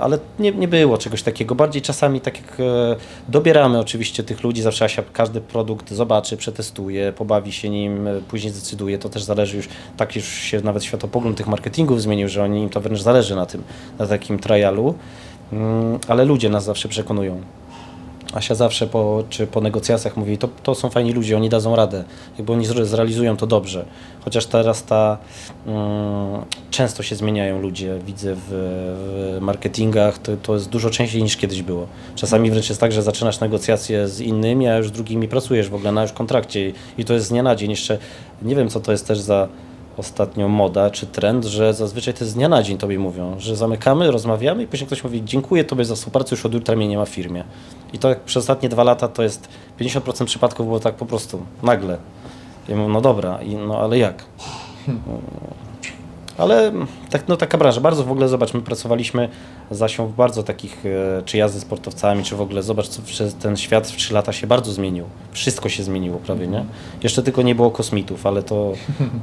Ale 0.00 0.18
nie, 0.38 0.52
nie 0.52 0.68
było 0.68 0.98
czegoś 0.98 1.22
takiego. 1.22 1.54
Bardziej 1.54 1.82
czasami 1.82 2.20
tak 2.20 2.36
jak 2.36 2.60
e, 2.60 2.96
dobieramy 3.28 3.78
oczywiście 3.78 4.22
tych 4.22 4.42
ludzi, 4.42 4.62
zawsze 4.62 4.84
Asia 4.84 5.02
każdy 5.12 5.40
produkt 5.40 5.92
zobaczy, 5.92 6.36
przetestuje, 6.36 7.12
pobawi 7.12 7.52
się 7.52 7.70
nim, 7.70 8.06
e, 8.06 8.20
później 8.28 8.52
zdecyduje. 8.52 8.98
To 8.98 9.08
też 9.08 9.22
zależy 9.22 9.56
już, 9.56 9.68
tak 9.96 10.16
już 10.16 10.24
się 10.24 10.60
nawet 10.60 10.84
światopogląd 10.84 11.36
tych 11.36 11.46
marketingów 11.46 12.02
zmienił, 12.02 12.28
że 12.28 12.42
oni 12.42 12.62
im 12.62 12.68
to 12.68 12.80
wręcz 12.80 13.00
zależy 13.00 13.36
na 13.36 13.46
tym, 13.46 13.62
na 13.98 14.06
takim 14.06 14.38
trialu. 14.38 14.94
Mm, 15.52 15.98
ale 16.08 16.24
ludzie 16.24 16.48
nas 16.48 16.64
zawsze 16.64 16.88
przekonują. 16.88 17.40
Asia 18.34 18.54
zawsze 18.54 18.86
po, 18.86 19.24
czy 19.30 19.46
po 19.46 19.60
negocjacjach 19.60 20.16
mówi, 20.16 20.38
to, 20.38 20.48
to 20.62 20.74
są 20.74 20.90
fajni 20.90 21.12
ludzie, 21.12 21.36
oni 21.36 21.48
dadzą 21.48 21.76
radę, 21.76 22.04
jakby 22.38 22.52
oni 22.52 22.66
zrealizują 22.66 23.36
to 23.36 23.46
dobrze. 23.46 23.84
Chociaż 24.24 24.46
teraz 24.46 24.84
ta 24.84 25.18
um, 25.66 25.76
często 26.70 27.02
się 27.02 27.16
zmieniają 27.16 27.60
ludzie, 27.60 27.98
widzę 28.06 28.34
w, 28.34 28.40
w 28.48 29.38
marketingach, 29.40 30.18
to, 30.18 30.36
to 30.36 30.54
jest 30.54 30.68
dużo 30.68 30.90
częściej 30.90 31.22
niż 31.22 31.36
kiedyś 31.36 31.62
było. 31.62 31.86
Czasami 32.14 32.50
wręcz 32.50 32.68
jest 32.68 32.80
tak, 32.80 32.92
że 32.92 33.02
zaczynasz 33.02 33.40
negocjacje 33.40 34.08
z 34.08 34.20
innymi, 34.20 34.68
a 34.68 34.76
już 34.76 34.88
z 34.88 34.92
drugimi 34.92 35.28
pracujesz 35.28 35.68
w 35.68 35.74
ogóle 35.74 35.92
na 35.92 36.02
już 36.02 36.12
kontrakcie 36.12 36.72
i 36.98 37.04
to 37.04 37.14
jest 37.14 37.26
z 37.26 37.28
dnia 37.28 37.42
na 37.42 37.56
dzień. 37.56 37.70
Jeszcze 37.70 37.98
nie 38.42 38.56
wiem, 38.56 38.68
co 38.68 38.80
to 38.80 38.92
jest 38.92 39.06
też 39.06 39.18
za 39.18 39.48
ostatnio 39.96 40.48
moda 40.48 40.90
czy 40.90 41.06
trend, 41.06 41.44
że 41.44 41.74
zazwyczaj 41.74 42.14
to 42.14 42.24
z 42.24 42.34
dnia 42.34 42.48
na 42.48 42.62
dzień 42.62 42.78
tobie 42.78 42.98
mówią, 42.98 43.34
że 43.38 43.56
zamykamy, 43.56 44.10
rozmawiamy 44.10 44.62
i 44.62 44.66
później 44.66 44.86
ktoś 44.86 45.04
mówi 45.04 45.24
dziękuję 45.24 45.64
tobie 45.64 45.84
za 45.84 45.94
współpracę, 45.94 46.28
już 46.30 46.46
od 46.46 46.54
jutra 46.54 46.76
mnie 46.76 46.88
nie 46.88 46.96
ma 46.96 47.04
w 47.04 47.08
firmie. 47.08 47.44
I 47.92 47.98
to 47.98 48.08
przez 48.26 48.40
ostatnie 48.40 48.68
dwa 48.68 48.84
lata 48.84 49.08
to 49.08 49.22
jest 49.22 49.48
50% 49.80 50.24
przypadków 50.24 50.66
było 50.66 50.80
tak 50.80 50.94
po 50.94 51.06
prostu, 51.06 51.42
nagle. 51.62 51.98
Ja 52.68 52.76
mówię, 52.76 52.92
no 52.92 53.00
dobra, 53.00 53.42
i, 53.42 53.54
no 53.54 53.78
ale 53.78 53.98
jak? 53.98 54.24
Ale 56.38 56.72
tak, 57.10 57.28
no, 57.28 57.36
taka 57.36 57.58
branża. 57.58 57.80
Bardzo 57.80 58.04
w 58.04 58.10
ogóle, 58.10 58.28
zobacz, 58.28 58.54
my 58.54 58.60
pracowaliśmy 58.60 59.28
z 59.70 59.82
Asią 59.82 60.06
w 60.06 60.12
bardzo 60.12 60.42
takich, 60.42 60.86
e, 60.86 61.22
czy 61.24 61.36
jazdy 61.36 61.60
sportowcami, 61.60 62.24
czy 62.24 62.36
w 62.36 62.40
ogóle, 62.40 62.62
zobacz, 62.62 62.88
ten 63.40 63.56
świat 63.56 63.86
w 63.86 63.96
3 63.96 64.14
lata 64.14 64.32
się 64.32 64.46
bardzo 64.46 64.72
zmienił. 64.72 65.04
Wszystko 65.32 65.68
się 65.68 65.82
zmieniło 65.82 66.18
prawie, 66.18 66.46
nie? 66.46 66.64
Jeszcze 67.02 67.22
tylko 67.22 67.42
nie 67.42 67.54
było 67.54 67.70
kosmitów, 67.70 68.26
ale 68.26 68.42
to, 68.42 68.72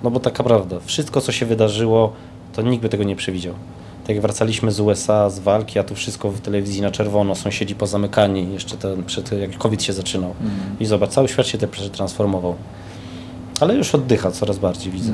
no 0.03 0.11
bo 0.11 0.19
taka 0.19 0.43
prawda. 0.43 0.79
Wszystko, 0.85 1.21
co 1.21 1.31
się 1.31 1.45
wydarzyło, 1.45 2.13
to 2.53 2.61
nikt 2.61 2.81
by 2.81 2.89
tego 2.89 3.03
nie 3.03 3.15
przewidział. 3.15 3.53
Tak 4.01 4.09
jak 4.15 4.21
wracaliśmy 4.21 4.71
z 4.71 4.79
USA, 4.79 5.29
z 5.29 5.39
walki, 5.39 5.79
a 5.79 5.83
tu 5.83 5.95
wszystko 5.95 6.31
w 6.31 6.41
telewizji 6.41 6.81
na 6.81 6.91
czerwono, 6.91 7.35
sąsiedzi 7.35 7.75
pozamykani, 7.75 8.53
jeszcze 8.53 8.77
ten, 8.77 9.03
przed, 9.03 9.31
jak 9.31 9.57
COVID 9.57 9.83
się 9.83 9.93
zaczynał. 9.93 10.33
Mm. 10.41 10.53
I 10.79 10.85
zobacz, 10.85 11.09
cały 11.09 11.27
świat 11.27 11.47
się 11.47 11.57
te 11.57 11.67
przetransformował. 11.67 12.55
Ale 13.61 13.75
już 13.75 13.95
oddycha 13.95 14.31
coraz 14.31 14.59
bardziej, 14.59 14.91
widzę. 14.91 15.13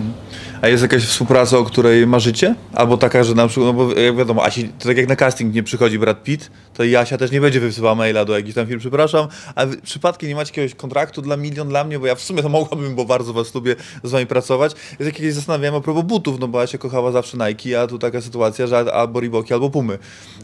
A 0.61 0.67
jest 0.67 0.83
jakaś 0.83 1.03
współpraca, 1.03 1.57
o 1.57 1.63
której 1.63 2.07
marzycie? 2.07 2.55
Albo 2.73 2.97
taka, 2.97 3.23
że 3.23 3.35
na 3.35 3.47
przykład, 3.47 3.67
no 3.67 3.73
bo 3.73 3.93
jak 3.93 4.15
wiadomo, 4.15 4.45
Asi, 4.45 4.69
to 4.79 4.87
tak 4.87 4.97
jak 4.97 5.07
na 5.07 5.15
casting 5.15 5.55
nie 5.55 5.63
przychodzi 5.63 5.99
Brad 5.99 6.23
Pitt, 6.23 6.51
to 6.73 6.83
i 6.83 6.95
Asia 6.95 7.17
też 7.17 7.31
nie 7.31 7.41
będzie 7.41 7.59
wysyłała 7.59 7.95
maila 7.95 8.25
do 8.25 8.35
jakichś 8.35 8.55
tam 8.55 8.67
firm, 8.67 8.79
przepraszam, 8.79 9.27
a 9.55 9.65
wy 9.65 9.77
przypadkiem 9.77 10.29
nie 10.29 10.35
macie 10.35 10.61
jakiegoś 10.61 10.75
kontraktu 10.75 11.21
dla 11.21 11.37
milion 11.37 11.69
dla 11.69 11.83
mnie, 11.83 11.99
bo 11.99 12.07
ja 12.07 12.15
w 12.15 12.21
sumie 12.21 12.43
to 12.43 12.49
mogłabym, 12.59 12.95
bo 12.95 13.05
bardzo 13.05 13.33
was 13.33 13.55
lubię 13.55 13.75
z 14.03 14.11
wami 14.11 14.25
pracować. 14.25 14.71
Jest 14.99 15.13
jakieś 15.13 15.33
zastanawiałem 15.33 15.75
a 15.75 15.81
propos 15.81 16.03
butów, 16.03 16.39
no 16.39 16.47
bo 16.47 16.61
Asia 16.61 16.77
kochała 16.77 17.11
zawsze 17.11 17.37
Nike, 17.37 17.81
a 17.81 17.87
tu 17.87 17.99
taka 17.99 18.21
sytuacja, 18.21 18.67
że 18.67 18.93
albo 18.93 19.19
Reeboki, 19.19 19.53
albo 19.53 19.69
Pumy. 19.69 19.97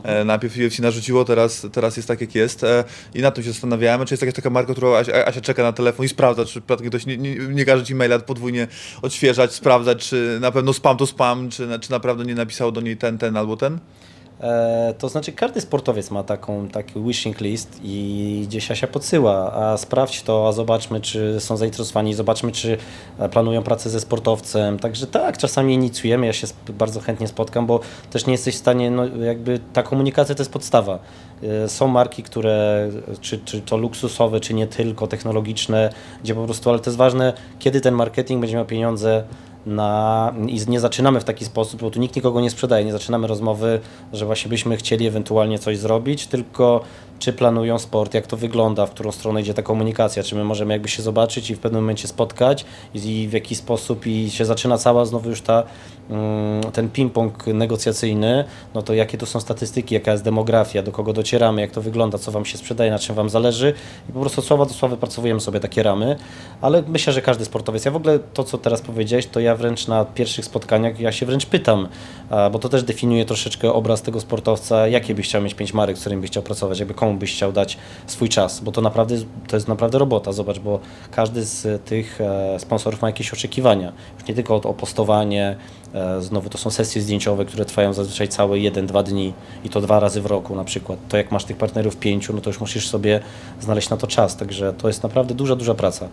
E, 0.04 0.24
najpierw 0.24 0.58
UFC 0.68 0.80
narzuciło, 0.80 1.26
teraz, 1.26 1.68
teraz 1.72 1.98
jest 1.98 2.08
tak 2.08 2.22
jak 2.22 2.36
jest 2.36 2.64
e, 2.64 2.84
i 3.14 3.22
na 3.22 3.32
tym 3.32 3.44
się 3.44 3.52
zastanawiałem, 3.52 4.08
czy 4.08 4.14
jest 4.14 4.22
jakaś 4.22 4.36
taka 4.36 4.50
marka, 4.50 4.72
którą 4.72 4.96
Asia, 4.96 5.26
Asia 5.26 5.42
czeka 5.42 5.64
na 5.64 5.74
telefon 5.74 6.06
i 6.06 6.10
sprawdza, 6.10 6.46
czy 6.46 6.52
przypadkiem 6.52 6.90
ktoś 6.90 7.06
nie, 7.06 7.18
nie, 7.18 7.36
nie 7.36 7.66
każe 7.66 7.86
ci 7.86 7.93
maila 7.96 8.20
podwójnie 8.20 8.68
odświeżać, 9.02 9.54
sprawdzać, 9.54 10.10
czy 10.10 10.38
na 10.42 10.52
pewno 10.52 10.74
spam 10.74 10.98
to 10.98 11.08
spam, 11.08 11.50
czy, 11.50 11.68
czy 11.82 11.92
naprawdę 11.92 12.26
nie 12.26 12.36
napisał 12.36 12.72
do 12.72 12.82
niej 12.82 12.98
ten, 12.98 13.18
ten 13.18 13.38
albo 13.38 13.58
ten? 13.58 13.80
E, 14.44 14.94
to 14.98 15.10
znaczy 15.10 15.32
każdy 15.32 15.62
sportowiec 15.62 16.12
ma 16.12 16.24
taką, 16.24 16.68
taki 16.68 17.04
wishing 17.04 17.42
list 17.42 17.80
i 17.84 18.46
gdzieś 18.48 18.68
się 18.80 18.88
podsyła, 18.88 19.54
a 19.54 19.78
sprawdź 19.78 20.24
to, 20.24 20.48
a 20.48 20.52
zobaczmy, 20.52 21.02
czy 21.02 21.40
są 21.40 21.58
zainteresowani, 21.58 22.14
zobaczmy, 22.14 22.52
czy 22.52 22.78
planują 23.32 23.64
pracę 23.64 23.90
ze 23.90 24.00
sportowcem. 24.00 24.80
Także 24.80 25.08
tak, 25.08 25.38
czasami 25.38 25.74
inicjujemy, 25.74 26.26
ja 26.26 26.34
się 26.34 26.48
bardzo 26.70 27.00
chętnie 27.00 27.28
spotkam, 27.28 27.66
bo 27.66 27.80
też 28.12 28.26
nie 28.26 28.32
jesteś 28.32 28.56
w 28.56 28.58
stanie, 28.58 28.92
no 28.92 29.06
jakby 29.06 29.60
ta 29.74 29.84
komunikacja 29.84 30.36
to 30.36 30.42
jest 30.42 30.54
podstawa. 30.54 31.00
E, 31.44 31.70
są 31.70 31.88
marki, 31.88 32.24
które, 32.24 32.90
czy, 33.22 33.40
czy 33.46 33.62
to 33.62 33.78
luksusowe, 33.78 34.40
czy 34.40 34.54
nie 34.54 34.68
tylko 34.68 35.08
technologiczne, 35.08 35.90
gdzie 36.24 36.36
po 36.36 36.46
prostu, 36.46 36.70
ale 36.70 36.80
to 36.80 36.90
jest 36.90 36.98
ważne, 36.98 37.34
kiedy 37.60 37.82
ten 37.82 37.94
marketing 37.94 38.42
będzie 38.42 38.56
miał 38.56 38.66
pieniądze 38.66 39.24
na, 39.66 40.34
i 40.48 40.60
nie 40.68 40.80
zaczynamy 40.80 41.20
w 41.20 41.24
taki 41.24 41.46
sposób, 41.46 41.82
bo 41.82 41.92
tu 41.92 42.00
nikt 42.00 42.16
nikogo 42.16 42.42
nie 42.42 42.50
sprzedaje, 42.50 42.86
nie 42.86 42.92
zaczynamy 42.92 43.28
rozmowy, 43.28 43.80
że 44.14 44.26
właśnie 44.26 44.50
byśmy 44.50 44.78
chcieli 44.78 45.08
ewentualnie 45.08 45.60
coś 45.60 45.78
zrobić, 45.78 46.28
tylko 46.28 46.82
czy 47.20 47.34
planują 47.34 47.80
sport, 47.80 48.14
jak 48.14 48.28
to 48.28 48.38
wygląda, 48.38 48.86
w 48.86 48.92
którą 48.92 49.12
stronę 49.12 49.42
idzie 49.42 49.54
ta 49.54 49.62
komunikacja, 49.62 50.24
czy 50.24 50.36
my 50.36 50.44
możemy 50.44 50.74
jakby 50.74 50.90
się 50.90 51.04
zobaczyć 51.04 51.50
i 51.50 51.56
w 51.56 51.60
pewnym 51.60 51.82
momencie 51.82 52.08
spotkać 52.08 52.66
i 52.94 53.28
w 53.30 53.34
jaki 53.34 53.56
sposób 53.56 54.08
i 54.08 54.30
się 54.30 54.46
zaczyna 54.46 54.78
cała 54.78 55.06
znowu 55.06 55.30
już 55.30 55.42
ta, 55.42 55.64
ten 56.74 56.90
ping-pong 56.90 57.54
negocjacyjny, 57.54 58.44
no 58.74 58.82
to 58.82 58.94
jakie 58.94 59.18
to 59.18 59.26
są 59.26 59.40
statystyki, 59.40 59.96
jaka 59.96 60.12
jest 60.12 60.24
demografia, 60.24 60.84
do 60.84 60.92
kogo 60.92 61.14
docieramy, 61.14 61.62
jak 61.62 61.72
to 61.72 61.82
wygląda, 61.82 62.18
co 62.18 62.32
Wam 62.32 62.46
się 62.46 62.58
sprzedaje, 62.58 62.92
na 62.92 63.00
czym 63.00 63.16
Wam 63.16 63.30
zależy. 63.30 63.74
I 64.10 64.12
po 64.14 64.20
prostu 64.20 64.42
słowa 64.42 64.66
do 64.66 64.74
słowa 64.74 64.98
pracowujemy 64.98 65.42
sobie 65.42 65.60
takie 65.60 65.84
ramy, 65.84 66.16
ale 66.62 66.84
myślę, 66.88 67.14
że 67.14 67.22
każdy 67.22 67.46
sportowiec, 67.46 67.86
ja 67.86 67.92
w 67.92 67.96
ogóle 67.96 68.20
to, 68.20 68.44
co 68.44 68.58
teraz 68.58 68.82
powiedziałeś, 68.82 69.28
to 69.28 69.40
ja 69.40 69.56
wręcz 69.56 69.88
na 69.88 70.06
pierwszych 70.06 70.46
spotkaniach, 70.46 71.00
ja 71.00 71.12
się 71.12 71.26
wręcz 71.26 71.46
pytam, 71.46 71.88
bo 72.52 72.60
to 72.60 72.70
też 72.70 72.84
definiuje 72.84 73.26
troszeczkę 73.26 73.74
obraz 73.74 74.02
tego 74.02 74.20
sportowca, 74.20 74.88
jakie 74.88 75.16
byś 75.16 75.28
chciał 75.28 75.42
mieć 75.42 75.54
pięć 75.54 75.74
marek, 75.74 75.98
z 75.98 76.00
którym 76.00 76.22
byś 76.22 76.30
chciał 76.30 76.44
pracować, 76.44 76.80
jakby 76.80 76.94
komu 76.94 77.14
byś 77.14 77.34
chciał 77.34 77.52
dać 77.52 77.78
swój 78.08 78.30
czas, 78.30 78.60
bo 78.60 78.72
to 78.72 78.82
naprawdę 78.82 79.16
to 79.48 79.56
jest 79.56 79.68
naprawdę 79.68 79.98
robota, 79.98 80.32
zobacz, 80.32 80.60
bo 80.60 80.80
każdy 81.12 81.44
z 81.44 81.84
tych 81.86 82.22
e, 82.22 82.60
sponsorów 82.60 83.02
ma 83.02 83.08
jakieś 83.08 83.34
oczekiwania, 83.34 83.94
już 84.20 84.28
nie 84.28 84.36
tylko 84.36 84.56
o 84.56 84.74
postowanie, 84.74 85.56
znowu 86.20 86.50
to 86.50 86.58
są 86.58 86.70
sesje 86.70 87.02
zdjęciowe, 87.02 87.46
które 87.46 87.66
trwają 87.66 87.94
zazwyczaj 87.94 88.28
całe 88.28 88.58
1-2 88.58 89.04
dni 89.04 89.34
i 89.64 89.70
to 89.70 89.82
dwa 89.82 90.00
razy 90.00 90.22
w 90.22 90.26
roku 90.26 90.56
na 90.56 90.64
przykład, 90.64 91.00
to 91.10 91.18
jak 91.18 91.32
masz 91.32 91.44
tych 91.44 91.58
partnerów 91.58 91.98
pięciu, 91.98 92.34
no 92.34 92.42
to 92.42 92.50
już 92.50 92.60
musisz 92.60 92.90
sobie 92.90 93.20
znaleźć 93.62 93.90
na 93.90 93.98
to 93.98 94.08
czas, 94.08 94.38
także 94.38 94.74
to 94.74 94.88
jest 94.88 95.04
naprawdę 95.04 95.34
duża, 95.34 95.56
duża 95.56 95.74
praca, 95.74 96.08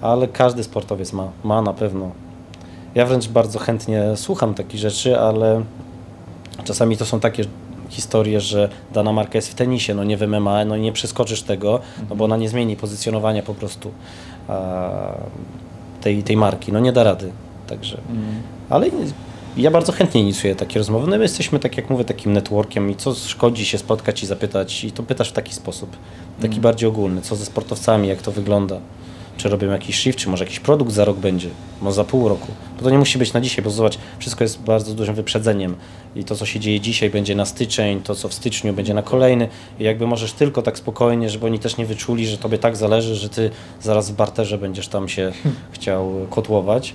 ale 0.00 0.28
każdy 0.28 0.64
sportowiec 0.64 1.12
ma, 1.12 1.28
ma 1.44 1.62
na 1.62 1.72
pewno. 1.72 2.10
Ja 2.94 3.06
wręcz 3.06 3.28
bardzo 3.28 3.58
chętnie 3.58 4.02
słucham 4.16 4.54
takich 4.54 4.80
rzeczy, 4.80 5.18
ale 5.20 5.64
czasami 6.64 6.96
to 6.96 7.04
są 7.04 7.20
takie 7.20 7.44
historię, 7.88 8.40
że 8.40 8.68
dana 8.92 9.12
marka 9.12 9.38
jest 9.38 9.48
w 9.48 9.54
tenisie, 9.54 9.94
no 9.94 10.04
nie 10.04 10.16
w 10.16 10.28
MMA, 10.28 10.64
no 10.64 10.76
i 10.76 10.80
nie 10.80 10.92
przeskoczysz 10.92 11.42
tego, 11.42 11.80
no 12.10 12.16
bo 12.16 12.24
ona 12.24 12.36
nie 12.36 12.48
zmieni 12.48 12.76
pozycjonowania 12.76 13.42
po 13.42 13.54
prostu 13.54 13.90
tej, 16.00 16.22
tej 16.22 16.36
marki, 16.36 16.72
no 16.72 16.80
nie 16.80 16.92
da 16.92 17.02
rady. 17.02 17.32
Także, 17.66 17.98
mm. 18.10 18.53
Ale 18.70 18.90
ja 19.56 19.70
bardzo 19.70 19.92
chętnie 19.92 20.20
inicjuję 20.20 20.54
takie 20.54 20.78
rozmowy. 20.78 21.10
No 21.10 21.16
my 21.16 21.22
jesteśmy, 21.22 21.58
tak 21.58 21.76
jak 21.76 21.90
mówię, 21.90 22.04
takim 22.04 22.32
networkiem 22.32 22.90
i 22.90 22.96
co 22.96 23.14
szkodzi 23.14 23.66
się 23.66 23.78
spotkać 23.78 24.22
i 24.22 24.26
zapytać 24.26 24.84
i 24.84 24.92
to 24.92 25.02
pytasz 25.02 25.30
w 25.30 25.32
taki 25.32 25.54
sposób, 25.54 25.96
taki 26.36 26.54
mm. 26.54 26.62
bardziej 26.62 26.88
ogólny, 26.88 27.22
co 27.22 27.36
ze 27.36 27.44
sportowcami, 27.44 28.08
jak 28.08 28.22
to 28.22 28.32
wygląda 28.32 28.80
czy 29.36 29.48
robią 29.48 29.70
jakiś 29.70 29.98
shift, 29.98 30.18
czy 30.18 30.28
może 30.28 30.44
jakiś 30.44 30.60
produkt 30.60 30.92
za 30.92 31.04
rok 31.04 31.16
będzie, 31.16 31.48
może 31.82 31.94
za 31.94 32.04
pół 32.04 32.28
roku. 32.28 32.46
Bo 32.76 32.82
to 32.84 32.90
nie 32.90 32.98
musi 32.98 33.18
być 33.18 33.32
na 33.32 33.40
dzisiaj, 33.40 33.64
bo 33.64 33.70
zobacz, 33.70 33.98
wszystko 34.18 34.44
jest 34.44 34.60
bardzo 34.60 34.94
dużym 34.94 35.14
wyprzedzeniem 35.14 35.74
i 36.16 36.24
to, 36.24 36.36
co 36.36 36.46
się 36.46 36.60
dzieje 36.60 36.80
dzisiaj, 36.80 37.10
będzie 37.10 37.34
na 37.34 37.44
styczeń, 37.44 38.02
to, 38.02 38.14
co 38.14 38.28
w 38.28 38.34
styczniu, 38.34 38.72
będzie 38.72 38.94
na 38.94 39.02
kolejny. 39.02 39.48
I 39.78 39.84
jakby 39.84 40.06
możesz 40.06 40.32
tylko 40.32 40.62
tak 40.62 40.78
spokojnie, 40.78 41.30
żeby 41.30 41.46
oni 41.46 41.58
też 41.58 41.76
nie 41.76 41.86
wyczuli, 41.86 42.26
że 42.26 42.38
tobie 42.38 42.58
tak 42.58 42.76
zależy, 42.76 43.14
że 43.14 43.28
ty 43.28 43.50
zaraz 43.80 44.10
w 44.10 44.14
barterze 44.14 44.58
będziesz 44.58 44.88
tam 44.88 45.08
się 45.08 45.32
chciał 45.72 46.12
kotłować. 46.30 46.94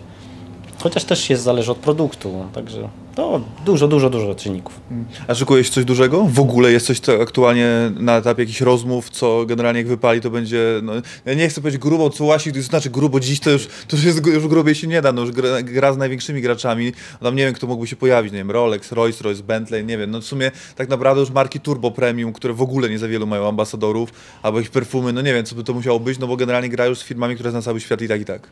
Chociaż 0.83 1.03
też 1.03 1.23
się 1.23 1.37
zależy 1.37 1.71
od 1.71 1.77
produktu, 1.77 2.45
także 2.53 2.89
to 3.15 3.41
dużo, 3.65 3.87
dużo, 3.87 4.09
dużo 4.09 4.35
czynników. 4.35 4.79
A 5.27 5.35
szykujesz 5.35 5.69
coś 5.69 5.85
dużego? 5.85 6.23
W 6.23 6.39
ogóle 6.39 6.71
jest 6.71 6.85
coś, 6.85 6.99
co 6.99 7.21
aktualnie 7.21 7.91
na 7.99 8.17
etapie 8.17 8.41
jakichś 8.41 8.61
rozmów, 8.61 9.09
co 9.09 9.45
generalnie 9.45 9.79
jak 9.79 9.87
wypali, 9.87 10.21
to 10.21 10.29
będzie, 10.29 10.79
no, 10.83 10.93
ja 11.25 11.33
nie 11.33 11.49
chcę 11.49 11.61
powiedzieć 11.61 11.81
grubo, 11.81 12.09
co 12.09 12.25
łasi, 12.25 12.53
to 12.53 12.61
znaczy 12.61 12.89
grubo 12.89 13.19
dziś, 13.19 13.39
to 13.39 13.49
już, 13.49 13.67
to 13.67 13.95
już, 13.95 14.05
jest, 14.05 14.25
już 14.25 14.47
grubiej 14.47 14.75
się 14.75 14.87
nie 14.87 15.01
da, 15.01 15.11
no 15.11 15.21
już 15.21 15.31
gra, 15.31 15.61
gra 15.61 15.93
z 15.93 15.97
największymi 15.97 16.41
graczami, 16.41 16.91
tam 17.21 17.35
nie 17.35 17.45
wiem, 17.45 17.53
kto 17.53 17.67
mógłby 17.67 17.87
się 17.87 17.95
pojawić, 17.95 18.31
nie 18.31 18.37
wiem, 18.37 18.51
Rolex, 18.51 18.91
Rolls 18.91 19.21
Royce, 19.21 19.43
Bentley, 19.43 19.85
nie 19.85 19.97
wiem, 19.97 20.11
no 20.11 20.21
w 20.21 20.25
sumie 20.25 20.51
tak 20.75 20.89
naprawdę 20.89 21.21
już 21.21 21.31
marki 21.31 21.59
turbo 21.59 21.91
premium, 21.91 22.33
które 22.33 22.53
w 22.53 22.61
ogóle 22.61 22.89
nie 22.89 22.99
za 22.99 23.07
wielu 23.07 23.27
mają 23.27 23.47
ambasadorów, 23.47 24.09
albo 24.43 24.59
ich 24.59 24.71
perfumy, 24.71 25.13
no 25.13 25.21
nie 25.21 25.33
wiem, 25.33 25.45
co 25.45 25.55
by 25.55 25.63
to 25.63 25.73
musiało 25.73 25.99
być, 25.99 26.19
no 26.19 26.27
bo 26.27 26.37
generalnie 26.37 26.69
gra 26.69 26.85
już 26.85 26.99
z 26.99 27.03
firmami, 27.03 27.35
które 27.35 27.51
zna 27.51 27.61
cały 27.61 27.79
świat 27.79 28.01
i 28.01 28.07
tak 28.07 28.21
i 28.21 28.25
tak. 28.25 28.49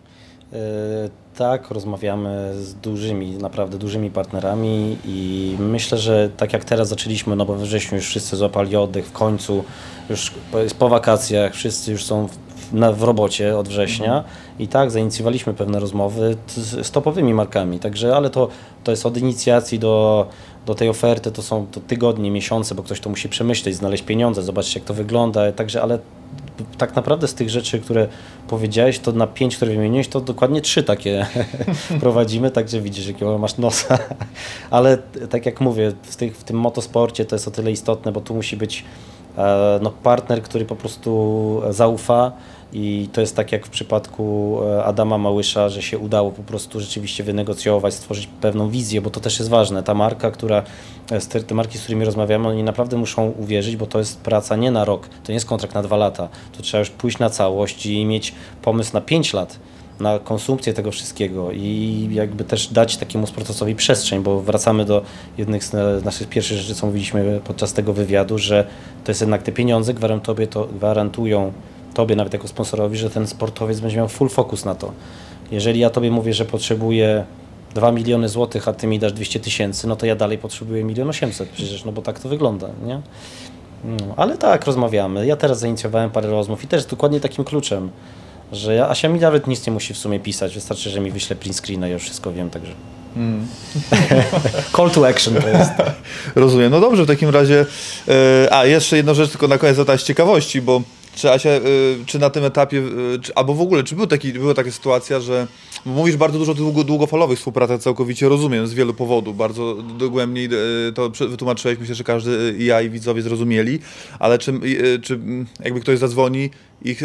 Tak, 1.38 1.72
rozmawiamy 1.72 2.54
z 2.56 2.74
dużymi, 2.74 3.32
naprawdę 3.32 3.78
dużymi 3.78 4.12
partnerami 4.12 4.98
i 5.06 5.56
myślę, 5.60 5.98
że 5.98 6.30
tak 6.38 6.54
jak 6.54 6.66
teraz 6.66 6.88
zaczęliśmy, 6.88 7.36
no 7.36 7.46
bo 7.46 7.54
we 7.54 7.66
wrześniu 7.66 7.96
już 7.96 8.08
wszyscy 8.08 8.36
złapali 8.36 8.76
oddech 8.76 9.06
w 9.06 9.12
końcu, 9.12 9.64
już 10.10 10.34
po 10.80 10.90
wakacjach, 10.90 11.54
wszyscy 11.54 11.92
już 11.92 12.06
są 12.06 12.28
w, 12.28 12.74
na, 12.74 12.92
w 12.92 13.04
robocie 13.04 13.58
od 13.58 13.68
września 13.68 14.24
i 14.60 14.68
tak 14.68 14.92
zainicjowaliśmy 14.92 15.54
pewne 15.54 15.80
rozmowy 15.80 16.38
z, 16.48 16.88
z 16.88 16.92
topowymi 16.92 17.34
markami, 17.34 17.80
także 17.80 18.16
ale 18.16 18.30
to, 18.30 18.48
to 18.84 18.92
jest 18.92 19.06
od 19.06 19.18
inicjacji 19.18 19.80
do, 19.80 20.28
do 20.66 20.76
tej 20.76 20.90
oferty, 20.90 21.32
to 21.32 21.42
są 21.42 21.68
to 21.72 21.80
tygodnie, 21.80 22.32
miesiące, 22.32 22.76
bo 22.76 22.84
ktoś 22.84 23.00
to 23.00 23.10
musi 23.10 23.30
przemyśleć, 23.30 23.76
znaleźć 23.76 24.04
pieniądze, 24.04 24.44
zobaczyć 24.44 24.76
jak 24.76 24.84
to 24.84 24.94
wygląda, 24.94 25.52
także 25.52 25.82
ale 25.82 26.00
tak 26.78 26.96
naprawdę 26.96 27.28
z 27.28 27.34
tych 27.34 27.50
rzeczy, 27.50 27.80
które 27.80 28.08
powiedziałeś, 28.48 29.00
to 29.00 29.12
na 29.12 29.28
pięć, 29.28 29.56
które 29.56 29.72
wymieniłeś, 29.72 30.08
to 30.08 30.22
dokładnie 30.22 30.62
trzy 30.62 30.84
takie 30.84 31.26
prowadzimy, 32.00 32.52
także 32.52 32.82
widzisz, 32.82 33.08
jakiego 33.08 33.38
masz 33.38 33.58
nosa. 33.58 34.00
Ale 34.70 34.98
tak 35.30 35.46
jak 35.46 35.62
mówię, 35.62 35.92
w, 36.04 36.16
tych, 36.16 36.38
w 36.38 36.44
tym 36.44 36.60
motosporcie 36.60 37.26
to 37.26 37.36
jest 37.36 37.48
o 37.48 37.52
tyle 37.52 37.72
istotne, 37.72 38.12
bo 38.12 38.22
tu 38.22 38.36
musi 38.36 38.58
być 38.58 38.86
e, 39.38 39.80
no, 39.82 39.92
partner, 39.92 40.42
który 40.42 40.66
po 40.66 40.76
prostu 40.76 41.62
zaufa, 41.70 42.32
i 42.74 43.10
to 43.14 43.22
jest 43.22 43.36
tak 43.36 43.52
jak 43.52 43.66
w 43.66 43.70
przypadku 43.70 44.58
e, 44.64 44.84
Adama 44.84 45.18
Małysza, 45.18 45.70
że 45.70 45.82
się 45.82 45.98
udało 45.98 46.32
po 46.32 46.44
prostu 46.44 46.80
rzeczywiście 46.80 47.24
wynegocjować, 47.24 47.94
stworzyć 47.94 48.28
pewną 48.42 48.70
wizję, 48.70 49.02
bo 49.02 49.10
to 49.10 49.20
też 49.20 49.40
jest 49.40 49.50
ważne. 49.50 49.84
Ta 49.84 49.94
marka, 49.94 50.32
która, 50.32 50.64
e, 51.12 51.20
te 51.20 51.56
marki, 51.56 51.78
z 51.78 51.82
którymi 51.82 52.06
rozmawiamy, 52.06 52.48
oni 52.48 52.64
naprawdę 52.64 52.98
muszą 52.98 53.30
uwierzyć, 53.30 53.76
bo 53.76 53.86
to 53.86 54.00
jest 54.00 54.22
praca 54.22 54.56
nie 54.56 54.72
na 54.72 54.86
rok, 54.86 55.08
to 55.08 55.32
nie 55.32 55.34
jest 55.34 55.46
kontrakt 55.46 55.76
na 55.76 55.84
dwa 55.84 55.98
lata. 55.98 56.30
To 56.58 56.64
trzeba 56.64 56.80
już 56.80 56.90
pójść 56.90 57.20
na 57.20 57.30
całość 57.30 57.86
i 57.86 58.06
mieć 58.06 58.34
pomysł 58.62 58.94
na 58.94 59.02
pięć 59.02 59.34
lat 59.34 59.60
na 60.00 60.20
konsumpcję 60.20 60.74
tego 60.74 60.92
wszystkiego 60.92 61.52
i 61.52 62.10
jakby 62.12 62.44
też 62.44 62.68
dać 62.68 62.98
takiemu 62.98 63.28
sportowcowi 63.28 63.76
przestrzeń, 63.76 64.24
bo 64.24 64.42
wracamy 64.42 64.86
do 64.86 65.02
jednych 65.38 65.64
z 65.64 66.04
naszych 66.06 66.30
pierwszych 66.30 66.58
rzeczy, 66.58 66.76
co 66.76 66.88
mówiliśmy 66.88 67.42
podczas 67.44 67.74
tego 67.74 67.94
wywiadu, 67.94 68.38
że 68.38 68.68
to 69.04 69.12
jest 69.12 69.22
jednak 69.22 69.44
te 69.44 69.52
pieniądze 69.52 69.94
gwarantują, 69.94 70.48
to, 70.48 70.66
gwarantują 70.66 71.52
Tobie 71.98 72.16
nawet 72.16 72.34
jako 72.34 72.48
sponsorowi, 72.48 72.98
że 72.98 73.10
ten 73.10 73.28
sportowiec 73.28 73.80
będzie 73.80 73.98
miał 73.98 74.08
full 74.08 74.30
focus 74.30 74.66
na 74.66 74.76
to. 74.76 74.92
Jeżeli 75.52 75.80
ja 75.80 75.90
Tobie 75.90 76.12
mówię, 76.12 76.34
że 76.34 76.46
potrzebuję 76.46 77.26
2 77.76 77.92
miliony 77.92 78.30
złotych, 78.30 78.68
a 78.68 78.74
Ty 78.74 78.88
mi 78.88 79.00
dasz 79.00 79.14
200 79.14 79.40
tysięcy, 79.40 79.88
no 79.88 79.96
to 79.96 80.06
ja 80.06 80.16
dalej 80.16 80.38
potrzebuję 80.38 80.82
1 80.88 81.10
800 81.10 81.50
przecież, 81.50 81.86
no 81.86 81.92
bo 81.92 82.02
tak 82.02 82.20
to 82.20 82.30
wygląda, 82.30 82.68
nie? 82.86 83.02
No, 83.84 84.14
ale 84.18 84.38
tak, 84.38 84.66
rozmawiamy. 84.66 85.26
Ja 85.26 85.36
teraz 85.36 85.60
zainicjowałem 85.60 86.10
parę 86.10 86.30
rozmów 86.30 86.64
i 86.64 86.68
też 86.68 86.86
dokładnie 86.86 87.20
takim 87.20 87.44
kluczem, 87.44 87.90
że 88.52 88.76
ja, 88.76 88.90
Asia 88.90 89.10
mi 89.10 89.20
nawet 89.20 89.48
nic 89.48 89.68
nie 89.68 89.74
musi 89.74 89.94
w 89.94 89.98
sumie 89.98 90.20
pisać, 90.20 90.54
wystarczy, 90.56 90.90
że 90.90 91.00
mi 91.00 91.12
wyśle 91.12 91.36
print 91.36 91.56
screena, 91.56 91.88
ja 91.88 91.94
już 91.94 92.04
wszystko 92.04 92.32
wiem, 92.32 92.50
także... 92.50 92.72
Mm. 93.16 93.48
Call 94.76 94.92
to 94.92 95.08
action 95.08 95.36
to 95.36 95.48
jest. 95.48 95.72
Rozumiem. 96.36 96.72
No 96.72 96.80
dobrze, 96.80 97.04
w 97.04 97.08
takim 97.08 97.30
razie. 97.30 97.66
Yy, 98.08 98.14
a 98.52 98.66
jeszcze 98.66 98.98
jedną 98.98 99.14
rzecz 99.14 99.30
tylko 99.30 99.48
na 99.48 99.58
koniec 99.58 99.76
zadać 99.76 100.02
z 100.02 100.04
ciekawości, 100.04 100.62
bo 100.62 100.82
czy 101.18 101.32
Asia, 101.32 101.50
y, 101.50 101.60
czy 102.06 102.20
na 102.20 102.30
tym 102.30 102.44
etapie, 102.44 102.78
y, 102.78 103.20
czy, 103.22 103.36
albo 103.36 103.54
w 103.54 103.62
ogóle, 103.62 103.84
czy 103.84 103.96
był 103.96 104.08
taki, 104.08 104.34
była 104.34 104.54
taka 104.54 104.72
sytuacja, 104.72 105.20
że 105.20 105.48
mówisz 105.86 106.18
bardzo 106.18 106.40
dużo 106.40 106.52
o 106.52 106.56
długo, 106.56 106.84
długofalowych 106.84 107.38
współpracach, 107.38 107.82
całkowicie 107.82 108.30
rozumiem, 108.30 108.68
z 108.68 108.74
wielu 108.74 108.94
powodów, 108.94 109.38
bardzo 109.38 109.76
dogłębniej 109.76 110.50
y, 110.90 110.94
to 110.94 111.10
wytłumaczyłeś, 111.10 111.80
myślę, 111.80 111.96
że 111.96 112.04
każdy, 112.04 112.56
i 112.60 112.66
ja 112.66 112.82
i 112.82 112.90
widzowie 112.90 113.22
zrozumieli, 113.22 113.80
ale 114.20 114.38
czy, 114.38 114.54
czy 115.04 115.20
jakby 115.64 115.80
ktoś 115.80 116.00
zadzwoni 116.00 116.50
i 116.82 116.92
e, 116.92 116.96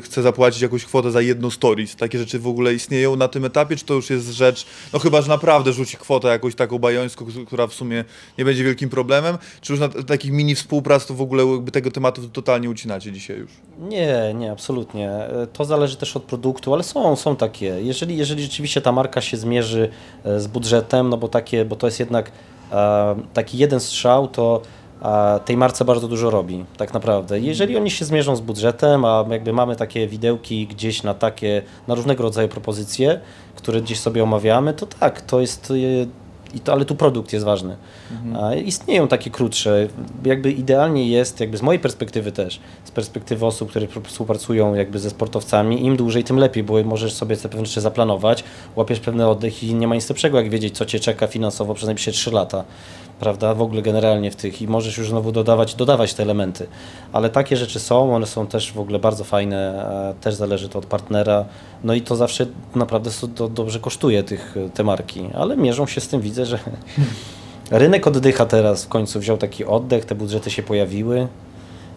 chce 0.00 0.22
zapłacić 0.22 0.62
jakąś 0.62 0.84
kwotę 0.84 1.10
za 1.10 1.20
jedną 1.20 1.50
stories. 1.50 1.96
Takie 1.96 2.18
rzeczy 2.18 2.38
w 2.38 2.46
ogóle 2.46 2.74
istnieją 2.74 3.16
na 3.16 3.28
tym 3.28 3.44
etapie, 3.44 3.76
czy 3.76 3.84
to 3.84 3.94
już 3.94 4.10
jest 4.10 4.30
rzecz, 4.30 4.66
no 4.92 4.98
chyba, 4.98 5.22
że 5.22 5.28
naprawdę 5.28 5.72
rzuci 5.72 5.96
kwotę 5.96 6.28
jakąś 6.28 6.54
taką 6.54 6.78
bajońską, 6.78 7.26
która 7.46 7.66
w 7.66 7.74
sumie 7.74 8.04
nie 8.38 8.44
będzie 8.44 8.64
wielkim 8.64 8.90
problemem, 8.90 9.38
czy 9.60 9.72
już 9.72 9.80
na 9.80 9.88
takich 9.88 10.32
mini 10.32 10.54
współprac 10.54 11.06
to 11.06 11.14
w 11.14 11.20
ogóle 11.20 11.46
jakby 11.46 11.70
tego 11.70 11.90
tematu 11.90 12.28
totalnie 12.28 12.70
ucinacie 12.70 13.12
dzisiaj 13.12 13.38
już? 13.38 13.50
Nie, 13.78 14.34
nie, 14.34 14.52
absolutnie. 14.52 15.10
E, 15.10 15.46
to 15.52 15.64
zależy 15.64 15.96
też 15.96 16.16
od 16.16 16.22
produktu, 16.22 16.74
ale 16.74 16.82
są, 16.82 17.16
są 17.16 17.36
takie. 17.36 17.66
Jeżeli, 17.66 18.16
jeżeli 18.16 18.42
rzeczywiście 18.42 18.80
ta 18.80 18.92
marka 18.92 19.20
się 19.20 19.36
zmierzy 19.36 19.88
e, 20.24 20.40
z 20.40 20.46
budżetem, 20.46 21.08
no 21.08 21.16
bo 21.16 21.28
takie, 21.28 21.64
bo 21.64 21.76
to 21.76 21.86
jest 21.86 22.00
jednak 22.00 22.32
taki 23.34 23.58
jeden 23.58 23.80
strzał, 23.80 24.28
to 24.28 24.62
tej 25.44 25.56
marce 25.56 25.84
bardzo 25.84 26.08
dużo 26.08 26.30
robi, 26.30 26.64
tak 26.76 26.94
naprawdę. 26.94 27.40
Jeżeli 27.40 27.76
oni 27.76 27.90
się 27.90 28.04
zmierzą 28.04 28.36
z 28.36 28.40
budżetem, 28.40 29.04
a 29.04 29.24
jakby 29.30 29.52
mamy 29.52 29.76
takie 29.76 30.06
widełki 30.06 30.66
gdzieś 30.66 31.02
na 31.02 31.14
takie, 31.14 31.62
na 31.88 31.94
różnego 31.94 32.22
rodzaju 32.22 32.48
propozycje, 32.48 33.20
które 33.56 33.80
gdzieś 33.80 34.00
sobie 34.00 34.22
omawiamy, 34.22 34.74
to 34.74 34.86
tak, 34.86 35.20
to 35.20 35.40
jest, 35.40 35.70
y, 35.70 36.08
i 36.54 36.60
to, 36.60 36.72
ale 36.72 36.84
tu 36.84 36.94
produkt 36.94 37.32
jest 37.32 37.44
ważny. 37.44 37.76
Mhm. 38.10 38.64
Istnieją 38.64 39.08
takie 39.08 39.30
krótsze, 39.30 39.88
jakby 40.24 40.52
idealnie 40.52 41.08
jest, 41.08 41.40
jakby 41.40 41.56
z 41.56 41.62
mojej 41.62 41.80
perspektywy 41.80 42.32
też, 42.32 42.60
z 42.84 42.90
perspektywy 42.90 43.46
osób, 43.46 43.70
które 43.70 43.86
współpracują 44.04 44.74
jakby 44.74 44.98
ze 44.98 45.10
sportowcami, 45.10 45.86
im 45.86 45.96
dłużej, 45.96 46.24
tym 46.24 46.36
lepiej, 46.36 46.62
bo 46.62 46.82
możesz 46.84 47.12
sobie 47.12 47.36
te 47.36 47.48
pewne 47.48 47.66
rzeczy 47.66 47.80
zaplanować, 47.80 48.44
łapiesz 48.76 49.00
pewny 49.00 49.28
oddech 49.28 49.62
i 49.62 49.74
nie 49.74 49.88
ma 49.88 49.94
nic 49.94 50.08
lepszego, 50.08 50.38
jak 50.38 50.50
wiedzieć, 50.50 50.76
co 50.76 50.86
Cię 50.86 51.00
czeka 51.00 51.26
finansowo 51.26 51.74
przez 51.74 51.86
najbliższe 51.86 52.12
3 52.12 52.30
lata 52.30 52.64
prawda, 53.20 53.54
w 53.54 53.62
ogóle 53.62 53.82
generalnie 53.82 54.30
w 54.30 54.36
tych 54.36 54.62
i 54.62 54.68
możesz 54.68 54.98
już 54.98 55.08
znowu 55.08 55.32
dodawać, 55.32 55.74
dodawać 55.74 56.14
te 56.14 56.22
elementy. 56.22 56.66
Ale 57.12 57.30
takie 57.30 57.56
rzeczy 57.56 57.80
są, 57.80 58.14
one 58.14 58.26
są 58.26 58.46
też 58.46 58.72
w 58.72 58.80
ogóle 58.80 58.98
bardzo 58.98 59.24
fajne, 59.24 59.86
też 60.20 60.34
zależy 60.34 60.68
to 60.68 60.78
od 60.78 60.86
partnera, 60.86 61.44
no 61.84 61.94
i 61.94 62.00
to 62.00 62.16
zawsze 62.16 62.46
naprawdę 62.74 63.10
to 63.34 63.48
dobrze 63.48 63.80
kosztuje 63.80 64.22
tych, 64.22 64.54
te 64.74 64.84
marki, 64.84 65.28
ale 65.34 65.56
mierzą 65.56 65.86
się 65.86 66.00
z 66.00 66.08
tym, 66.08 66.20
widzę, 66.20 66.46
że 66.46 66.58
rynek 67.70 68.06
oddycha 68.06 68.46
teraz, 68.46 68.84
w 68.84 68.88
końcu 68.88 69.20
wziął 69.20 69.36
taki 69.36 69.64
oddech, 69.64 70.04
te 70.04 70.14
budżety 70.14 70.50
się 70.50 70.62
pojawiły, 70.62 71.28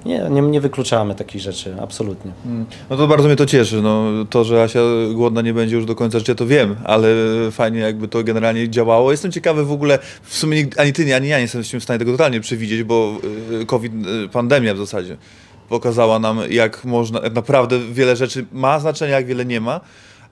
nie, 0.06 0.28
nie, 0.30 0.42
nie 0.42 0.62
wykluczamy 0.62 1.16
takich 1.16 1.42
rzeczy, 1.42 1.76
absolutnie. 1.82 2.32
Mm. 2.46 2.66
No 2.90 2.98
to 2.98 3.08
bardzo 3.08 3.28
mnie 3.28 3.36
to 3.36 3.46
cieszy. 3.46 3.82
No, 3.82 4.12
to, 4.30 4.44
że 4.44 4.64
Asia 4.64 4.80
głodna 5.14 5.42
nie 5.42 5.54
będzie 5.54 5.76
już 5.76 5.86
do 5.86 5.96
końca 5.96 6.20
życia, 6.20 6.36
to 6.36 6.48
wiem, 6.48 6.76
ale 6.84 7.08
fajnie 7.52 7.80
jakby 7.80 8.08
to 8.08 8.24
generalnie 8.24 8.70
działało. 8.70 9.12
Jestem 9.12 9.32
ciekawy 9.32 9.66
w 9.66 9.72
ogóle, 9.72 10.00
w 10.24 10.38
sumie 10.38 10.68
ani 10.78 10.94
ty, 10.94 11.16
ani 11.16 11.28
ja 11.28 11.38
nie 11.38 11.42
jesteśmy 11.42 11.80
w 11.80 11.84
stanie 11.84 12.00
tego 12.00 12.12
totalnie 12.12 12.40
przewidzieć, 12.40 12.84
bo 12.84 13.18
y, 13.62 13.66
COVID, 13.66 13.94
y, 14.26 14.30
pandemia 14.30 14.74
w 14.74 14.78
zasadzie 14.78 15.18
pokazała 15.70 16.20
nam, 16.20 16.40
jak 16.50 16.86
można, 16.86 17.20
naprawdę 17.34 17.80
wiele 17.80 18.16
rzeczy 18.16 18.46
ma 18.52 18.80
znaczenie, 18.80 19.12
jak 19.12 19.26
wiele 19.26 19.46
nie 19.46 19.62
ma. 19.62 19.82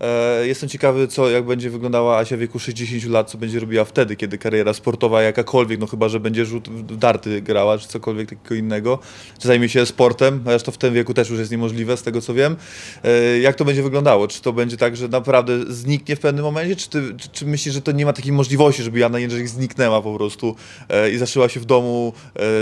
E, 0.01 0.47
jestem 0.47 0.69
ciekawy, 0.69 1.07
co, 1.07 1.29
jak 1.29 1.45
będzie 1.45 1.69
wyglądała 1.69 2.17
Asia 2.17 2.37
w 2.37 2.39
wieku 2.39 2.59
60 2.59 3.13
lat, 3.13 3.31
co 3.31 3.37
będzie 3.37 3.59
robiła 3.59 3.85
wtedy, 3.85 4.15
kiedy 4.15 4.37
kariera 4.37 4.73
sportowa 4.73 5.21
jakakolwiek, 5.21 5.79
no 5.79 5.87
chyba, 5.87 6.09
że 6.09 6.19
będzie 6.19 6.45
rzut 6.45 6.69
w 6.69 6.97
darty 6.97 7.41
grała, 7.41 7.77
czy 7.77 7.87
cokolwiek 7.87 8.29
takiego 8.29 8.55
innego, 8.55 8.99
czy 9.39 9.47
zajmie 9.47 9.69
się 9.69 9.85
sportem, 9.85 10.41
chociaż 10.45 10.63
to 10.63 10.71
w 10.71 10.77
tym 10.77 10.93
wieku 10.93 11.13
też 11.13 11.29
już 11.29 11.39
jest 11.39 11.51
niemożliwe, 11.51 11.97
z 11.97 12.03
tego 12.03 12.21
co 12.21 12.33
wiem. 12.33 12.55
E, 13.03 13.39
jak 13.39 13.55
to 13.55 13.65
będzie 13.65 13.83
wyglądało? 13.83 14.27
Czy 14.27 14.41
to 14.41 14.53
będzie 14.53 14.77
tak, 14.77 14.97
że 14.97 15.07
naprawdę 15.07 15.73
zniknie 15.73 16.15
w 16.15 16.19
pewnym 16.19 16.45
momencie, 16.45 16.75
czy, 16.75 16.89
ty, 16.89 17.01
czy, 17.17 17.29
czy 17.29 17.45
myślisz, 17.45 17.73
że 17.73 17.81
to 17.81 17.91
nie 17.91 18.05
ma 18.05 18.13
takiej 18.13 18.31
możliwości, 18.31 18.83
żeby 18.83 18.99
Jana 18.99 19.19
Jędrzejczyk 19.19 19.49
zniknęła 19.49 20.01
po 20.01 20.15
prostu 20.15 20.55
e, 20.89 21.11
i 21.11 21.17
zaszyła 21.17 21.49
się 21.49 21.59
w 21.59 21.65
domu 21.65 22.13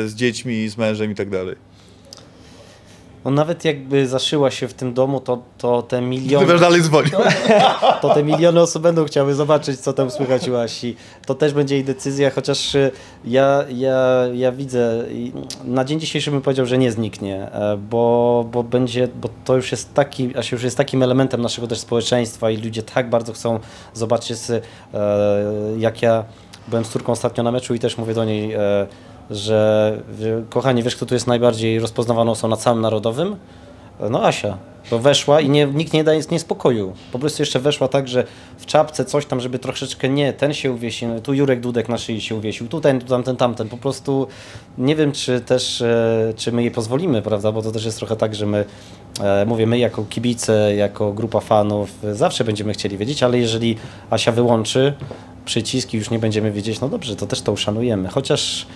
z 0.06 0.14
dziećmi, 0.14 0.70
z 0.70 0.78
mężem 0.78 1.12
i 1.12 1.16
tak 1.16 1.30
dalej? 1.30 1.77
No 3.28 3.32
nawet 3.32 3.66
jakby 3.66 4.08
zaszyła 4.08 4.52
się 4.52 4.68
w 4.68 4.74
tym 4.74 4.94
domu, 4.94 5.20
to, 5.20 5.42
to 5.58 5.82
te 5.82 6.02
miliony... 6.02 6.48
Ty 6.48 6.60
dalej 6.60 6.82
dzwonił. 6.82 7.12
To, 7.12 7.24
to 8.02 8.14
te 8.14 8.24
miliony 8.24 8.62
osób 8.62 8.84
będą 8.84 9.06
chciały 9.06 9.34
zobaczyć, 9.34 9.80
co 9.80 9.94
tam 9.94 10.12
słychać 10.12 10.50
u 10.50 10.56
Asi. 10.56 10.96
To 11.26 11.36
też 11.36 11.54
będzie 11.54 11.76
jej 11.76 11.84
decyzja, 11.84 12.30
chociaż 12.30 12.76
y, 12.76 12.92
ja, 13.26 13.64
ja, 13.70 13.98
ja 14.34 14.52
widzę, 14.52 15.04
na 15.64 15.86
dzień 15.86 16.00
dzisiejszy 16.00 16.32
bym 16.32 16.42
powiedział, 16.42 16.66
że 16.66 16.78
nie 16.78 16.92
zniknie, 16.92 17.52
e, 17.52 17.78
bo, 17.78 18.46
bo 18.52 18.64
będzie, 18.64 19.08
bo 19.08 19.30
to 19.46 19.56
już 19.56 19.72
jest 19.72 19.94
taki, 19.94 20.38
Asia 20.38 20.56
już 20.56 20.64
jest 20.64 20.78
takim 20.78 21.04
elementem 21.04 21.42
naszego 21.42 21.68
też 21.68 21.80
społeczeństwa 21.80 22.50
i 22.50 22.58
ludzie 22.58 22.84
tak 22.84 23.10
bardzo 23.10 23.34
chcą 23.34 23.60
zobaczyć, 23.94 24.38
e, 24.50 24.62
jak 25.78 26.02
ja 26.02 26.24
byłem 26.68 26.86
z 26.86 26.90
córką 26.90 27.12
ostatnio 27.12 27.44
na 27.44 27.52
meczu 27.52 27.74
i 27.74 27.80
też 27.80 27.98
mówię 27.98 28.14
do 28.14 28.26
niej, 28.26 28.54
e, 28.54 28.88
że 29.30 29.98
kochani, 30.50 30.84
wiesz 30.84 30.96
kto 30.96 31.06
tu 31.06 31.14
jest 31.14 31.28
najbardziej 31.28 31.80
rozpoznawaną 31.80 32.32
osobą 32.32 32.50
na 32.52 32.58
całym 32.58 32.82
narodowym? 32.82 33.36
No 34.10 34.26
Asia. 34.26 34.58
To 34.90 35.00
weszła 35.00 35.42
i 35.42 35.50
nie, 35.50 35.66
nikt 35.66 35.94
nie 35.94 36.04
daje 36.04 36.22
niespokoju. 36.32 36.94
Po 37.12 37.20
prostu 37.20 37.42
jeszcze 37.42 37.60
weszła 37.60 37.88
tak, 37.88 38.08
że 38.08 38.24
w 38.58 38.66
czapce 38.66 39.06
coś 39.06 39.26
tam, 39.26 39.40
żeby 39.40 39.60
troszeczkę 39.60 40.10
nie, 40.10 40.34
ten 40.34 40.54
się 40.54 40.72
uwiesił, 40.72 41.22
tu 41.22 41.34
Jurek 41.34 41.60
Dudek 41.60 41.90
na 41.90 41.98
szyi 41.98 42.22
się 42.22 42.36
uwiesił, 42.36 42.68
tu 42.68 42.82
ten, 42.82 43.00
tu 43.00 43.08
tamten, 43.08 43.36
tamten. 43.36 43.70
Po 43.70 43.78
prostu 43.78 44.28
nie 44.78 44.96
wiem, 44.96 45.12
czy 45.12 45.42
też, 45.42 45.82
e, 45.82 46.34
czy 46.36 46.52
my 46.52 46.62
jej 46.62 46.72
pozwolimy, 46.72 47.22
prawda, 47.22 47.52
bo 47.52 47.62
to 47.62 47.72
też 47.72 47.86
jest 47.86 47.98
trochę 47.98 48.16
tak, 48.16 48.36
że 48.36 48.46
my, 48.46 48.66
e, 49.22 49.46
mówię, 49.46 49.68
my 49.68 49.80
jako 49.80 50.06
kibice, 50.10 50.76
jako 50.76 51.14
grupa 51.14 51.40
fanów 51.40 51.90
zawsze 52.12 52.44
będziemy 52.44 52.74
chcieli 52.74 52.98
wiedzieć, 52.98 53.24
ale 53.24 53.40
jeżeli 53.40 53.78
Asia 54.10 54.32
wyłączy 54.32 54.94
przyciski, 55.46 55.98
już 55.98 56.10
nie 56.10 56.20
będziemy 56.20 56.52
wiedzieć, 56.52 56.80
no 56.80 56.90
dobrze, 56.90 57.16
to 57.16 57.28
też 57.28 57.42
to 57.42 57.52
uszanujemy. 57.52 58.10
Chociaż 58.10 58.68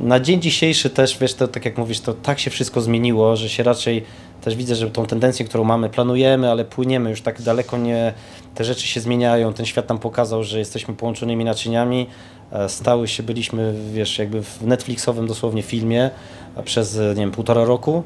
na 0.00 0.20
dzień 0.20 0.40
dzisiejszy 0.40 0.90
też, 0.90 1.18
wiesz, 1.18 1.34
to 1.34 1.48
tak 1.48 1.64
jak 1.64 1.78
mówisz, 1.78 2.00
to 2.00 2.14
tak 2.14 2.38
się 2.38 2.50
wszystko 2.50 2.80
zmieniło, 2.80 3.36
że 3.36 3.48
się 3.48 3.62
raczej 3.62 4.04
też 4.40 4.56
widzę, 4.56 4.74
że 4.74 4.90
tą 4.90 5.06
tendencję, 5.06 5.44
którą 5.44 5.64
mamy, 5.64 5.88
planujemy, 5.88 6.50
ale 6.50 6.64
płyniemy 6.64 7.10
już 7.10 7.20
tak 7.20 7.42
daleko, 7.42 7.78
nie, 7.78 8.12
te 8.54 8.64
rzeczy 8.64 8.86
się 8.86 9.00
zmieniają, 9.00 9.52
ten 9.52 9.66
świat 9.66 9.88
nam 9.88 9.98
pokazał, 9.98 10.44
że 10.44 10.58
jesteśmy 10.58 10.94
połączonymi 10.94 11.44
naczyniami, 11.44 12.06
e, 12.52 12.68
stały 12.68 13.08
się, 13.08 13.22
byliśmy, 13.22 13.74
wiesz, 13.92 14.18
jakby 14.18 14.42
w 14.42 14.66
Netflixowym 14.66 15.26
dosłownie 15.26 15.62
filmie 15.62 16.10
a 16.56 16.62
przez, 16.62 16.96
nie 16.96 17.14
wiem, 17.14 17.30
półtora 17.30 17.64
roku, 17.64 18.02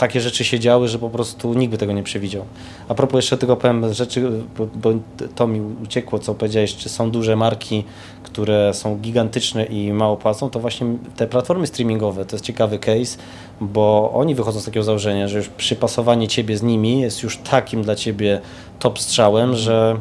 takie 0.00 0.20
rzeczy 0.20 0.44
się 0.44 0.60
działy, 0.60 0.88
że 0.88 0.98
po 0.98 1.10
prostu 1.10 1.54
nikt 1.54 1.70
by 1.70 1.78
tego 1.78 1.92
nie 1.92 2.02
przewidział. 2.02 2.44
A 2.88 2.94
propos 2.94 3.18
jeszcze 3.18 3.38
tego 3.38 3.56
powiem 3.56 3.94
rzeczy, 3.94 4.30
bo, 4.58 4.66
bo 4.74 4.90
to 5.34 5.46
mi 5.46 5.60
uciekło, 5.60 6.18
co 6.18 6.34
powiedziałeś, 6.34 6.76
czy 6.76 6.88
są 6.88 7.10
duże 7.10 7.36
marki, 7.36 7.84
które 8.22 8.74
są 8.74 8.96
gigantyczne 8.96 9.64
i 9.64 9.92
mało 9.92 10.16
płacą, 10.16 10.50
to 10.50 10.60
właśnie 10.60 10.86
te 11.16 11.26
platformy 11.26 11.66
streamingowe 11.66 12.24
to 12.24 12.36
jest 12.36 12.44
ciekawy 12.44 12.78
case, 12.78 13.18
bo 13.60 14.10
oni 14.14 14.34
wychodzą 14.34 14.60
z 14.60 14.64
takiego 14.64 14.84
założenia, 14.84 15.28
że 15.28 15.38
już 15.38 15.48
przypasowanie 15.48 16.28
ciebie 16.28 16.56
z 16.56 16.62
nimi 16.62 17.00
jest 17.00 17.22
już 17.22 17.36
takim 17.38 17.82
dla 17.82 17.96
ciebie 17.96 18.40
top 18.78 18.98
strzałem, 18.98 19.56
że 19.56 19.96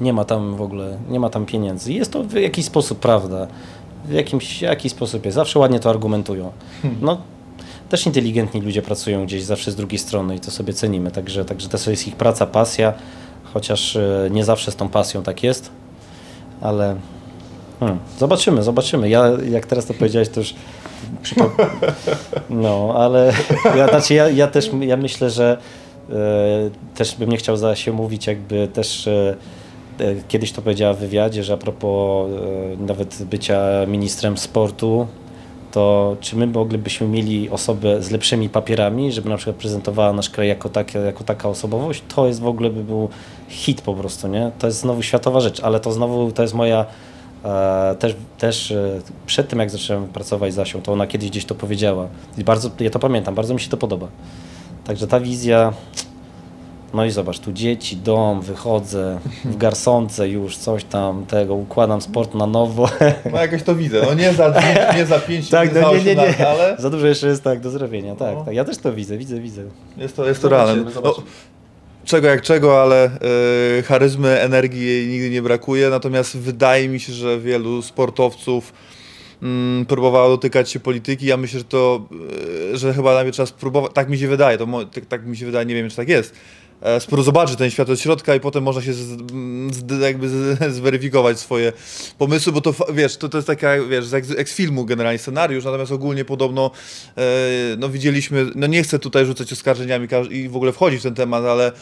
nie 0.00 0.12
ma 0.12 0.24
tam 0.24 0.56
w 0.56 0.62
ogóle, 0.62 0.98
nie 1.08 1.20
ma 1.20 1.30
tam 1.30 1.46
pieniędzy. 1.46 1.92
Jest 1.92 2.12
to 2.12 2.22
w 2.22 2.34
jakiś 2.34 2.64
sposób 2.64 2.98
prawda. 2.98 3.46
W 4.04 4.12
jakimś 4.12 4.62
jakiś 4.62 4.92
sposób 4.92 5.24
jest. 5.24 5.34
Zawsze 5.34 5.58
ładnie 5.58 5.80
to 5.80 5.90
argumentują. 5.90 6.52
No, 7.00 7.18
też 7.88 8.06
inteligentni 8.06 8.60
ludzie 8.60 8.82
pracują 8.82 9.26
gdzieś 9.26 9.42
zawsze 9.42 9.70
z 9.70 9.76
drugiej 9.76 9.98
strony 9.98 10.36
i 10.36 10.40
to 10.40 10.50
sobie 10.50 10.72
cenimy. 10.72 11.10
Także, 11.10 11.44
także 11.44 11.68
to 11.68 11.90
jest 11.90 12.08
ich 12.08 12.16
praca, 12.16 12.46
pasja, 12.46 12.92
chociaż 13.44 13.96
e, 13.96 14.28
nie 14.30 14.44
zawsze 14.44 14.70
z 14.70 14.76
tą 14.76 14.88
pasją 14.88 15.22
tak 15.22 15.42
jest, 15.42 15.70
ale 16.60 16.96
hmm, 17.80 17.98
zobaczymy, 18.18 18.62
zobaczymy. 18.62 19.08
Ja, 19.08 19.24
jak 19.50 19.66
teraz 19.66 19.86
to 19.86 19.94
powiedziałeś, 19.94 20.28
to 20.28 20.40
już 20.40 20.54
no, 22.50 22.94
ale 22.96 23.32
ja, 23.76 23.88
znaczy 23.88 24.14
ja, 24.14 24.28
ja 24.28 24.46
też 24.46 24.70
ja 24.80 24.96
myślę, 24.96 25.30
że 25.30 25.58
e, 26.10 26.14
też 26.94 27.14
bym 27.14 27.30
nie 27.30 27.36
chciał 27.36 27.56
za 27.56 27.76
się 27.76 27.92
mówić, 27.92 28.26
jakby 28.26 28.68
też 28.68 29.08
e, 29.08 29.36
e 30.00 30.14
kiedyś 30.28 30.52
to 30.52 30.62
powiedziała 30.62 30.94
w 30.94 30.98
wywiadzie, 30.98 31.44
że 31.44 31.54
a 31.54 31.56
propos 31.56 32.30
e, 32.30 32.86
nawet 32.86 33.22
bycia 33.22 33.60
ministrem 33.86 34.38
sportu, 34.38 35.06
to 35.76 36.16
czy 36.20 36.36
my 36.36 36.46
moglibyśmy 36.46 37.08
mieli 37.08 37.50
osobę 37.50 38.02
z 38.02 38.10
lepszymi 38.10 38.48
papierami, 38.48 39.12
żeby 39.12 39.28
na 39.28 39.36
przykład 39.36 39.56
prezentowała 39.56 40.12
nasz 40.12 40.30
kraj 40.30 40.48
jako, 40.48 40.68
takie, 40.68 40.98
jako 40.98 41.24
taka 41.24 41.48
osobowość, 41.48 42.02
to 42.14 42.26
jest 42.26 42.40
w 42.40 42.46
ogóle 42.46 42.70
by 42.70 42.84
był 42.84 43.08
hit 43.48 43.82
po 43.82 43.94
prostu, 43.94 44.28
nie? 44.28 44.50
To 44.58 44.66
jest 44.66 44.80
znowu 44.80 45.02
światowa 45.02 45.40
rzecz, 45.40 45.60
ale 45.60 45.80
to 45.80 45.92
znowu 45.92 46.32
to 46.32 46.42
jest 46.42 46.54
moja 46.54 46.86
e, 47.44 47.96
też, 47.98 48.14
też 48.38 48.70
e, 48.70 49.00
przed 49.26 49.48
tym 49.48 49.58
jak 49.58 49.70
zacząłem 49.70 50.06
pracować 50.06 50.54
z 50.54 50.58
Asią, 50.58 50.82
to 50.82 50.92
ona 50.92 51.06
kiedyś 51.06 51.30
gdzieś 51.30 51.44
to 51.44 51.54
powiedziała 51.54 52.08
i 52.38 52.44
bardzo, 52.44 52.70
ja 52.80 52.90
to 52.90 52.98
pamiętam, 52.98 53.34
bardzo 53.34 53.54
mi 53.54 53.60
się 53.60 53.68
to 53.70 53.76
podoba. 53.76 54.08
Także 54.84 55.06
ta 55.06 55.20
wizja 55.20 55.72
no 56.94 57.04
i 57.04 57.10
zobacz, 57.10 57.38
tu 57.38 57.52
dzieci, 57.52 57.96
dom, 57.96 58.40
wychodzę 58.40 59.18
w 59.44 59.56
garsonce 59.56 60.28
już, 60.28 60.56
coś 60.56 60.84
tam 60.84 61.26
tego, 61.26 61.54
układam 61.54 62.00
sport 62.00 62.34
na 62.34 62.46
nowo. 62.46 62.88
No 63.32 63.38
jakoś 63.40 63.62
to 63.62 63.74
widzę, 63.74 64.02
no 64.06 64.14
nie 64.14 64.32
za, 64.32 64.54
nie 64.96 65.06
za 65.06 65.18
5, 65.20 65.48
tak, 65.50 65.74
nie 65.74 65.80
no, 65.80 65.90
za 65.90 65.96
nie, 65.98 66.04
nie, 66.04 66.14
nie. 66.14 66.26
lat, 66.26 66.40
ale... 66.40 66.76
Za 66.78 66.90
dużo 66.90 67.06
jeszcze 67.06 67.26
jest 67.26 67.42
tak 67.42 67.60
do 67.60 67.70
zrobienia, 67.70 68.14
tak, 68.16 68.34
No. 68.34 68.44
tak. 68.44 68.54
Ja 68.54 68.64
też 68.64 68.78
to 68.78 68.92
widzę, 68.92 69.18
widzę, 69.18 69.40
widzę. 69.40 69.62
Jest 69.96 70.16
to, 70.16 70.28
jest 70.28 70.42
to 70.42 70.48
realne. 70.48 70.84
No, 71.04 71.14
czego 72.04 72.28
jak 72.28 72.42
czego, 72.42 72.82
ale 72.82 73.10
y, 73.78 73.82
charyzmy, 73.82 74.40
energii 74.40 74.86
jej 74.86 75.06
nigdy 75.06 75.30
nie 75.30 75.42
brakuje, 75.42 75.90
natomiast 75.90 76.36
wydaje 76.36 76.88
mi 76.88 77.00
się, 77.00 77.12
że 77.12 77.38
wielu 77.40 77.82
sportowców 77.82 78.72
mm, 79.42 79.86
próbowało 79.86 80.28
dotykać 80.28 80.70
się 80.70 80.80
polityki. 80.80 81.26
Ja 81.26 81.36
myślę, 81.36 81.58
że 81.58 81.64
to, 81.64 82.08
y, 82.72 82.76
że 82.76 82.94
chyba 82.94 83.14
nawet 83.14 83.34
trzeba 83.34 83.46
spróbować, 83.46 83.92
tak 83.94 84.08
mi 84.08 84.18
się 84.18 84.28
wydaje, 84.28 84.58
to 84.58 84.66
tak, 84.94 85.06
tak 85.06 85.26
mi 85.26 85.36
się 85.36 85.46
wydaje, 85.46 85.66
nie 85.66 85.74
wiem 85.74 85.90
czy 85.90 85.96
tak 85.96 86.08
jest. 86.08 86.34
E, 86.80 87.00
Sporo 87.00 87.22
zobaczyć 87.22 87.58
ten 87.58 87.70
świat 87.70 87.90
od 87.90 88.00
środka 88.00 88.34
i 88.34 88.40
potem 88.40 88.62
można 88.62 88.82
się 88.82 88.92
z, 88.92 88.98
z, 89.72 90.00
jakby 90.00 90.28
z, 90.28 90.74
zweryfikować 90.74 91.40
swoje 91.40 91.72
pomysły, 92.18 92.52
bo 92.52 92.60
to 92.60 92.74
wiesz, 92.94 93.16
to, 93.16 93.28
to 93.28 93.38
jest 93.38 93.46
taka, 93.46 93.82
wiesz, 93.90 94.06
z 94.06 94.14
ex, 94.14 94.54
filmu 94.54 94.84
generalnie 94.84 95.18
scenariusz, 95.18 95.64
natomiast 95.64 95.92
ogólnie 95.92 96.24
podobno 96.24 96.70
e, 97.16 97.22
no 97.78 97.88
widzieliśmy, 97.88 98.46
no 98.54 98.66
nie 98.66 98.82
chcę 98.82 98.98
tutaj 98.98 99.26
rzucać 99.26 99.52
oskarżeniami 99.52 100.08
i 100.30 100.48
w 100.48 100.56
ogóle 100.56 100.72
wchodzić 100.72 101.00
w 101.00 101.02
ten 101.02 101.14
temat, 101.14 101.44
ale 101.44 101.72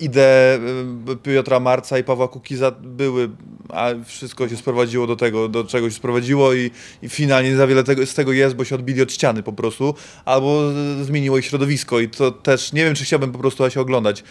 idee 0.00 0.20
e, 0.20 1.16
Piotra 1.22 1.60
Marca 1.60 1.98
i 1.98 2.04
Pawła 2.04 2.28
Kukiza 2.28 2.70
były, 2.70 3.30
a 3.68 3.90
wszystko 4.06 4.48
się 4.48 4.56
sprowadziło 4.56 5.06
do 5.06 5.16
tego, 5.16 5.48
do 5.48 5.64
czego 5.64 5.90
się 5.90 5.96
sprowadziło 5.96 6.54
i, 6.54 6.70
i 7.02 7.08
finalnie 7.08 7.56
za 7.56 7.66
wiele 7.66 7.84
tego, 7.84 8.06
z 8.06 8.14
tego 8.14 8.32
jest, 8.32 8.54
bo 8.54 8.64
się 8.64 8.74
odbili 8.74 9.02
od 9.02 9.12
ściany 9.12 9.42
po 9.42 9.52
prostu, 9.52 9.94
albo 10.24 10.62
zmieniło 11.02 11.38
ich 11.38 11.44
środowisko 11.44 12.00
i 12.00 12.08
to 12.08 12.30
też, 12.30 12.72
nie 12.72 12.84
wiem 12.84 12.94
czy 12.94 13.04
chciałbym 13.04 13.32
po 13.32 13.38
prostu 13.38 13.70
się 13.70 13.80
oglądać 13.80 14.24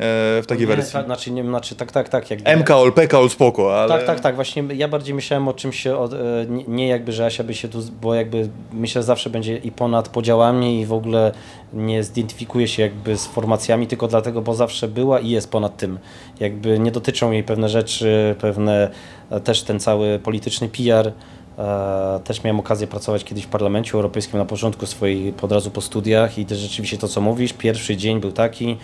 w 0.00 0.44
takiej 0.48 0.66
nie, 0.66 0.76
wersji. 0.76 0.92
tak, 0.92 1.04
Znaczy, 1.04 1.30
nie, 1.30 1.44
znaczy, 1.44 1.74
tak, 1.74 1.92
tak, 1.92 2.08
tak. 2.08 2.30
Jakby, 2.30 2.56
MKOL, 2.56 2.92
PKOL 2.92 3.30
spoko, 3.30 3.80
ale... 3.80 3.88
Tak, 3.88 4.04
tak, 4.06 4.20
tak. 4.20 4.34
Właśnie 4.34 4.64
ja 4.74 4.88
bardziej 4.88 5.14
myślałem 5.14 5.48
o 5.48 5.52
czymś, 5.52 5.86
od, 5.86 6.12
e, 6.12 6.16
nie, 6.48 6.64
nie 6.68 6.88
jakby, 6.88 7.12
że 7.12 7.26
Asia 7.26 7.44
by 7.44 7.54
się 7.54 7.68
tu, 7.68 7.78
bo 8.02 8.14
jakby 8.14 8.48
myślę, 8.72 9.02
że 9.02 9.06
zawsze 9.06 9.30
będzie 9.30 9.56
i 9.56 9.72
ponad 9.72 10.08
podziałami 10.08 10.80
i 10.80 10.86
w 10.86 10.92
ogóle 10.92 11.32
nie 11.72 12.02
zidentyfikuje 12.02 12.68
się 12.68 12.82
jakby 12.82 13.16
z 13.16 13.26
formacjami, 13.26 13.86
tylko 13.86 14.08
dlatego, 14.08 14.42
bo 14.42 14.54
zawsze 14.54 14.88
była 14.88 15.20
i 15.20 15.28
jest 15.28 15.50
ponad 15.50 15.76
tym. 15.76 15.98
Jakby 16.40 16.78
nie 16.78 16.90
dotyczą 16.90 17.32
jej 17.32 17.42
pewne 17.44 17.68
rzeczy, 17.68 18.34
pewne 18.40 18.90
e, 19.30 19.40
też 19.40 19.62
ten 19.62 19.80
cały 19.80 20.18
polityczny 20.18 20.68
PR. 20.68 21.12
E, 21.58 22.20
Też 22.24 22.44
miałem 22.44 22.60
okazję 22.60 22.86
pracować 22.86 23.24
kiedyś 23.24 23.44
w 23.44 23.48
Parlamencie 23.48 23.92
Europejskim 23.92 24.38
na 24.38 24.44
początku 24.44 24.86
swojej, 24.86 25.34
od 25.42 25.52
razu 25.52 25.70
po 25.70 25.80
studiach 25.80 26.38
i 26.38 26.46
też 26.46 26.58
rzeczywiście 26.58 26.98
to, 26.98 27.08
co 27.08 27.20
mówisz, 27.20 27.52
pierwszy 27.52 27.96
dzień 27.96 28.20
był 28.20 28.32
taki, 28.32 28.76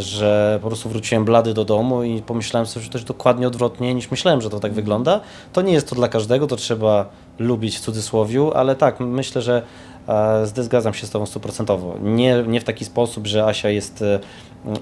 że 0.00 0.58
po 0.62 0.68
prostu 0.68 0.88
wróciłem 0.88 1.24
blady 1.24 1.54
do 1.54 1.64
domu 1.64 2.02
i 2.02 2.22
pomyślałem 2.22 2.66
sobie, 2.66 2.84
że 2.84 2.90
to 2.90 2.98
jest 2.98 3.08
dokładnie 3.08 3.46
odwrotnie 3.46 3.94
niż 3.94 4.10
myślałem, 4.10 4.40
że 4.40 4.50
to 4.50 4.60
tak 4.60 4.72
wygląda. 4.72 5.20
To 5.52 5.62
nie 5.62 5.72
jest 5.72 5.88
to 5.88 5.94
dla 5.94 6.08
każdego, 6.08 6.46
to 6.46 6.56
trzeba 6.56 7.06
lubić 7.38 7.76
w 7.76 7.80
cudzysłowiu, 7.80 8.52
ale 8.54 8.76
tak, 8.76 9.00
myślę, 9.00 9.42
że 9.42 9.62
e, 10.08 10.46
zgadzam 10.46 10.94
się 10.94 11.06
z 11.06 11.10
Tobą 11.10 11.26
stuprocentowo. 11.26 11.94
Nie, 12.02 12.44
nie 12.46 12.60
w 12.60 12.64
taki 12.64 12.84
sposób, 12.84 13.26
że 13.26 13.44
Asia 13.44 13.68
jest 13.68 14.02
e, 14.02 14.20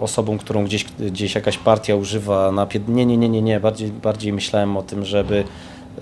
osobą, 0.01 0.39
którą 0.39 0.65
gdzieś, 0.65 0.85
gdzieś 0.85 1.35
jakaś 1.35 1.59
partia 1.59 1.95
używa 1.95 2.53
na. 2.53 2.67
Nie, 2.89 3.07
nie, 3.07 3.17
nie, 3.17 3.29
nie, 3.29 3.43
nie. 3.43 3.61
Bardziej, 3.61 3.91
bardziej 3.91 4.33
myślałem 4.33 4.77
o 4.77 4.83
tym, 4.83 5.05
żeby 5.05 5.45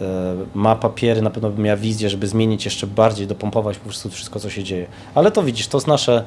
e, 0.00 0.34
ma 0.54 0.76
papiery, 0.76 1.22
na 1.22 1.30
pewno 1.30 1.50
by 1.50 1.62
miała 1.62 1.76
wizję, 1.76 2.10
żeby 2.10 2.26
zmienić 2.26 2.64
jeszcze 2.64 2.86
bardziej, 2.86 3.26
dopompować 3.26 3.78
po 3.78 3.84
prostu 3.84 4.10
wszystko, 4.10 4.40
co 4.40 4.50
się 4.50 4.64
dzieje. 4.64 4.86
Ale 5.14 5.30
to 5.30 5.42
widzisz, 5.42 5.68
to 5.68 5.78
jest 5.78 5.86
nasze, 5.86 6.24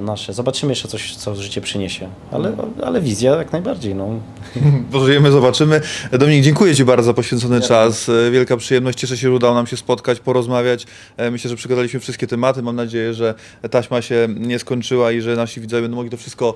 nasze. 0.00 0.32
Zobaczymy 0.32 0.72
jeszcze 0.72 0.88
coś, 0.88 1.16
co 1.16 1.34
życie 1.34 1.60
przyniesie. 1.60 2.08
Ale, 2.30 2.56
ale 2.84 3.00
wizja 3.00 3.36
jak 3.36 3.52
najbardziej. 3.52 3.94
No. 3.94 4.08
Pożyjemy, 4.92 5.30
zobaczymy. 5.30 5.80
Dominik, 6.12 6.44
dziękuję 6.44 6.74
Ci 6.74 6.84
bardzo 6.84 7.06
za 7.06 7.14
poświęcony 7.14 7.60
czas. 7.60 8.08
E, 8.08 8.30
Wielka 8.30 8.56
przyjemność. 8.56 8.98
Cieszę 8.98 9.16
się, 9.16 9.28
że 9.28 9.32
udało 9.32 9.54
nam 9.54 9.66
się 9.66 9.76
spotkać, 9.76 10.20
porozmawiać. 10.20 10.86
E, 11.16 11.30
Myślę, 11.30 11.50
że 11.50 11.56
przygadaliśmy 11.56 12.00
wszystkie 12.00 12.26
tematy. 12.26 12.62
Mam 12.62 12.76
nadzieję, 12.76 13.14
że 13.14 13.34
taśma 13.70 14.02
się 14.02 14.28
nie 14.36 14.58
skończyła 14.58 15.12
i 15.12 15.20
że 15.20 15.36
nasi 15.36 15.60
widzowie 15.60 15.82
będą 15.82 15.96
mogli 15.96 16.10
to 16.10 16.16
wszystko 16.16 16.54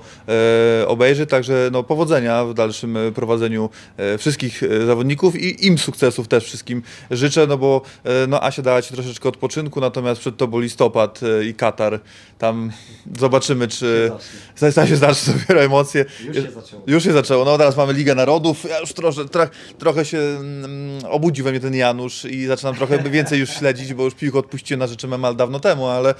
e, 0.81 0.87
obejrzeć. 0.87 1.29
Także 1.29 1.69
no, 1.71 1.83
powodzenia 1.83 2.45
w 2.45 2.53
dalszym 2.53 2.97
e, 2.97 3.11
prowadzeniu 3.11 3.69
e, 3.97 4.17
wszystkich 4.17 4.63
e, 4.63 4.85
zawodników 4.85 5.35
i 5.35 5.67
im 5.67 5.77
sukcesów 5.77 6.27
też 6.27 6.43
wszystkim 6.43 6.81
życzę, 7.11 7.47
no 7.47 7.57
bo 7.57 7.81
e, 8.03 8.27
no, 8.27 8.43
Asia 8.43 8.61
dała 8.61 8.81
Ci 8.81 8.93
troszeczkę 8.93 9.29
odpoczynku, 9.29 9.81
natomiast 9.81 10.21
przed 10.21 10.37
Tobą 10.37 10.59
listopad 10.59 11.19
e, 11.23 11.45
i 11.45 11.53
Katar. 11.53 11.99
Tam 12.39 12.68
zobaczymy, 13.17 13.67
czy... 13.67 14.11
Zacznie 14.55 14.87
się 14.87 14.97
zacznie 14.97 15.33
dopiero 15.33 15.61
emocje. 15.61 16.05
Już 16.25 16.35
się 16.35 16.51
zaczęło. 16.51 16.83
Już 16.87 17.03
się 17.03 17.13
zaczęło. 17.13 17.45
No 17.45 17.57
teraz 17.57 17.77
mamy 17.77 17.93
Ligę 17.93 18.15
Narodów. 18.15 18.63
Ja 18.69 18.79
już 18.79 18.93
trosze, 18.93 19.25
trochę, 19.25 19.49
trochę 19.77 20.05
się 20.05 20.17
mm, 20.17 21.05
obudził 21.05 21.45
we 21.45 21.51
mnie 21.51 21.59
ten 21.59 21.75
Janusz 21.75 22.25
i 22.25 22.45
zaczynam 22.45 22.75
trochę 22.75 23.03
więcej 23.09 23.39
już 23.39 23.49
śledzić, 23.49 23.93
bo 23.93 24.03
już 24.03 24.15
piłkę 24.15 24.39
odpuściłem 24.39 24.79
na 24.79 24.87
rzeczy 24.87 25.07
Memal 25.07 25.35
dawno 25.35 25.59
temu, 25.59 25.87
ale 25.87 26.15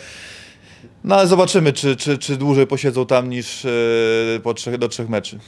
no 1.03 1.15
ale 1.15 1.27
zobaczymy, 1.27 1.73
czy, 1.73 1.95
czy, 1.95 2.17
czy 2.17 2.37
dłużej 2.37 2.67
posiedzą 2.67 3.05
tam 3.05 3.29
niż 3.29 3.65
e, 3.65 3.69
po 4.43 4.53
trzech, 4.53 4.77
do 4.77 4.89
trzech 4.89 5.09
meczy. 5.09 5.39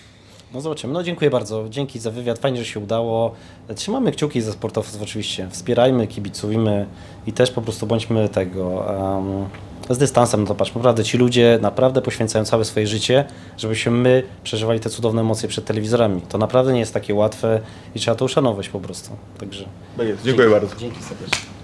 No 0.54 0.62
zobaczymy. 0.62 0.94
No 0.94 1.04
dziękuję 1.04 1.30
bardzo. 1.30 1.70
Dzięki 1.70 2.00
za 2.00 2.12
wywiad. 2.12 2.40
Fajnie, 2.40 2.58
że 2.58 2.66
się 2.66 2.80
udało. 2.80 3.36
Trzymamy 3.76 4.12
kciuki 4.12 4.42
za 4.42 4.52
sportowców 4.52 5.02
oczywiście. 5.02 5.48
Wspierajmy, 5.52 6.08
kibicujmy 6.08 6.86
i 7.28 7.34
też 7.34 7.52
po 7.52 7.62
prostu 7.62 7.88
bądźmy 7.88 8.30
tego 8.30 8.66
um, 8.66 9.46
z 9.90 9.98
dystansem. 9.98 10.42
No 10.42 10.48
to 10.48 10.56
patrz, 10.56 10.76
naprawdę 10.76 11.04
ci 11.04 11.18
ludzie 11.18 11.60
naprawdę 11.62 12.02
poświęcają 12.02 12.46
całe 12.46 12.66
swoje 12.66 12.88
życie, 12.88 13.26
żebyśmy 13.58 13.92
my 13.92 14.24
przeżywali 14.44 14.80
te 14.80 14.90
cudowne 14.90 15.22
emocje 15.22 15.50
przed 15.50 15.66
telewizorami. 15.66 16.22
To 16.22 16.38
naprawdę 16.38 16.74
nie 16.74 16.80
jest 16.80 16.94
takie 16.94 17.16
łatwe 17.16 17.60
i 17.96 18.00
trzeba 18.00 18.16
to 18.16 18.26
uszanować 18.26 18.70
po 18.70 18.80
prostu. 18.80 19.12
Także 19.38 19.66
Dziękuję 20.24 20.50
bardzo. 20.50 20.76
dzięki 20.80 21.04
serdecznie. 21.04 21.61